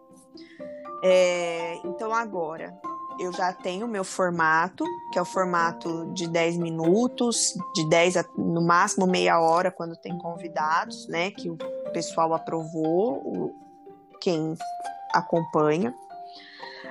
É, 1.02 1.78
então 1.86 2.14
agora 2.14 2.78
eu 3.20 3.34
já 3.34 3.52
tenho 3.54 3.86
o 3.86 3.90
meu 3.90 4.04
formato, 4.04 4.86
que 5.12 5.20
é 5.20 5.22
o 5.22 5.26
formato 5.26 6.06
de 6.14 6.28
10 6.28 6.58
minutos, 6.58 7.54
de 7.76 7.88
10 7.90 8.18
a 8.18 8.26
no 8.38 8.62
máximo 8.62 9.06
meia 9.06 9.40
hora 9.40 9.72
quando 9.72 9.96
tem 9.98 10.18
convidados, 10.18 11.08
né? 11.08 11.32
Que 11.32 11.50
o 11.50 11.58
pessoal 11.92 12.34
aprovou, 12.34 13.18
o- 13.26 13.56
quem 14.22 14.54
acompanha. 15.14 15.94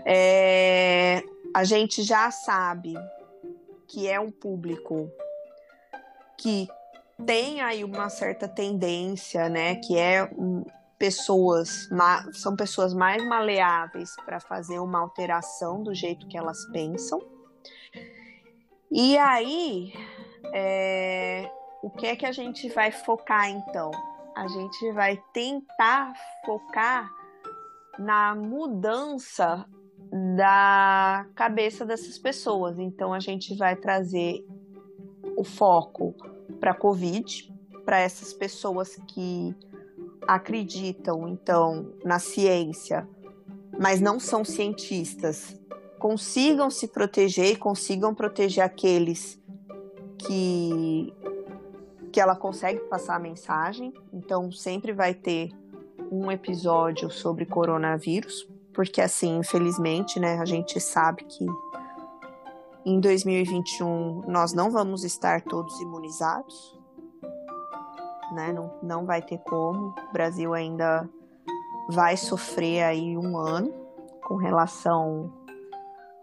É, 0.04 1.22
a 1.54 1.64
gente 1.64 2.02
já 2.02 2.30
sabe 2.30 2.94
que 3.86 4.06
é 4.08 4.20
um 4.20 4.30
público 4.30 5.10
que 6.36 6.68
tem 7.26 7.60
aí 7.60 7.82
uma 7.84 8.08
certa 8.08 8.46
tendência, 8.46 9.48
né, 9.48 9.74
que 9.76 9.98
é 9.98 10.24
um, 10.38 10.64
pessoas, 10.98 11.88
são 12.32 12.56
pessoas 12.56 12.92
mais 12.92 13.24
maleáveis 13.24 14.14
para 14.24 14.40
fazer 14.40 14.80
uma 14.80 14.98
alteração 14.98 15.82
do 15.82 15.94
jeito 15.94 16.26
que 16.26 16.36
elas 16.36 16.64
pensam. 16.72 17.20
E 18.90 19.16
aí, 19.16 19.92
é, 20.52 21.50
o 21.82 21.90
que 21.90 22.06
é 22.06 22.16
que 22.16 22.26
a 22.26 22.32
gente 22.32 22.68
vai 22.70 22.90
focar 22.90 23.48
então? 23.48 23.90
A 24.36 24.48
gente 24.48 24.92
vai 24.92 25.22
tentar 25.32 26.14
focar 26.44 27.10
na 27.98 28.34
mudança 28.34 29.66
da 30.36 31.26
cabeça 31.34 31.84
dessas 31.84 32.18
pessoas. 32.18 32.78
Então, 32.78 33.12
a 33.12 33.20
gente 33.20 33.54
vai 33.56 33.76
trazer 33.76 34.44
o 35.36 35.44
foco 35.44 36.14
para 36.58 36.70
a 36.70 36.74
Covid, 36.74 37.52
para 37.84 37.98
essas 38.00 38.32
pessoas 38.32 38.96
que 39.08 39.54
acreditam, 40.28 41.26
então, 41.26 41.90
na 42.04 42.18
ciência, 42.18 43.08
mas 43.78 43.98
não 43.98 44.20
são 44.20 44.44
cientistas, 44.44 45.58
consigam 45.98 46.70
se 46.70 46.86
proteger 46.86 47.52
e 47.52 47.56
consigam 47.56 48.14
proteger 48.14 48.62
aqueles 48.62 49.40
que, 50.18 51.14
que 52.12 52.20
ela 52.20 52.36
consegue 52.36 52.80
passar 52.80 53.16
a 53.16 53.18
mensagem. 53.18 53.94
Então, 54.12 54.52
sempre 54.52 54.92
vai 54.92 55.14
ter 55.14 55.50
um 56.12 56.30
episódio 56.30 57.10
sobre 57.10 57.46
coronavírus, 57.46 58.46
porque, 58.74 59.00
assim, 59.00 59.38
infelizmente, 59.38 60.20
né, 60.20 60.38
a 60.38 60.44
gente 60.44 60.78
sabe 60.78 61.24
que 61.24 61.46
em 62.84 63.00
2021 63.00 64.24
nós 64.28 64.52
não 64.52 64.70
vamos 64.70 65.04
estar 65.04 65.40
todos 65.40 65.80
imunizados, 65.80 66.77
né? 68.32 68.52
Não, 68.52 68.70
não 68.82 69.06
vai 69.06 69.22
ter 69.22 69.38
como. 69.38 69.94
O 70.08 70.12
Brasil 70.12 70.54
ainda 70.54 71.08
vai 71.88 72.16
sofrer 72.16 72.82
aí 72.82 73.16
um 73.16 73.36
ano 73.36 73.72
com 74.24 74.36
relação 74.36 75.32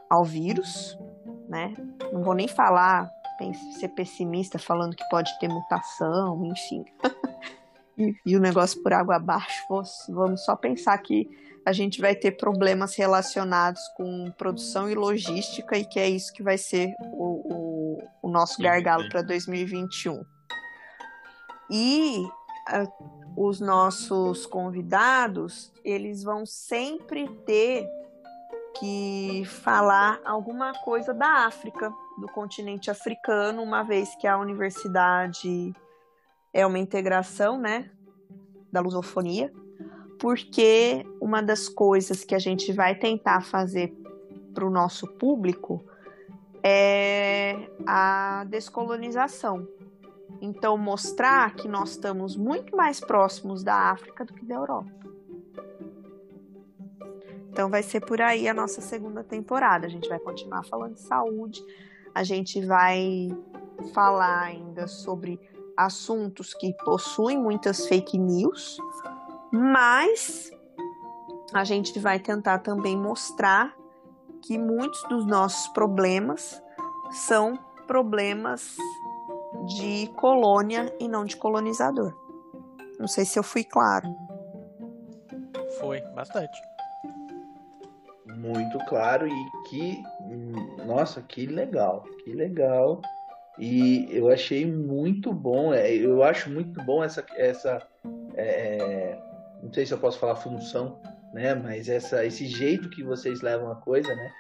ao 0.10 0.24
vírus, 0.24 0.98
né? 1.50 1.74
Não 2.14 2.24
vou 2.24 2.34
nem 2.34 2.48
falar, 2.48 3.10
ser 3.80 3.90
pessimista 3.90 4.60
falando 4.60 4.96
que 4.96 5.08
pode 5.10 5.38
ter 5.40 5.48
mutação, 5.48 6.46
enfim. 6.46 6.86
e, 7.98 8.16
e 8.26 8.38
o 8.38 8.40
negócio 8.40 8.82
por 8.82 8.94
água 8.94 9.16
abaixo, 9.16 9.66
vamos 10.10 10.46
só 10.46 10.56
pensar 10.56 10.98
que 11.00 11.28
a 11.66 11.74
gente 11.74 12.00
vai 12.00 12.16
ter 12.16 12.32
problemas 12.32 12.96
relacionados 12.96 13.82
com 13.98 14.32
produção 14.38 14.88
e 14.88 14.94
logística 14.94 15.76
e 15.76 15.84
que 15.84 16.00
é 16.00 16.08
isso 16.08 16.32
que 16.32 16.44
vai 16.44 16.60
ser 16.60 16.94
o, 17.00 17.54
o, 17.54 18.04
o 18.22 18.30
nosso 18.30 18.62
gargalo 18.62 19.10
para 19.10 19.24
2021. 19.24 20.24
E 21.70 22.28
ah, 22.68 22.88
os 23.36 23.60
nossos 23.60 24.46
convidados, 24.46 25.72
eles 25.84 26.24
vão 26.24 26.46
sempre 26.46 27.28
ter 27.46 27.88
que 28.80 29.44
falar 29.46 30.20
alguma 30.26 30.74
coisa 30.74 31.14
da 31.14 31.46
África, 31.46 31.94
do 32.18 32.28
continente 32.28 32.90
africano, 32.90 33.62
uma 33.62 33.84
vez 33.84 34.16
que 34.16 34.28
a 34.28 34.38
universidade 34.38 35.74
é 36.54 36.66
uma 36.66 36.80
integração, 36.80 37.58
né, 37.58 37.92
da 38.72 38.80
lusofonia, 38.80 39.54
porque 40.20 41.06
uma 41.20 41.42
das 41.42 41.68
coisas 41.68 42.24
que 42.24 42.36
a 42.36 42.40
gente 42.40 42.72
vai 42.72 42.96
tentar 42.96 43.42
fazer 43.42 43.94
para 44.54 44.66
o 44.66 44.70
nosso 44.70 45.08
público 45.08 45.84
é 46.64 47.70
a 47.86 48.46
descolonização. 48.50 49.68
Então, 50.42 50.78
mostrar 50.78 51.56
que 51.56 51.68
nós 51.68 51.92
estamos 51.92 52.36
muito 52.36 52.76
mais 52.76 53.00
próximos 53.00 53.64
da 53.64 53.92
África 53.92 54.26
do 54.26 54.34
que 54.34 54.46
da 54.46 54.56
Europa. 54.56 54.92
Então, 57.50 57.70
vai 57.70 57.82
ser 57.82 58.02
por 58.02 58.22
aí 58.22 58.48
a 58.48 58.54
nossa 58.54 58.82
segunda 58.82 59.24
temporada. 59.24 59.86
A 59.88 59.90
gente 59.90 60.10
vai 60.10 60.20
continuar 60.20 60.64
falando 60.64 60.96
de 60.96 61.02
saúde, 61.02 61.64
a 62.14 62.24
gente 62.24 62.66
vai 62.66 63.30
falar 63.94 64.44
ainda 64.44 64.88
sobre 64.88 65.40
assuntos 65.76 66.54
que 66.54 66.74
possuem 66.84 67.38
muitas 67.38 67.88
fake 67.88 68.18
news, 68.18 68.78
mas 69.52 70.52
a 71.54 71.64
gente 71.64 71.98
vai 72.00 72.20
tentar 72.20 72.60
também 72.60 72.98
mostrar 72.98 73.76
que 74.42 74.58
muitos 74.58 75.02
dos 75.04 75.26
nossos 75.26 75.68
problemas 75.70 76.62
são 77.12 77.58
problemas 77.88 78.78
de 79.66 80.08
colônia 80.16 80.94
e 81.00 81.08
não 81.08 81.26
de 81.26 81.36
colonizador. 81.38 82.14
Não 83.00 83.08
sei 83.08 83.26
se 83.26 83.38
eu 83.38 83.44
fui 83.44 83.64
claro. 83.64 84.08
Foi, 85.80 86.02
bastante. 86.14 86.58
Muito 88.38 88.78
claro 88.86 89.28
e 89.28 89.52
que, 89.70 90.04
nossa, 90.86 91.22
que 91.22 91.46
legal, 91.46 92.04
que 92.24 92.34
legal. 92.34 93.02
E 93.58 94.08
eu 94.12 94.30
achei 94.30 94.66
muito 94.66 95.34
bom, 95.34 95.74
é, 95.74 95.94
eu 95.94 96.24
acho 96.24 96.50
muito 96.50 96.84
bom 96.84 97.04
essa, 97.04 97.26
essa 97.38 97.82
é, 98.36 99.18
não 99.64 99.72
sei 99.74 99.86
se 99.86 99.94
eu 99.94 99.98
posso 99.98 100.20
falar 100.20 100.36
função, 100.36 101.00
né? 101.34 101.56
Mas 101.56 101.90
essa, 101.90 102.26
esse 102.26 102.46
jeito 102.46 102.90
que 102.90 103.04
vocês 103.04 103.42
levam 103.42 103.72
a 103.72 103.76
coisa, 103.76 104.14
né? 104.14 104.32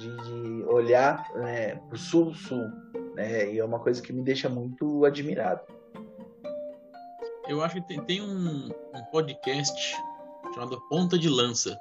De, 0.00 0.16
de 0.16 0.64
olhar 0.64 1.30
né, 1.34 1.76
pro 1.76 1.98
sul-sul, 1.98 2.64
né? 3.14 3.52
E 3.52 3.58
é 3.58 3.64
uma 3.64 3.78
coisa 3.78 4.00
que 4.00 4.14
me 4.14 4.22
deixa 4.22 4.48
muito 4.48 5.04
admirado. 5.04 5.60
Eu 7.46 7.62
acho 7.62 7.74
que 7.74 7.82
tem, 7.82 8.02
tem 8.04 8.22
um, 8.22 8.68
um 8.68 9.04
podcast 9.12 9.94
chamado 10.54 10.80
Ponta 10.88 11.18
de 11.18 11.28
Lança. 11.28 11.78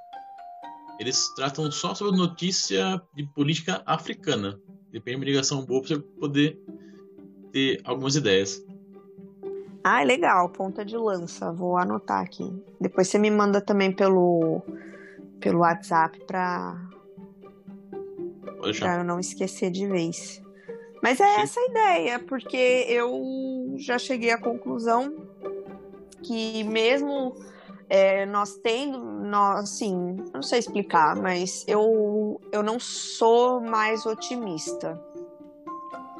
Eles 0.99 1.33
tratam 1.35 1.71
só 1.71 1.95
sobre 1.95 2.17
notícia 2.17 3.01
de 3.15 3.23
política 3.33 3.81
africana. 3.85 4.59
Depende 4.91 5.11
de 5.11 5.21
uma 5.21 5.25
ligação 5.25 5.65
boa 5.65 5.81
para 5.81 5.95
você 5.95 5.99
poder 6.19 6.59
ter 7.53 7.79
algumas 7.85 8.15
ideias. 8.15 8.61
Ah, 9.83 10.01
é 10.01 10.05
legal, 10.05 10.49
ponta 10.49 10.83
de 10.83 10.97
lança. 10.97 11.51
Vou 11.53 11.77
anotar 11.77 12.21
aqui. 12.21 12.51
Depois 12.81 13.07
você 13.07 13.17
me 13.17 13.31
manda 13.31 13.61
também 13.61 13.91
pelo, 13.95 14.61
pelo 15.39 15.59
WhatsApp 15.59 16.19
para 16.25 16.88
para 18.59 18.97
eu 18.97 19.03
não 19.03 19.19
esquecer 19.19 19.71
de 19.71 19.87
vez. 19.87 20.41
Mas 21.01 21.19
é 21.19 21.35
Sim. 21.35 21.41
essa 21.41 21.59
a 21.59 21.65
ideia, 21.65 22.19
porque 22.19 22.85
eu 22.89 23.75
já 23.77 23.97
cheguei 23.97 24.31
à 24.31 24.37
conclusão 24.37 25.15
que 26.21 26.63
mesmo 26.65 27.35
é, 27.89 28.25
nós 28.25 28.55
tendo, 28.57 28.99
nós, 28.99 29.63
assim, 29.63 30.17
não 30.33 30.43
sei 30.43 30.59
explicar, 30.59 31.15
mas 31.15 31.63
eu, 31.67 32.39
eu 32.51 32.61
não 32.61 32.79
sou 32.79 33.61
mais 33.61 34.05
otimista 34.05 35.01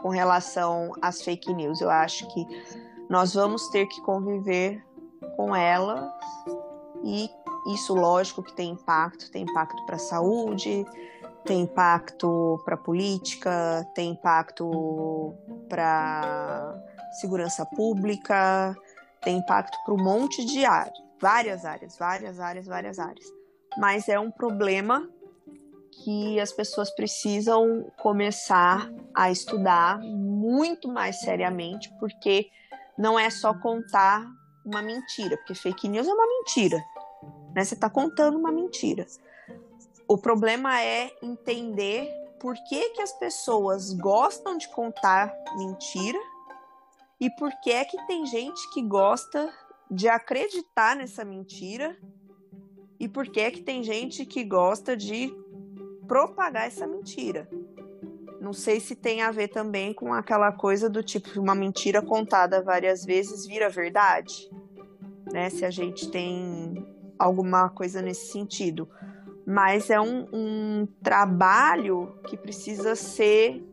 com 0.02 0.10
relação 0.10 0.94
às 1.02 1.22
fake 1.22 1.54
news. 1.54 1.82
Eu 1.82 1.90
acho 1.90 2.26
que 2.34 2.46
nós 3.10 3.34
vamos 3.34 3.68
ter 3.70 3.86
que 3.88 4.02
conviver 4.02 4.84
com 5.36 5.56
elas 5.56 6.10
e 7.04 7.30
isso, 7.74 7.94
lógico, 7.94 8.42
que 8.42 8.54
tem 8.54 8.72
impacto, 8.72 9.30
tem 9.32 9.44
impacto 9.44 9.86
para 9.86 9.96
a 9.96 10.00
saúde, 10.00 10.86
tem 11.46 11.62
impacto 11.62 12.62
para 12.66 12.78
política, 12.78 13.86
tem 13.96 14.12
impacto 14.12 15.34
para 15.68 16.76
segurança 17.20 17.66
pública, 17.66 18.76
tem 19.22 19.38
impacto 19.38 19.78
para 19.84 19.94
um 19.94 20.04
monte 20.04 20.46
de 20.46 20.66
áreas, 20.66 20.98
várias 21.20 21.66
áreas, 21.66 21.98
várias 21.98 22.40
áreas, 22.40 22.68
várias 22.68 23.00
áreas. 23.00 23.26
Mas 23.78 24.10
é 24.10 24.20
um 24.20 24.32
problema 24.32 25.08
que 26.04 26.40
as 26.40 26.52
pessoas 26.52 26.90
precisam 26.92 27.92
começar 27.98 28.90
a 29.14 29.32
estudar 29.32 30.00
muito 30.00 30.88
mais 30.88 31.20
seriamente, 31.20 31.92
porque 32.00 32.50
não 32.98 33.20
é 33.20 33.30
só 33.30 33.54
contar 33.54 34.26
uma 34.66 34.82
mentira, 34.82 35.36
porque 35.38 35.56
fake 35.56 35.88
news 35.88 36.08
é 36.08 36.14
uma 36.14 36.28
mentira. 36.28 36.78
Né? 37.56 37.64
Você 37.64 37.74
está 37.74 37.90
contando 37.90 38.38
uma 38.38 38.52
mentira. 38.52 39.06
O 40.10 40.18
problema 40.18 40.82
é 40.82 41.16
entender 41.22 42.12
por 42.40 42.56
que, 42.68 42.90
que 42.90 43.02
as 43.04 43.14
pessoas 43.14 43.94
gostam 43.94 44.58
de 44.58 44.68
contar 44.70 45.32
mentira 45.56 46.18
e 47.20 47.30
por 47.30 47.52
que 47.62 47.70
é 47.70 47.86
que 47.86 48.08
tem 48.08 48.26
gente 48.26 48.60
que 48.74 48.82
gosta 48.82 49.54
de 49.92 50.10
acreditar 50.10 50.96
nessa 50.96 51.24
mentira 51.24 51.96
e 53.00 53.08
por 53.08 53.28
que 53.28 53.40
é 53.40 53.52
que 53.52 53.62
tem 53.62 53.84
gente 53.84 54.26
que 54.26 54.44
gosta 54.44 54.98
de 54.98 55.32
propagar 56.08 56.66
essa 56.66 56.88
mentira. 56.88 57.48
Não 58.42 58.52
sei 58.52 58.80
se 58.80 58.96
tem 58.96 59.22
a 59.22 59.30
ver 59.30 59.50
também 59.50 59.94
com 59.94 60.12
aquela 60.12 60.52
coisa 60.52 60.90
do 60.90 61.04
tipo 61.04 61.40
uma 61.40 61.54
mentira 61.54 62.02
contada 62.02 62.64
várias 62.64 63.06
vezes 63.06 63.46
vira 63.46 63.70
verdade, 63.70 64.50
né? 65.32 65.52
Se 65.52 65.64
a 65.64 65.70
gente 65.70 66.10
tem 66.10 66.84
alguma 67.20 67.70
coisa 67.70 68.02
nesse 68.02 68.32
sentido. 68.32 68.90
Mas 69.50 69.90
é 69.90 70.00
um, 70.00 70.28
um 70.32 70.88
trabalho 71.02 72.14
que 72.28 72.38
precisa 72.38 72.96
ser, 72.96 73.68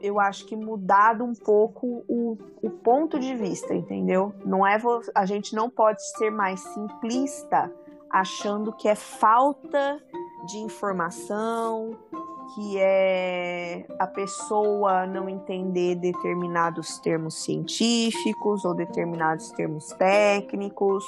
eu 0.00 0.20
acho 0.20 0.46
que 0.46 0.54
mudado 0.54 1.24
um 1.24 1.34
pouco 1.34 2.04
o, 2.06 2.38
o 2.62 2.70
ponto 2.70 3.18
de 3.18 3.34
vista, 3.34 3.74
entendeu? 3.74 4.32
Não 4.44 4.64
é 4.64 4.78
a 5.16 5.26
gente 5.26 5.52
não 5.52 5.68
pode 5.68 6.00
ser 6.16 6.30
mais 6.30 6.60
simplista 6.60 7.72
achando 8.08 8.72
que 8.72 8.86
é 8.86 8.94
falta 8.94 10.00
de 10.46 10.58
informação, 10.58 11.98
que 12.54 12.78
é 12.78 13.84
a 13.98 14.06
pessoa 14.06 15.08
não 15.08 15.28
entender 15.28 15.96
determinados 15.96 17.00
termos 17.00 17.42
científicos 17.42 18.64
ou 18.64 18.74
determinados 18.74 19.50
termos 19.50 19.88
técnicos, 19.94 21.04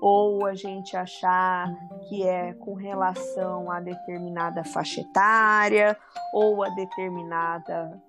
ou 0.00 0.46
a 0.46 0.54
gente 0.54 0.96
achar 0.96 1.72
que 2.08 2.26
é 2.26 2.52
com 2.54 2.74
relação 2.74 3.70
a 3.70 3.80
determinada 3.80 4.64
faixa 4.64 5.00
etária 5.00 5.96
ou 6.32 6.62
a 6.62 6.68
determinada 6.70 8.00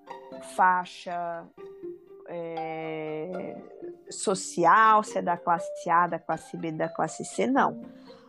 faixa 0.54 1.44
é, 2.28 3.56
social, 4.08 5.02
se 5.02 5.18
é 5.18 5.22
da 5.22 5.36
classe 5.36 5.90
A, 5.90 6.06
da 6.06 6.18
classe 6.18 6.56
B, 6.56 6.72
da 6.72 6.88
classe 6.88 7.24
C, 7.24 7.46
não. 7.46 7.82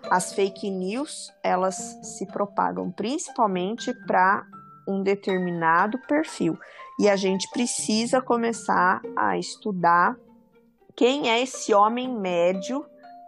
As 0.09 0.33
fake 0.33 0.69
news 0.71 1.31
elas 1.43 1.75
se 2.01 2.25
propagam 2.25 2.91
principalmente 2.91 3.93
para 4.07 4.45
um 4.87 5.03
determinado 5.03 5.99
perfil. 6.07 6.57
E 6.99 7.07
a 7.07 7.15
gente 7.15 7.49
precisa 7.51 8.21
começar 8.21 9.01
a 9.15 9.37
estudar 9.37 10.17
quem 10.95 11.29
é 11.29 11.41
esse 11.41 11.73
homem 11.73 12.09
médio 12.09 12.85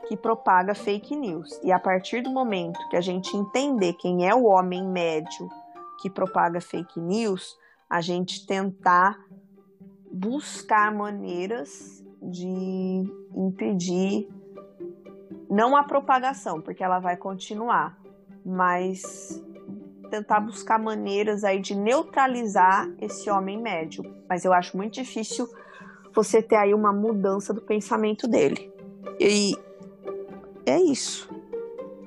que 0.08 0.18
propaga 0.18 0.76
fake 0.76 1.16
news. 1.16 1.60
E 1.64 1.72
a 1.72 1.80
partir 1.80 2.22
do 2.22 2.30
momento 2.30 2.80
que 2.90 2.96
a 2.96 3.02
gente 3.02 3.36
entender 3.36 3.94
quem 3.94 4.28
é 4.28 4.36
o 4.36 4.44
homem 4.46 4.86
médio 4.88 5.50
que 6.02 6.10
propaga 6.10 6.60
fake 6.60 7.00
news, 7.00 7.58
a 7.90 8.02
gente 8.02 8.46
tentar 8.46 9.18
buscar 10.12 10.94
maneiras 10.94 12.04
de 12.22 13.04
impedir 13.36 14.28
não 15.50 15.76
a 15.76 15.84
propagação, 15.84 16.62
porque 16.62 16.84
ela 16.84 17.00
vai 17.00 17.16
continuar, 17.16 17.98
mas 18.46 19.42
tentar 20.10 20.40
buscar 20.40 20.80
maneiras 20.80 21.44
aí 21.44 21.60
de 21.60 21.76
neutralizar 21.76 22.90
esse 23.00 23.30
homem 23.30 23.62
médio. 23.62 24.04
Mas 24.30 24.46
eu 24.46 24.54
acho 24.54 24.76
muito 24.78 24.94
difícil 24.94 25.48
você 26.14 26.42
ter 26.42 26.56
aí 26.56 26.74
uma 26.74 26.94
mudança 26.94 27.54
do 27.54 27.62
pensamento 27.62 28.28
dele. 28.28 28.72
E 29.20 29.58
é 30.66 30.80
isso. 30.82 31.30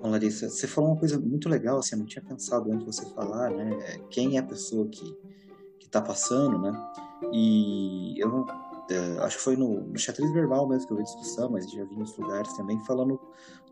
Bom, 0.00 0.10
Larissa, 0.10 0.48
você 0.48 0.66
falou 0.66 0.90
uma 0.90 0.98
coisa 0.98 1.18
muito 1.18 1.48
legal, 1.48 1.78
assim, 1.78 1.94
eu 1.94 2.00
não 2.00 2.06
tinha 2.06 2.22
pensado 2.22 2.70
antes 2.70 2.80
de 2.80 2.86
você 2.86 3.14
falar, 3.14 3.50
né? 3.50 3.98
Quem 4.10 4.36
é 4.36 4.40
a 4.40 4.42
pessoa 4.42 4.86
que, 4.88 5.16
que 5.78 5.88
tá 5.88 6.00
passando, 6.00 6.58
né? 6.58 6.72
E 7.32 8.14
eu 8.18 8.28
não 8.28 8.46
é, 8.88 9.18
acho 9.24 9.38
que 9.38 9.42
foi 9.42 9.56
no, 9.56 9.80
no 9.80 9.98
Xadrez 9.98 10.30
Verbal 10.32 10.68
mesmo 10.68 10.86
que 10.86 10.92
eu 10.92 10.96
vi 10.96 11.02
discussão, 11.02 11.50
mas 11.50 11.68
já 11.70 11.84
vi 11.84 11.96
outros 11.96 12.16
lugares 12.16 12.52
também, 12.54 12.78
falando 12.84 13.20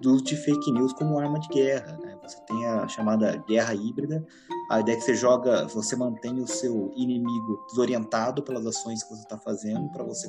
do 0.01 0.12
uso 0.12 0.24
de 0.24 0.36
fake 0.36 0.73
news 0.73 0.93
como 0.93 1.19
arma 1.19 1.39
de 1.39 1.48
guerra. 1.48 1.97
Né? 2.02 2.19
Você 2.23 2.40
tem 2.47 2.66
a 2.66 2.89
chamada 2.89 3.36
guerra 3.47 3.74
híbrida, 3.74 4.27
a 4.70 4.81
ideia 4.81 4.97
é 4.97 4.98
que 4.98 5.05
você 5.05 5.15
joga, 5.15 5.66
você 5.69 5.94
mantém 5.94 6.40
o 6.40 6.47
seu 6.48 6.93
inimigo 6.97 7.65
desorientado 7.69 8.43
pelas 8.43 8.66
ações 8.66 9.05
que 9.05 9.11
você 9.11 9.23
está 9.23 9.39
fazendo 9.39 9.89
para 9.93 10.02
você 10.02 10.28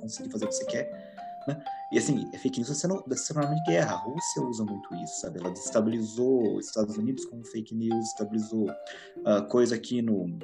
conseguir 0.00 0.30
fazer 0.30 0.44
o 0.44 0.48
que 0.48 0.54
você 0.54 0.64
quer. 0.66 1.09
Né? 1.46 1.62
E 1.92 1.98
assim, 1.98 2.30
fake 2.38 2.58
news 2.58 2.70
está 2.70 2.88
sendo, 2.88 3.04
sendo 3.16 3.40
arma 3.40 3.54
de 3.54 3.62
guerra. 3.64 3.94
A 3.94 3.98
Rússia 3.98 4.42
usa 4.42 4.64
muito 4.64 4.94
isso, 4.96 5.20
sabe? 5.20 5.40
Ela 5.40 5.50
destabilizou 5.50 6.56
os 6.56 6.66
Estados 6.66 6.96
Unidos 6.96 7.24
com 7.24 7.44
fake 7.44 7.74
news, 7.74 8.08
estabilizou 8.08 8.70
uh, 8.70 9.46
coisa 9.48 9.74
aqui 9.74 10.02
no 10.02 10.38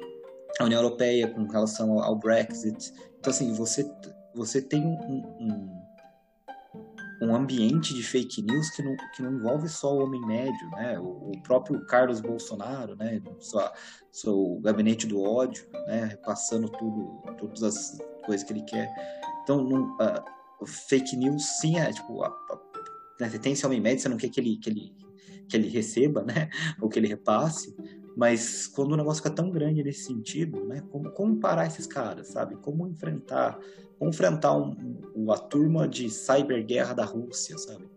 a 0.59 0.63
União 0.63 0.81
Europeia 0.81 1.27
com 1.27 1.45
relação 1.45 1.99
ao 1.99 2.15
Brexit. 2.15 2.93
Então, 3.19 3.31
assim, 3.31 3.53
você, 3.53 3.89
você 4.33 4.61
tem 4.61 4.83
um, 4.85 5.23
um, 5.39 5.81
um 7.21 7.35
ambiente 7.35 7.93
de 7.93 8.01
fake 8.01 8.41
news 8.41 8.69
que 8.71 8.81
não, 8.81 8.95
que 9.15 9.21
não 9.21 9.33
envolve 9.33 9.67
só 9.67 9.93
o 9.93 10.03
homem 10.03 10.21
médio, 10.25 10.69
né? 10.71 10.99
O, 10.99 11.31
o 11.31 11.43
próprio 11.43 11.85
Carlos 11.85 12.19
Bolsonaro, 12.19 12.95
né? 12.95 13.21
Sua, 13.39 13.71
seu 14.11 14.59
gabinete 14.63 15.05
do 15.05 15.21
ódio, 15.21 15.67
né? 15.87 16.05
Repassando 16.05 16.69
tudo, 16.69 17.21
todas 17.37 17.63
as 17.63 17.97
coisas 18.25 18.45
que 18.45 18.53
ele 18.53 18.63
quer. 18.63 18.91
Então, 19.43 19.63
não, 19.63 19.95
uh, 19.95 20.36
fake 20.65 21.15
news, 21.15 21.43
sim, 21.59 21.77
é 21.77 21.91
tipo... 21.91 22.23
A, 22.23 22.27
a, 22.27 22.59
né? 23.19 23.29
Você 23.29 23.39
tem 23.39 23.53
esse 23.53 23.65
homem 23.65 23.81
médio, 23.81 24.01
você 24.01 24.09
não 24.09 24.17
quer 24.17 24.29
que 24.29 24.39
ele, 24.39 24.57
que 24.57 24.69
ele, 24.69 24.95
que 25.47 25.57
ele 25.57 25.67
receba, 25.69 26.23
né? 26.23 26.49
Ou 26.81 26.89
que 26.89 26.99
ele 26.99 27.07
repasse, 27.07 27.75
mas 28.15 28.67
quando 28.67 28.93
o 28.93 28.97
negócio 28.97 29.23
fica 29.23 29.33
tão 29.33 29.49
grande 29.49 29.83
nesse 29.83 30.05
sentido, 30.05 30.65
né? 30.65 30.83
Como, 30.89 31.11
como 31.11 31.39
parar 31.39 31.67
esses 31.67 31.85
caras, 31.85 32.29
sabe? 32.29 32.55
Como 32.57 32.87
enfrentar, 32.87 33.59
como 33.97 34.09
enfrentar 34.09 34.55
um, 34.55 34.75
um, 35.15 35.31
a 35.31 35.37
turma 35.37 35.87
de 35.87 36.09
cyberguerra 36.09 36.93
da 36.93 37.05
Rússia, 37.05 37.57
sabe? 37.57 37.87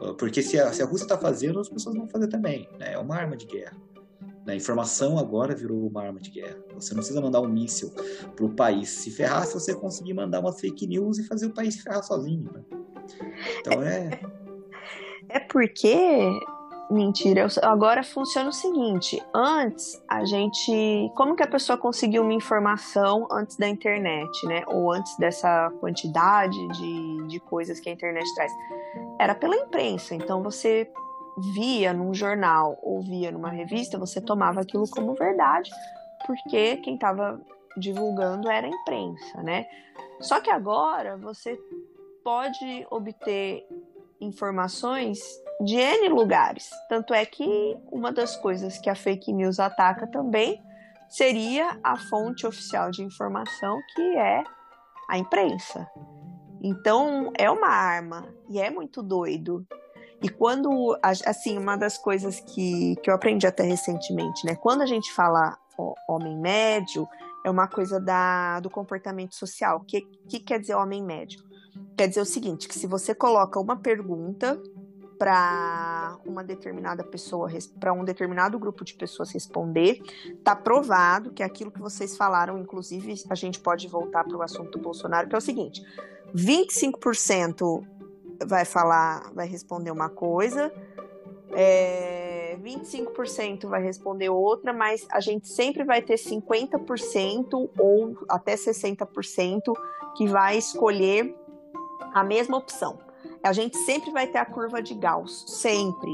Ah, 0.00 0.14
porque 0.14 0.42
se 0.42 0.58
a, 0.58 0.72
se 0.72 0.82
a 0.82 0.86
Rússia 0.86 1.04
está 1.04 1.18
fazendo, 1.18 1.60
as 1.60 1.68
pessoas 1.68 1.96
vão 1.96 2.08
fazer 2.08 2.28
também, 2.28 2.68
né? 2.78 2.94
É 2.94 2.98
uma 2.98 3.16
arma 3.16 3.36
de 3.36 3.46
guerra. 3.46 3.76
A 4.46 4.54
informação 4.54 5.18
agora 5.18 5.54
virou 5.54 5.86
uma 5.86 6.02
arma 6.02 6.20
de 6.20 6.30
guerra. 6.30 6.58
Você 6.74 6.90
não 6.90 6.98
precisa 6.98 7.20
mandar 7.20 7.40
um 7.40 7.48
míssil 7.48 7.90
para 8.34 8.44
o 8.44 8.54
país 8.54 8.88
se 8.88 9.10
ferrar 9.10 9.46
se 9.46 9.54
você 9.54 9.74
conseguir 9.74 10.14
mandar 10.14 10.40
uma 10.40 10.52
fake 10.52 10.86
news 10.86 11.18
e 11.18 11.26
fazer 11.26 11.46
o 11.46 11.54
país 11.54 11.74
se 11.74 11.82
ferrar 11.82 12.02
sozinho. 12.02 12.50
Né? 12.52 12.64
Então 13.60 13.82
é. 13.82 14.20
É 15.28 15.38
porque 15.40 16.40
Mentira, 16.90 17.46
agora 17.62 18.02
funciona 18.02 18.48
o 18.48 18.52
seguinte: 18.52 19.22
antes 19.32 20.02
a 20.08 20.24
gente. 20.24 21.12
Como 21.14 21.36
que 21.36 21.42
a 21.44 21.46
pessoa 21.46 21.78
conseguiu 21.78 22.22
uma 22.24 22.32
informação 22.32 23.28
antes 23.30 23.56
da 23.56 23.68
internet, 23.68 24.44
né? 24.44 24.64
Ou 24.66 24.90
antes 24.92 25.16
dessa 25.16 25.70
quantidade 25.78 26.58
de, 26.72 27.28
de 27.28 27.38
coisas 27.38 27.78
que 27.78 27.88
a 27.88 27.92
internet 27.92 28.26
traz? 28.34 28.52
Era 29.20 29.36
pela 29.36 29.54
imprensa. 29.54 30.16
Então 30.16 30.42
você 30.42 30.90
via 31.54 31.92
num 31.92 32.14
jornal 32.14 32.78
ou 32.82 33.00
via 33.02 33.30
numa 33.30 33.50
revista, 33.50 33.98
você 33.98 34.20
tomava 34.20 34.60
aquilo 34.60 34.88
como 34.88 35.14
verdade, 35.14 35.70
porque 36.26 36.76
quem 36.78 36.94
estava 36.94 37.40
divulgando 37.76 38.50
era 38.50 38.66
a 38.66 38.70
imprensa, 38.70 39.42
né? 39.42 39.66
Só 40.20 40.40
que 40.40 40.50
agora 40.50 41.16
você 41.16 41.58
pode 42.22 42.86
obter 42.90 43.66
informações 44.20 45.18
de 45.60 45.76
N 45.76 46.08
lugares. 46.08 46.70
Tanto 46.88 47.14
é 47.14 47.24
que 47.24 47.76
uma 47.90 48.12
das 48.12 48.36
coisas 48.36 48.78
que 48.78 48.90
a 48.90 48.94
fake 48.94 49.32
news 49.32 49.58
ataca 49.58 50.06
também 50.06 50.62
seria 51.08 51.78
a 51.82 51.96
fonte 51.96 52.46
oficial 52.46 52.90
de 52.90 53.02
informação, 53.02 53.80
que 53.94 54.16
é 54.16 54.44
a 55.08 55.18
imprensa. 55.18 55.88
Então, 56.62 57.32
é 57.36 57.50
uma 57.50 57.68
arma 57.68 58.28
e 58.48 58.60
é 58.60 58.70
muito 58.70 59.02
doido. 59.02 59.66
E 60.22 60.28
quando, 60.28 60.98
assim, 61.02 61.56
uma 61.56 61.76
das 61.76 61.96
coisas 61.96 62.40
que, 62.40 62.96
que 62.96 63.10
eu 63.10 63.14
aprendi 63.14 63.46
até 63.46 63.62
recentemente, 63.62 64.44
né? 64.44 64.54
Quando 64.54 64.82
a 64.82 64.86
gente 64.86 65.12
fala 65.12 65.56
homem 66.06 66.38
médio, 66.38 67.08
é 67.44 67.50
uma 67.50 67.66
coisa 67.66 67.98
da, 67.98 68.60
do 68.60 68.68
comportamento 68.68 69.34
social. 69.34 69.78
O 69.78 69.84
que, 69.84 70.02
que 70.28 70.40
quer 70.40 70.60
dizer 70.60 70.74
homem 70.74 71.02
médio? 71.02 71.42
Quer 71.96 72.08
dizer 72.08 72.20
o 72.20 72.26
seguinte, 72.26 72.68
que 72.68 72.78
se 72.78 72.86
você 72.86 73.14
coloca 73.14 73.58
uma 73.58 73.76
pergunta 73.76 74.60
para 75.18 76.18
uma 76.24 76.42
determinada 76.42 77.04
pessoa, 77.04 77.50
para 77.78 77.92
um 77.92 78.04
determinado 78.04 78.58
grupo 78.58 78.84
de 78.84 78.94
pessoas 78.94 79.30
responder, 79.30 80.00
tá 80.42 80.56
provado 80.56 81.30
que 81.30 81.42
aquilo 81.42 81.70
que 81.70 81.80
vocês 81.80 82.16
falaram, 82.16 82.58
inclusive 82.58 83.14
a 83.28 83.34
gente 83.34 83.60
pode 83.60 83.86
voltar 83.86 84.24
para 84.24 84.36
o 84.36 84.42
assunto 84.42 84.78
do 84.78 84.82
Bolsonaro, 84.82 85.28
que 85.28 85.34
é 85.34 85.38
o 85.38 85.42
seguinte: 85.42 85.82
25% 86.34 87.86
vai 88.46 88.64
falar, 88.64 89.30
vai 89.32 89.46
responder 89.46 89.90
uma 89.90 90.08
coisa, 90.08 90.72
é, 91.52 92.56
25% 92.62 93.68
vai 93.68 93.82
responder 93.82 94.28
outra, 94.28 94.72
mas 94.72 95.06
a 95.10 95.20
gente 95.20 95.48
sempre 95.48 95.84
vai 95.84 96.02
ter 96.02 96.14
50% 96.14 97.70
ou 97.78 98.16
até 98.28 98.54
60% 98.54 99.72
que 100.16 100.26
vai 100.26 100.58
escolher 100.58 101.34
a 102.12 102.22
mesma 102.22 102.56
opção. 102.56 102.98
A 103.42 103.52
gente 103.52 103.76
sempre 103.78 104.10
vai 104.10 104.26
ter 104.26 104.38
a 104.38 104.44
curva 104.44 104.82
de 104.82 104.94
Gauss, 104.94 105.44
sempre. 105.60 106.10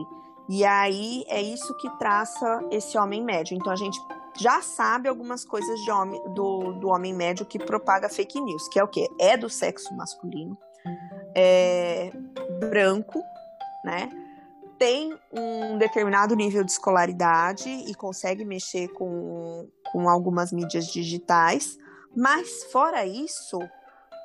E 0.49 0.65
aí 0.65 1.25
é 1.29 1.43
isso 1.43 1.77
que 1.77 1.91
traça 1.99 2.65
esse 2.71 2.97
homem 2.97 3.23
médio. 3.23 3.57
Então 3.57 3.73
a 3.73 3.77
gente 3.77 3.99
já 4.39 4.61
sabe 4.63 5.09
algumas 5.09 5.45
coisas 5.45 5.89
homem, 5.89 6.23
do, 6.35 6.75
do 6.75 6.89
homem 6.89 7.15
médio 7.15 7.45
que 7.45 7.59
propaga 7.59 8.09
fake 8.09 8.41
news, 8.41 8.69
que 8.69 8.79
é 8.79 8.85
o 8.85 8.89
quê? 8.89 9.09
É 9.19 9.37
do 9.37 9.49
sexo 9.49 9.95
masculino, 9.97 10.57
é 11.37 12.11
branco, 12.59 13.23
né? 13.85 14.09
Tem 14.79 15.17
um 15.33 15.77
determinado 15.77 16.35
nível 16.35 16.65
de 16.65 16.73
escolaridade 16.73 17.69
e 17.69 17.95
consegue 17.95 18.45
mexer 18.45 18.89
com, 18.89 19.69
com 19.93 20.09
algumas 20.09 20.53
mídias 20.53 20.87
digitais, 20.87 21.79
mas 22.15 22.65
fora 22.65 23.05
isso, 23.05 23.59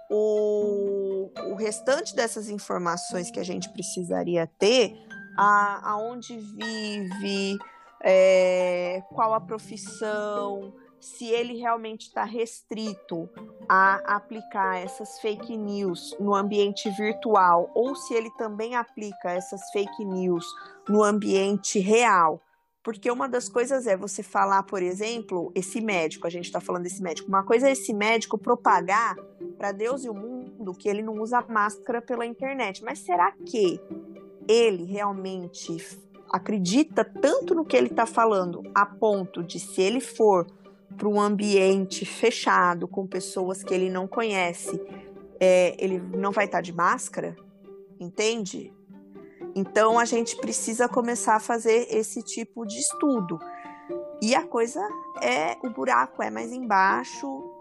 o, 0.10 1.30
o 1.52 1.56
restante 1.56 2.16
dessas 2.16 2.50
informações 2.50 3.30
que 3.30 3.40
a 3.40 3.44
gente 3.44 3.70
precisaria 3.70 4.50
ter, 4.58 4.94
a, 5.38 5.92
aonde 5.92 6.38
vive, 6.38 7.58
é, 8.04 9.04
qual 9.14 9.34
a 9.34 9.42
profissão, 9.42 10.74
se 11.02 11.26
ele 11.26 11.58
realmente 11.58 12.08
está 12.08 12.24
restrito 12.24 13.28
a 13.68 14.16
aplicar 14.16 14.78
essas 14.78 15.20
fake 15.20 15.58
news 15.58 16.16
no 16.20 16.36
ambiente 16.36 16.90
virtual 16.92 17.72
ou 17.74 17.96
se 17.96 18.14
ele 18.14 18.30
também 18.38 18.76
aplica 18.76 19.32
essas 19.32 19.62
fake 19.72 20.06
news 20.06 20.46
no 20.88 21.04
ambiente 21.04 21.80
real. 21.80 22.40
Porque 22.84 23.12
uma 23.12 23.28
das 23.28 23.50
coisas 23.50 23.86
é 23.86 23.98
você 23.98 24.24
falar, 24.24 24.64
por 24.64 24.82
exemplo, 24.82 25.52
esse 25.56 25.82
médico, 25.82 26.26
a 26.26 26.30
gente 26.30 26.46
está 26.46 26.60
falando 26.60 26.84
desse 26.84 27.02
médico, 27.02 27.28
uma 27.28 27.44
coisa 27.44 27.68
é 27.68 27.72
esse 27.72 27.94
médico 27.94 28.38
propagar 28.38 29.16
para 29.58 29.72
Deus 29.72 30.04
e 30.04 30.10
o 30.10 30.14
mundo 30.14 30.74
que 30.74 30.90
ele 30.90 31.02
não 31.02 31.20
usa 31.20 31.44
máscara 31.48 32.02
pela 32.02 32.26
internet. 32.26 32.84
Mas 32.84 33.00
será 33.00 33.32
que 33.32 33.80
ele 34.48 34.84
realmente 34.86 35.78
acredita 36.32 37.04
tanto 37.04 37.54
no 37.54 37.66
que 37.66 37.76
ele 37.76 37.88
está 37.88 38.06
falando 38.06 38.64
a 38.74 38.86
ponto 38.86 39.44
de, 39.44 39.60
se 39.60 39.82
ele 39.82 40.00
for 40.00 40.48
para 41.02 41.10
um 41.10 41.20
ambiente 41.20 42.06
fechado 42.06 42.88
com 42.88 43.08
pessoas 43.08 43.64
que 43.64 43.74
ele 43.74 43.90
não 43.90 44.08
conhece, 44.08 44.80
é, 45.40 45.76
ele 45.84 46.00
não 46.00 46.32
vai 46.32 46.46
estar 46.46 46.60
tá 46.60 46.62
de 46.62 46.72
máscara? 46.72 47.36
Entende? 48.00 48.72
Então 49.56 49.98
a 49.98 50.06
gente 50.06 50.36
precisa 50.38 50.88
começar 50.88 51.38
a 51.38 51.40
fazer 51.40 51.88
esse 51.90 52.22
tipo 52.22 52.68
de 52.68 52.78
estudo. 52.78 53.40
E 54.22 54.36
a 54.36 54.46
coisa 54.46 54.80
é, 55.24 55.58
o 55.64 55.72
buraco 55.72 56.22
é 56.22 56.30
mais 56.30 56.54
embaixo, 56.54 57.52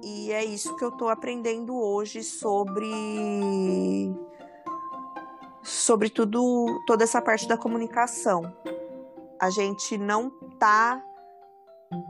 e 0.00 0.30
é 0.30 0.44
isso 0.44 0.76
que 0.76 0.84
eu 0.84 0.90
estou 0.90 1.08
aprendendo 1.08 1.76
hoje 1.76 2.22
sobre 2.22 2.86
sobre 5.64 6.10
tudo, 6.10 6.80
toda 6.86 7.02
essa 7.02 7.20
parte 7.20 7.48
da 7.48 7.56
comunicação. 7.56 8.54
A 9.40 9.50
gente 9.50 9.98
não 9.98 10.32
está 10.52 11.02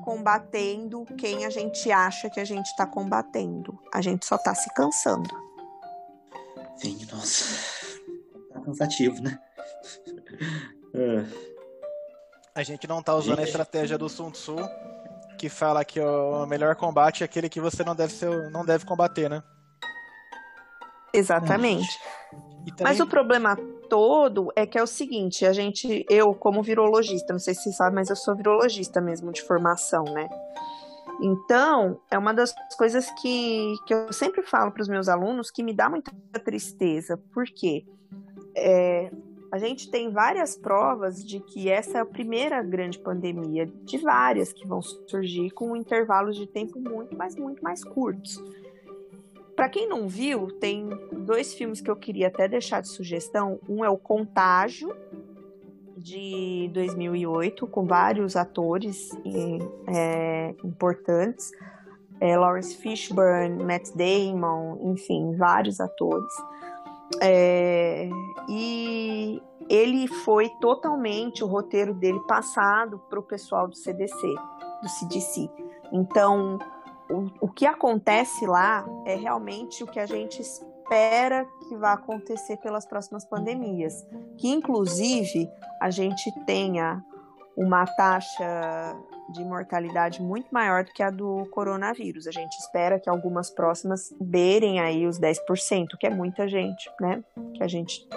combatendo 0.04 1.04
quem 1.16 1.44
a 1.44 1.50
gente 1.50 1.90
acha 1.90 2.28
que 2.30 2.40
a 2.40 2.44
gente 2.44 2.66
está 2.66 2.86
combatendo. 2.86 3.78
A 3.92 4.00
gente 4.00 4.26
só 4.26 4.36
está 4.36 4.54
se 4.54 4.72
cansando. 4.74 5.30
Sim, 6.76 7.06
nossa 7.12 7.78
cansativo, 8.68 9.22
né? 9.22 9.38
é. 10.94 11.48
A 12.54 12.62
gente 12.62 12.86
não 12.88 13.02
tá 13.02 13.14
usando 13.14 13.38
a 13.38 13.44
estratégia 13.44 13.96
do 13.96 14.08
Sun 14.08 14.30
Tzu, 14.30 14.56
que 15.38 15.48
fala 15.48 15.84
que 15.84 16.00
o 16.00 16.44
melhor 16.46 16.74
combate 16.74 17.22
é 17.22 17.24
aquele 17.24 17.48
que 17.48 17.60
você 17.60 17.84
não 17.84 17.94
deve, 17.94 18.12
ser, 18.12 18.50
não 18.50 18.64
deve 18.64 18.84
combater, 18.84 19.30
né? 19.30 19.42
Exatamente. 21.14 21.88
Também... 22.30 22.74
Mas 22.80 23.00
o 23.00 23.06
problema 23.06 23.56
todo 23.88 24.52
é 24.54 24.66
que 24.66 24.78
é 24.78 24.82
o 24.82 24.86
seguinte, 24.86 25.46
a 25.46 25.52
gente, 25.52 26.04
eu 26.08 26.34
como 26.34 26.62
virologista, 26.62 27.32
não 27.32 27.40
sei 27.40 27.54
se 27.54 27.72
sabe, 27.72 27.94
mas 27.94 28.10
eu 28.10 28.16
sou 28.16 28.36
virologista 28.36 29.00
mesmo 29.00 29.32
de 29.32 29.42
formação, 29.42 30.04
né? 30.04 30.28
Então, 31.20 32.00
é 32.10 32.16
uma 32.16 32.32
das 32.32 32.54
coisas 32.76 33.10
que, 33.20 33.74
que 33.86 33.92
eu 33.92 34.12
sempre 34.12 34.42
falo 34.42 34.70
para 34.70 34.82
os 34.82 34.88
meus 34.88 35.08
alunos 35.08 35.50
que 35.50 35.64
me 35.64 35.74
dá 35.74 35.88
muita 35.88 36.12
tristeza. 36.44 37.18
Por 37.32 37.44
quê? 37.46 37.84
é, 38.58 39.10
a 39.50 39.58
gente 39.58 39.90
tem 39.90 40.10
várias 40.10 40.56
provas 40.56 41.24
de 41.24 41.40
que 41.40 41.70
essa 41.70 41.98
é 41.98 42.00
a 42.00 42.06
primeira 42.06 42.62
grande 42.62 42.98
pandemia, 42.98 43.66
de 43.66 43.98
várias 43.98 44.52
que 44.52 44.66
vão 44.66 44.82
surgir 44.82 45.50
com 45.50 45.76
intervalos 45.76 46.36
de 46.36 46.46
tempo 46.46 46.78
muito, 46.78 47.16
mas 47.16 47.34
muito 47.36 47.62
mais 47.62 47.82
curtos. 47.82 48.36
Para 49.58 49.68
quem 49.68 49.88
não 49.88 50.06
viu, 50.06 50.52
tem 50.60 50.88
dois 51.10 51.52
filmes 51.52 51.80
que 51.80 51.90
eu 51.90 51.96
queria 51.96 52.28
até 52.28 52.46
deixar 52.46 52.80
de 52.80 52.86
sugestão. 52.86 53.58
Um 53.68 53.84
é 53.84 53.90
o 53.90 53.96
Contágio, 53.98 54.94
de 55.96 56.70
2008, 56.72 57.66
com 57.66 57.84
vários 57.84 58.36
atores 58.36 59.10
é, 59.88 60.54
importantes. 60.62 61.50
É, 62.20 62.38
Lawrence 62.38 62.76
Fishburne, 62.76 63.64
Matt 63.64 63.90
Damon, 63.96 64.92
enfim, 64.92 65.34
vários 65.34 65.80
atores. 65.80 66.32
É, 67.20 68.08
e 68.48 69.42
ele 69.68 70.06
foi 70.06 70.48
totalmente 70.60 71.42
o 71.42 71.48
roteiro 71.48 71.94
dele 71.94 72.20
passado 72.28 73.00
para 73.10 73.18
o 73.18 73.24
pessoal 73.24 73.66
do 73.66 73.74
CDC, 73.74 74.14
do 74.80 74.88
CDC. 74.88 75.50
Então, 75.92 76.60
o, 77.10 77.30
o 77.40 77.48
que 77.48 77.66
acontece 77.66 78.46
lá 78.46 78.86
é 79.06 79.14
realmente 79.14 79.82
o 79.82 79.86
que 79.86 79.98
a 79.98 80.06
gente 80.06 80.40
espera 80.40 81.46
que 81.68 81.76
vai 81.76 81.92
acontecer 81.92 82.56
pelas 82.58 82.86
próximas 82.86 83.24
pandemias, 83.24 84.06
que 84.36 84.48
inclusive 84.48 85.50
a 85.80 85.90
gente 85.90 86.30
tenha 86.44 87.02
uma 87.56 87.84
taxa 87.86 88.96
de 89.30 89.44
mortalidade 89.44 90.22
muito 90.22 90.48
maior 90.50 90.84
do 90.84 90.92
que 90.92 91.02
a 91.02 91.10
do 91.10 91.46
coronavírus. 91.50 92.26
A 92.26 92.30
gente 92.30 92.56
espera 92.58 92.98
que 92.98 93.10
algumas 93.10 93.50
próximas 93.50 94.14
beirem 94.20 94.80
aí 94.80 95.06
os 95.06 95.20
10%, 95.20 95.88
que 95.98 96.06
é 96.06 96.10
muita 96.10 96.48
gente, 96.48 96.90
né? 97.00 97.22
Que 97.54 97.62
a 97.62 97.68
gente, 97.68 98.08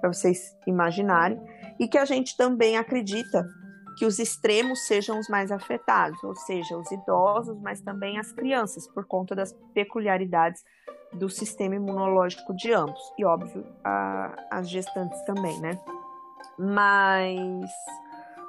para 0.00 0.12
vocês 0.12 0.56
imaginarem, 0.66 1.40
e 1.78 1.88
que 1.88 1.98
a 1.98 2.04
gente 2.04 2.36
também 2.36 2.76
acredita 2.76 3.48
que 3.96 4.04
os 4.04 4.18
extremos 4.18 4.86
sejam 4.86 5.18
os 5.18 5.28
mais 5.28 5.52
afetados, 5.52 6.22
ou 6.24 6.34
seja, 6.34 6.76
os 6.76 6.90
idosos, 6.90 7.58
mas 7.60 7.80
também 7.80 8.18
as 8.18 8.32
crianças, 8.32 8.86
por 8.88 9.04
conta 9.04 9.34
das 9.34 9.52
peculiaridades 9.72 10.64
do 11.12 11.28
sistema 11.28 11.76
imunológico 11.76 12.54
de 12.54 12.72
ambos, 12.72 13.00
e 13.16 13.24
óbvio, 13.24 13.64
a, 13.84 14.34
as 14.50 14.68
gestantes 14.68 15.20
também, 15.22 15.60
né? 15.60 15.78
Mas 16.58 17.70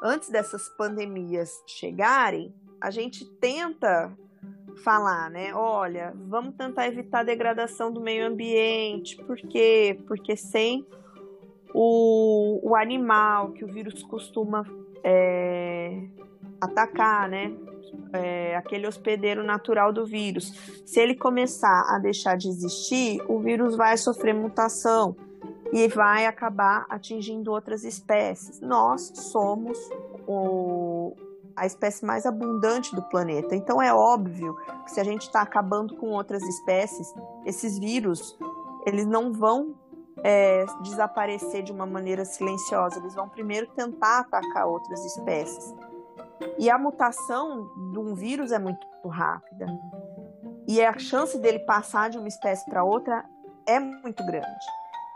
antes 0.01 0.29
dessas 0.29 0.67
pandemias 0.69 1.51
chegarem, 1.67 2.53
a 2.81 2.89
gente 2.89 3.25
tenta 3.39 4.11
falar, 4.83 5.29
né? 5.29 5.53
Olha, 5.53 6.13
vamos 6.27 6.55
tentar 6.55 6.87
evitar 6.87 7.19
a 7.19 7.23
degradação 7.23 7.91
do 7.91 8.01
meio 8.01 8.27
ambiente. 8.27 9.15
Por 9.23 9.37
quê? 9.37 9.99
Porque 10.07 10.35
sem 10.35 10.85
o, 11.73 12.59
o 12.63 12.75
animal 12.75 13.51
que 13.51 13.63
o 13.63 13.67
vírus 13.67 14.03
costuma 14.03 14.65
é, 15.05 16.01
atacar, 16.59 17.29
né? 17.29 17.55
É, 18.11 18.55
aquele 18.55 18.87
hospedeiro 18.87 19.43
natural 19.43 19.93
do 19.93 20.05
vírus. 20.05 20.81
Se 20.85 20.99
ele 20.99 21.15
começar 21.15 21.85
a 21.89 21.99
deixar 21.99 22.35
de 22.35 22.47
existir, 22.47 23.21
o 23.27 23.39
vírus 23.39 23.75
vai 23.75 23.95
sofrer 23.97 24.33
mutação 24.33 25.15
e 25.71 25.87
vai 25.87 26.25
acabar 26.25 26.85
atingindo 26.89 27.51
outras 27.51 27.83
espécies. 27.83 28.59
Nós 28.61 29.11
somos 29.15 29.77
o, 30.27 31.13
a 31.55 31.65
espécie 31.65 32.05
mais 32.05 32.25
abundante 32.25 32.95
do 32.95 33.01
planeta. 33.03 33.55
Então 33.55 33.81
é 33.81 33.93
óbvio 33.93 34.55
que 34.85 34.91
se 34.91 34.99
a 34.99 35.03
gente 35.03 35.23
está 35.23 35.41
acabando 35.41 35.95
com 35.95 36.07
outras 36.07 36.41
espécies, 36.43 37.13
esses 37.45 37.77
vírus 37.77 38.37
eles 38.85 39.05
não 39.05 39.33
vão 39.33 39.75
é, 40.23 40.65
desaparecer 40.81 41.63
de 41.63 41.71
uma 41.71 41.85
maneira 41.85 42.25
silenciosa. 42.25 42.99
Eles 42.99 43.15
vão 43.15 43.29
primeiro 43.29 43.67
tentar 43.67 44.19
atacar 44.19 44.67
outras 44.67 45.03
espécies. 45.05 45.73
E 46.57 46.69
a 46.69 46.77
mutação 46.77 47.69
de 47.91 47.99
um 47.99 48.13
vírus 48.13 48.51
é 48.51 48.59
muito 48.59 48.85
rápida. 49.07 49.67
E 50.67 50.83
a 50.83 50.97
chance 50.97 51.37
dele 51.37 51.59
passar 51.59 52.09
de 52.09 52.17
uma 52.17 52.27
espécie 52.27 52.65
para 52.65 52.83
outra 52.83 53.25
é 53.67 53.79
muito 53.79 54.25
grande. 54.25 54.65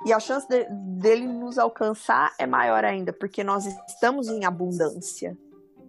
E 0.05 0.13
a 0.13 0.19
chance 0.19 0.47
de, 0.47 0.65
dele 0.69 1.27
nos 1.27 1.57
alcançar 1.57 2.33
é 2.37 2.45
maior 2.45 2.85
ainda, 2.85 3.11
porque 3.11 3.43
nós 3.43 3.65
estamos 3.87 4.29
em 4.29 4.45
abundância. 4.45 5.37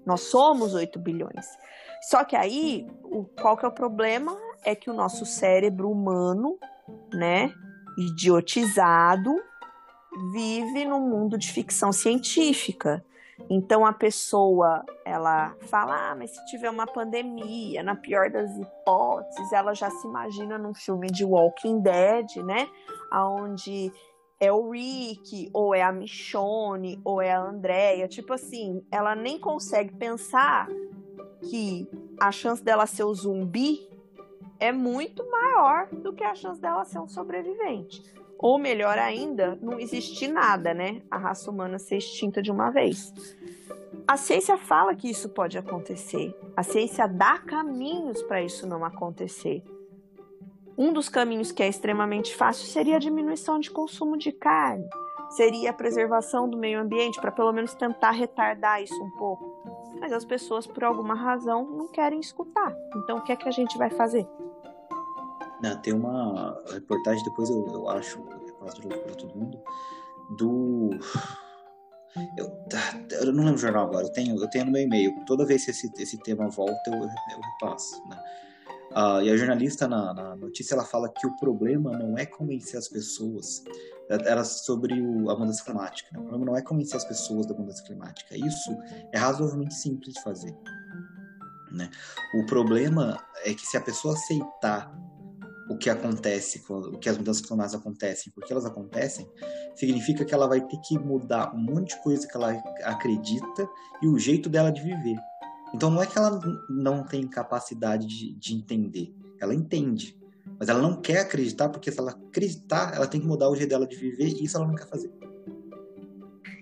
Nós 0.04 0.22
somos 0.22 0.74
8 0.74 0.98
bilhões. 0.98 1.46
Só 2.02 2.24
que 2.24 2.34
aí, 2.34 2.88
o, 3.04 3.24
qual 3.24 3.56
que 3.56 3.64
é 3.64 3.68
o 3.68 3.72
problema? 3.72 4.36
É 4.64 4.74
que 4.74 4.90
o 4.90 4.94
nosso 4.94 5.24
cérebro 5.24 5.90
humano, 5.90 6.58
né, 7.12 7.52
idiotizado, 7.96 9.34
vive 10.32 10.84
num 10.84 11.08
mundo 11.08 11.38
de 11.38 11.50
ficção 11.52 11.92
científica. 11.92 13.04
Então 13.48 13.86
a 13.86 13.92
pessoa, 13.92 14.84
ela 15.04 15.54
fala, 15.62 16.10
ah, 16.10 16.14
mas 16.14 16.30
se 16.30 16.46
tiver 16.46 16.70
uma 16.70 16.86
pandemia, 16.86 17.82
na 17.82 17.94
pior 17.94 18.30
das 18.30 18.50
hipóteses, 18.56 19.52
ela 19.52 19.74
já 19.74 19.90
se 19.90 20.06
imagina 20.06 20.58
num 20.58 20.74
filme 20.74 21.06
de 21.06 21.24
Walking 21.24 21.80
Dead, 21.80 22.36
né? 22.44 22.68
Onde 23.12 23.92
é 24.38 24.52
o 24.52 24.70
Rick, 24.70 25.50
ou 25.52 25.74
é 25.74 25.82
a 25.82 25.92
Michonne, 25.92 27.00
ou 27.04 27.20
é 27.20 27.32
a 27.32 27.40
Andrea. 27.40 28.08
Tipo 28.08 28.34
assim, 28.34 28.84
ela 28.90 29.14
nem 29.14 29.38
consegue 29.38 29.94
pensar 29.94 30.68
que 31.48 31.88
a 32.20 32.30
chance 32.30 32.62
dela 32.62 32.86
ser 32.86 33.04
o 33.04 33.14
zumbi 33.14 33.89
é 34.60 34.70
muito 34.70 35.28
maior 35.30 35.88
do 35.88 36.12
que 36.12 36.22
a 36.22 36.34
chance 36.34 36.60
dela 36.60 36.84
ser 36.84 37.00
um 37.00 37.08
sobrevivente. 37.08 38.02
Ou 38.38 38.58
melhor 38.58 38.98
ainda, 38.98 39.58
não 39.60 39.80
existir 39.80 40.28
nada, 40.28 40.72
né? 40.72 41.02
A 41.10 41.18
raça 41.18 41.50
humana 41.50 41.78
ser 41.78 41.96
extinta 41.96 42.40
de 42.40 42.50
uma 42.50 42.70
vez. 42.70 43.12
A 44.06 44.16
ciência 44.16 44.56
fala 44.56 44.94
que 44.94 45.10
isso 45.10 45.28
pode 45.28 45.58
acontecer. 45.58 46.34
A 46.56 46.62
ciência 46.62 47.06
dá 47.06 47.38
caminhos 47.38 48.22
para 48.22 48.42
isso 48.42 48.66
não 48.66 48.84
acontecer. 48.84 49.62
Um 50.76 50.92
dos 50.92 51.08
caminhos 51.08 51.52
que 51.52 51.62
é 51.62 51.68
extremamente 51.68 52.34
fácil 52.34 52.66
seria 52.66 52.96
a 52.96 53.00
diminuição 53.00 53.60
de 53.60 53.70
consumo 53.70 54.16
de 54.16 54.32
carne, 54.32 54.88
seria 55.30 55.70
a 55.70 55.72
preservação 55.72 56.48
do 56.48 56.56
meio 56.56 56.80
ambiente, 56.80 57.20
para 57.20 57.30
pelo 57.30 57.52
menos 57.52 57.74
tentar 57.74 58.10
retardar 58.10 58.82
isso 58.82 59.02
um 59.02 59.10
pouco. 59.10 59.98
Mas 60.00 60.12
as 60.12 60.24
pessoas, 60.24 60.66
por 60.66 60.84
alguma 60.84 61.14
razão, 61.14 61.64
não 61.64 61.88
querem 61.88 62.20
escutar. 62.20 62.74
Então, 62.96 63.18
o 63.18 63.22
que 63.22 63.32
é 63.32 63.36
que 63.36 63.48
a 63.48 63.52
gente 63.52 63.76
vai 63.78 63.90
fazer? 63.90 64.26
Não, 65.62 65.76
tem 65.76 65.92
uma 65.92 66.58
reportagem, 66.72 67.22
depois 67.24 67.50
eu, 67.50 67.66
eu 67.66 67.88
acho, 67.88 68.18
eu 68.18 68.54
para 68.60 69.14
todo 69.14 69.36
mundo, 69.36 69.62
do. 70.36 70.90
Eu, 72.36 72.50
eu, 73.20 73.32
não 73.32 73.44
lembro 73.44 73.54
o 73.54 73.58
jornal 73.58 73.86
agora, 73.86 74.06
eu 74.06 74.12
tenho, 74.12 74.36
eu 74.36 74.50
tenho 74.50 74.64
no 74.64 74.72
meu 74.72 74.82
e-mail. 74.82 75.14
Toda 75.26 75.46
vez 75.46 75.64
que 75.64 75.70
esse, 75.70 75.92
esse 75.98 76.18
tema 76.18 76.48
volta, 76.48 76.90
eu, 76.90 77.02
eu 77.02 77.40
repasso. 77.40 78.02
Né? 78.08 78.16
Uh, 78.90 79.22
e 79.22 79.30
a 79.30 79.36
jornalista 79.36 79.86
na, 79.86 80.12
na, 80.12 80.36
notícia 80.36 80.74
ela 80.74 80.84
fala 80.84 81.08
que 81.08 81.24
o 81.26 81.36
problema 81.36 81.96
não 81.96 82.18
é 82.18 82.26
convencer 82.26 82.76
as 82.76 82.88
pessoas, 82.88 83.62
era 84.08 84.42
sobre 84.44 85.00
o, 85.00 85.30
a 85.30 85.38
mudança 85.38 85.64
climática. 85.64 86.08
Né? 86.12 86.18
O 86.18 86.22
problema 86.22 86.46
não 86.46 86.56
é 86.56 86.62
convencer 86.62 86.96
as 86.96 87.04
pessoas 87.04 87.46
da 87.46 87.54
mudança 87.54 87.84
climática. 87.84 88.36
Isso 88.36 88.76
é 89.12 89.18
razoavelmente 89.18 89.74
simples 89.74 90.14
de 90.14 90.22
fazer. 90.22 90.56
Né? 91.70 91.88
O 92.34 92.44
problema 92.46 93.24
é 93.44 93.54
que 93.54 93.64
se 93.64 93.76
a 93.76 93.80
pessoa 93.80 94.14
aceitar 94.14 94.92
o 95.70 95.76
que 95.76 95.88
acontece, 95.88 96.60
o 96.68 96.98
que 96.98 97.08
as 97.08 97.16
mudanças 97.16 97.46
climáticas 97.46 97.80
acontecem, 97.80 98.32
porque 98.32 98.52
elas 98.52 98.66
acontecem, 98.66 99.24
significa 99.76 100.24
que 100.24 100.34
ela 100.34 100.48
vai 100.48 100.60
ter 100.60 100.78
que 100.78 100.98
mudar 100.98 101.54
um 101.54 101.60
monte 101.60 101.94
de 101.94 102.02
coisa 102.02 102.26
que 102.26 102.36
ela 102.36 102.60
acredita 102.82 103.68
e 104.02 104.08
o 104.08 104.18
jeito 104.18 104.48
dela 104.48 104.72
de 104.72 104.82
viver. 104.82 105.16
Então 105.72 105.90
não 105.90 106.02
é 106.02 106.06
que 106.06 106.18
ela 106.18 106.40
não 106.68 107.04
tem 107.04 107.26
capacidade 107.26 108.06
de, 108.06 108.32
de 108.34 108.54
entender, 108.54 109.14
ela 109.40 109.54
entende, 109.54 110.18
mas 110.58 110.68
ela 110.68 110.82
não 110.82 111.00
quer 111.00 111.20
acreditar 111.20 111.68
porque 111.68 111.90
se 111.90 111.98
ela 111.98 112.10
acreditar, 112.10 112.94
ela 112.94 113.06
tem 113.06 113.20
que 113.20 113.26
mudar 113.26 113.48
o 113.48 113.56
jeito 113.56 113.70
dela 113.70 113.86
de 113.86 113.96
viver 113.96 114.28
e 114.28 114.44
isso 114.44 114.56
ela 114.56 114.66
não 114.66 114.74
quer 114.74 114.86
fazer. 114.86 115.10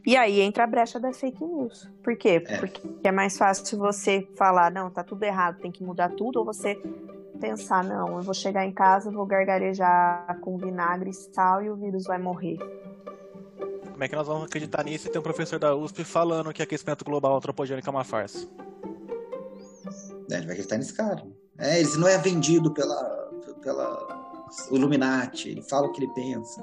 E 0.06 0.16
aí 0.16 0.40
entra 0.40 0.64
a 0.64 0.66
brecha 0.66 0.98
da 0.98 1.12
fake 1.12 1.44
news. 1.44 1.90
Por 2.02 2.16
quê? 2.16 2.42
É. 2.46 2.58
Porque 2.58 2.80
é 3.04 3.12
mais 3.12 3.36
fácil 3.36 3.78
você 3.78 4.26
falar, 4.36 4.70
não, 4.70 4.90
tá 4.90 5.02
tudo 5.02 5.22
errado, 5.22 5.60
tem 5.60 5.70
que 5.70 5.82
mudar 5.82 6.10
tudo, 6.10 6.38
ou 6.38 6.44
você 6.44 6.80
pensar, 7.38 7.84
não, 7.84 8.16
eu 8.16 8.22
vou 8.22 8.34
chegar 8.34 8.64
em 8.64 8.72
casa, 8.72 9.10
vou 9.10 9.26
gargarejar 9.26 10.38
com 10.40 10.56
vinagre 10.56 11.10
e 11.10 11.12
sal 11.12 11.62
e 11.62 11.70
o 11.70 11.76
vírus 11.76 12.04
vai 12.04 12.18
morrer. 12.18 12.56
Como 13.90 14.04
é 14.04 14.08
que 14.08 14.14
nós 14.14 14.26
vamos 14.26 14.44
acreditar 14.44 14.84
nisso 14.84 15.08
e 15.08 15.10
ter 15.10 15.18
um 15.18 15.22
professor 15.22 15.58
da 15.58 15.74
USP 15.74 16.04
falando 16.04 16.52
que 16.52 16.62
aquecimento 16.62 17.04
global 17.04 17.36
antropogênico 17.36 17.88
é 17.88 17.90
uma 17.90 18.04
farsa? 18.04 18.48
É, 20.30 20.36
ele 20.36 20.46
vai 20.46 20.52
acreditar 20.52 20.76
nesse 20.76 20.92
cara. 20.92 21.24
É, 21.58 21.80
ele 21.80 21.96
não 21.96 22.06
é 22.06 22.18
vendido 22.18 22.72
pela, 22.72 23.30
pela 23.62 24.18
Illuminati, 24.70 25.50
ele 25.50 25.62
fala 25.62 25.86
o 25.86 25.92
que 25.92 26.02
ele 26.02 26.12
pensa, 26.12 26.62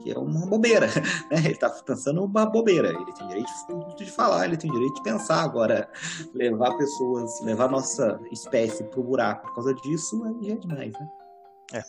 que 0.00 0.12
é 0.12 0.18
uma 0.18 0.46
bobeira. 0.46 0.86
Né? 1.30 1.38
Ele 1.38 1.52
está 1.52 1.70
pensando 1.70 2.22
uma 2.24 2.46
bobeira. 2.46 2.88
Ele 2.88 3.12
tem 3.12 3.26
direito 3.28 3.50
de 3.96 4.10
falar, 4.10 4.44
ele 4.44 4.56
tem 4.56 4.70
direito 4.70 4.94
de 4.94 5.02
pensar. 5.02 5.42
Agora, 5.42 5.88
levar 6.34 6.76
pessoas, 6.76 7.40
levar 7.42 7.70
nossa 7.70 8.20
espécie 8.30 8.84
pro 8.84 9.02
buraco 9.02 9.46
por 9.46 9.54
causa 9.54 9.74
disso 9.74 10.22
aí 10.24 10.52
é 10.52 10.56
demais, 10.56 10.92
né? 10.92 11.08
É. 11.72 11.82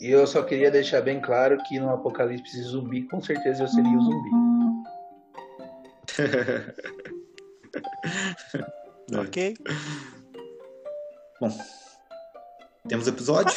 E 0.00 0.10
eu 0.10 0.26
só 0.26 0.42
queria 0.42 0.70
deixar 0.70 1.00
bem 1.00 1.20
claro 1.20 1.58
que 1.64 1.78
no 1.78 1.90
apocalipse 1.90 2.62
zumbi, 2.62 3.02
com 3.08 3.20
certeza 3.20 3.64
eu 3.64 3.68
seria 3.68 3.98
o 3.98 4.02
zumbi. 4.02 4.30
ok. 9.12 9.56
Bom, 11.40 11.50
temos 12.88 13.06
episódio? 13.06 13.54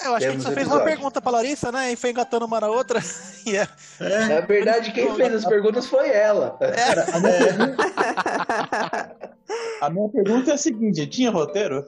É, 0.00 0.06
eu 0.06 0.14
acho 0.14 0.20
Temos 0.20 0.20
que 0.20 0.26
a 0.26 0.30
gente 0.30 0.42
só 0.42 0.52
fez 0.52 0.66
uma 0.66 0.80
pergunta 0.80 1.20
pra 1.20 1.32
Larissa, 1.32 1.70
né? 1.70 1.92
E 1.92 1.96
foi 1.96 2.10
engatando 2.10 2.46
uma 2.46 2.60
na 2.60 2.68
outra. 2.68 3.00
Yeah. 3.46 3.70
É. 4.00 4.26
Na 4.26 4.40
verdade, 4.40 4.92
quem 4.92 5.14
fez 5.14 5.34
as 5.34 5.44
perguntas 5.44 5.86
foi 5.86 6.08
ela. 6.08 6.56
É. 6.60 7.16
A, 7.16 7.20
minha 7.20 7.38
pergunta... 7.38 7.76
a 9.80 9.90
minha 9.90 10.08
pergunta 10.08 10.50
é 10.50 10.54
a 10.54 10.58
seguinte: 10.58 11.06
tinha 11.06 11.30
roteiro? 11.30 11.86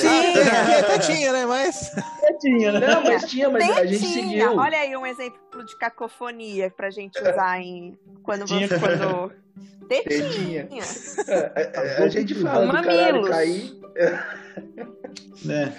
Tinha, 0.00 0.80
até 0.80 0.98
tinha, 0.98 1.32
né? 1.32 1.46
Mas. 1.46 1.92
Tinha, 2.34 2.72
né? 2.72 2.86
Não, 2.86 3.02
mas 3.02 3.24
tinha, 3.24 3.48
mas 3.50 3.70
a 3.70 3.86
gente 3.86 4.04
seguiu. 4.04 4.56
Olha 4.56 4.78
aí 4.78 4.96
um 4.96 5.06
exemplo 5.06 5.64
de 5.64 5.76
cacofonia 5.78 6.70
pra 6.70 6.90
gente 6.90 7.20
usar 7.20 7.60
em. 7.60 7.98
Quando 8.22 8.44
tinha. 8.44 8.66
você. 8.66 8.78
Quando... 8.78 9.32
Tetinha. 9.88 10.66
Tetinha. 10.66 10.82
É, 11.28 12.00
a, 12.00 12.04
a, 12.04 12.08
gente 12.08 12.34
fala 12.34 12.66
Mamilos. 12.66 12.82
do 12.82 12.88
caralho 12.88 13.28
cair. 13.28 13.80
né? 15.44 15.76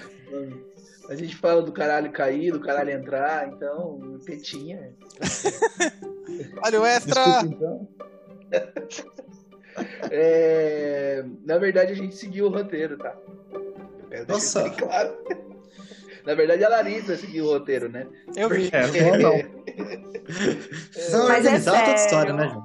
A 1.10 1.16
gente 1.16 1.36
fala 1.36 1.62
do 1.62 1.72
caralho 1.72 2.12
cair, 2.12 2.52
do 2.52 2.60
caralho 2.60 2.92
entrar, 2.92 3.48
então, 3.48 4.20
tetinha. 4.26 4.94
Olha 6.64 6.82
o 6.82 6.86
extra! 6.86 7.24
Desculpa, 7.24 7.56
então. 7.56 7.88
É, 10.12 11.24
na 11.46 11.58
verdade, 11.58 11.92
a 11.92 11.96
gente 11.96 12.16
seguiu 12.16 12.48
o 12.48 12.50
roteiro, 12.50 12.98
tá? 12.98 13.16
Nossa! 14.28 14.70
Claro. 14.72 15.16
Na 16.28 16.36
verdade, 16.36 16.62
a 16.62 16.68
Larissa 16.68 17.16
seguiu 17.16 17.46
o 17.46 17.54
roteiro, 17.54 17.88
né? 17.88 18.06
Eu 18.36 18.50
vi. 18.50 18.70
É, 18.74 19.18
não. 19.18 19.32
é, 19.40 19.48
Mas 21.26 21.46
é 21.46 21.58
sério. 21.58 21.96
história, 21.96 22.34
né, 22.34 22.62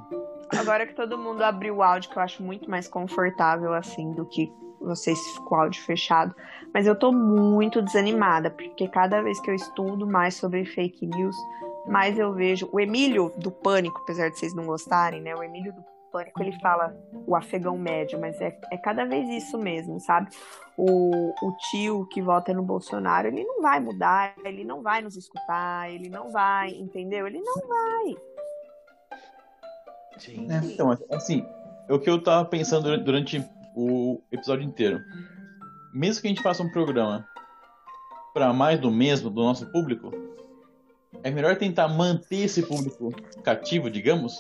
Agora 0.59 0.85
que 0.85 0.97
todo 0.97 1.17
mundo 1.17 1.43
abriu 1.43 1.77
o 1.77 1.83
áudio, 1.83 2.11
que 2.11 2.19
eu 2.19 2.23
acho 2.23 2.43
muito 2.43 2.69
mais 2.69 2.89
confortável, 2.89 3.73
assim, 3.73 4.13
do 4.15 4.27
que 4.27 4.53
vocês 4.81 5.17
com 5.47 5.55
o 5.55 5.59
áudio 5.59 5.81
fechado. 5.85 6.35
Mas 6.75 6.89
eu 6.89 6.97
tô 6.97 7.13
muito 7.13 7.81
desanimada, 7.81 8.51
porque 8.51 8.89
cada 8.89 9.23
vez 9.23 9.39
que 9.39 9.49
eu 9.49 9.55
estudo 9.55 10.09
mais 10.09 10.35
sobre 10.35 10.65
fake 10.65 11.07
news, 11.07 11.37
mais 11.87 12.19
eu 12.19 12.33
vejo. 12.35 12.69
O 12.73 12.81
Emílio 12.81 13.33
do 13.37 13.53
Pânico, 13.53 14.01
apesar 14.03 14.29
de 14.29 14.41
vocês 14.41 14.53
não 14.55 14.67
gostarem, 14.67 15.23
né? 15.23 15.37
O 15.37 15.43
Emílio 15.43 15.73
do 15.73 15.85
Pânico, 16.13 16.43
ele 16.43 16.53
fala 16.61 16.95
o 17.27 17.35
afegão 17.35 17.79
médio, 17.79 18.21
mas 18.21 18.41
é, 18.41 18.57
é 18.71 18.77
cada 18.77 19.05
vez 19.07 19.29
isso 19.31 19.59
mesmo, 19.59 19.99
sabe? 19.99 20.29
O, 20.77 21.33
o 21.43 21.57
tio 21.71 22.07
que 22.11 22.21
vota 22.21 22.53
no 22.53 22.63
Bolsonaro, 22.63 23.29
ele 23.29 23.43
não 23.43 23.63
vai 23.63 23.81
mudar, 23.81 24.35
ele 24.45 24.63
não 24.63 24.83
vai 24.83 25.01
nos 25.01 25.17
escutar, 25.17 25.91
ele 25.91 26.09
não 26.09 26.31
vai, 26.31 26.71
entendeu? 26.71 27.27
Ele 27.27 27.41
não 27.41 27.55
vai. 27.67 28.17
Sim. 30.19 30.47
É, 30.53 30.59
então, 30.59 30.97
assim, 31.11 31.45
é 31.89 31.93
o 31.93 31.99
que 31.99 32.11
eu 32.11 32.23
tava 32.23 32.45
pensando 32.45 32.97
durante 33.03 33.43
o 33.75 34.21
episódio 34.31 34.65
inteiro. 34.65 35.01
Mesmo 35.93 36.21
que 36.21 36.29
a 36.29 36.31
gente 36.31 36.43
faça 36.43 36.63
um 36.63 36.71
programa 36.71 37.27
para 38.35 38.53
mais 38.53 38.79
do 38.79 38.91
mesmo 38.91 39.31
do 39.31 39.43
nosso 39.43 39.71
público, 39.73 40.11
é 41.23 41.31
melhor 41.31 41.57
tentar 41.57 41.89
manter 41.89 42.45
esse 42.45 42.63
público 42.63 43.11
cativo, 43.43 43.91
digamos, 43.91 44.39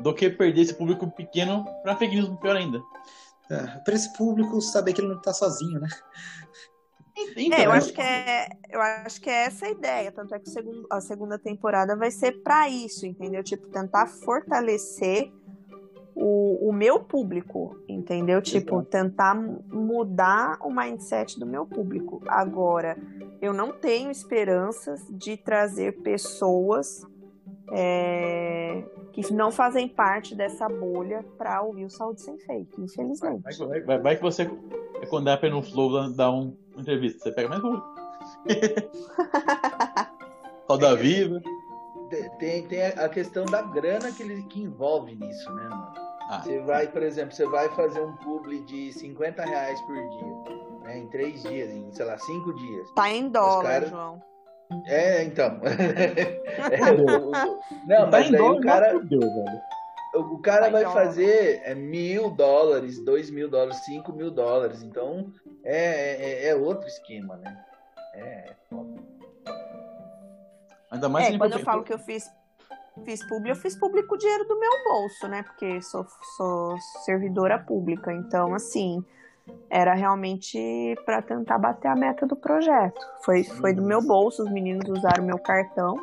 do 0.00 0.14
que 0.14 0.30
perder 0.30 0.62
esse 0.62 0.74
público 0.74 1.10
pequeno 1.10 1.64
para 1.82 1.96
fake 1.96 2.14
news 2.14 2.28
pior 2.40 2.56
ainda. 2.56 2.80
É, 3.50 3.78
para 3.84 3.94
esse 3.94 4.12
público 4.14 4.60
saber 4.60 4.92
que 4.92 5.00
ele 5.00 5.08
não 5.08 5.20
tá 5.20 5.32
sozinho, 5.32 5.80
né? 5.80 5.88
Então, 7.36 7.58
é, 7.58 7.66
eu 7.66 7.72
acho 7.72 7.92
que 7.92 8.00
é, 8.00 8.48
eu 8.70 8.80
acho 8.80 9.20
que 9.20 9.28
é 9.28 9.44
essa 9.44 9.66
a 9.66 9.70
ideia, 9.70 10.10
tanto 10.10 10.34
é 10.34 10.38
que 10.38 10.50
a 10.90 11.00
segunda 11.00 11.38
temporada 11.38 11.94
vai 11.94 12.10
ser 12.10 12.42
para 12.42 12.68
isso, 12.68 13.04
entendeu? 13.04 13.42
Tipo, 13.42 13.68
tentar 13.68 14.06
fortalecer 14.06 15.30
o, 16.14 16.68
o 16.68 16.72
meu 16.72 17.00
público, 17.00 17.76
entendeu? 17.88 18.40
Tipo, 18.40 18.82
tentar 18.82 19.34
mudar 19.34 20.58
o 20.62 20.70
mindset 20.70 21.38
do 21.38 21.46
meu 21.46 21.66
público. 21.66 22.22
Agora, 22.28 22.96
eu 23.40 23.52
não 23.52 23.72
tenho 23.72 24.10
esperanças 24.10 25.04
de 25.10 25.36
trazer 25.36 26.00
pessoas 26.02 27.06
é, 27.70 28.82
que 29.12 29.32
não 29.32 29.50
fazem 29.50 29.88
parte 29.88 30.34
dessa 30.34 30.68
bolha 30.68 31.24
para 31.38 31.62
ouvir 31.62 31.84
o 31.84 31.90
Saúde 31.90 32.20
Sem 32.20 32.38
Fake, 32.38 32.80
infelizmente. 32.80 33.42
Vai, 33.42 33.54
vai, 33.54 33.80
vai, 33.80 33.98
vai 33.98 34.16
que 34.16 34.22
você, 34.22 34.50
quando 35.08 35.28
é 35.28 35.50
no 35.50 35.62
Flow, 35.62 36.10
dar 36.10 36.30
uma 36.30 36.52
entrevista, 36.76 37.20
você 37.20 37.32
pega 37.32 37.48
mais 37.48 37.60
público. 37.60 37.86
Roda 40.68 40.96
Viva. 40.96 41.40
Tem, 42.38 42.66
tem 42.66 42.82
a 42.82 43.08
questão 43.08 43.44
da 43.46 43.62
grana 43.62 44.12
que, 44.12 44.22
ele, 44.22 44.42
que 44.44 44.60
envolve 44.60 45.14
nisso, 45.14 45.50
né, 45.54 45.62
mano? 45.68 45.92
Ah. 46.28 46.42
Você 46.42 46.60
vai, 46.60 46.86
por 46.86 47.02
exemplo, 47.02 47.34
você 47.34 47.46
vai 47.46 47.68
fazer 47.70 48.02
um 48.02 48.12
publi 48.16 48.60
de 48.64 48.92
50 48.92 49.42
reais 49.44 49.80
por 49.82 49.94
dia, 49.94 50.80
né? 50.82 50.98
Em 50.98 51.06
três 51.08 51.42
dias, 51.42 51.70
em, 51.70 51.90
sei 51.92 52.04
lá, 52.04 52.18
cinco 52.18 52.54
dias. 52.54 52.90
Tá 52.92 53.10
em 53.10 53.28
dólar, 53.28 53.62
cara... 53.62 53.86
João. 53.86 54.31
É, 54.86 55.24
então. 55.24 55.60
é, 55.64 56.92
o, 56.92 57.28
o... 57.28 57.60
Não, 57.86 58.10
mas 58.10 58.30
tá 58.30 58.36
aí 58.36 58.40
o 58.40 58.60
cara. 58.60 58.98
Deus, 59.00 59.24
o 60.14 60.38
cara 60.38 60.68
vai 60.68 60.84
fazer 60.84 61.62
é, 61.64 61.74
mil 61.74 62.30
dólares, 62.30 63.02
dois 63.02 63.30
mil 63.30 63.48
dólares, 63.48 63.84
cinco 63.84 64.12
mil 64.12 64.30
dólares. 64.30 64.82
Então 64.82 65.32
é, 65.64 66.44
é, 66.44 66.48
é 66.48 66.54
outro 66.54 66.86
esquema, 66.86 67.36
né? 67.36 67.64
É 68.14 68.52
Ainda 70.92 71.08
mais 71.08 71.34
é, 71.34 71.38
quando 71.38 71.54
eu 71.54 71.60
falo 71.60 71.82
que 71.82 71.92
eu 71.92 71.98
fiz 71.98 72.30
fiz 73.04 73.26
público, 73.26 73.48
eu 73.48 73.56
fiz 73.56 73.74
público 73.74 74.08
com 74.08 74.14
o 74.14 74.18
dinheiro 74.18 74.44
do 74.46 74.58
meu 74.58 74.70
bolso, 74.84 75.26
né? 75.26 75.42
Porque 75.42 75.80
sou, 75.80 76.06
sou 76.36 76.78
servidora 77.04 77.58
pública. 77.58 78.12
Então, 78.12 78.54
assim, 78.54 79.02
era 79.68 79.94
realmente 79.94 80.58
para 81.04 81.22
tentar 81.22 81.58
bater 81.58 81.88
a 81.88 81.96
meta 81.96 82.26
do 82.26 82.36
projeto. 82.36 83.00
Foi, 83.24 83.42
foi 83.44 83.72
do 83.72 83.82
meu 83.82 84.02
bolso, 84.02 84.42
os 84.44 84.50
meninos 84.50 84.88
usaram 84.88 85.24
meu 85.24 85.38
cartão. 85.38 85.96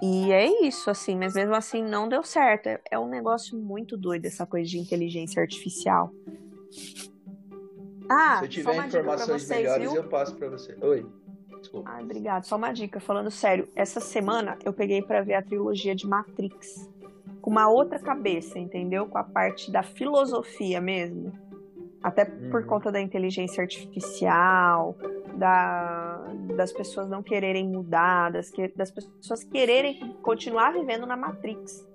E 0.00 0.32
é 0.32 0.66
isso, 0.66 0.90
assim, 0.90 1.16
mas 1.16 1.34
mesmo 1.34 1.54
assim 1.54 1.82
não 1.82 2.08
deu 2.08 2.22
certo. 2.22 2.68
É, 2.68 2.80
é 2.92 2.98
um 2.98 3.08
negócio 3.08 3.58
muito 3.58 3.96
doido 3.96 4.24
essa 4.26 4.46
coisa 4.46 4.68
de 4.68 4.78
inteligência 4.78 5.42
artificial. 5.42 6.10
Ah, 8.08 8.38
Se 8.38 8.44
eu 8.44 8.48
tiver 8.48 8.86
informações 8.86 9.42
vocês, 9.42 9.60
melhores, 9.60 9.92
viu? 9.92 10.02
eu 10.02 10.08
passo 10.08 10.34
para 10.36 10.48
você. 10.48 10.76
Oi. 10.80 11.06
Desculpa. 11.60 11.90
Ai, 11.90 12.02
obrigado. 12.04 12.44
Só 12.44 12.56
uma 12.56 12.72
dica, 12.72 13.00
falando 13.00 13.30
sério. 13.30 13.68
Essa 13.74 14.00
semana 14.00 14.56
eu 14.64 14.72
peguei 14.72 15.02
para 15.02 15.20
ver 15.20 15.34
a 15.34 15.42
trilogia 15.42 15.94
de 15.94 16.06
Matrix. 16.06 16.88
Com 17.42 17.50
uma 17.50 17.68
outra 17.68 17.98
cabeça, 17.98 18.58
entendeu? 18.58 19.06
Com 19.06 19.18
a 19.18 19.24
parte 19.24 19.70
da 19.70 19.82
filosofia 19.82 20.80
mesmo. 20.80 21.32
Até 22.02 22.24
por 22.24 22.62
uhum. 22.62 22.66
conta 22.66 22.92
da 22.92 23.00
inteligência 23.00 23.60
artificial, 23.60 24.96
da, 25.34 26.20
das 26.56 26.72
pessoas 26.72 27.08
não 27.08 27.22
quererem 27.22 27.68
mudar, 27.68 28.30
das, 28.30 28.50
que, 28.50 28.68
das 28.68 28.90
pessoas 28.90 29.42
quererem 29.44 30.16
continuar 30.22 30.72
vivendo 30.72 31.06
na 31.06 31.16
Matrix. 31.16 31.86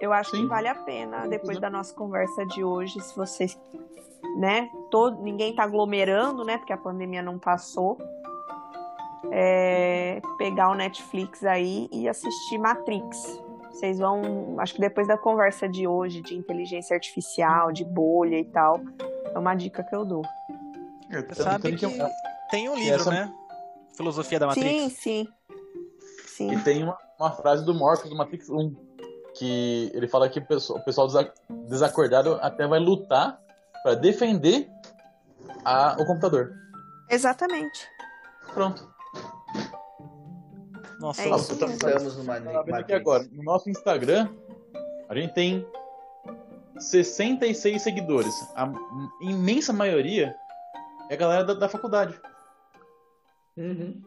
Eu 0.00 0.12
acho 0.12 0.30
Sim. 0.30 0.42
que 0.42 0.46
vale 0.46 0.68
a 0.68 0.74
pena, 0.74 1.26
depois 1.26 1.58
da 1.58 1.70
nossa 1.70 1.94
conversa 1.94 2.44
de 2.46 2.62
hoje, 2.62 3.00
se 3.00 3.16
vocês, 3.16 3.58
né, 4.38 4.68
todo, 4.90 5.22
ninguém 5.22 5.54
tá 5.54 5.64
aglomerando, 5.64 6.44
né, 6.44 6.58
porque 6.58 6.72
a 6.72 6.76
pandemia 6.76 7.22
não 7.22 7.38
passou, 7.38 7.98
é, 9.30 10.20
pegar 10.38 10.70
o 10.70 10.74
Netflix 10.74 11.44
aí 11.44 11.88
e 11.90 12.08
assistir 12.08 12.58
Matrix. 12.58 13.42
Vocês 13.76 13.98
vão, 13.98 14.58
acho 14.58 14.74
que 14.74 14.80
depois 14.80 15.06
da 15.06 15.18
conversa 15.18 15.68
de 15.68 15.86
hoje 15.86 16.22
de 16.22 16.34
inteligência 16.34 16.94
artificial, 16.94 17.70
de 17.70 17.84
bolha 17.84 18.38
e 18.38 18.44
tal, 18.44 18.80
é 19.34 19.38
uma 19.38 19.54
dica 19.54 19.84
que 19.84 19.94
eu 19.94 20.02
dou. 20.02 20.22
Você 21.10 21.42
sabe 21.42 21.76
que, 21.76 21.86
que 21.86 21.98
tem 22.50 22.70
um 22.70 22.74
livro, 22.74 23.02
essa... 23.02 23.10
né? 23.10 23.34
Filosofia 23.94 24.38
da 24.38 24.46
Matrix. 24.46 24.70
Sim, 24.70 24.88
sim. 24.88 25.28
sim. 26.26 26.52
E 26.52 26.60
tem 26.62 26.84
uma, 26.84 26.96
uma 27.20 27.30
frase 27.32 27.66
do 27.66 27.74
Morpheus 27.74 28.08
do 28.08 28.16
Matrix 28.16 28.48
1 28.48 28.74
que 29.34 29.90
ele 29.92 30.08
fala 30.08 30.26
que 30.30 30.38
o 30.38 30.46
pessoal, 30.46 30.78
o 30.78 30.82
pessoal 30.82 31.08
desacordado 31.68 32.38
até 32.40 32.66
vai 32.66 32.78
lutar 32.78 33.38
para 33.82 33.94
defender 33.94 34.70
a, 35.66 35.96
o 36.00 36.06
computador. 36.06 36.54
Exatamente. 37.10 37.86
Pronto. 38.54 38.95
Nossa, 41.00 41.22
é 41.22 41.30
estamos 41.30 42.16
numa, 42.16 42.40
numa 42.40 42.78
aqui 42.78 42.92
agora, 42.92 43.26
no 43.30 43.42
nosso 43.42 43.68
Instagram, 43.68 44.28
a 45.08 45.14
gente 45.14 45.34
tem 45.34 45.66
66 46.78 47.82
seguidores. 47.82 48.34
A 48.54 48.70
imensa 49.20 49.72
maioria 49.72 50.34
é 51.08 51.14
a 51.14 51.16
galera 51.16 51.44
da, 51.44 51.54
da 51.54 51.68
faculdade. 51.68 52.18
Uhum. 53.56 54.02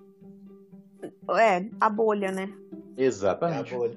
É, 1.38 1.66
a 1.80 1.90
bolha, 1.90 2.32
né? 2.32 2.52
Exatamente. 2.98 3.74
É 3.74 3.76
a 3.76 3.80
bolha. 3.80 3.95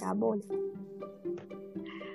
É 0.00 0.04
a 0.04 0.14
bolha. 0.14 0.42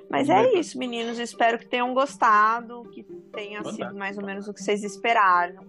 Mas 0.10 0.30
é 0.30 0.54
isso, 0.54 0.78
meninos. 0.78 1.20
Espero 1.20 1.60
que 1.60 1.68
tenham 1.68 1.94
gostado, 1.94 2.84
que 2.92 3.04
tenha 3.34 3.64
sido 3.72 3.96
mais 3.96 4.18
ou 4.18 4.26
menos 4.26 4.48
o 4.48 4.54
que 4.54 4.62
vocês 4.62 4.84
esperaram. 4.84 5.66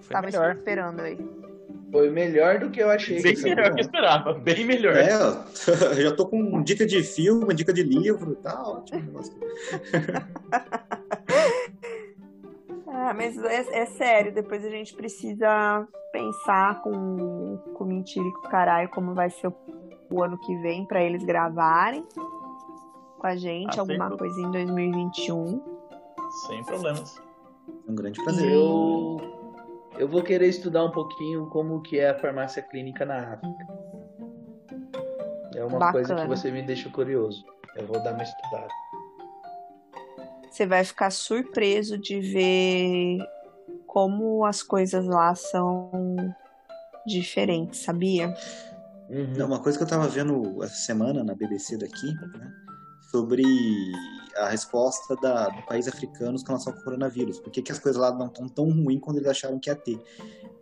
Estava 0.00 0.28
esperando 0.28 1.00
aí. 1.00 1.18
Foi 1.90 2.10
melhor 2.10 2.58
do 2.58 2.70
que 2.70 2.80
eu 2.80 2.90
achei. 2.90 3.22
Bem 3.22 3.34
que 3.34 3.42
melhor 3.42 3.72
que 3.72 3.80
eu 3.80 3.84
esperava, 3.84 4.34
bem 4.34 4.64
melhor. 4.64 4.96
É, 4.96 5.10
eu 5.96 6.02
já 6.02 6.14
tô 6.14 6.26
com 6.26 6.62
dica 6.62 6.84
de 6.84 7.02
filme, 7.02 7.54
dica 7.54 7.72
de 7.72 7.82
livro, 7.82 8.34
tá 8.36 8.62
ótimo. 8.62 9.20
ah, 12.88 13.14
mas 13.14 13.38
é, 13.38 13.82
é, 13.82 13.86
sério, 13.86 14.34
depois 14.34 14.64
a 14.64 14.68
gente 14.68 14.94
precisa 14.94 15.86
pensar 16.12 16.82
com, 16.82 17.58
com 17.74 17.84
mentira 17.84 18.26
e 18.26 18.32
com 18.32 18.48
caralho 18.48 18.88
como 18.90 19.14
vai 19.14 19.30
ser 19.30 19.46
o, 19.46 19.54
o 20.10 20.22
ano 20.22 20.38
que 20.38 20.56
vem 20.58 20.84
para 20.86 21.02
eles 21.02 21.24
gravarem 21.24 22.04
com 23.18 23.26
a 23.26 23.36
gente, 23.36 23.78
ah, 23.78 23.82
alguma 23.82 24.10
coisa 24.10 24.40
em 24.40 24.50
2021. 24.50 25.62
Sem 26.48 26.64
problemas. 26.64 27.16
É 27.86 27.90
um 27.90 27.94
grande 27.94 28.22
prazer. 28.22 28.52
Eu 28.52 29.35
eu 29.98 30.08
vou 30.08 30.22
querer 30.22 30.48
estudar 30.48 30.84
um 30.84 30.90
pouquinho 30.90 31.46
como 31.46 31.82
que 31.82 31.98
é 31.98 32.10
a 32.10 32.18
farmácia 32.18 32.62
clínica 32.62 33.04
na 33.04 33.34
África. 33.34 33.66
É 35.54 35.64
uma 35.64 35.78
Bacana. 35.78 35.92
coisa 35.92 36.14
que 36.16 36.28
você 36.28 36.50
me 36.50 36.62
deixa 36.62 36.90
curioso. 36.90 37.44
Eu 37.74 37.86
vou 37.86 38.02
dar 38.02 38.12
uma 38.14 38.22
estudada. 38.22 38.68
Você 40.50 40.66
vai 40.66 40.84
ficar 40.84 41.10
surpreso 41.10 41.98
de 41.98 42.20
ver 42.20 43.18
como 43.86 44.44
as 44.44 44.62
coisas 44.62 45.06
lá 45.06 45.34
são 45.34 45.90
diferentes, 47.06 47.80
sabia? 47.80 48.34
Uhum. 49.08 49.46
Uma 49.46 49.60
coisa 49.60 49.78
que 49.78 49.84
eu 49.84 49.88
tava 49.88 50.08
vendo 50.08 50.62
essa 50.62 50.74
semana 50.74 51.22
na 51.22 51.34
BBC 51.34 51.78
daqui, 51.78 52.14
né, 52.38 52.52
sobre 53.10 53.42
a 54.36 54.48
resposta 54.48 55.16
da, 55.16 55.48
do 55.48 55.62
país 55.66 55.88
africanos 55.88 56.42
com 56.42 56.48
relação 56.48 56.72
ao 56.72 56.82
coronavírus. 56.82 57.40
Por 57.40 57.50
que, 57.50 57.62
que 57.62 57.72
as 57.72 57.78
coisas 57.78 58.00
lá 58.00 58.12
não 58.12 58.26
estão 58.26 58.48
tão 58.48 58.70
ruins 58.70 59.00
quando 59.00 59.16
eles 59.16 59.28
acharam 59.28 59.58
que 59.58 59.70
ia 59.70 59.76
ter? 59.76 59.98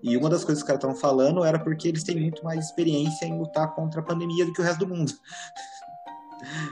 E 0.02 0.16
uma 0.16 0.28
das 0.28 0.44
coisas 0.44 0.62
que 0.62 0.64
os 0.64 0.66
caras 0.66 0.78
estavam 0.78 0.96
falando 0.96 1.44
era 1.44 1.58
porque 1.58 1.88
eles 1.88 2.04
têm 2.04 2.20
muito 2.20 2.44
mais 2.44 2.66
experiência 2.66 3.24
em 3.26 3.38
lutar 3.38 3.74
contra 3.74 4.00
a 4.00 4.04
pandemia 4.04 4.44
do 4.44 4.52
que 4.52 4.60
o 4.60 4.64
resto 4.64 4.86
do 4.86 4.94
mundo. 4.94 5.12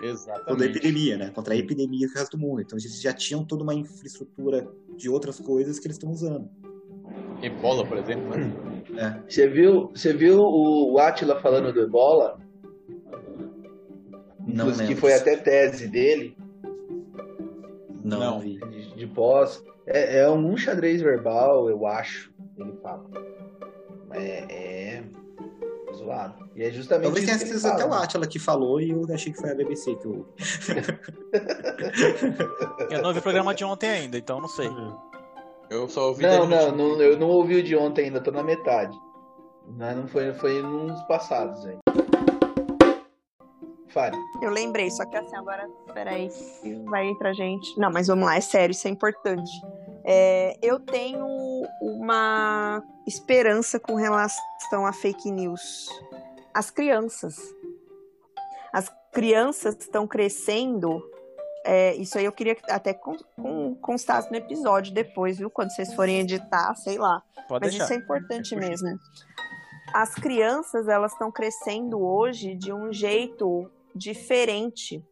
Exatamente. 0.03 0.47
Contra 0.47 0.67
a 0.67 0.69
epidemia, 0.69 1.17
né? 1.17 1.31
Contra 1.31 1.55
a 1.55 1.57
epidemia 1.57 2.07
do 2.07 2.15
resto 2.15 2.37
do 2.37 2.41
mundo. 2.41 2.61
Então 2.61 2.79
eles 2.79 3.01
já 3.01 3.13
tinham 3.13 3.45
toda 3.45 3.63
uma 3.63 3.75
infraestrutura 3.75 4.69
de 4.97 5.09
outras 5.09 5.41
coisas 5.41 5.79
que 5.79 5.87
eles 5.87 5.97
estão 5.97 6.11
usando. 6.11 6.49
Ebola, 7.43 7.87
por 7.87 7.97
exemplo. 7.97 8.29
Né? 8.37 8.53
É. 8.97 9.31
Você 9.31 9.49
viu, 9.49 9.89
você 9.89 10.13
viu 10.13 10.39
o, 10.39 10.93
o 10.93 10.99
Atila 10.99 11.41
falando 11.41 11.73
do 11.73 11.81
Ebola? 11.81 12.39
Não 14.53 14.67
lembro. 14.67 14.87
que 14.87 14.97
foi 14.97 15.15
até 15.15 15.37
tese 15.37 15.89
dele, 15.89 16.37
Não, 18.05 18.19
Não. 18.21 18.41
vi. 18.41 18.59
de, 18.59 18.95
de 18.95 19.07
pós. 19.07 19.63
É, 19.87 20.21
é 20.21 20.31
um 20.31 20.57
xadrez 20.57 21.01
verbal, 21.01 21.69
eu 21.69 21.87
acho, 21.87 22.33
ele 22.59 22.73
fala. 22.83 23.05
É, 24.13 24.45
é 24.49 25.05
zoado. 25.95 26.49
E 26.55 26.63
é 26.63 26.71
justamente 26.71 27.05
Talvez 27.05 27.25
tenha 27.27 27.39
sido 27.39 27.67
até 27.67 27.85
o. 27.85 27.93
Atila 27.93 28.27
que 28.27 28.39
falou 28.39 28.81
e 28.81 28.91
eu 28.91 29.07
achei 29.13 29.33
que 29.33 29.41
foi 29.41 29.51
a 29.51 29.55
BBC 29.55 29.95
que 29.97 30.07
eu. 30.07 30.27
Eu 32.91 33.03
não 33.03 33.13
vi 33.13 33.19
o 33.19 33.23
programa 33.23 33.55
de 33.55 33.65
ontem 33.65 33.89
ainda, 33.89 34.19
então 34.19 34.41
não 34.41 34.49
sei. 34.49 34.69
Eu 35.71 35.89
só 35.89 36.09
ouvi 36.09 36.23
Não, 36.23 36.47
não, 36.47 36.73
não, 36.77 37.01
eu 37.01 37.19
não 37.19 37.29
ouvi 37.29 37.57
o 37.57 37.63
de 37.63 37.75
ontem 37.75 38.07
ainda, 38.07 38.21
tô 38.21 38.31
na 38.31 38.43
metade. 38.43 38.97
Mas 39.67 39.97
não 39.97 40.07
foi, 40.07 40.33
foi 40.35 40.61
nos 40.61 41.01
passados 41.05 41.65
aí. 41.65 41.79
Fale. 43.93 44.17
Eu 44.41 44.51
lembrei, 44.51 44.91
só 44.91 45.05
que 45.05 45.17
assim, 45.17 45.37
agora, 45.37 45.69
peraí, 45.93 46.31
vai 46.85 47.07
entrar 47.09 47.33
gente. 47.35 47.79
Não, 47.79 47.91
mas 47.91 48.07
vamos 48.07 48.25
lá, 48.25 48.37
é 48.37 48.41
sério, 48.41 48.73
isso 48.73 48.89
é 48.89 48.91
importante. 48.91 49.51
É, 50.05 50.57
eu 50.63 50.81
tenho 50.81 51.27
uma 51.81 52.83
esperança 53.07 53.79
com 53.79 53.95
relação 53.95 54.87
a 54.87 54.93
fake 54.93 55.31
news. 55.31 55.89
As 56.55 56.71
crianças. 56.71 57.37
As 58.73 58.91
crianças 59.13 59.77
estão 59.79 60.07
crescendo. 60.07 61.03
é, 61.65 61.95
isso 61.97 62.19
aí 62.19 62.25
eu 62.25 62.33
queria 62.33 62.55
que 62.55 62.71
até 62.71 62.93
con, 62.95 63.17
con, 63.37 63.75
constasse 63.77 64.31
no 64.31 64.37
episódio 64.37 64.93
depois, 64.93 65.39
viu? 65.39 65.51
Quando 65.51 65.71
vocês 65.71 65.93
forem 65.95 66.21
editar, 66.21 66.75
sei 66.75 66.99
lá. 66.99 67.23
Pode 67.47 67.67
Mas 67.67 67.71
deixar. 67.73 67.85
isso 67.85 67.93
é 67.93 67.97
importante 67.97 68.57
mesmo. 68.57 68.89
As 69.95 70.15
crianças, 70.15 70.89
elas 70.89 71.13
estão 71.13 71.31
crescendo 71.31 72.01
hoje 72.01 72.55
de 72.55 72.73
um 72.73 72.93
jeito 72.93 73.71
diferente, 73.95 75.05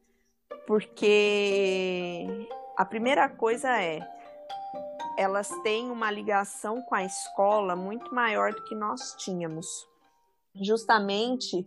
porque 0.67 2.27
a 2.77 2.85
primeira 2.85 3.29
coisa 3.29 3.81
é 3.81 4.01
elas 5.17 5.51
têm 5.63 5.91
uma 5.91 6.11
ligação 6.11 6.81
com 6.81 6.95
a 6.95 7.05
escola 7.05 7.77
muito 7.77 8.15
maior 8.15 8.55
do 8.55 8.65
que 8.65 8.75
nós 8.75 9.15
tínhamos. 9.19 9.67
Justamente 10.55 11.67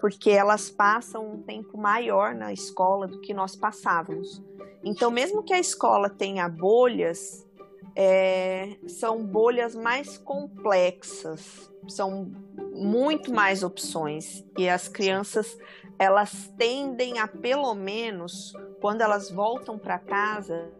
porque 0.00 0.30
elas 0.30 0.68
passam 0.68 1.34
um 1.34 1.42
tempo 1.42 1.78
maior 1.78 2.34
na 2.34 2.52
escola 2.52 3.06
do 3.06 3.20
que 3.20 3.32
nós 3.32 3.54
passávamos. 3.54 4.42
Então, 4.82 5.10
mesmo 5.10 5.44
que 5.44 5.52
a 5.52 5.60
escola 5.60 6.10
tenha 6.10 6.48
bolhas, 6.48 7.46
é, 7.94 8.76
são 8.86 9.24
bolhas 9.24 9.74
mais 9.74 10.18
complexas, 10.18 11.70
são 11.88 12.30
muito 12.72 13.32
mais 13.32 13.62
opções 13.62 14.44
e 14.56 14.68
as 14.68 14.88
crianças 14.88 15.56
elas 15.98 16.52
tendem 16.56 17.18
a 17.18 17.26
pelo 17.26 17.74
menos 17.74 18.52
quando 18.80 19.00
elas 19.00 19.30
voltam 19.30 19.78
para 19.78 19.98
casa 19.98 20.70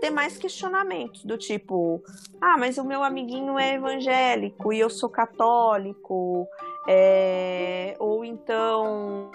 ter 0.00 0.10
mais 0.10 0.36
questionamentos 0.38 1.24
do 1.24 1.36
tipo 1.36 2.02
ah 2.40 2.56
mas 2.58 2.78
o 2.78 2.84
meu 2.84 3.02
amiguinho 3.02 3.58
é 3.58 3.74
evangélico 3.74 4.72
e 4.72 4.80
eu 4.80 4.90
sou 4.90 5.08
católico 5.08 6.48
é, 6.88 7.96
ou 7.98 8.24
então 8.24 9.30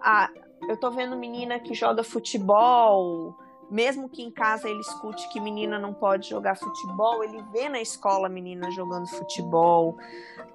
ah, 0.00 0.30
eu 0.68 0.76
tô 0.76 0.90
vendo 0.90 1.16
menina 1.16 1.58
que 1.58 1.74
joga 1.74 2.04
futebol 2.04 3.34
mesmo 3.70 4.08
que 4.08 4.22
em 4.22 4.30
casa 4.30 4.68
ele 4.68 4.80
escute 4.80 5.28
que 5.28 5.40
menina 5.40 5.78
não 5.78 5.92
pode 5.92 6.30
jogar 6.30 6.56
futebol, 6.56 7.22
ele 7.22 7.42
vê 7.52 7.68
na 7.68 7.80
escola 7.80 8.28
menina 8.28 8.70
jogando 8.70 9.06
futebol. 9.08 9.98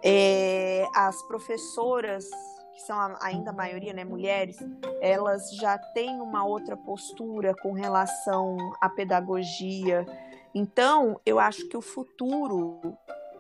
É, 0.04 0.84
as 0.96 1.22
professoras, 1.24 2.28
que 2.74 2.82
são 2.82 2.98
ainda 3.22 3.52
a 3.52 3.54
maioria, 3.54 3.94
né, 3.94 4.04
mulheres, 4.04 4.58
elas 5.02 5.56
já 5.56 5.78
têm 5.78 6.20
uma 6.20 6.44
outra 6.46 6.76
postura 6.76 7.54
com 7.56 7.72
relação 7.72 8.58
à 8.82 8.90
pedagogia. 8.90 10.06
Então, 10.54 11.20
eu 11.26 11.40
acho 11.40 11.68
que 11.70 11.78
o 11.78 11.82
futuro 11.82 12.80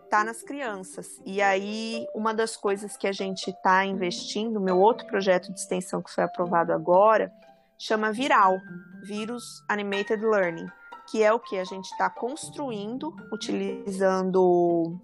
está 0.04 0.24
nas 0.24 0.44
crianças. 0.44 1.20
E 1.26 1.42
aí, 1.42 2.06
uma 2.14 2.34
das 2.34 2.56
coisas 2.56 2.96
que 2.96 3.08
a 3.08 3.12
gente 3.12 3.50
está 3.50 3.84
investindo, 3.84 4.62
meu 4.62 4.80
outro 4.80 5.08
projeto 5.08 5.52
de 5.52 5.60
extensão 5.60 6.02
que 6.02 6.12
foi 6.12 6.24
aprovado 6.24 6.72
agora, 6.72 7.34
chama 7.80 8.12
Viral, 8.12 8.58
Virus 9.04 9.44
Animated 9.68 10.24
Learning, 10.24 10.68
que 11.10 11.24
é 11.24 11.34
o 11.34 11.40
que 11.40 11.58
a 11.58 11.64
gente 11.64 11.86
está 11.86 12.10
construindo 12.10 13.14
utilizando 13.32 15.00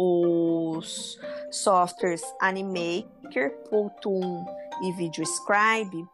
os 0.00 1.18
softwares 1.50 2.22
Animaker, 2.40 3.58
Photoon 3.68 4.46
e 4.84 4.92
VideoScribe, 4.92 6.08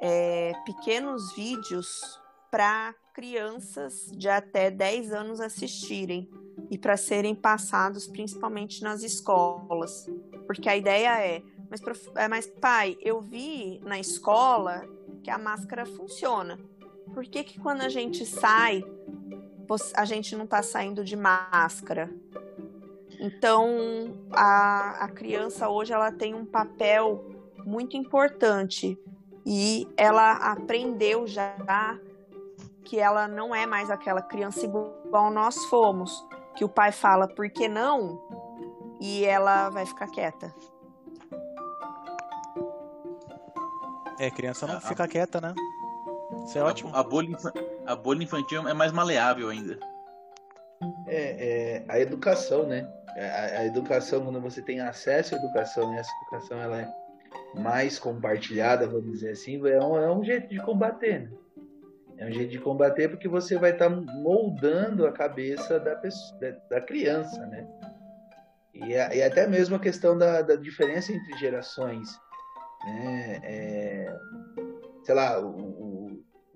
é, 0.00 0.52
pequenos 0.64 1.34
vídeos 1.34 2.18
para 2.50 2.94
crianças 3.12 4.10
de 4.16 4.30
até 4.30 4.70
10 4.70 5.12
anos 5.12 5.40
assistirem 5.40 6.26
e 6.70 6.78
para 6.78 6.96
serem 6.96 7.34
passados 7.34 8.06
principalmente 8.06 8.82
nas 8.82 9.02
escolas. 9.02 10.06
Porque 10.46 10.66
a 10.66 10.76
ideia 10.76 11.20
é, 11.22 11.42
mas, 11.68 11.82
prof- 11.82 12.10
é, 12.16 12.28
mas 12.28 12.46
pai, 12.46 12.96
eu 13.02 13.20
vi 13.20 13.78
na 13.84 13.98
escola 13.98 14.88
que 15.22 15.30
a 15.30 15.36
máscara 15.36 15.84
funciona. 15.84 16.58
Por 17.12 17.24
que, 17.24 17.44
que 17.44 17.60
quando 17.60 17.82
a 17.82 17.90
gente 17.90 18.24
sai, 18.24 18.82
a 19.94 20.04
gente 20.06 20.34
não 20.34 20.44
está 20.44 20.62
saindo 20.62 21.04
de 21.04 21.14
máscara? 21.16 22.10
Então, 23.20 24.14
a, 24.32 25.04
a 25.04 25.08
criança 25.08 25.68
hoje 25.68 25.92
ela 25.92 26.12
tem 26.12 26.34
um 26.34 26.44
papel 26.44 27.24
muito 27.64 27.96
importante 27.96 28.98
e 29.44 29.88
ela 29.96 30.32
aprendeu 30.32 31.26
já 31.26 31.56
que 32.84 32.98
ela 32.98 33.28
não 33.28 33.54
é 33.54 33.66
mais 33.66 33.90
aquela 33.90 34.22
criança 34.22 34.64
igual 34.64 35.30
nós 35.30 35.64
fomos, 35.66 36.26
que 36.56 36.64
o 36.64 36.68
pai 36.68 36.92
fala 36.92 37.28
por 37.28 37.50
que 37.50 37.68
não 37.68 38.20
e 39.00 39.24
ela 39.24 39.68
vai 39.68 39.84
ficar 39.84 40.08
quieta. 40.08 40.54
É, 44.18 44.30
criança 44.30 44.66
não 44.66 44.76
Ah, 44.76 44.80
fica 44.80 45.06
quieta, 45.06 45.40
né? 45.40 45.54
Isso 46.44 46.58
é 46.58 46.62
ótimo. 46.62 46.94
A, 46.94 47.00
a 47.00 47.02
bolha, 47.02 47.36
a 47.86 47.94
bolha 47.94 48.22
infantil 48.22 48.66
é 48.66 48.74
mais 48.74 48.90
maleável 48.90 49.48
ainda. 49.48 49.78
É, 51.06 51.82
é 51.82 51.84
a 51.88 52.00
educação, 52.00 52.66
né? 52.66 52.90
A, 53.18 53.60
a 53.60 53.66
educação, 53.66 54.24
quando 54.24 54.40
você 54.40 54.62
tem 54.62 54.80
acesso 54.80 55.34
à 55.34 55.38
educação, 55.38 55.92
e 55.94 55.98
essa 55.98 56.10
educação 56.22 56.60
ela 56.60 56.80
é 56.82 56.88
mais 57.54 57.98
compartilhada, 57.98 58.86
vamos 58.86 59.10
dizer 59.12 59.30
assim, 59.30 59.56
é 59.68 59.80
um, 59.82 59.96
é 59.96 60.12
um 60.12 60.22
jeito 60.24 60.48
de 60.48 60.60
combater, 60.60 61.22
né? 61.22 61.30
É 62.18 62.26
um 62.26 62.32
jeito 62.32 62.50
de 62.50 62.58
combater 62.58 63.08
porque 63.08 63.28
você 63.28 63.56
vai 63.56 63.70
estar 63.70 63.88
moldando 63.88 65.06
a 65.06 65.12
cabeça 65.12 65.78
da, 65.78 65.94
pessoa, 65.94 66.40
da, 66.40 66.50
da 66.68 66.80
criança, 66.80 67.46
né? 67.46 67.66
E, 68.74 68.96
a- 68.96 69.14
e 69.14 69.22
até 69.22 69.46
mesmo 69.46 69.76
a 69.76 69.78
questão 69.78 70.18
da, 70.18 70.42
da 70.42 70.56
diferença 70.56 71.12
entre 71.12 71.36
gerações, 71.38 72.08
né? 72.84 73.40
É, 73.44 74.16
sei 75.04 75.14
lá, 75.14 75.40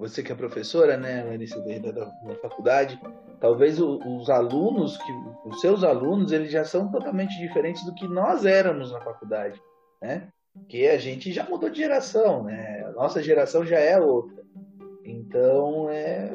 você 0.03 0.23
que 0.23 0.33
é 0.33 0.35
professora, 0.35 0.97
né, 0.97 1.23
Larissa, 1.25 1.61
da, 1.61 1.91
da, 1.93 2.05
da 2.05 2.35
faculdade, 2.43 3.01
talvez 3.41 3.81
o- 3.81 3.99
os 4.19 4.29
alunos, 4.29 4.97
que 4.99 5.13
os 5.49 5.61
seus 5.61 5.83
alunos, 5.85 6.33
eles 6.33 6.51
já 6.51 6.65
são 6.65 6.91
totalmente 6.91 7.39
diferentes 7.39 7.85
do 7.85 7.95
que 7.95 8.07
nós 8.09 8.45
éramos 8.45 8.93
na 8.93 9.01
faculdade, 9.01 9.61
né? 10.03 10.29
Que 10.69 10.87
a 10.89 10.99
gente 10.99 11.33
já 11.33 11.45
mudou 11.49 11.71
de 11.71 11.79
geração, 11.79 12.45
né? 12.45 12.85
A 12.87 12.91
nossa 12.93 13.23
geração 13.23 13.65
já 13.65 13.79
é 13.79 13.99
outra. 13.99 14.43
Então, 15.05 15.89
é, 15.89 16.31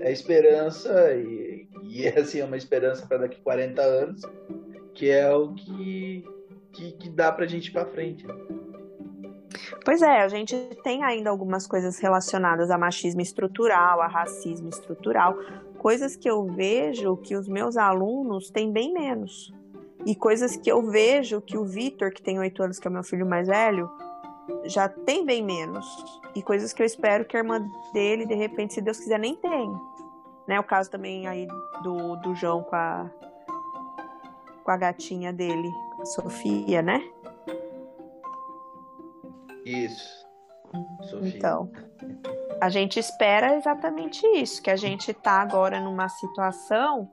é 0.00 0.10
esperança 0.10 1.12
e, 1.14 1.68
e 1.84 2.06
é 2.06 2.18
assim, 2.18 2.40
é 2.40 2.44
uma 2.44 2.56
esperança 2.56 3.06
para 3.06 3.18
daqui 3.18 3.40
40 3.42 3.82
anos, 3.82 4.20
que 4.94 5.10
é 5.10 5.32
o 5.32 5.52
que, 5.54 6.24
que, 6.72 6.92
que 6.92 7.10
dá 7.10 7.30
pra 7.30 7.46
gente 7.46 7.68
ir 7.68 7.72
pra 7.72 7.86
frente. 7.86 8.26
né? 8.26 8.34
Pois 9.84 10.02
é, 10.02 10.22
a 10.22 10.28
gente 10.28 10.56
tem 10.82 11.02
ainda 11.02 11.30
algumas 11.30 11.66
coisas 11.66 11.98
relacionadas 11.98 12.70
a 12.70 12.78
machismo 12.78 13.20
estrutural, 13.20 14.00
a 14.00 14.06
racismo 14.06 14.68
estrutural, 14.68 15.36
coisas 15.78 16.16
que 16.16 16.28
eu 16.28 16.44
vejo 16.44 17.16
que 17.18 17.36
os 17.36 17.48
meus 17.48 17.76
alunos 17.76 18.50
têm 18.50 18.72
bem 18.72 18.92
menos. 18.92 19.54
E 20.04 20.14
coisas 20.14 20.56
que 20.56 20.70
eu 20.70 20.82
vejo 20.82 21.40
que 21.40 21.56
o 21.56 21.64
Vitor, 21.64 22.12
que 22.12 22.22
tem 22.22 22.38
oito 22.38 22.62
anos, 22.62 22.78
que 22.78 22.86
é 22.86 22.90
o 22.90 22.92
meu 22.92 23.02
filho 23.02 23.26
mais 23.26 23.48
velho, 23.48 23.90
já 24.64 24.88
tem 24.88 25.24
bem 25.24 25.42
menos. 25.42 25.86
E 26.34 26.42
coisas 26.42 26.72
que 26.72 26.82
eu 26.82 26.86
espero 26.86 27.24
que 27.24 27.36
a 27.36 27.40
irmã 27.40 27.66
dele, 27.92 28.26
de 28.26 28.34
repente, 28.34 28.74
se 28.74 28.80
Deus 28.80 28.98
quiser, 28.98 29.18
nem 29.18 29.34
tenha. 29.36 29.80
Né? 30.46 30.60
O 30.60 30.64
caso 30.64 30.90
também 30.90 31.26
aí 31.26 31.48
do, 31.82 32.16
do 32.16 32.34
João 32.34 32.62
com 32.62 32.76
a, 32.76 33.10
com 34.62 34.70
a 34.70 34.76
gatinha 34.76 35.32
dele, 35.32 35.70
a 36.00 36.04
Sofia, 36.04 36.82
né? 36.82 37.02
Isso. 39.66 40.24
Sofia. 41.02 41.36
Então, 41.36 41.70
a 42.60 42.68
gente 42.68 42.98
espera 42.98 43.56
exatamente 43.56 44.24
isso, 44.38 44.62
que 44.62 44.70
a 44.70 44.76
gente 44.76 45.12
tá 45.12 45.40
agora 45.40 45.80
numa 45.80 46.08
situação 46.08 47.10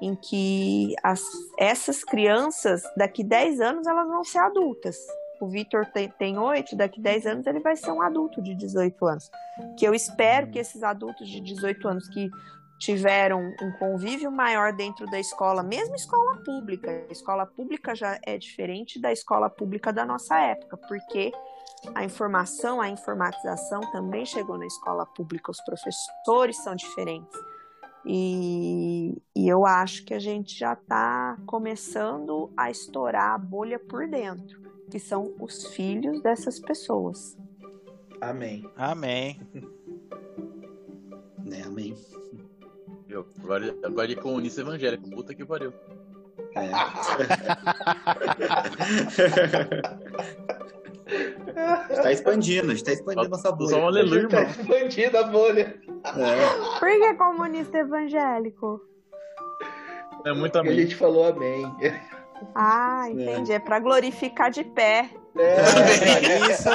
em 0.00 0.14
que 0.14 0.94
as, 1.02 1.20
essas 1.58 2.02
crianças, 2.02 2.82
daqui 2.96 3.22
10 3.22 3.60
anos, 3.60 3.86
elas 3.86 4.08
vão 4.08 4.24
ser 4.24 4.38
adultas. 4.38 4.96
O 5.40 5.48
Vitor 5.48 5.86
tem, 6.18 6.38
8, 6.38 6.76
daqui 6.76 7.00
10 7.00 7.26
anos 7.26 7.46
ele 7.46 7.60
vai 7.60 7.76
ser 7.76 7.90
um 7.90 8.00
adulto 8.00 8.42
de 8.42 8.54
18 8.54 9.06
anos. 9.06 9.30
Que 9.78 9.86
eu 9.86 9.94
espero 9.94 10.50
que 10.50 10.58
esses 10.58 10.82
adultos 10.82 11.28
de 11.28 11.40
18 11.40 11.88
anos 11.88 12.08
que 12.08 12.30
tiveram 12.78 13.54
um 13.60 13.72
convívio 13.78 14.32
maior 14.32 14.72
dentro 14.72 15.06
da 15.06 15.20
escola, 15.20 15.62
mesmo 15.62 15.94
escola 15.94 16.42
pública. 16.44 17.06
Escola 17.10 17.44
pública 17.44 17.94
já 17.94 18.18
é 18.24 18.38
diferente 18.38 18.98
da 18.98 19.12
escola 19.12 19.50
pública 19.50 19.92
da 19.92 20.04
nossa 20.04 20.38
época, 20.38 20.78
porque 20.88 21.30
a 21.94 22.04
informação, 22.04 22.80
a 22.80 22.88
informatização 22.88 23.80
também 23.92 24.24
chegou 24.24 24.58
na 24.58 24.66
escola 24.66 25.06
pública, 25.06 25.50
os 25.50 25.60
professores 25.62 26.56
são 26.58 26.74
diferentes. 26.74 27.38
E, 28.04 29.20
e 29.36 29.48
eu 29.48 29.66
acho 29.66 30.04
que 30.04 30.14
a 30.14 30.18
gente 30.18 30.58
já 30.58 30.72
está 30.72 31.36
começando 31.46 32.50
a 32.56 32.70
estourar 32.70 33.34
a 33.34 33.38
bolha 33.38 33.78
por 33.78 34.08
dentro, 34.08 34.60
que 34.90 34.98
são 34.98 35.34
os 35.38 35.66
filhos 35.66 36.22
dessas 36.22 36.58
pessoas. 36.58 37.36
Amém. 38.20 38.68
Amém. 38.76 39.40
Né, 41.42 41.62
amém. 41.62 41.96
Viu? 43.08 43.26
Agora, 43.42 43.74
agora 43.82 44.06
de 44.06 44.14
comunista 44.14 44.60
evangélico. 44.60 45.10
Puta 45.10 45.34
que 45.34 45.44
pariu. 45.44 45.72
É. 46.54 46.70
está 51.90 52.12
expandindo, 52.12 52.72
está 52.72 52.92
expandindo 52.92 53.28
nossa 53.28 53.48
Só 53.48 53.54
um 53.54 53.56
bolha. 53.56 53.84
aleluia, 53.86 54.28
Tá 54.28 54.40
irmão. 54.42 54.50
expandida 54.60 55.20
a 55.20 55.24
bolha. 55.24 55.74
É. 56.04 56.78
Por 56.78 56.88
que 56.88 57.14
comunista 57.14 57.78
evangélico? 57.78 58.80
É 60.26 60.32
muito 60.32 60.52
Porque 60.52 60.68
a 60.68 60.74
gente 60.74 60.96
falou 60.96 61.26
amém. 61.26 61.64
Ah, 62.54 63.04
entendi. 63.10 63.52
É 63.52 63.58
para 63.58 63.78
glorificar 63.80 64.50
de 64.50 64.64
pé. 64.64 65.10
É, 65.36 66.50
Isso. 66.50 66.68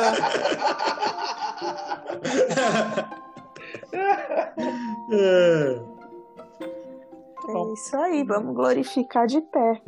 É. 5.12 5.96
É 7.48 7.74
isso 7.74 7.96
aí, 7.98 8.24
vamos 8.24 8.56
glorificar 8.56 9.28
de 9.28 9.40
pé. 9.42 9.82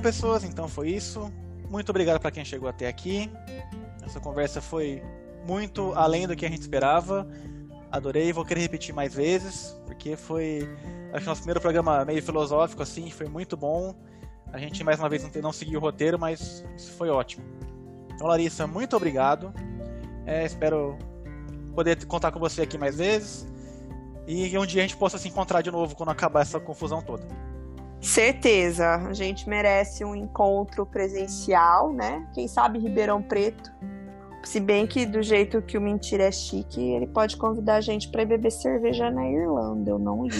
Pessoas, 0.00 0.44
então 0.44 0.66
foi 0.66 0.90
isso. 0.90 1.30
Muito 1.68 1.90
obrigado 1.90 2.18
para 2.18 2.30
quem 2.30 2.44
chegou 2.44 2.68
até 2.68 2.88
aqui. 2.88 3.30
Essa 4.02 4.18
conversa 4.18 4.60
foi 4.60 5.02
muito 5.46 5.92
além 5.94 6.26
do 6.26 6.34
que 6.34 6.46
a 6.46 6.48
gente 6.48 6.62
esperava. 6.62 7.28
Adorei, 7.92 8.32
vou 8.32 8.44
querer 8.44 8.60
repetir 8.60 8.94
mais 8.94 9.14
vezes, 9.14 9.76
porque 9.86 10.16
foi 10.16 10.68
acho 11.12 11.20
que 11.20 11.26
nosso 11.26 11.42
primeiro 11.42 11.60
programa 11.60 12.04
meio 12.04 12.22
filosófico 12.22 12.82
assim, 12.82 13.10
foi 13.10 13.28
muito 13.28 13.56
bom. 13.56 13.94
A 14.52 14.58
gente 14.58 14.82
mais 14.82 14.98
uma 14.98 15.08
vez 15.08 15.22
não 15.36 15.52
seguiu 15.52 15.78
o 15.78 15.82
roteiro, 15.82 16.18
mas 16.18 16.64
isso 16.76 16.92
foi 16.92 17.08
ótimo. 17.08 17.44
Então, 18.14 18.26
Larissa, 18.26 18.66
muito 18.66 18.96
obrigado. 18.96 19.52
É, 20.26 20.44
espero 20.44 20.98
poder 21.74 22.04
contar 22.06 22.32
com 22.32 22.40
você 22.40 22.62
aqui 22.62 22.78
mais 22.78 22.96
vezes. 22.96 23.46
E 24.26 24.56
um 24.58 24.66
dia 24.66 24.82
a 24.82 24.86
gente 24.86 24.96
possa 24.96 25.18
se 25.18 25.28
encontrar 25.28 25.62
de 25.62 25.70
novo 25.70 25.94
quando 25.94 26.10
acabar 26.10 26.42
essa 26.42 26.58
confusão 26.58 27.02
toda. 27.02 27.26
Certeza, 28.00 28.94
a 28.96 29.12
gente 29.12 29.48
merece 29.48 30.04
um 30.04 30.14
encontro 30.14 30.86
presencial, 30.86 31.92
né? 31.92 32.26
Quem 32.32 32.48
sabe 32.48 32.78
Ribeirão 32.78 33.22
Preto. 33.22 33.70
Se 34.42 34.58
bem 34.58 34.86
que 34.86 35.04
do 35.04 35.22
jeito 35.22 35.60
que 35.60 35.76
o 35.76 35.80
Mentira 35.82 36.24
é 36.24 36.32
chique, 36.32 36.80
ele 36.80 37.06
pode 37.06 37.36
convidar 37.36 37.74
a 37.76 37.80
gente 37.82 38.08
para 38.08 38.24
beber 38.24 38.50
cerveja 38.50 39.10
na 39.10 39.28
Irlanda. 39.28 39.90
Eu 39.90 39.98
não 39.98 40.24
ligo. 40.24 40.34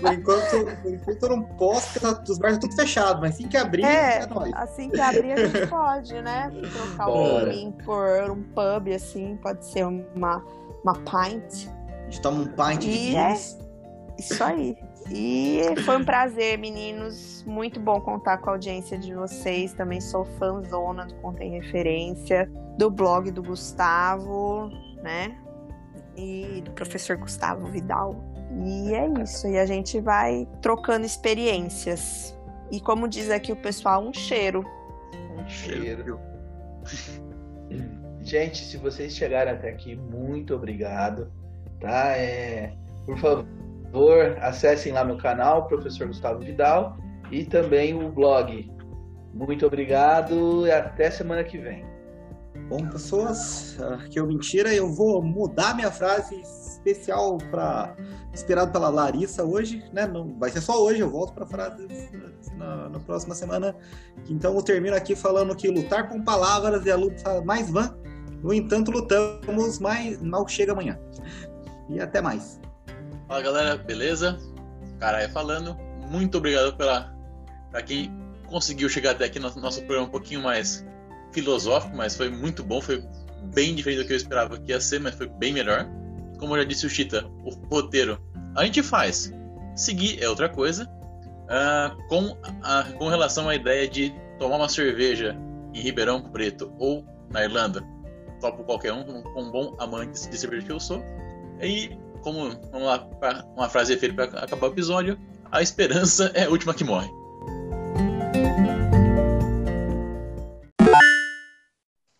por, 0.00 0.12
enquanto, 0.14 0.76
por 0.82 0.94
enquanto 0.94 1.22
eu 1.24 1.28
não 1.28 1.42
posso, 1.42 2.00
porque 2.00 2.32
os 2.32 2.38
bares 2.38 2.56
estão 2.56 2.70
tudo 2.70 2.80
fechados, 2.80 3.20
mas 3.20 3.34
assim 3.34 3.46
que 3.48 3.56
abrir, 3.58 3.84
É. 3.84 4.20
é, 4.22 4.26
nóis. 4.28 4.50
Assim 4.54 4.88
que 4.88 4.98
abrir, 4.98 5.32
a 5.32 5.46
gente 5.46 5.66
pode, 5.66 6.14
né? 6.22 6.50
Trocar 6.72 7.04
Bora. 7.06 7.52
link 7.52 7.84
por 7.84 8.30
um 8.30 8.42
pub, 8.42 8.88
assim, 8.94 9.36
pode 9.42 9.66
ser 9.66 9.84
uma, 9.84 10.42
uma 10.82 10.94
pint. 10.94 11.68
A 11.68 12.04
gente 12.10 12.22
toma 12.22 12.40
um 12.42 12.46
pint 12.46 12.80
de 12.80 12.88
E 12.88 13.14
é 13.14 13.24
Guinness. 13.26 13.58
isso 14.18 14.42
aí. 14.42 14.74
E 15.10 15.60
foi 15.84 15.96
um 15.96 16.04
prazer, 16.04 16.58
meninos. 16.58 17.44
Muito 17.46 17.78
bom 17.78 18.00
contar 18.00 18.38
com 18.38 18.50
a 18.50 18.52
audiência 18.54 18.98
de 18.98 19.14
vocês. 19.14 19.72
Também 19.72 20.00
sou 20.00 20.24
fãzona 20.24 21.06
do 21.06 21.14
Contém 21.16 21.60
Referência, 21.60 22.50
do 22.76 22.90
blog 22.90 23.30
do 23.30 23.42
Gustavo, 23.42 24.68
né? 25.02 25.38
E 26.16 26.62
do 26.64 26.72
professor 26.72 27.16
Gustavo 27.16 27.66
Vidal. 27.66 28.20
E 28.64 28.94
é 28.94 29.06
isso. 29.22 29.46
E 29.46 29.58
a 29.58 29.66
gente 29.66 30.00
vai 30.00 30.46
trocando 30.60 31.06
experiências. 31.06 32.36
E 32.70 32.80
como 32.80 33.08
diz 33.08 33.30
aqui 33.30 33.52
o 33.52 33.56
pessoal, 33.56 34.02
um 34.02 34.12
cheiro. 34.12 34.64
Um 35.38 35.48
cheiro. 35.48 36.18
Gente, 38.26 38.64
se 38.64 38.76
vocês 38.76 39.14
chegaram 39.14 39.52
até 39.52 39.68
aqui, 39.68 39.94
muito 39.94 40.52
obrigado, 40.52 41.30
tá? 41.78 42.16
É, 42.16 42.74
por 43.04 43.16
favor, 43.18 43.46
acessem 44.40 44.92
lá 44.92 45.04
meu 45.04 45.16
canal, 45.16 45.66
Professor 45.66 46.06
Gustavo 46.06 46.40
Vidal, 46.40 46.96
e 47.30 47.44
também 47.44 47.94
o 47.94 48.10
blog. 48.10 48.70
Muito 49.34 49.66
obrigado 49.66 50.66
e 50.66 50.70
até 50.70 51.10
semana 51.10 51.44
que 51.44 51.58
vem. 51.58 51.84
Bom, 52.68 52.84
pessoas, 52.88 53.78
aqui 54.02 54.18
é 54.18 54.22
o 54.22 54.26
Mentira. 54.26 54.74
Eu 54.74 54.92
vou 54.92 55.22
mudar 55.22 55.74
minha 55.74 55.90
frase 55.90 56.34
especial 56.40 57.38
para 57.50 57.94
inspirado 58.32 58.72
pela 58.72 58.88
Larissa 58.88 59.44
hoje, 59.44 59.84
né? 59.92 60.06
Não 60.06 60.36
vai 60.38 60.50
ser 60.50 60.60
só 60.60 60.82
hoje. 60.82 61.00
Eu 61.00 61.10
volto 61.10 61.32
para 61.32 61.46
frases 61.46 62.10
na, 62.56 62.88
na 62.88 62.98
próxima 62.98 63.34
semana. 63.34 63.76
Então 64.28 64.54
eu 64.56 64.62
termino 64.62 64.96
aqui 64.96 65.14
falando 65.14 65.54
que 65.54 65.68
lutar 65.68 66.08
com 66.08 66.22
palavras 66.22 66.84
é 66.86 66.90
a 66.90 66.96
luta 66.96 67.40
mais 67.42 67.70
vã. 67.70 67.96
No 68.42 68.52
entanto, 68.52 68.90
lutamos, 68.90 69.78
mas 69.78 70.20
mal 70.20 70.48
chega 70.48 70.72
amanhã. 70.72 70.98
E 71.88 72.00
até 72.00 72.20
mais. 72.20 72.60
Fala 73.28 73.42
galera, 73.42 73.76
beleza? 73.76 74.38
Caralho 75.00 75.30
falando. 75.32 75.76
Muito 76.08 76.38
obrigado 76.38 76.76
pela 76.76 77.14
para 77.70 77.82
quem 77.82 78.10
conseguiu 78.46 78.88
chegar 78.88 79.10
até 79.10 79.24
aqui 79.24 79.38
no 79.40 79.52
nosso 79.56 79.80
programa 79.80 80.06
um 80.06 80.10
pouquinho 80.10 80.42
mais 80.42 80.86
filosófico, 81.32 81.94
mas 81.96 82.16
foi 82.16 82.30
muito 82.30 82.62
bom, 82.62 82.80
foi 82.80 83.04
bem 83.52 83.74
diferente 83.74 84.02
do 84.02 84.06
que 84.06 84.12
eu 84.12 84.16
esperava 84.16 84.58
que 84.58 84.70
ia 84.70 84.80
ser, 84.80 85.00
mas 85.00 85.14
foi 85.14 85.26
bem 85.26 85.52
melhor. 85.52 85.86
Como 86.38 86.56
já 86.56 86.64
disse 86.64 86.86
o 86.86 86.90
Chita, 86.90 87.26
o 87.44 87.50
roteiro 87.68 88.20
a 88.54 88.64
gente 88.64 88.82
faz. 88.82 89.32
Seguir 89.74 90.22
é 90.22 90.28
outra 90.28 90.48
coisa. 90.48 90.88
Ah, 91.48 91.96
com, 92.08 92.36
a, 92.62 92.84
com 92.96 93.08
relação 93.08 93.48
à 93.48 93.54
ideia 93.54 93.88
de 93.88 94.14
tomar 94.38 94.56
uma 94.56 94.68
cerveja 94.68 95.36
em 95.74 95.80
Ribeirão 95.80 96.22
Preto 96.22 96.72
ou 96.78 97.04
na 97.30 97.44
Irlanda, 97.44 97.82
topo 98.40 98.64
qualquer 98.64 98.92
um, 98.92 99.22
com 99.22 99.42
um 99.42 99.50
bom 99.50 99.76
amante 99.78 100.28
de 100.28 100.38
cerveja 100.38 100.64
que 100.64 100.72
eu 100.72 100.80
sou. 100.80 101.02
E 101.60 101.96
como 102.26 102.50
vamos 102.72 102.88
lá 102.88 102.98
para 102.98 103.44
uma 103.54 103.68
frase 103.68 103.92
efeito 103.92 104.16
para 104.16 104.24
acabar 104.40 104.66
o 104.66 104.72
episódio, 104.72 105.16
a 105.52 105.62
esperança 105.62 106.32
é 106.34 106.42
a 106.46 106.50
última 106.50 106.74
que 106.74 106.82
morre. 106.82 107.08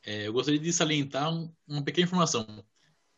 É, 0.05 0.29
eu 0.29 0.33
gostaria 0.33 0.61
de 0.61 0.73
salientar 0.73 1.29
um- 1.35 1.53
uma 1.67 1.83
pequena 1.83 2.07
informação. 2.07 2.47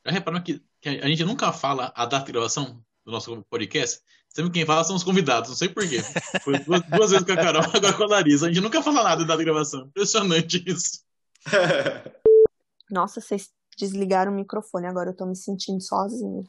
Já 0.07 0.13
repararam 0.13 0.43
que, 0.43 0.63
que 0.81 0.89
a 0.89 1.07
gente 1.07 1.25
nunca 1.25 1.53
fala 1.53 1.93
a 1.95 2.07
data 2.07 2.25
de 2.25 2.33
gravação 2.33 2.83
do 3.05 3.13
nosso 3.13 3.45
podcast? 3.51 4.01
Sempre 4.31 4.53
quem 4.53 4.65
fala 4.65 4.83
são 4.83 4.97
os 4.97 5.05
convidados, 5.05 5.51
não 5.51 5.57
sei 5.57 5.69
porquê. 5.69 6.01
Foi 6.43 6.59
duas, 6.61 6.83
duas 6.89 7.11
vezes 7.11 7.27
com 7.27 7.33
a 7.33 7.37
Carol, 7.37 7.63
agora 7.75 7.93
com 7.93 8.05
a 8.05 8.07
Larissa. 8.07 8.47
A 8.47 8.49
gente 8.49 8.63
nunca 8.63 8.83
fala 8.83 9.03
nada 9.05 9.21
da 9.23 9.27
data 9.29 9.39
de 9.39 9.45
gravação. 9.45 9.83
Impressionante 9.83 10.65
isso. 10.67 11.05
Nossa, 12.91 13.21
vocês 13.21 13.51
desligaram 13.79 14.33
o 14.33 14.35
microfone, 14.35 14.87
agora 14.87 15.11
eu 15.11 15.17
tô 15.17 15.25
me 15.25 15.37
sentindo 15.37 15.81
sozinha. 15.81 16.43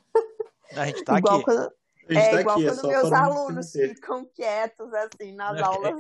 A 0.76 0.86
gente 0.88 1.04
tá 1.04 1.18
igual 1.20 1.36
aqui. 1.36 1.46
quando, 1.46 1.72
é 2.10 2.30
tá 2.32 2.42
igual 2.42 2.56
aqui, 2.58 2.66
é 2.66 2.70
quando 2.70 2.82
só 2.82 2.88
meus 2.88 3.12
alunos 3.14 3.72
ficam 3.72 4.26
quietos 4.26 4.94
assim 4.94 5.34
nas 5.34 5.58
É, 5.58 5.62
aulas. 5.64 5.96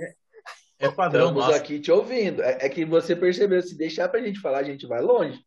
É 0.80 0.90
padrão 0.90 1.28
Estamos 1.28 1.46
nosso. 1.46 1.58
aqui 1.58 1.80
te 1.80 1.92
ouvindo. 1.92 2.42
É, 2.42 2.66
é 2.66 2.70
que 2.70 2.86
você 2.86 3.16
percebeu, 3.16 3.62
se 3.62 3.76
deixar 3.76 4.10
pra 4.10 4.22
gente 4.22 4.40
falar, 4.40 4.60
a 4.60 4.64
gente 4.64 4.88
vai 4.88 5.02
longe. 5.02 5.46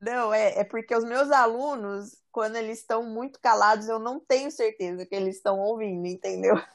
Não, 0.00 0.32
é, 0.32 0.58
é 0.60 0.64
porque 0.64 0.94
os 0.96 1.04
meus 1.04 1.30
alunos, 1.30 2.16
quando 2.32 2.56
eles 2.56 2.78
estão 2.78 3.04
muito 3.04 3.38
calados, 3.40 3.88
eu 3.88 3.98
não 3.98 4.18
tenho 4.18 4.50
certeza 4.50 5.06
que 5.06 5.14
eles 5.14 5.36
estão 5.36 5.60
ouvindo, 5.60 6.06
entendeu? 6.06 6.54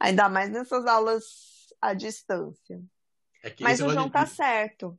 Ainda 0.00 0.28
mais 0.28 0.50
nessas 0.50 0.86
aulas 0.86 1.24
à 1.80 1.92
distância. 1.94 2.80
É 3.42 3.50
que 3.50 3.62
Mas 3.62 3.80
o 3.80 3.88
João 3.90 4.08
tá 4.08 4.24
certo. 4.26 4.98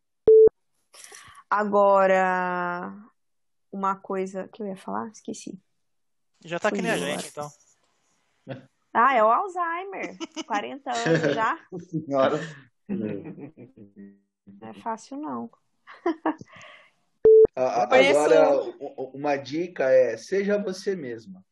Agora, 1.56 2.92
uma 3.72 3.96
coisa 3.96 4.48
que 4.48 4.64
eu 4.64 4.68
ia 4.68 4.76
falar, 4.76 5.08
esqueci. 5.10 5.62
Já 6.44 6.58
tá 6.60 6.72
que 6.72 6.82
nem 6.82 6.90
a 6.92 6.98
Fui 6.98 7.06
gente, 7.06 7.28
então. 7.28 7.48
Ah, 8.92 9.14
é 9.14 9.24
o 9.24 9.28
Alzheimer. 9.32 10.18
40 10.48 10.92
anos 10.92 11.22
já. 11.36 11.60
Senhora. 11.80 12.40
Não 12.90 14.68
é 14.68 14.74
fácil, 14.82 15.18
não. 15.18 15.48
A- 17.56 17.84
Agora, 17.84 18.64
uma 19.14 19.36
dica 19.36 19.84
é: 19.92 20.18
seja 20.18 20.58
você 20.58 20.96
mesma. 20.96 21.46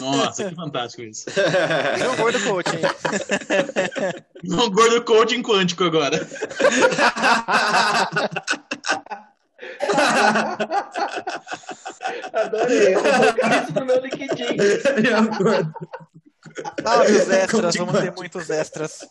Nossa, 0.00 0.48
que 0.48 0.54
fantástico 0.54 1.02
isso. 1.02 1.26
Um 2.12 2.16
gordo 2.16 2.38
coaching. 2.44 2.80
Um 4.50 4.70
gordo 4.70 5.04
coaching 5.04 5.42
quântico 5.42 5.84
agora. 5.84 6.18
Adorei. 12.32 12.94
Eu 12.94 13.02
vou 13.02 13.12
colocar 13.12 13.62
isso 13.62 13.72
no 13.72 13.86
meu 13.86 14.00
LinkedIn. 14.00 14.56
Salve 16.82 17.12
os 17.12 17.30
extras, 17.30 17.76
vamos 17.76 18.00
ter 18.00 18.12
muitos 18.12 18.50
extras. 18.50 19.06